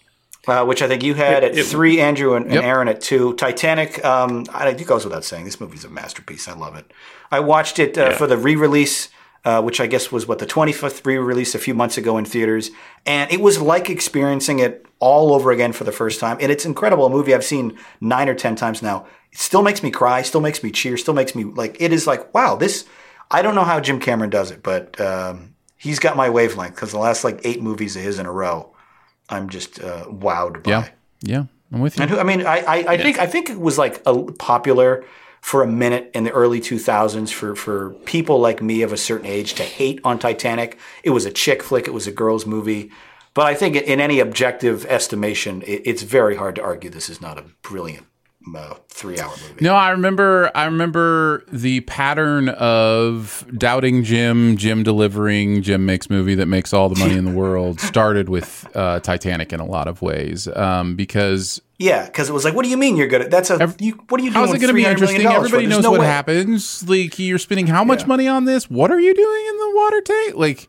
Uh, 0.49 0.65
which 0.65 0.81
I 0.81 0.89
think 0.89 1.03
you 1.03 1.13
had 1.15 1.45
at 1.45 1.59
it- 1.59 1.67
three, 1.67 2.01
Andrew 2.01 2.35
and, 2.35 2.47
and 2.47 2.65
Aaron 2.65 2.89
at 2.89 3.01
two. 3.03 3.35
Titanic, 3.35 4.03
um, 4.05 4.47
I, 4.51 4.67
it 4.69 4.87
goes 4.87 5.05
without 5.05 5.25
saying, 5.25 5.45
this 5.45 5.61
movie's 5.61 5.85
a 5.85 5.91
masterpiece. 5.91 6.49
I 6.49 6.55
love 6.55 6.75
it. 6.77 6.91
I 7.31 7.41
watched 7.41 7.79
it 7.79 7.99
uh, 7.99 8.01
Yeah. 8.11 8.17
for 8.17 8.27
the 8.27 8.39
re-release, 8.39 9.11
uh, 9.45 9.61
which 9.63 9.79
I 9.79 9.87
guess 9.87 10.11
was 10.11 10.27
what 10.27 10.39
the 10.39 10.47
25th 10.47 11.05
re-release 11.05 11.55
a 11.55 11.59
few 11.59 11.75
months 11.75 11.99
ago 11.99 12.17
in 12.17 12.25
theaters, 12.25 12.71
and 13.05 13.31
it 13.31 13.41
was 13.43 13.61
like 13.61 13.91
experiencing 13.91 14.59
it 14.59 14.87
all 15.01 15.35
over 15.35 15.51
again 15.53 15.73
for 15.73 15.85
the 15.85 15.93
first 15.93 16.19
time. 16.19 16.39
And 16.41 16.51
it's 16.51 16.65
incredible. 16.65 17.05
A 17.07 17.11
movie 17.11 17.35
I've 17.35 17.45
seen 17.45 17.79
nine 18.01 18.29
or 18.29 18.35
ten 18.35 18.57
times 18.57 18.83
now. 18.83 19.07
It 19.31 19.39
still 19.39 19.63
makes 19.63 19.83
me 19.83 19.91
cry. 19.91 20.23
Still 20.23 20.41
makes 20.41 20.63
me 20.63 20.71
cheer. 20.71 20.97
Still 20.97 21.15
makes 21.15 21.35
me 21.35 21.45
like. 21.45 21.77
It 21.79 21.93
is 21.93 22.07
like 22.07 22.33
wow. 22.35 22.57
This. 22.57 22.87
I 23.31 23.43
don't 23.43 23.55
know 23.55 23.65
how 23.65 23.79
Jim 23.81 24.01
Cameron 24.01 24.31
does 24.31 24.51
it, 24.51 24.63
but 24.63 24.99
um, 25.01 25.55
he's 25.77 25.99
got 25.99 26.17
my 26.17 26.31
wavelength 26.31 26.75
because 26.75 26.93
the 26.93 26.99
last 26.99 27.23
like 27.23 27.41
eight 27.45 27.63
movies 27.63 27.95
of 27.95 28.03
his 28.03 28.19
in 28.19 28.25
a 28.27 28.33
row, 28.33 28.75
I'm 29.29 29.49
just 29.49 29.81
uh, 29.81 30.07
wowed 30.07 30.63
by. 30.63 30.71
Yeah. 30.71 30.89
Yeah. 31.21 31.45
I'm 31.73 31.81
with 31.81 31.97
you. 31.97 32.03
And 32.03 32.11
who, 32.11 32.19
I 32.19 32.23
mean, 32.23 32.47
I, 32.47 32.59
I, 32.59 32.77
I 32.89 32.97
think 32.97 33.19
I 33.19 33.27
think 33.27 33.51
it 33.51 33.61
was 33.61 33.77
like 33.79 34.03
a, 34.07 34.23
popular 34.33 35.05
for 35.41 35.63
a 35.63 35.67
minute 35.67 36.11
in 36.15 36.25
the 36.25 36.31
early 36.31 36.61
2000s 36.61 37.33
for 37.33 37.55
for 37.55 37.91
people 38.05 38.41
like 38.41 38.63
me 38.63 38.83
of 38.83 38.93
a 38.93 38.97
certain 38.97 39.27
age 39.27 39.55
to 39.55 39.63
hate 39.63 40.01
on 40.05 40.19
Titanic. 40.19 40.79
It 41.03 41.11
was 41.11 41.27
a 41.27 41.31
chick 41.31 41.63
flick. 41.63 41.87
It 41.87 41.93
was 41.93 42.07
a 42.07 42.13
girls' 42.13 42.47
movie. 42.47 42.91
But 43.35 43.47
I 43.47 43.55
think 43.55 43.77
in 43.77 44.01
any 44.01 44.19
objective 44.19 44.85
estimation, 44.87 45.63
it, 45.63 45.83
it's 45.85 46.03
very 46.03 46.37
hard 46.37 46.57
to 46.57 46.63
argue 46.63 46.91
this 46.91 47.11
is 47.11 47.21
not 47.21 47.39
a 47.39 47.45
brilliant 47.63 48.07
three 48.89 49.19
hour 49.19 49.31
movie. 49.31 49.65
No, 49.65 49.75
I 49.75 49.91
remember. 49.91 50.51
I 50.55 50.65
remember 50.65 51.45
the 51.53 51.81
pattern 51.83 52.49
of 52.51 53.47
doubting 53.57 54.05
Jim, 54.05 54.57
Jim 54.57 54.83
delivering, 54.83 55.63
Jim 55.63 55.87
makes 55.87 56.11
movie 56.11 56.35
that 56.37 56.47
makes 56.47 56.73
all 56.73 56.89
the 56.89 56.99
money 56.99 57.17
in 57.17 57.25
the 57.25 57.33
world. 57.33 57.81
Started 57.89 58.29
with 58.29 58.69
uh, 58.75 59.01
Titanic 59.01 59.53
in 59.53 59.61
a 59.61 59.67
lot 59.67 59.89
of 59.89 60.03
ways, 60.03 60.49
um, 60.49 60.97
because 60.97 61.61
Yeah, 61.79 62.07
because 62.07 62.29
it 62.29 62.33
was 62.33 62.45
like, 62.45 62.55
what 62.55 62.65
do 62.65 62.71
you 62.71 62.77
mean 62.77 62.97
you're 62.97 63.07
good 63.07 63.23
at 63.23 63.31
that's 63.31 63.51
a 63.51 63.75
you, 63.79 63.93
what 64.09 64.21
are 64.21 64.25
you 64.25 64.31
doing? 64.31 64.47
how's 64.47 64.55
it 64.55 64.59
going 64.59 64.69
to 64.69 64.75
be 64.75 64.85
interesting? 64.85 65.27
Everybody 65.27 65.67
knows 65.67 65.83
no 65.83 65.91
what 65.93 66.01
way. 66.01 66.07
happens. 66.07 66.89
Like 66.89 67.19
you're 67.19 67.39
spending 67.39 67.67
how 67.67 67.85
much 67.85 68.07
money 68.07 68.27
on 68.29 68.45
this? 68.45 68.69
What 68.71 68.91
are 68.91 69.01
you 69.01 69.15
doing 69.15 69.47
in 69.49 69.57
the 69.59 69.73
water 69.77 70.01
tank? 70.01 70.35
Like, 70.37 70.69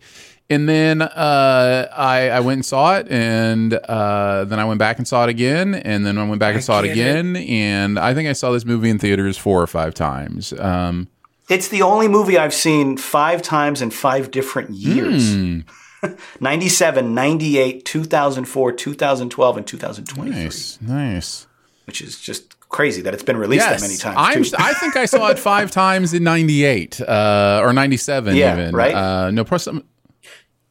and 0.49 0.67
then 0.67 1.01
uh, 1.01 1.87
I 1.95 2.29
I 2.29 2.39
went 2.39 2.57
and 2.57 2.65
saw 2.65 2.97
it, 2.97 3.07
and 3.09 3.73
uh, 3.73 4.45
then 4.45 4.59
I 4.59 4.65
went 4.65 4.79
back 4.79 4.97
and 4.97 5.07
saw 5.07 5.23
it 5.23 5.29
again, 5.29 5.75
and 5.75 6.05
then 6.05 6.17
I 6.17 6.27
went 6.27 6.39
back 6.39 6.55
and 6.55 6.63
saw 6.63 6.79
it 6.79 6.87
get 6.87 6.97
it. 6.97 7.19
again, 7.19 7.35
and 7.35 7.99
I 7.99 8.13
think 8.13 8.27
I 8.29 8.33
saw 8.33 8.51
this 8.51 8.65
movie 8.65 8.89
in 8.89 8.99
theaters 8.99 9.37
four 9.37 9.61
or 9.61 9.67
five 9.67 9.93
times. 9.93 10.53
Um, 10.53 11.07
It's 11.49 11.67
the 11.69 11.81
only 11.81 12.07
movie 12.07 12.37
I've 12.37 12.53
seen 12.53 12.97
five 12.97 13.41
times 13.41 13.81
in 13.81 13.91
five 13.91 14.31
different 14.31 14.71
years. 14.71 15.33
Hmm. 15.33 15.59
97, 16.39 17.13
98, 17.13 17.83
2004, 17.83 18.71
2012, 18.71 19.57
and 19.57 19.67
2023. 19.67 20.43
Nice, 20.43 20.77
nice. 20.81 21.47
Which 21.85 22.01
is 22.01 22.19
just 22.19 22.57
crazy 22.69 23.01
that 23.01 23.13
it's 23.13 23.23
been 23.23 23.35
released 23.37 23.67
that 23.67 23.81
many 23.81 23.97
times. 23.97 24.53
I 24.57 24.73
think 24.73 24.95
I 24.95 25.05
saw 25.05 25.27
it 25.29 25.39
five 25.39 25.71
times 25.83 26.13
in 26.13 26.23
'98 26.23 27.01
uh, 27.01 27.61
or 27.63 27.73
'97 27.73 28.35
Yeah, 28.35 28.53
even. 28.53 28.75
right? 28.75 28.93
Uh, 28.95 29.31
no, 29.31 29.43
plus, 29.43 29.67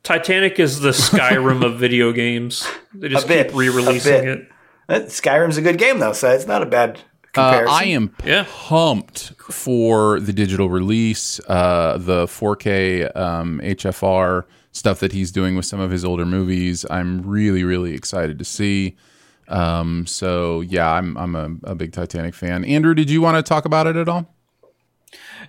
Titanic 0.09 0.59
is 0.59 0.81
the 0.81 0.89
Skyrim 0.93 1.63
of 1.63 1.79
video 1.79 2.13
games. 2.13 2.67
They 2.95 3.09
just 3.09 3.27
A 3.27 3.29
bit, 3.29 3.49
keep 3.49 3.57
re-releasing 3.59 4.27
it. 4.27 4.49
Uh, 4.89 5.01
Skyrim's 5.01 5.59
a 5.59 5.63
good 5.63 5.77
game 5.77 5.99
though, 5.99 6.15
so 6.15 6.31
it's 6.31 6.47
not 6.47 6.63
a 6.63 6.67
bad 6.67 6.99
Uh, 7.37 7.63
comparison. 7.67 7.75
I 7.75 7.85
am 7.85 8.47
pumped 8.47 9.35
for 9.51 10.19
the 10.19 10.33
digital 10.33 10.71
release, 10.71 11.41
uh, 11.47 11.99
the 11.99 12.25
4K 12.25 13.15
um, 13.15 13.61
HFR 13.63 14.45
stuff 14.73 14.99
that 15.01 15.13
he's 15.13 15.31
doing 15.31 15.57
with 15.57 15.67
some 15.67 15.79
of 15.79 15.91
his 15.91 16.07
older 16.07 16.25
movies. 16.25 16.87
I'm 16.89 17.21
really, 17.21 17.63
really 17.63 17.93
excited 17.93 18.39
to 18.39 18.47
see. 18.47 18.97
Um, 19.49 20.07
so 20.07 20.63
yeah, 20.63 20.91
I'm 20.91 21.19
I'm 21.19 21.35
a, 21.37 21.73
a 21.73 21.75
big 21.75 21.93
Titanic 21.93 22.35
fan. 22.35 22.65
Andrew, 22.65 22.95
did 22.95 23.11
you 23.11 23.21
want 23.21 23.37
to 23.37 23.43
talk 23.43 23.67
about 23.67 23.87
it 23.87 23.97
at 23.97 24.09
all? 24.09 24.35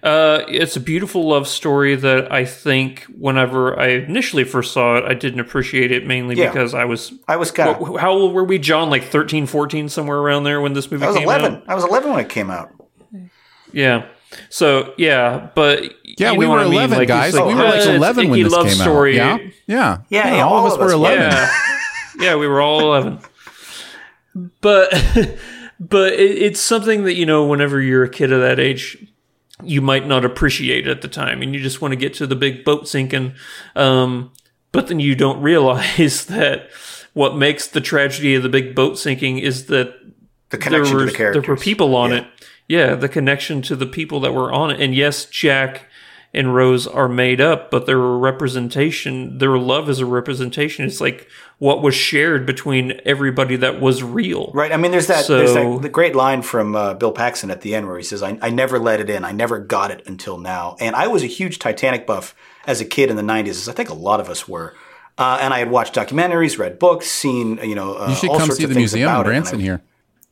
Uh, 0.01 0.43
it's 0.47 0.75
a 0.75 0.79
beautiful 0.79 1.27
love 1.27 1.47
story 1.47 1.95
that 1.95 2.31
I 2.31 2.45
think 2.45 3.03
whenever 3.17 3.77
I 3.79 3.87
initially 3.89 4.43
first 4.43 4.71
saw 4.73 4.97
it, 4.97 5.03
I 5.05 5.13
didn't 5.13 5.39
appreciate 5.41 5.91
it 5.91 6.05
mainly 6.07 6.35
Yeah. 6.35 6.47
because 6.51 6.73
I 6.73 6.85
was 6.85 7.11
I 7.27 7.35
was 7.35 7.51
kind 7.51 7.69
of 7.69 7.99
how 7.99 8.11
old 8.11 8.33
were 8.33 8.43
we, 8.43 8.59
John? 8.59 8.89
Like 8.89 9.03
13, 9.03 9.45
14, 9.45 9.89
somewhere 9.89 10.17
around 10.17 10.43
there 10.45 10.61
when 10.61 10.73
this 10.73 10.89
movie 10.89 11.03
I 11.03 11.07
was 11.07 11.17
came 11.17 11.25
11. 11.25 11.55
out. 11.55 11.63
I 11.67 11.75
was 11.75 11.83
11 11.83 12.11
when 12.11 12.19
it 12.21 12.29
came 12.29 12.49
out. 12.49 12.71
Yeah. 13.73 14.05
So 14.49 14.93
yeah, 14.97 15.49
but 15.55 15.83
Yeah, 16.03 16.33
we 16.33 16.45
were 16.45 16.51
what 16.55 16.59
I 16.61 16.63
mean? 16.65 16.73
11, 16.73 16.97
Like, 16.99 17.07
guys. 17.07 17.33
it's 17.35 17.43
we 17.43 17.53
were 17.55 17.63
like 17.63 17.85
11 17.85 18.29
when 18.29 18.39
icky 18.39 18.43
this 18.43 18.53
love 18.53 18.67
came 18.67 18.75
story. 18.75 19.19
out. 19.19 19.41
Yeah, 19.41 19.47
yeah, 19.67 19.97
Yeah, 20.09 20.35
yeah, 20.35 20.43
all, 20.43 20.53
all 20.53 20.65
of 20.67 20.73
us 20.73 20.79
of 20.79 20.85
were 20.85 20.91
11. 20.93 21.19
Yeah, 21.31 21.51
yeah, 22.19 22.35
we 22.35 22.47
were 22.47 22.61
all 22.61 22.79
eleven. 22.81 23.19
But 24.61 24.91
but 25.79 26.13
it, 26.13 26.37
it's 26.37 26.59
something 26.61 27.03
that 27.03 27.15
you 27.15 27.25
know, 27.25 27.45
whenever 27.47 27.81
you're 27.81 28.03
a 28.03 28.09
kid 28.09 28.31
of 28.31 28.41
that 28.41 28.59
age, 28.59 28.97
you 29.63 29.81
might 29.81 30.07
not 30.07 30.23
appreciate 30.25 30.87
at 30.87 31.01
the 31.01 31.07
time, 31.07 31.41
and 31.41 31.53
you 31.53 31.61
just 31.61 31.81
want 31.81 31.91
to 31.91 31.95
get 31.97 32.13
to 32.15 32.27
the 32.27 32.35
big 32.35 32.63
boat 32.63 32.87
sinking. 32.87 33.33
Um, 33.75 34.31
but 34.71 34.87
then 34.87 34.99
you 34.99 35.15
don't 35.15 35.41
realize 35.51 36.25
that 36.25 36.69
what 37.13 37.35
makes 37.35 37.67
the 37.67 37.81
tragedy 37.81 38.35
of 38.35 38.43
the 38.43 38.49
big 38.49 38.75
boat 38.75 38.97
sinking 38.97 39.39
is 39.39 39.65
that 39.67 39.93
The 40.49 40.57
connection 40.57 40.83
there 40.83 40.91
to 40.93 41.05
were, 41.05 41.11
the 41.11 41.17
characters. 41.17 41.43
There 41.45 41.55
were 41.55 41.59
people 41.59 41.95
on 41.95 42.11
Yeah. 42.11 42.17
it. 42.17 42.27
Yeah, 42.67 42.93
the 42.95 43.09
connection 43.09 43.63
to 43.63 43.75
the 43.75 43.87
people 43.87 44.19
that 44.19 44.33
were 44.33 44.51
on 44.53 44.69
it. 44.69 44.79
And 44.79 44.93
yes, 44.93 45.25
Jack 45.25 45.87
and 46.33 46.53
Rose 46.55 46.85
are 46.87 47.09
made 47.09 47.41
up, 47.41 47.71
but 47.71 47.85
they're 47.85 47.97
representation. 47.97 49.37
Their 49.37 49.57
love 49.57 49.89
is 49.89 49.99
a 49.99 50.05
representation. 50.05 50.85
It's 50.85 51.01
like 51.01 51.27
what 51.57 51.81
was 51.81 51.95
shared 51.95 52.45
between 52.45 52.99
everybody 53.05 53.55
that 53.57 53.81
was 53.81 54.03
real. 54.03 54.51
Right. 54.53 54.71
I 54.71 54.77
mean, 54.77 54.91
there's 54.91 55.07
that, 55.07 55.25
So- 55.25 55.37
there's 55.37 55.53
that 55.53 55.81
the 55.81 55.89
great 55.89 56.15
line 56.15 56.41
from 56.41 56.75
uh, 56.75 56.93
Bill 56.93 57.11
Paxton 57.11 57.51
at 57.51 57.61
the 57.61 57.75
end 57.75 57.87
where 57.87 57.97
he 57.97 58.03
says, 58.03 58.21
I, 58.23 58.37
I 58.41 58.49
never 58.49 58.79
let 58.79 58.99
it 58.99 59.09
in. 59.09 59.25
I 59.25 59.31
never 59.31 59.59
got 59.59 59.91
it 59.91 60.03
until 60.07 60.37
now. 60.37 60.75
And 60.79 60.95
I 60.95 61.07
was 61.07 61.23
a 61.23 61.27
huge 61.27 61.59
Titanic 61.59 62.05
buff 62.05 62.35
as 62.67 62.79
a 62.81 62.85
kid 62.85 63.09
in 63.09 63.15
the 63.15 63.23
90s, 63.23 63.49
as 63.49 63.69
I 63.69 63.73
think 63.73 63.89
a 63.89 63.93
lot 63.95 64.19
of 64.19 64.29
us 64.29 64.47
were. 64.47 64.75
Uh, 65.17 65.37
and 65.41 65.53
I 65.53 65.59
had 65.59 65.69
watched 65.69 65.95
documentaries, 65.95 66.57
read 66.57 66.79
books, 66.79 67.07
seen, 67.07 67.57
you 67.63 67.75
know, 67.75 67.95
uh, 67.95 68.09
You 68.09 68.15
should 68.15 68.29
all 68.29 68.37
come 68.37 68.45
sorts 68.47 68.57
see 68.59 68.63
of 68.63 68.69
the 68.69 68.75
things 68.75 68.93
museum 68.93 69.09
in 69.09 69.15
about 69.15 69.25
it. 69.25 69.35
And 69.35 69.43
Branson 69.43 69.59
I- 69.59 69.63
here. 69.63 69.81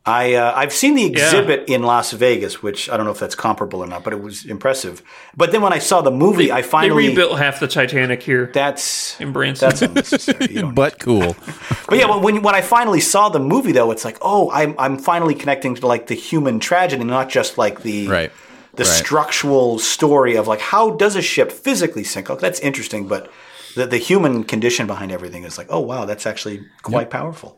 I 0.07 0.35
uh, 0.35 0.53
I've 0.55 0.71
seen 0.71 0.95
the 0.95 1.05
exhibit 1.05 1.67
in 1.67 1.83
Las 1.83 2.13
Vegas, 2.13 2.63
which 2.63 2.89
I 2.89 2.95
don't 2.95 3.05
know 3.05 3.11
if 3.11 3.19
that's 3.19 3.35
comparable 3.35 3.81
or 3.83 3.87
not, 3.87 4.03
but 4.05 4.13
it 4.13 4.21
was 4.21 4.45
impressive. 4.45 5.01
But 5.35 5.51
then 5.51 5.61
when 5.61 5.73
I 5.73 5.79
saw 5.79 6.01
the 6.01 6.11
movie, 6.11 6.49
I 6.49 6.61
They 6.61 6.67
finally 6.67 7.09
rebuilt 7.09 7.37
half 7.37 7.59
the 7.59 7.67
Titanic 7.67 8.23
here. 8.23 8.49
That's 8.53 9.19
in 9.19 9.33
Branson. 9.33 9.67
That's 9.67 9.81
unnecessary. 9.81 10.47
You 10.53 10.61
don't 10.61 10.73
but 10.75 10.97
cool. 10.99 11.35
But 11.89 11.97
yeah, 11.97 12.09
when 12.09 12.21
when 12.21 12.41
when 12.41 12.55
I 12.55 12.61
finally 12.61 13.01
saw 13.01 13.27
the 13.27 13.39
movie, 13.39 13.73
though, 13.73 13.91
it's 13.91 14.05
like, 14.05 14.17
oh, 14.21 14.49
I'm 14.51 14.75
I'm 14.79 14.97
finally 14.97 15.35
connecting 15.35 15.75
to 15.75 15.85
like 15.87 16.07
the 16.07 16.15
human 16.15 16.59
tragedy, 16.61 17.03
not 17.03 17.27
just 17.29 17.57
like 17.57 17.81
the 17.81 18.07
Right. 18.07 18.31
the 18.75 18.83
Right. 18.85 18.87
structural 18.93 19.77
story 19.77 20.37
of 20.37 20.47
like 20.47 20.61
how 20.61 20.91
does 20.91 21.15
a 21.17 21.21
ship 21.21 21.51
physically 21.51 22.05
sink? 22.05 22.29
Oh, 22.29 22.35
that's 22.37 22.61
interesting, 22.61 23.07
but 23.09 23.29
the 23.75 23.85
the 23.85 23.97
human 23.97 24.45
condition 24.45 24.87
behind 24.87 25.11
everything 25.11 25.43
is 25.43 25.57
like, 25.57 25.67
oh 25.69 25.81
wow, 25.81 26.05
that's 26.05 26.25
actually 26.25 26.61
quite 26.81 27.09
powerful. 27.09 27.56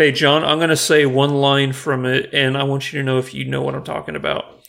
Hey, 0.00 0.12
John, 0.12 0.42
I'm 0.46 0.56
going 0.56 0.70
to 0.70 0.78
say 0.78 1.04
one 1.04 1.34
line 1.34 1.74
from 1.74 2.06
it, 2.06 2.30
and 2.32 2.56
I 2.56 2.62
want 2.62 2.90
you 2.90 2.98
to 3.00 3.04
know 3.04 3.18
if 3.18 3.34
you 3.34 3.44
know 3.44 3.60
what 3.60 3.74
I'm 3.74 3.84
talking 3.84 4.16
about. 4.16 4.66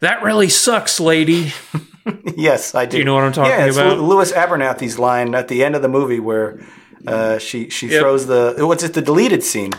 That 0.00 0.22
really 0.22 0.50
sucks, 0.50 1.00
lady. 1.00 1.54
yes, 2.36 2.74
I 2.74 2.84
do. 2.84 2.98
you 2.98 3.04
know 3.04 3.14
what 3.14 3.24
I'm 3.24 3.32
talking 3.32 3.52
about? 3.52 3.60
yeah, 3.62 3.66
it's 3.68 3.78
about? 3.78 4.00
Lewis 4.00 4.32
Abernathy's 4.32 4.98
line 4.98 5.34
at 5.34 5.48
the 5.48 5.64
end 5.64 5.76
of 5.76 5.80
the 5.80 5.88
movie 5.88 6.20
where 6.20 6.60
uh, 7.06 7.38
she 7.38 7.70
she 7.70 7.88
Yep. 7.88 8.00
throws 8.02 8.26
the 8.26 8.54
what's 8.66 8.82
it 8.82 8.92
the 8.92 9.00
deleted 9.00 9.42
scene 9.42 9.72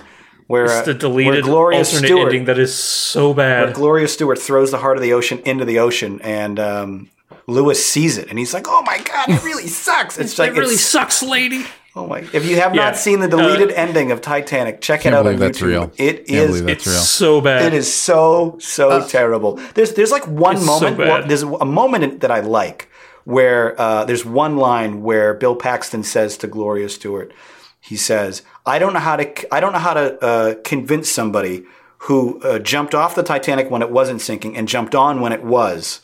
where 0.47 0.65
It's 0.65 0.73
uh, 0.73 0.81
the 0.81 0.91
where 0.93 0.97
deleted 0.97 1.43
Gloria 1.43 1.77
alternate 1.77 2.07
Stewart 2.07 2.25
ending 2.29 2.45
that 2.45 2.57
is 2.57 2.73
so 2.73 3.35
bad. 3.35 3.65
where. 3.65 3.73
Gloria 3.75 4.07
Stuart 4.07 4.39
throws 4.39 4.71
the 4.71 4.79
heart 4.79 4.97
of 4.97 5.03
the 5.03 5.13
ocean 5.13 5.37
into 5.45 5.63
the 5.63 5.77
ocean 5.77 6.19
and 6.23 6.59
um, 6.59 7.09
Lewis 7.47 7.83
sees 7.85 8.17
it 8.17 8.29
and 8.29 8.37
he's 8.37 8.53
like, 8.53 8.67
"Oh 8.67 8.81
my 8.83 8.99
god, 8.99 9.29
it 9.29 9.43
really 9.43 9.67
sucks." 9.85 10.17
It's 10.17 10.37
like 10.37 10.49
it 10.51 10.53
really 10.59 10.73
it's- 10.75 10.81
sucks, 10.85 11.23
lady. 11.23 11.65
Oh 11.95 12.05
my! 12.05 12.19
If 12.31 12.45
you 12.45 12.57
have 12.57 12.75
Yeah. 12.75 12.85
not 12.85 12.97
seen 12.97 13.21
the 13.21 13.27
deleted 13.27 13.71
ending 13.71 14.11
of 14.11 14.21
Titanic, 14.21 14.81
check 14.81 14.99
it 14.99 15.03
Can't 15.03 15.15
out 15.15 15.19
on 15.25 15.33
believe 15.35 15.39
that's 15.39 15.59
YouTube. 15.59 15.65
real. 15.67 15.91
It 15.97 16.27
Can't 16.27 16.29
is. 16.29 16.47
believe 16.47 16.65
that's 16.67 16.85
It's 16.85 16.87
real. 16.87 17.01
so 17.01 17.41
bad. 17.41 17.63
It 17.65 17.73
is 17.73 17.91
so 17.91 18.57
so 18.59 19.07
terrible. 19.07 19.55
There's 19.73 19.93
there's 19.93 20.11
like 20.11 20.27
one 20.27 20.57
It's 20.57 20.65
so 20.65 20.91
moment. 20.91 21.27
there's 21.27 21.41
a 21.43 21.65
moment 21.65 22.19
that 22.21 22.29
I 22.29 22.41
like 22.41 22.89
where 23.23 23.79
uh, 23.81 24.05
there's 24.05 24.23
one 24.25 24.57
line 24.57 25.01
where 25.01 25.33
Bill 25.33 25.55
Paxton 25.55 26.03
says 26.03 26.37
to 26.37 26.47
Gloria 26.47 26.87
Stuart, 26.89 27.33
he 27.79 27.95
says, 27.95 28.43
"I 28.65 28.77
don't 28.77 28.93
know 28.93 28.99
how 28.99 29.15
to 29.15 29.53
I 29.55 29.59
don't 29.59 29.73
know 29.73 29.79
how 29.79 29.93
to 29.95 30.23
uh, 30.23 30.53
convince 30.63 31.09
somebody 31.09 31.63
who 32.01 32.39
uh, 32.41 32.59
jumped 32.59 32.93
off 32.93 33.15
the 33.15 33.23
Titanic 33.23 33.71
when 33.71 33.81
it 33.81 33.89
wasn't 33.89 34.21
sinking 34.21 34.55
and 34.55 34.67
jumped 34.67 34.93
on 34.93 35.19
when 35.19 35.31
it 35.31 35.43
was." 35.43 36.01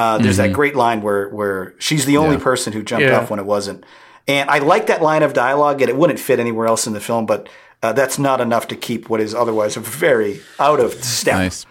Uh, 0.00 0.18
there's 0.18 0.38
that 0.38 0.52
great 0.52 0.74
line 0.74 1.02
where 1.02 1.28
where 1.28 1.74
she's 1.78 2.04
the 2.06 2.16
only 2.16 2.36
Yeah. 2.36 2.42
person 2.42 2.72
who 2.72 2.82
jumped 2.82 3.06
Yeah. 3.06 3.18
off 3.20 3.30
when 3.30 3.38
it 3.38 3.46
wasn't. 3.46 3.84
And 4.26 4.48
I 4.48 4.58
like 4.58 4.86
that 4.86 5.02
line 5.02 5.22
of 5.22 5.32
dialogue, 5.32 5.80
and 5.82 5.88
it 5.90 5.96
wouldn't 5.96 6.20
fit 6.20 6.38
anywhere 6.40 6.66
else 6.66 6.86
in 6.86 6.92
the 6.92 7.00
film, 7.00 7.26
but 7.26 7.48
uh, 7.82 7.92
that's 7.92 8.18
not 8.18 8.40
enough 8.40 8.68
to 8.68 8.76
keep 8.76 9.08
what 9.10 9.20
is 9.20 9.34
otherwise 9.34 9.76
a 9.76 9.80
very 9.80 10.40
out 10.58 10.80
of 10.80 10.92
step. 11.04 11.34
Nice. 11.36 11.66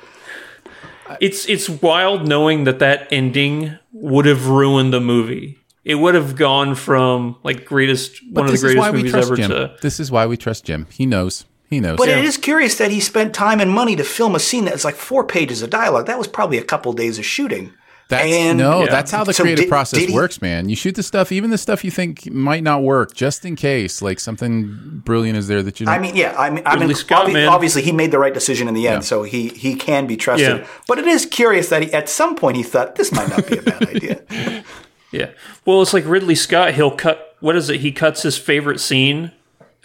It's 1.19 1.45
it's 1.47 1.67
wild 1.69 2.27
knowing 2.27 2.65
that 2.65 2.79
that 2.79 3.07
ending 3.11 3.77
would 3.93 4.25
have 4.25 4.47
ruined 4.47 4.93
the 4.93 4.99
movie. 5.01 5.57
It 5.83 5.95
would 5.95 6.13
have 6.13 6.35
gone 6.35 6.75
from 6.75 7.35
like 7.43 7.65
greatest 7.65 8.21
But 8.31 8.41
one 8.41 8.45
of 8.45 8.51
the 8.51 8.51
this 8.51 8.59
is 8.59 8.63
greatest 8.63 8.79
why 8.79 8.91
we 8.91 8.97
movies 8.97 9.11
trust 9.13 9.27
ever 9.27 9.35
Jim. 9.37 9.49
to. 9.51 9.71
This 9.81 9.99
is 9.99 10.11
why 10.11 10.25
we 10.27 10.37
trust 10.37 10.65
Jim. 10.65 10.85
He 10.91 11.05
knows. 11.07 11.45
He 11.67 11.79
knows. 11.79 11.97
But 11.97 12.09
it 12.09 12.23
is 12.23 12.37
curious 12.37 12.75
that 12.77 12.91
he 12.91 12.99
spent 12.99 13.33
time 13.33 13.59
and 13.59 13.71
money 13.71 13.95
to 13.95 14.03
film 14.03 14.35
a 14.35 14.39
scene 14.39 14.65
that's 14.65 14.83
like 14.85 14.95
four 14.95 15.23
pages 15.23 15.61
of 15.63 15.69
dialogue. 15.71 16.05
That 16.07 16.17
was 16.19 16.27
probably 16.27 16.57
a 16.59 16.63
couple 16.63 16.93
days 16.93 17.17
of 17.17 17.25
shooting. 17.25 17.71
That's, 18.09 18.25
And- 18.25 18.57
no, 18.57 18.81
Yeah. 18.85 18.91
that's 18.91 19.11
how 19.11 19.23
the 19.23 19.33
So 19.33 19.43
creative 19.43 19.65
did- 19.65 19.69
process 19.69 19.99
did 19.99 20.09
he- 20.09 20.15
works, 20.15 20.41
man. 20.41 20.67
You 20.67 20.75
shoot 20.75 20.95
the 20.95 21.03
stuff, 21.03 21.31
even 21.31 21.51
the 21.51 21.57
stuff 21.59 21.83
you 21.83 21.91
think 21.91 22.29
might 22.31 22.63
not 22.63 22.81
work, 22.81 23.13
just 23.15 23.45
in 23.45 23.55
case, 23.55 24.01
like 24.01 24.19
something 24.19 25.01
brilliant 25.05 25.37
is 25.37 25.47
there 25.47 25.61
that 25.61 25.79
you. 25.79 25.85
Don't, 25.85 25.93
I 25.95 25.99
mean, 25.99 26.15
yeah, 26.15 26.33
I 26.37 26.49
mean, 26.49 26.63
I 26.65 26.75
mean 26.75 26.93
Scott, 26.95 27.27
obvi- 27.27 27.47
obviously 27.47 27.83
he 27.83 27.91
made 27.91 28.09
the 28.11 28.17
right 28.19 28.33
decision 28.33 28.67
in 28.67 28.73
the 28.73 28.87
end, 28.87 29.03
Yeah. 29.03 29.07
so 29.07 29.21
he 29.23 29.49
he 29.49 29.75
can 29.75 30.07
be 30.07 30.17
trusted. 30.17 30.57
Yeah. 30.57 30.67
But 30.87 30.97
it 30.97 31.05
is 31.07 31.25
curious 31.27 31.69
that 31.69 31.83
he, 31.83 31.93
at 31.93 32.09
some 32.09 32.35
point 32.35 32.57
he 32.57 32.63
thought 32.63 32.95
this 32.95 33.11
might 33.11 33.29
not 33.29 33.45
be 33.47 33.57
a 33.57 33.61
bad 33.61 33.87
idea. 33.87 34.19
Yeah. 35.11 35.29
Well, 35.65 35.81
it's 35.81 35.91
like 35.91 36.03
Ridley 36.05 36.35
Scott. 36.35 36.75
He'll 36.75 36.91
cut. 36.91 37.35
What 37.39 37.55
is 37.55 37.67
it? 37.71 37.79
He 37.79 37.91
cuts 37.91 38.21
his 38.21 38.37
favorite 38.37 38.79
scene. 38.79 39.31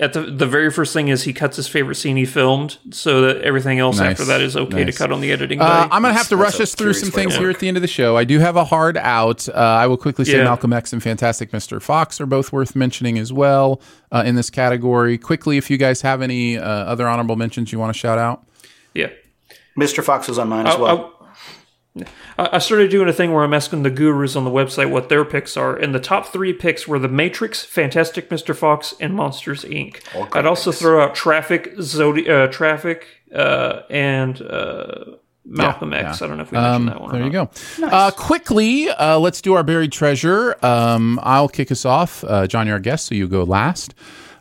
At 0.00 0.12
the 0.12 0.22
the 0.22 0.46
very 0.46 0.72
first 0.72 0.92
thing 0.92 1.06
is 1.06 1.22
he 1.22 1.32
cuts 1.32 1.56
his 1.56 1.68
favorite 1.68 1.94
scene 1.94 2.16
he 2.16 2.24
filmed, 2.24 2.78
so 2.90 3.20
that 3.20 3.42
everything 3.42 3.78
else 3.78 3.98
Nice. 4.00 4.10
after 4.12 4.24
that 4.24 4.40
is 4.40 4.56
okay 4.56 4.82
Nice. 4.84 4.94
to 4.94 4.98
cut 4.98 5.12
on 5.12 5.20
the 5.20 5.30
editing 5.30 5.60
Uh. 5.60 5.86
I'm 5.88 6.02
going 6.02 6.12
to 6.12 6.18
have 6.18 6.26
to 6.30 6.36
rush 6.36 6.58
us 6.58 6.74
through 6.74 6.94
some 6.94 7.12
things 7.12 7.36
here 7.36 7.48
at 7.48 7.60
the 7.60 7.68
end 7.68 7.76
of 7.76 7.80
the 7.80 7.86
show. 7.86 8.16
I 8.16 8.24
do 8.24 8.40
have 8.40 8.56
a 8.56 8.64
hard 8.64 8.96
out. 8.96 9.48
Uh, 9.48 9.52
I 9.52 9.86
will 9.86 9.96
quickly 9.96 10.24
say 10.24 10.38
Yeah. 10.38 10.44
Malcolm 10.44 10.72
X 10.72 10.92
and 10.92 11.00
Fantastic 11.00 11.52
Mr. 11.52 11.80
Fox 11.80 12.20
are 12.20 12.26
both 12.26 12.52
worth 12.52 12.74
mentioning 12.74 13.18
as 13.20 13.32
well 13.32 13.80
uh, 14.10 14.24
in 14.26 14.34
this 14.34 14.50
category. 14.50 15.16
Quickly, 15.16 15.58
if 15.58 15.70
you 15.70 15.76
guys 15.76 16.00
have 16.00 16.22
any 16.22 16.58
uh, 16.58 16.64
other 16.64 17.06
honorable 17.06 17.36
mentions 17.36 17.70
you 17.70 17.78
want 17.78 17.94
to 17.94 17.98
shout 17.98 18.18
out. 18.18 18.44
Yeah. 18.94 19.10
Mr. 19.78 20.02
Fox 20.02 20.26
was 20.26 20.40
on 20.40 20.48
mine 20.48 20.66
as 20.66 20.74
I- 20.74 20.80
well. 20.80 21.13
I 21.96 22.04
I 22.54 22.58
started 22.58 22.90
doing 22.90 23.08
a 23.08 23.12
thing 23.12 23.32
where 23.32 23.44
I'm 23.44 23.54
asking 23.54 23.82
the 23.84 23.90
gurus 23.90 24.34
on 24.36 24.44
the 24.44 24.50
website 24.50 24.90
what 24.90 25.08
their 25.08 25.24
picks 25.24 25.56
are, 25.56 25.76
and 25.76 25.94
the 25.94 26.00
top 26.00 26.26
three 26.26 26.52
picks 26.52 26.88
were 26.88 26.98
The 26.98 27.08
Matrix, 27.08 27.64
Fantastic 27.64 28.28
Mr. 28.30 28.54
Fox, 28.54 28.94
and 29.00 29.14
Monsters 29.14 29.64
Inc. 29.64 30.00
I'd 30.36 30.46
also 30.46 30.72
throw 30.72 31.02
out 31.02 31.14
Traffic, 31.14 31.76
Zodi- 31.76 32.28
uh, 32.28 32.48
Traffic, 32.50 33.06
uh, 33.34 33.82
and 33.90 34.40
uh, 34.42 35.04
Malcolm 35.46 35.92
Yeah, 35.92 36.08
X. 36.10 36.20
yeah. 36.20 36.24
I 36.24 36.28
don't 36.28 36.36
know 36.38 36.42
if 36.44 36.50
we 36.50 36.58
mentioned 36.58 36.74
Um, 36.74 36.86
that 36.86 37.00
one. 37.00 37.12
there 37.12 37.22
or 37.22 37.26
you 37.26 37.30
not. 37.32 37.54
go. 37.80 37.86
Uh, 37.86 38.10
quickly, 38.10 38.88
uh, 38.88 39.18
let's 39.18 39.40
do 39.40 39.54
our 39.54 39.62
buried 39.62 39.92
treasure. 39.92 40.56
Um, 40.64 41.20
I'll 41.22 41.48
kick 41.48 41.70
us 41.70 41.84
off. 41.84 42.24
Uh, 42.24 42.46
John, 42.48 42.66
you're 42.66 42.74
our 42.76 42.80
guest, 42.80 43.06
so 43.06 43.14
you 43.14 43.28
go 43.28 43.44
last. 43.44 43.94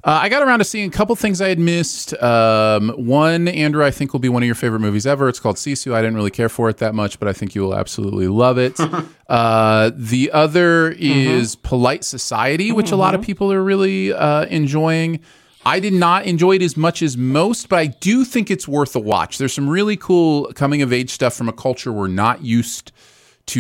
Uh, 0.05 0.19
I 0.23 0.27
got 0.27 0.43
around 0.43 0.59
to 0.59 0.65
seeing 0.65 0.89
a 0.89 0.91
couple 0.91 1.15
things 1.15 1.39
I 1.39 1.47
had 1.47 1.59
missed. 1.59 2.13
Um, 2.21 2.89
one, 2.89 3.47
Andrew, 3.47 3.85
I 3.85 3.91
think 3.91 4.11
will 4.11 4.19
be 4.19 4.27
one 4.27 4.43
of 4.43 4.45
your 4.45 4.55
favorite 4.55 4.81
movies 4.81 5.07
ever. 5.07 5.30
It's 5.30 5.39
called 5.39 5.55
Sisu. 5.55 5.93
I 5.93 6.01
didn't 6.01 6.15
really 6.15 6.31
care 6.31 6.49
for 6.49 6.69
it 6.69 6.77
that 6.77 6.93
much, 6.93 7.19
but 7.19 7.30
I 7.30 7.34
think 7.34 7.55
you 7.55 7.61
will 7.61 7.73
absolutely 7.73 8.27
love 8.27 8.57
it. 8.57 8.77
uh, 9.30 9.91
the 9.95 10.30
other 10.34 10.91
is 10.91 11.55
Polite 11.55 12.03
Society, 12.03 12.73
which 12.73 12.91
a 12.91 12.97
lot 12.97 13.15
of 13.15 13.21
people 13.21 13.53
are 13.53 13.63
really 13.63 14.11
uh, 14.11 14.43
enjoying. 14.45 15.21
I 15.65 15.80
did 15.80 15.93
not 15.93 16.25
enjoy 16.25 16.55
it 16.55 16.61
as 16.61 16.75
much 16.75 17.01
as 17.01 17.15
most, 17.15 17.69
but 17.69 17.80
I 17.80 17.85
do 17.88 18.25
think 18.25 18.51
it's 18.51 18.67
worth 18.67 18.97
a 18.97 18.99
watch. 18.99 19.38
There's 19.38 19.53
some 19.53 19.69
really 19.69 19.95
cool 19.95 20.51
coming 20.53 20.81
of 20.81 20.91
age 20.91 21.11
stuff 21.11 21.34
from 21.34 21.47
a 21.47 21.53
culture 21.53 21.93
we're 21.93 22.07
not 22.09 22.43
used 22.43 22.88
to 22.88 22.93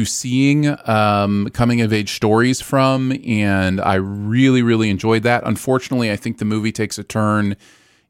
seeing 0.05 0.77
um, 0.89 1.49
coming 1.53 1.81
of 1.81 1.91
age 1.91 2.13
stories 2.13 2.61
from, 2.61 3.17
and 3.25 3.81
I 3.81 3.95
really, 3.95 4.61
really 4.61 4.89
enjoyed 4.89 5.23
that. 5.23 5.43
Unfortunately, 5.45 6.11
I 6.11 6.15
think 6.15 6.37
the 6.37 6.45
movie 6.45 6.71
takes 6.71 6.97
a 6.97 7.03
turn 7.03 7.55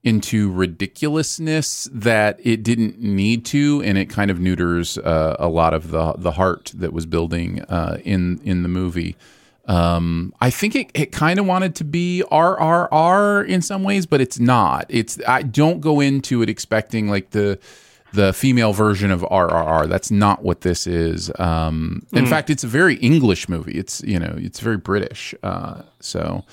into 0.04 0.52
ridiculousness 0.52 1.90
that 1.94 2.38
it 2.44 2.62
didn't 2.62 3.00
need 3.00 3.46
to, 3.46 3.82
and 3.84 3.98
it 3.98 4.10
kind 4.10 4.30
of 4.30 4.40
neuters 4.40 4.98
uh, 4.98 5.36
a 5.40 5.48
lot 5.48 5.74
of 5.74 5.92
the 5.92 6.14
the 6.18 6.32
heart 6.32 6.72
that 6.76 6.94
was 6.94 7.06
building 7.06 7.62
uh, 7.64 7.98
in 8.04 8.40
in 8.44 8.64
the 8.64 8.70
movie. 8.70 9.16
Um, 9.66 10.34
I 10.42 10.50
think 10.50 10.76
it, 10.76 10.92
it 10.94 11.12
kind 11.14 11.40
of 11.40 11.46
wanted 11.46 11.76
to 11.76 11.86
be 11.86 12.22
RRR 12.30 13.48
in 13.48 13.62
some 13.62 13.84
ways, 13.84 14.06
but 14.06 14.20
it's 14.20 14.38
not. 14.40 14.86
It's 14.90 15.20
I 15.26 15.42
don't 15.42 15.80
go 15.80 16.02
into 16.02 16.42
it 16.42 16.50
expecting 16.50 17.08
like 17.08 17.30
the 17.30 17.60
the 18.14 18.32
female 18.34 18.74
version 18.74 19.12
of 19.12 19.22
RRR. 19.22 19.88
That's 19.90 20.12
not 20.12 20.44
what 20.44 20.62
this 20.62 20.86
is. 20.88 21.32
Um, 21.40 22.06
in 22.14 22.26
Mm. 22.26 22.30
fact, 22.30 22.50
it's 22.50 22.64
a 22.64 22.68
very 22.68 22.96
English 22.96 23.50
movie. 23.50 23.74
It's 23.74 24.02
you 24.04 24.20
know 24.20 24.34
it's 24.38 24.60
very 24.60 24.78
British. 24.78 25.34
Uh, 25.44 25.82
so 26.00 26.44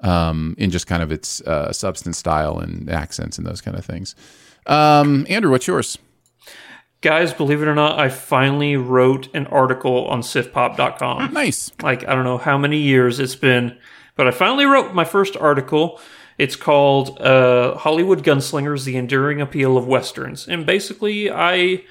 um, 0.00 0.54
in 0.58 0.70
just 0.70 0.86
kind 0.86 1.02
of 1.02 1.10
its 1.10 1.40
uh, 1.42 1.72
substance, 1.72 2.18
style, 2.18 2.58
and 2.58 2.90
accents 2.90 3.38
and 3.38 3.46
those 3.46 3.60
kind 3.60 3.76
of 3.78 3.84
things. 3.84 4.14
Um, 4.66 5.26
Andrew, 5.28 5.50
what's 5.50 5.66
yours? 5.66 5.98
Guys, 7.02 7.32
believe 7.32 7.62
it 7.62 7.68
or 7.68 7.74
not, 7.74 7.98
I 7.98 8.08
finally 8.08 8.76
wrote 8.76 9.28
an 9.34 9.46
article 9.48 10.06
on 10.08 10.22
sifpop.com. 10.22 11.32
Nice. 11.32 11.70
Like, 11.82 12.06
I 12.08 12.14
don't 12.14 12.24
know 12.24 12.38
how 12.38 12.58
many 12.58 12.78
years 12.78 13.20
it's 13.20 13.36
been, 13.36 13.76
but 14.16 14.26
I 14.26 14.30
finally 14.32 14.64
wrote 14.64 14.92
my 14.94 15.04
first 15.04 15.36
article. 15.36 16.00
It's 16.38 16.56
called 16.56 17.18
uh, 17.20 17.76
Hollywood 17.76 18.22
Gunslingers: 18.22 18.84
The 18.84 18.96
Enduring 18.96 19.40
Appeal 19.40 19.76
of 19.78 19.86
Westerns, 19.86 20.46
and 20.46 20.66
basically, 20.66 21.30
I 21.30 21.84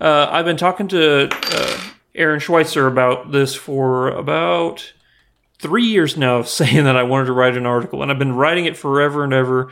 uh, 0.00 0.28
I've 0.30 0.44
been 0.44 0.56
talking 0.56 0.88
to 0.88 1.28
uh, 1.32 1.80
Aaron 2.14 2.40
Schweitzer 2.40 2.86
about 2.86 3.32
this 3.32 3.54
for 3.54 4.10
about 4.10 4.92
three 5.58 5.86
years 5.86 6.16
now, 6.16 6.42
saying 6.42 6.84
that 6.84 6.96
I 6.96 7.02
wanted 7.02 7.26
to 7.26 7.32
write 7.32 7.56
an 7.56 7.66
article, 7.66 8.02
and 8.02 8.10
I've 8.10 8.18
been 8.18 8.36
writing 8.36 8.66
it 8.66 8.76
forever 8.76 9.24
and 9.24 9.32
ever. 9.32 9.70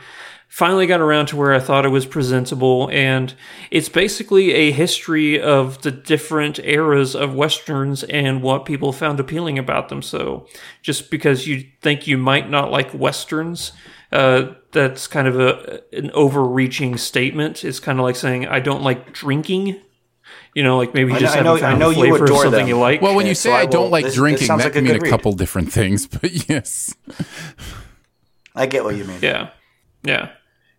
Finally, 0.49 0.87
got 0.87 1.01
around 1.01 1.25
to 1.27 1.35
where 1.35 1.53
I 1.53 1.59
thought 1.59 1.85
it 1.85 1.89
was 1.89 2.05
presentable, 2.05 2.89
and 2.91 3.33
it's 3.69 3.89
basically 3.89 4.53
a 4.53 4.71
history 4.71 5.39
of 5.41 5.81
the 5.81 5.91
different 5.91 6.57
eras 6.59 7.15
of 7.15 7.35
westerns 7.35 8.03
and 8.03 8.41
what 8.41 8.63
people 8.63 8.93
found 8.93 9.19
appealing 9.19 9.59
about 9.59 9.89
them. 9.89 10.01
So, 10.01 10.47
just 10.81 11.11
because 11.11 11.47
you 11.47 11.65
think 11.81 12.07
you 12.07 12.17
might 12.17 12.49
not 12.49 12.71
like 12.71 12.93
westerns, 12.93 13.73
uh, 14.11 14.53
that's 14.71 15.07
kind 15.07 15.27
of 15.27 15.39
a 15.39 15.81
an 15.93 16.11
overreaching 16.11 16.97
statement. 16.97 17.63
It's 17.63 17.79
kind 17.79 17.99
of 17.99 18.03
like 18.03 18.15
saying 18.15 18.47
I 18.47 18.59
don't 18.59 18.83
like 18.83 19.13
drinking. 19.13 19.79
You 20.53 20.63
know, 20.63 20.77
like 20.77 20.93
maybe 20.93 21.13
you 21.13 21.19
just 21.19 21.35
I 21.37 21.41
know- 21.41 21.55
haven't 21.55 21.61
found 21.61 21.75
I 21.75 21.79
know 21.79 21.89
the 21.91 21.95
you 21.97 22.01
flavor 22.01 22.15
of 22.17 22.21
adore 22.29 22.43
something 22.43 22.59
them. 22.61 22.67
you 22.67 22.77
like. 22.79 23.01
Well, 23.01 23.15
when 23.15 23.27
you 23.27 23.35
say 23.35 23.49
so 23.49 23.55
I 23.55 23.59
I 23.61 23.65
don't 23.65 23.83
will- 23.83 23.89
like 23.91 24.03
this- 24.05 24.13
this 24.13 24.19
drinking, 24.19 24.47
sounds 24.47 24.59
that 24.63 24.67
like 24.67 24.73
can 24.73 24.83
mean 24.85 24.93
good 24.93 25.01
a 25.01 25.03
read. 25.03 25.09
couple 25.11 25.33
different 25.33 25.71
things. 25.71 26.07
But 26.21 26.49
yes, 26.49 26.95
I 28.55 28.65
get 28.65 28.83
what 28.83 28.95
you 28.95 29.05
mean. 29.05 29.19
Yeah. 29.21 29.49
Yeah. 30.03 30.29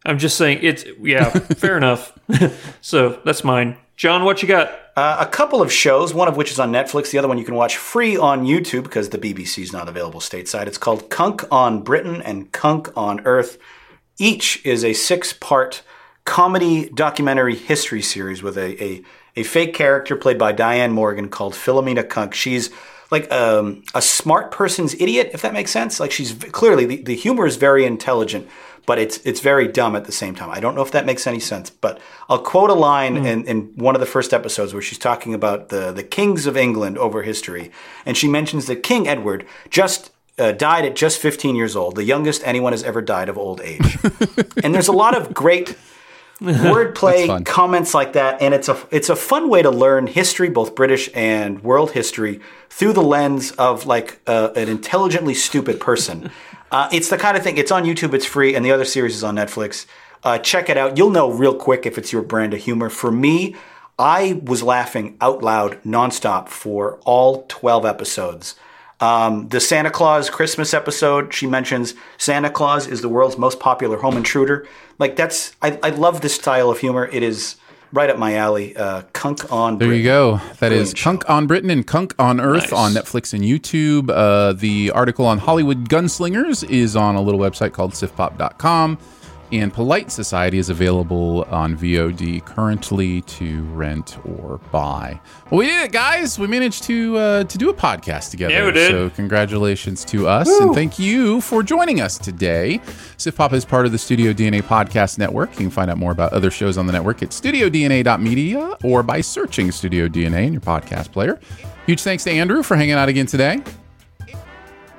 I'm 0.05 0.19
just 0.19 0.37
saying 0.37 0.61
it's 0.63 0.85
yeah, 1.01 1.29
fair 1.31 1.77
enough. 1.77 2.17
so 2.81 3.21
that's 3.25 3.45
mine. 3.45 3.77
John, 3.99 4.23
what 4.23 4.43
you 4.43 4.49
got? 4.49 4.71
Uh, 4.95 5.17
a 5.19 5.27
couple 5.27 5.61
of 5.61 5.73
shows, 5.73 6.15
one 6.15 6.29
of 6.29 6.37
which 6.37 6.53
is 6.53 6.61
on 6.61 6.71
Netflix, 6.71 7.11
the 7.11 7.19
other 7.19 7.27
one 7.27 7.37
you 7.37 7.45
can 7.45 7.57
watch 7.57 7.77
free 7.77 8.17
on 8.17 8.47
YouTube 8.47 8.85
because 8.85 9.09
the 9.09 9.19
BBC 9.19 9.61
is 9.61 9.73
not 9.73 9.89
available 9.89 10.21
stateside. 10.21 10.69
It's 10.69 10.79
called 10.79 11.11
Cunk 11.11 11.45
on 11.51 11.83
Britain 11.83 12.23
and 12.23 12.53
Cunk 12.53 12.97
on 12.97 13.19
Earth. 13.27 13.59
Each 14.17 14.65
is 14.65 14.85
a 14.85 14.93
six 14.93 15.33
part 15.33 15.83
comedy 16.25 16.89
documentary 16.91 17.57
history 17.57 18.01
series 18.01 18.41
with 18.41 18.57
a, 18.57 18.81
a, 18.81 19.03
a 19.35 19.43
fake 19.43 19.75
character 19.75 20.15
played 20.15 20.39
by 20.39 20.53
Diane 20.53 20.93
Morgan 20.93 21.29
called 21.29 21.55
Philomena 21.55 22.09
Cunk. 22.09 22.35
She's 22.35 22.71
like 23.11 23.33
um, 23.33 23.83
a 23.97 24.03
smart 24.03 24.53
person's 24.53 24.95
idiot, 24.95 25.31
if 25.35 25.43
that 25.43 25.53
makes 25.53 25.73
sense. 25.73 25.99
Like 25.99 26.13
she's 26.13 26.35
clearly 26.35 26.87
the, 26.87 27.03
the 27.03 27.17
humor 27.17 27.47
is 27.47 27.57
very 27.57 27.85
intelligent, 27.85 28.49
but 28.89 28.99
it's 28.99 29.19
it's 29.19 29.41
very 29.41 29.69
dumb 29.69 29.95
at 29.95 30.07
the 30.07 30.13
same 30.13 30.35
time. 30.35 30.49
I 30.49 30.61
don't 30.61 30.75
know 30.75 30.81
if 30.81 30.93
that 30.93 31.05
makes 31.05 31.27
any 31.27 31.41
sense, 31.41 31.69
but 31.69 32.01
I'll 32.31 32.39
quote 32.39 32.71
a 32.71 32.75
line 32.75 33.19
in, 33.19 33.45
in 33.45 33.61
one 33.77 33.95
of 33.95 34.01
the 34.01 34.07
first 34.07 34.33
episodes 34.33 34.73
where 34.73 34.81
she's 34.81 34.97
talking 34.97 35.35
about 35.35 35.69
the 35.69 35.93
the 35.93 36.03
kings 36.03 36.47
of 36.47 36.57
England 36.57 36.97
over 36.97 37.23
history, 37.23 37.71
and 38.07 38.17
she 38.17 38.29
mentions 38.29 38.65
that 38.65 38.83
King 38.83 39.07
Edward 39.07 39.45
just 39.69 40.11
uh, 40.39 40.53
died 40.53 40.87
at 40.87 40.97
just 40.97 41.19
15 41.19 41.55
years 41.55 41.77
old, 41.77 41.97
the 41.97 42.05
youngest 42.05 42.43
anyone 42.47 42.73
has 42.73 42.83
ever 42.83 43.03
died 43.03 43.29
of 43.29 43.37
old 43.37 43.61
age. 43.61 43.99
and 44.65 44.75
there's 44.75 44.89
a 44.89 44.93
lot 44.93 45.15
of 45.15 45.35
great 45.35 45.77
wordplay 46.43 47.45
comments 47.45 47.95
like 47.95 48.13
that 48.13 48.41
and 48.41 48.55
it's 48.55 48.69
a 48.69 48.79
it's 48.93 49.09
a 49.09 49.17
fun 49.17 49.49
way 49.49 49.61
to 49.61 49.71
learn 49.71 50.07
history 50.07 50.49
both 50.49 50.77
british 50.77 51.11
and 51.13 51.65
world 51.65 51.91
history 51.91 52.41
through 52.71 52.93
the 52.93 53.03
lens 53.03 53.51
of 53.53 53.87
like 53.87 54.21
uh, 54.29 54.51
an 54.55 54.69
intelligently 54.69 55.35
stupid 55.35 55.81
person. 55.81 56.31
Uh, 56.71 56.87
it's 56.93 57.09
the 57.09 57.17
kind 57.17 57.35
of 57.35 57.43
thing 57.43 57.57
it's 57.57 57.73
on 57.73 57.85
youtube 57.85 58.13
it's 58.13 58.27
free 58.27 58.55
and 58.55 58.63
the 58.63 58.71
other 58.71 58.85
series 58.85 59.17
is 59.17 59.25
on 59.25 59.37
netflix. 59.37 59.87
Uh, 60.23 60.37
check 60.37 60.69
it 60.69 60.77
out. 60.77 60.99
You'll 60.99 61.09
know 61.09 61.31
real 61.31 61.55
quick 61.55 61.87
if 61.87 61.97
it's 61.97 62.13
your 62.13 62.21
brand 62.21 62.53
of 62.53 62.61
humor. 62.61 62.91
For 62.91 63.11
me 63.11 63.57
i 63.99 64.39
was 64.45 64.63
laughing 64.63 65.17
out 65.23 65.43
loud 65.43 65.83
nonstop 65.83 66.49
for 66.51 66.99
all 67.07 67.47
12 67.49 67.87
episodes. 67.87 68.55
Um, 69.01 69.49
the 69.49 69.61
Santa 69.61 69.91
Claus 69.91 70.29
Christmas 70.29 70.75
episode, 70.75 71.33
she 71.33 71.47
mentions 71.47 71.95
Santa 72.17 72.51
Claus 72.51 72.87
is 72.87 73.01
the 73.01 73.09
world's 73.09 73.39
most 73.39 73.61
popular 73.61 73.99
home 73.99 74.17
intruder. 74.17 74.67
Like 74.99 75.17
that's, 75.17 75.55
I, 75.63 75.79
I 75.83 75.91
love 75.91 76.21
this 76.21 76.35
style 76.35 76.71
of 76.71 76.79
humor. 76.79 77.07
It 77.07 77.23
is 77.23 77.57
right 77.93 78.11
up 78.11 78.19
my 78.19 78.35
alley. 78.35 78.77
Uh, 78.77 79.03
Cunk 79.13 79.51
on. 79.53 79.79
There 79.79 79.93
you 79.95 80.03
go. 80.05 80.41
That 80.59 80.73
is 80.73 80.93
Brilliant 80.93 80.99
Cunk 80.99 81.31
on 81.31 81.47
Britain 81.47 81.71
and 81.71 81.87
Cunk 81.87 82.15
on 82.19 82.41
Earth 82.41 82.71
Nice. 82.71 82.73
on 82.73 82.93
Netflix 82.93 83.33
and 83.33 83.43
YouTube. 83.43 84.11
Uh, 84.11 84.53
the 84.53 84.91
article 84.91 85.25
on 85.27 85.39
Hollywood 85.39 85.89
Gunslingers 85.89 86.69
is 86.69 86.97
on 86.97 87.15
a 87.15 87.23
little 87.23 87.41
website 87.41 87.73
called 87.73 87.93
sifpop.com. 87.93 88.99
And 89.51 89.73
Polite 89.73 90.11
Society 90.11 90.59
is 90.59 90.69
available 90.69 91.45
on 91.51 91.77
VOD 91.77 92.45
currently 92.45 93.23
to 93.23 93.63
rent 93.65 94.19
or 94.25 94.59
buy. 94.71 95.19
Well, 95.51 95.61
we 95.61 95.67
did 95.67 95.83
it, 95.85 95.93
guys. 95.93 96.39
We 96.39 96.47
managed 96.47 96.83
to 96.85 97.17
uh, 97.17 97.45
to 97.45 97.59
do 97.59 97.71
a 97.71 97.75
podcast 97.75 98.31
together. 98.31 98.53
Yeah, 98.53 98.67
we 98.67 98.73
did. 98.73 98.91
So 98.91 99.11
congratulations 99.11 100.05
to 100.07 100.29
us, 100.29 100.49
and 100.61 100.75
thank 100.75 100.99
you 100.99 101.41
for 101.41 101.63
joining 101.63 102.01
us 102.01 102.19
today. 102.19 102.81
Sif 103.17 103.37
Pop 103.37 103.53
is 103.55 103.65
part 103.65 103.87
of 103.87 103.93
the 103.93 103.99
Studio 103.99 104.33
DNA 104.33 104.63
podcast 104.63 105.19
network. 105.19 105.51
You 105.53 105.57
can 105.57 105.71
find 105.71 105.91
out 105.91 105.97
more 105.97 106.13
about 106.13 106.33
other 106.33 106.51
shows 106.51 106.77
on 106.77 106.87
the 106.87 106.93
network 106.93 107.23
at 107.23 107.31
studiodna.media 107.31 108.77
or 108.85 109.03
by 109.03 109.23
searching 109.23 109.73
Studio 109.73 110.09
DNA 110.09 110.47
in 110.47 110.53
your 110.53 110.63
podcast 110.63 111.11
player. 111.13 111.41
Huge 111.87 112.03
thanks 112.03 112.25
to 112.25 112.31
Andrew 112.31 112.63
for 112.63 112.77
hanging 112.77 112.95
out 112.95 113.09
again 113.09 113.27
today. 113.27 113.63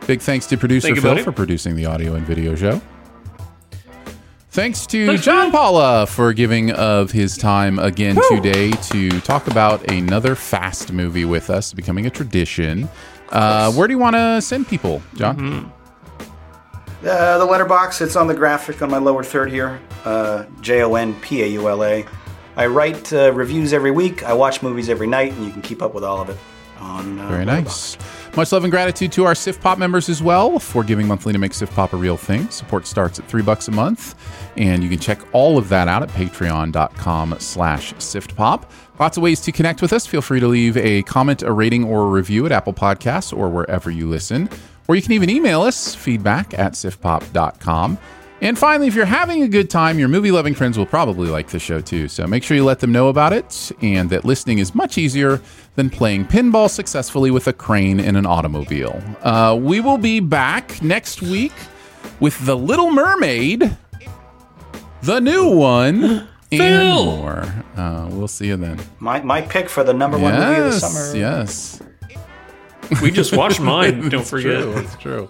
Big 0.08 0.22
thanks 0.22 0.48
to 0.48 0.58
producer 0.58 0.88
Thank 0.88 1.02
Phil 1.02 1.24
for 1.24 1.32
producing 1.32 1.76
the 1.76 1.86
audio 1.86 2.16
and 2.16 2.26
video 2.26 2.56
show. 2.56 2.82
Thanks 4.52 4.88
to 4.88 5.06
Thanks, 5.06 5.24
John 5.24 5.52
Phil. 5.52 5.60
Paula 5.60 6.08
for 6.08 6.34
giving 6.34 6.72
of 6.72 7.12
his 7.12 7.38
time 7.38 7.78
again 7.78 8.18
today 8.30 8.72
to 8.72 9.22
talk 9.22 9.46
about 9.46 9.92
another 9.92 10.34
fast 10.34 10.92
movie 10.92 11.26
with 11.26 11.52
us, 11.52 11.72
becoming 11.72 12.08
a 12.08 12.10
tradition. 12.10 12.90
Uh, 13.30 13.72
where 13.74 13.88
do 13.88 13.94
you 13.94 14.00
want 14.00 14.16
to 14.16 14.42
send 14.42 14.68
people, 14.68 15.04
John? 15.14 15.38
Mm-hmm. 15.38 17.08
Uh, 17.08 17.38
the 17.38 17.46
Letterboxd, 17.46 18.02
it's 18.02 18.16
on 18.16 18.26
the 18.26 18.34
graphic 18.34 18.82
on 18.82 18.90
my 18.90 18.98
lower 18.98 19.24
third 19.24 19.52
here. 19.52 19.80
Uh, 20.04 20.46
J 20.62 20.82
O 20.82 20.96
N 20.96 21.14
P 21.22 21.44
A 21.44 21.48
U 21.48 21.70
L 21.70 21.84
A. 21.84 22.04
I 22.56 22.66
write 22.66 23.14
uh, 23.14 23.32
reviews 23.32 23.72
every 23.72 23.92
week. 23.92 24.24
I 24.24 24.34
watch 24.34 24.64
movies 24.64 24.90
every 24.90 25.08
night, 25.08 25.32
and 25.34 25.46
you 25.46 25.52
can 25.52 25.62
keep 25.62 25.84
up 25.84 25.94
with 25.94 26.04
all 26.04 26.20
of 26.20 26.30
it 26.30 26.38
on. 26.82 27.20
Uh, 27.20 27.28
Very 27.30 27.46
nice. 27.46 27.98
Much 28.36 28.52
love 28.52 28.64
and 28.64 28.72
gratitude 28.72 29.12
to 29.14 29.26
our 29.26 29.36
Sif 29.36 29.60
Pop 29.60 29.78
members 29.78 30.08
as 30.08 30.22
well 30.22 30.60
for 30.60 30.84
giving 30.84 31.08
monthly 31.08 31.34
to 31.34 31.40
make 31.40 31.54
Sif 31.54 31.74
Pop 31.74 31.94
a 31.94 31.98
real 31.98 32.18
thing. 32.18 32.50
Support 32.50 32.86
starts 32.88 33.20
at 33.20 33.28
three 33.28 33.42
bucks 33.42 33.68
a 33.68 33.72
month, 33.72 34.16
and 34.56 34.84
you 34.84 34.90
can 34.90 35.00
check 35.00 35.20
all 35.34 35.58
of 35.58 35.70
that 35.70 35.88
out 35.88 36.04
at 36.04 36.10
patreon.com 36.10 37.36
slash 37.40 37.94
sifpop. 37.96 38.70
Lots 39.00 39.18
of 39.18 39.24
ways 39.24 39.42
to 39.42 39.52
connect 39.52 39.82
with 39.82 39.94
us. 39.94 40.06
Feel 40.06 40.22
free 40.22 40.40
to 40.40 40.48
leave 40.48 40.78
a 40.78 41.04
comment, 41.04 41.42
a 41.42 41.52
rating, 41.52 41.84
or 41.86 42.04
a 42.04 42.08
review 42.08 42.46
at 42.46 42.52
Apple 42.52 42.74
Podcasts 42.74 43.36
or 43.36 43.50
wherever 43.50 43.90
you 43.90 44.08
listen. 44.08 44.50
Or 44.88 44.96
you 44.96 45.02
can 45.02 45.12
even 45.14 45.30
email 45.30 45.62
us, 45.62 45.96
feedback 45.96 46.58
at 46.58 46.74
sifpop.com. 46.74 47.98
And 48.42 48.58
finally, 48.58 48.88
if 48.88 48.96
you're 48.96 49.06
having 49.06 49.44
a 49.44 49.48
good 49.50 49.70
time, 49.70 50.00
your 50.00 50.08
movie 50.08 50.32
loving 50.32 50.54
friends 50.54 50.78
will 50.78 50.86
probably 50.86 51.28
like 51.30 51.48
the 51.50 51.60
show 51.60 51.82
too. 51.82 52.08
So 52.08 52.26
make 52.26 52.42
sure 52.44 52.56
you 52.56 52.64
let 52.64 52.80
them 52.80 52.92
know 52.92 53.10
about 53.10 53.34
it 53.34 53.72
and 53.82 54.10
that 54.12 54.24
listening 54.24 54.60
is 54.60 54.74
much 54.74 54.98
easier 54.98 55.42
than 55.76 55.90
playing 55.90 56.26
pinball 56.26 56.70
successfully 56.70 57.32
with 57.32 57.48
a 57.48 57.54
crane 57.54 58.00
in 58.00 58.16
an 58.16 58.26
automobile. 58.26 59.02
Uh, 59.22 59.58
we 59.62 59.82
will 59.82 59.98
be 59.98 60.20
back 60.22 60.82
next 60.82 61.22
week 61.22 61.52
with 62.22 62.46
The 62.46 62.56
Little 62.56 62.92
Mermaid, 62.92 63.76
the 65.02 65.20
new 65.20 65.50
one, 65.56 66.28
and 66.52 66.96
more. 66.96 67.44
Uh, 67.76 68.08
we'll 68.10 68.28
see 68.30 68.48
you 68.48 68.56
then. 68.56 68.80
My, 69.00 69.22
my 69.22 69.42
pick 69.42 69.68
for 69.70 69.84
the 69.84 69.94
number 69.94 70.18
one 70.18 70.34
movie 70.34 70.60
of 70.62 70.66
the 70.66 70.80
summer. 70.80 71.16
Yes. 71.16 71.82
We 73.02 73.12
just 73.12 73.36
watched 73.36 73.60
mine. 73.62 74.08
Don't 74.10 74.26
forget. 74.26 74.64
True, 74.64 74.78
it's 74.78 74.96
true. 74.96 75.30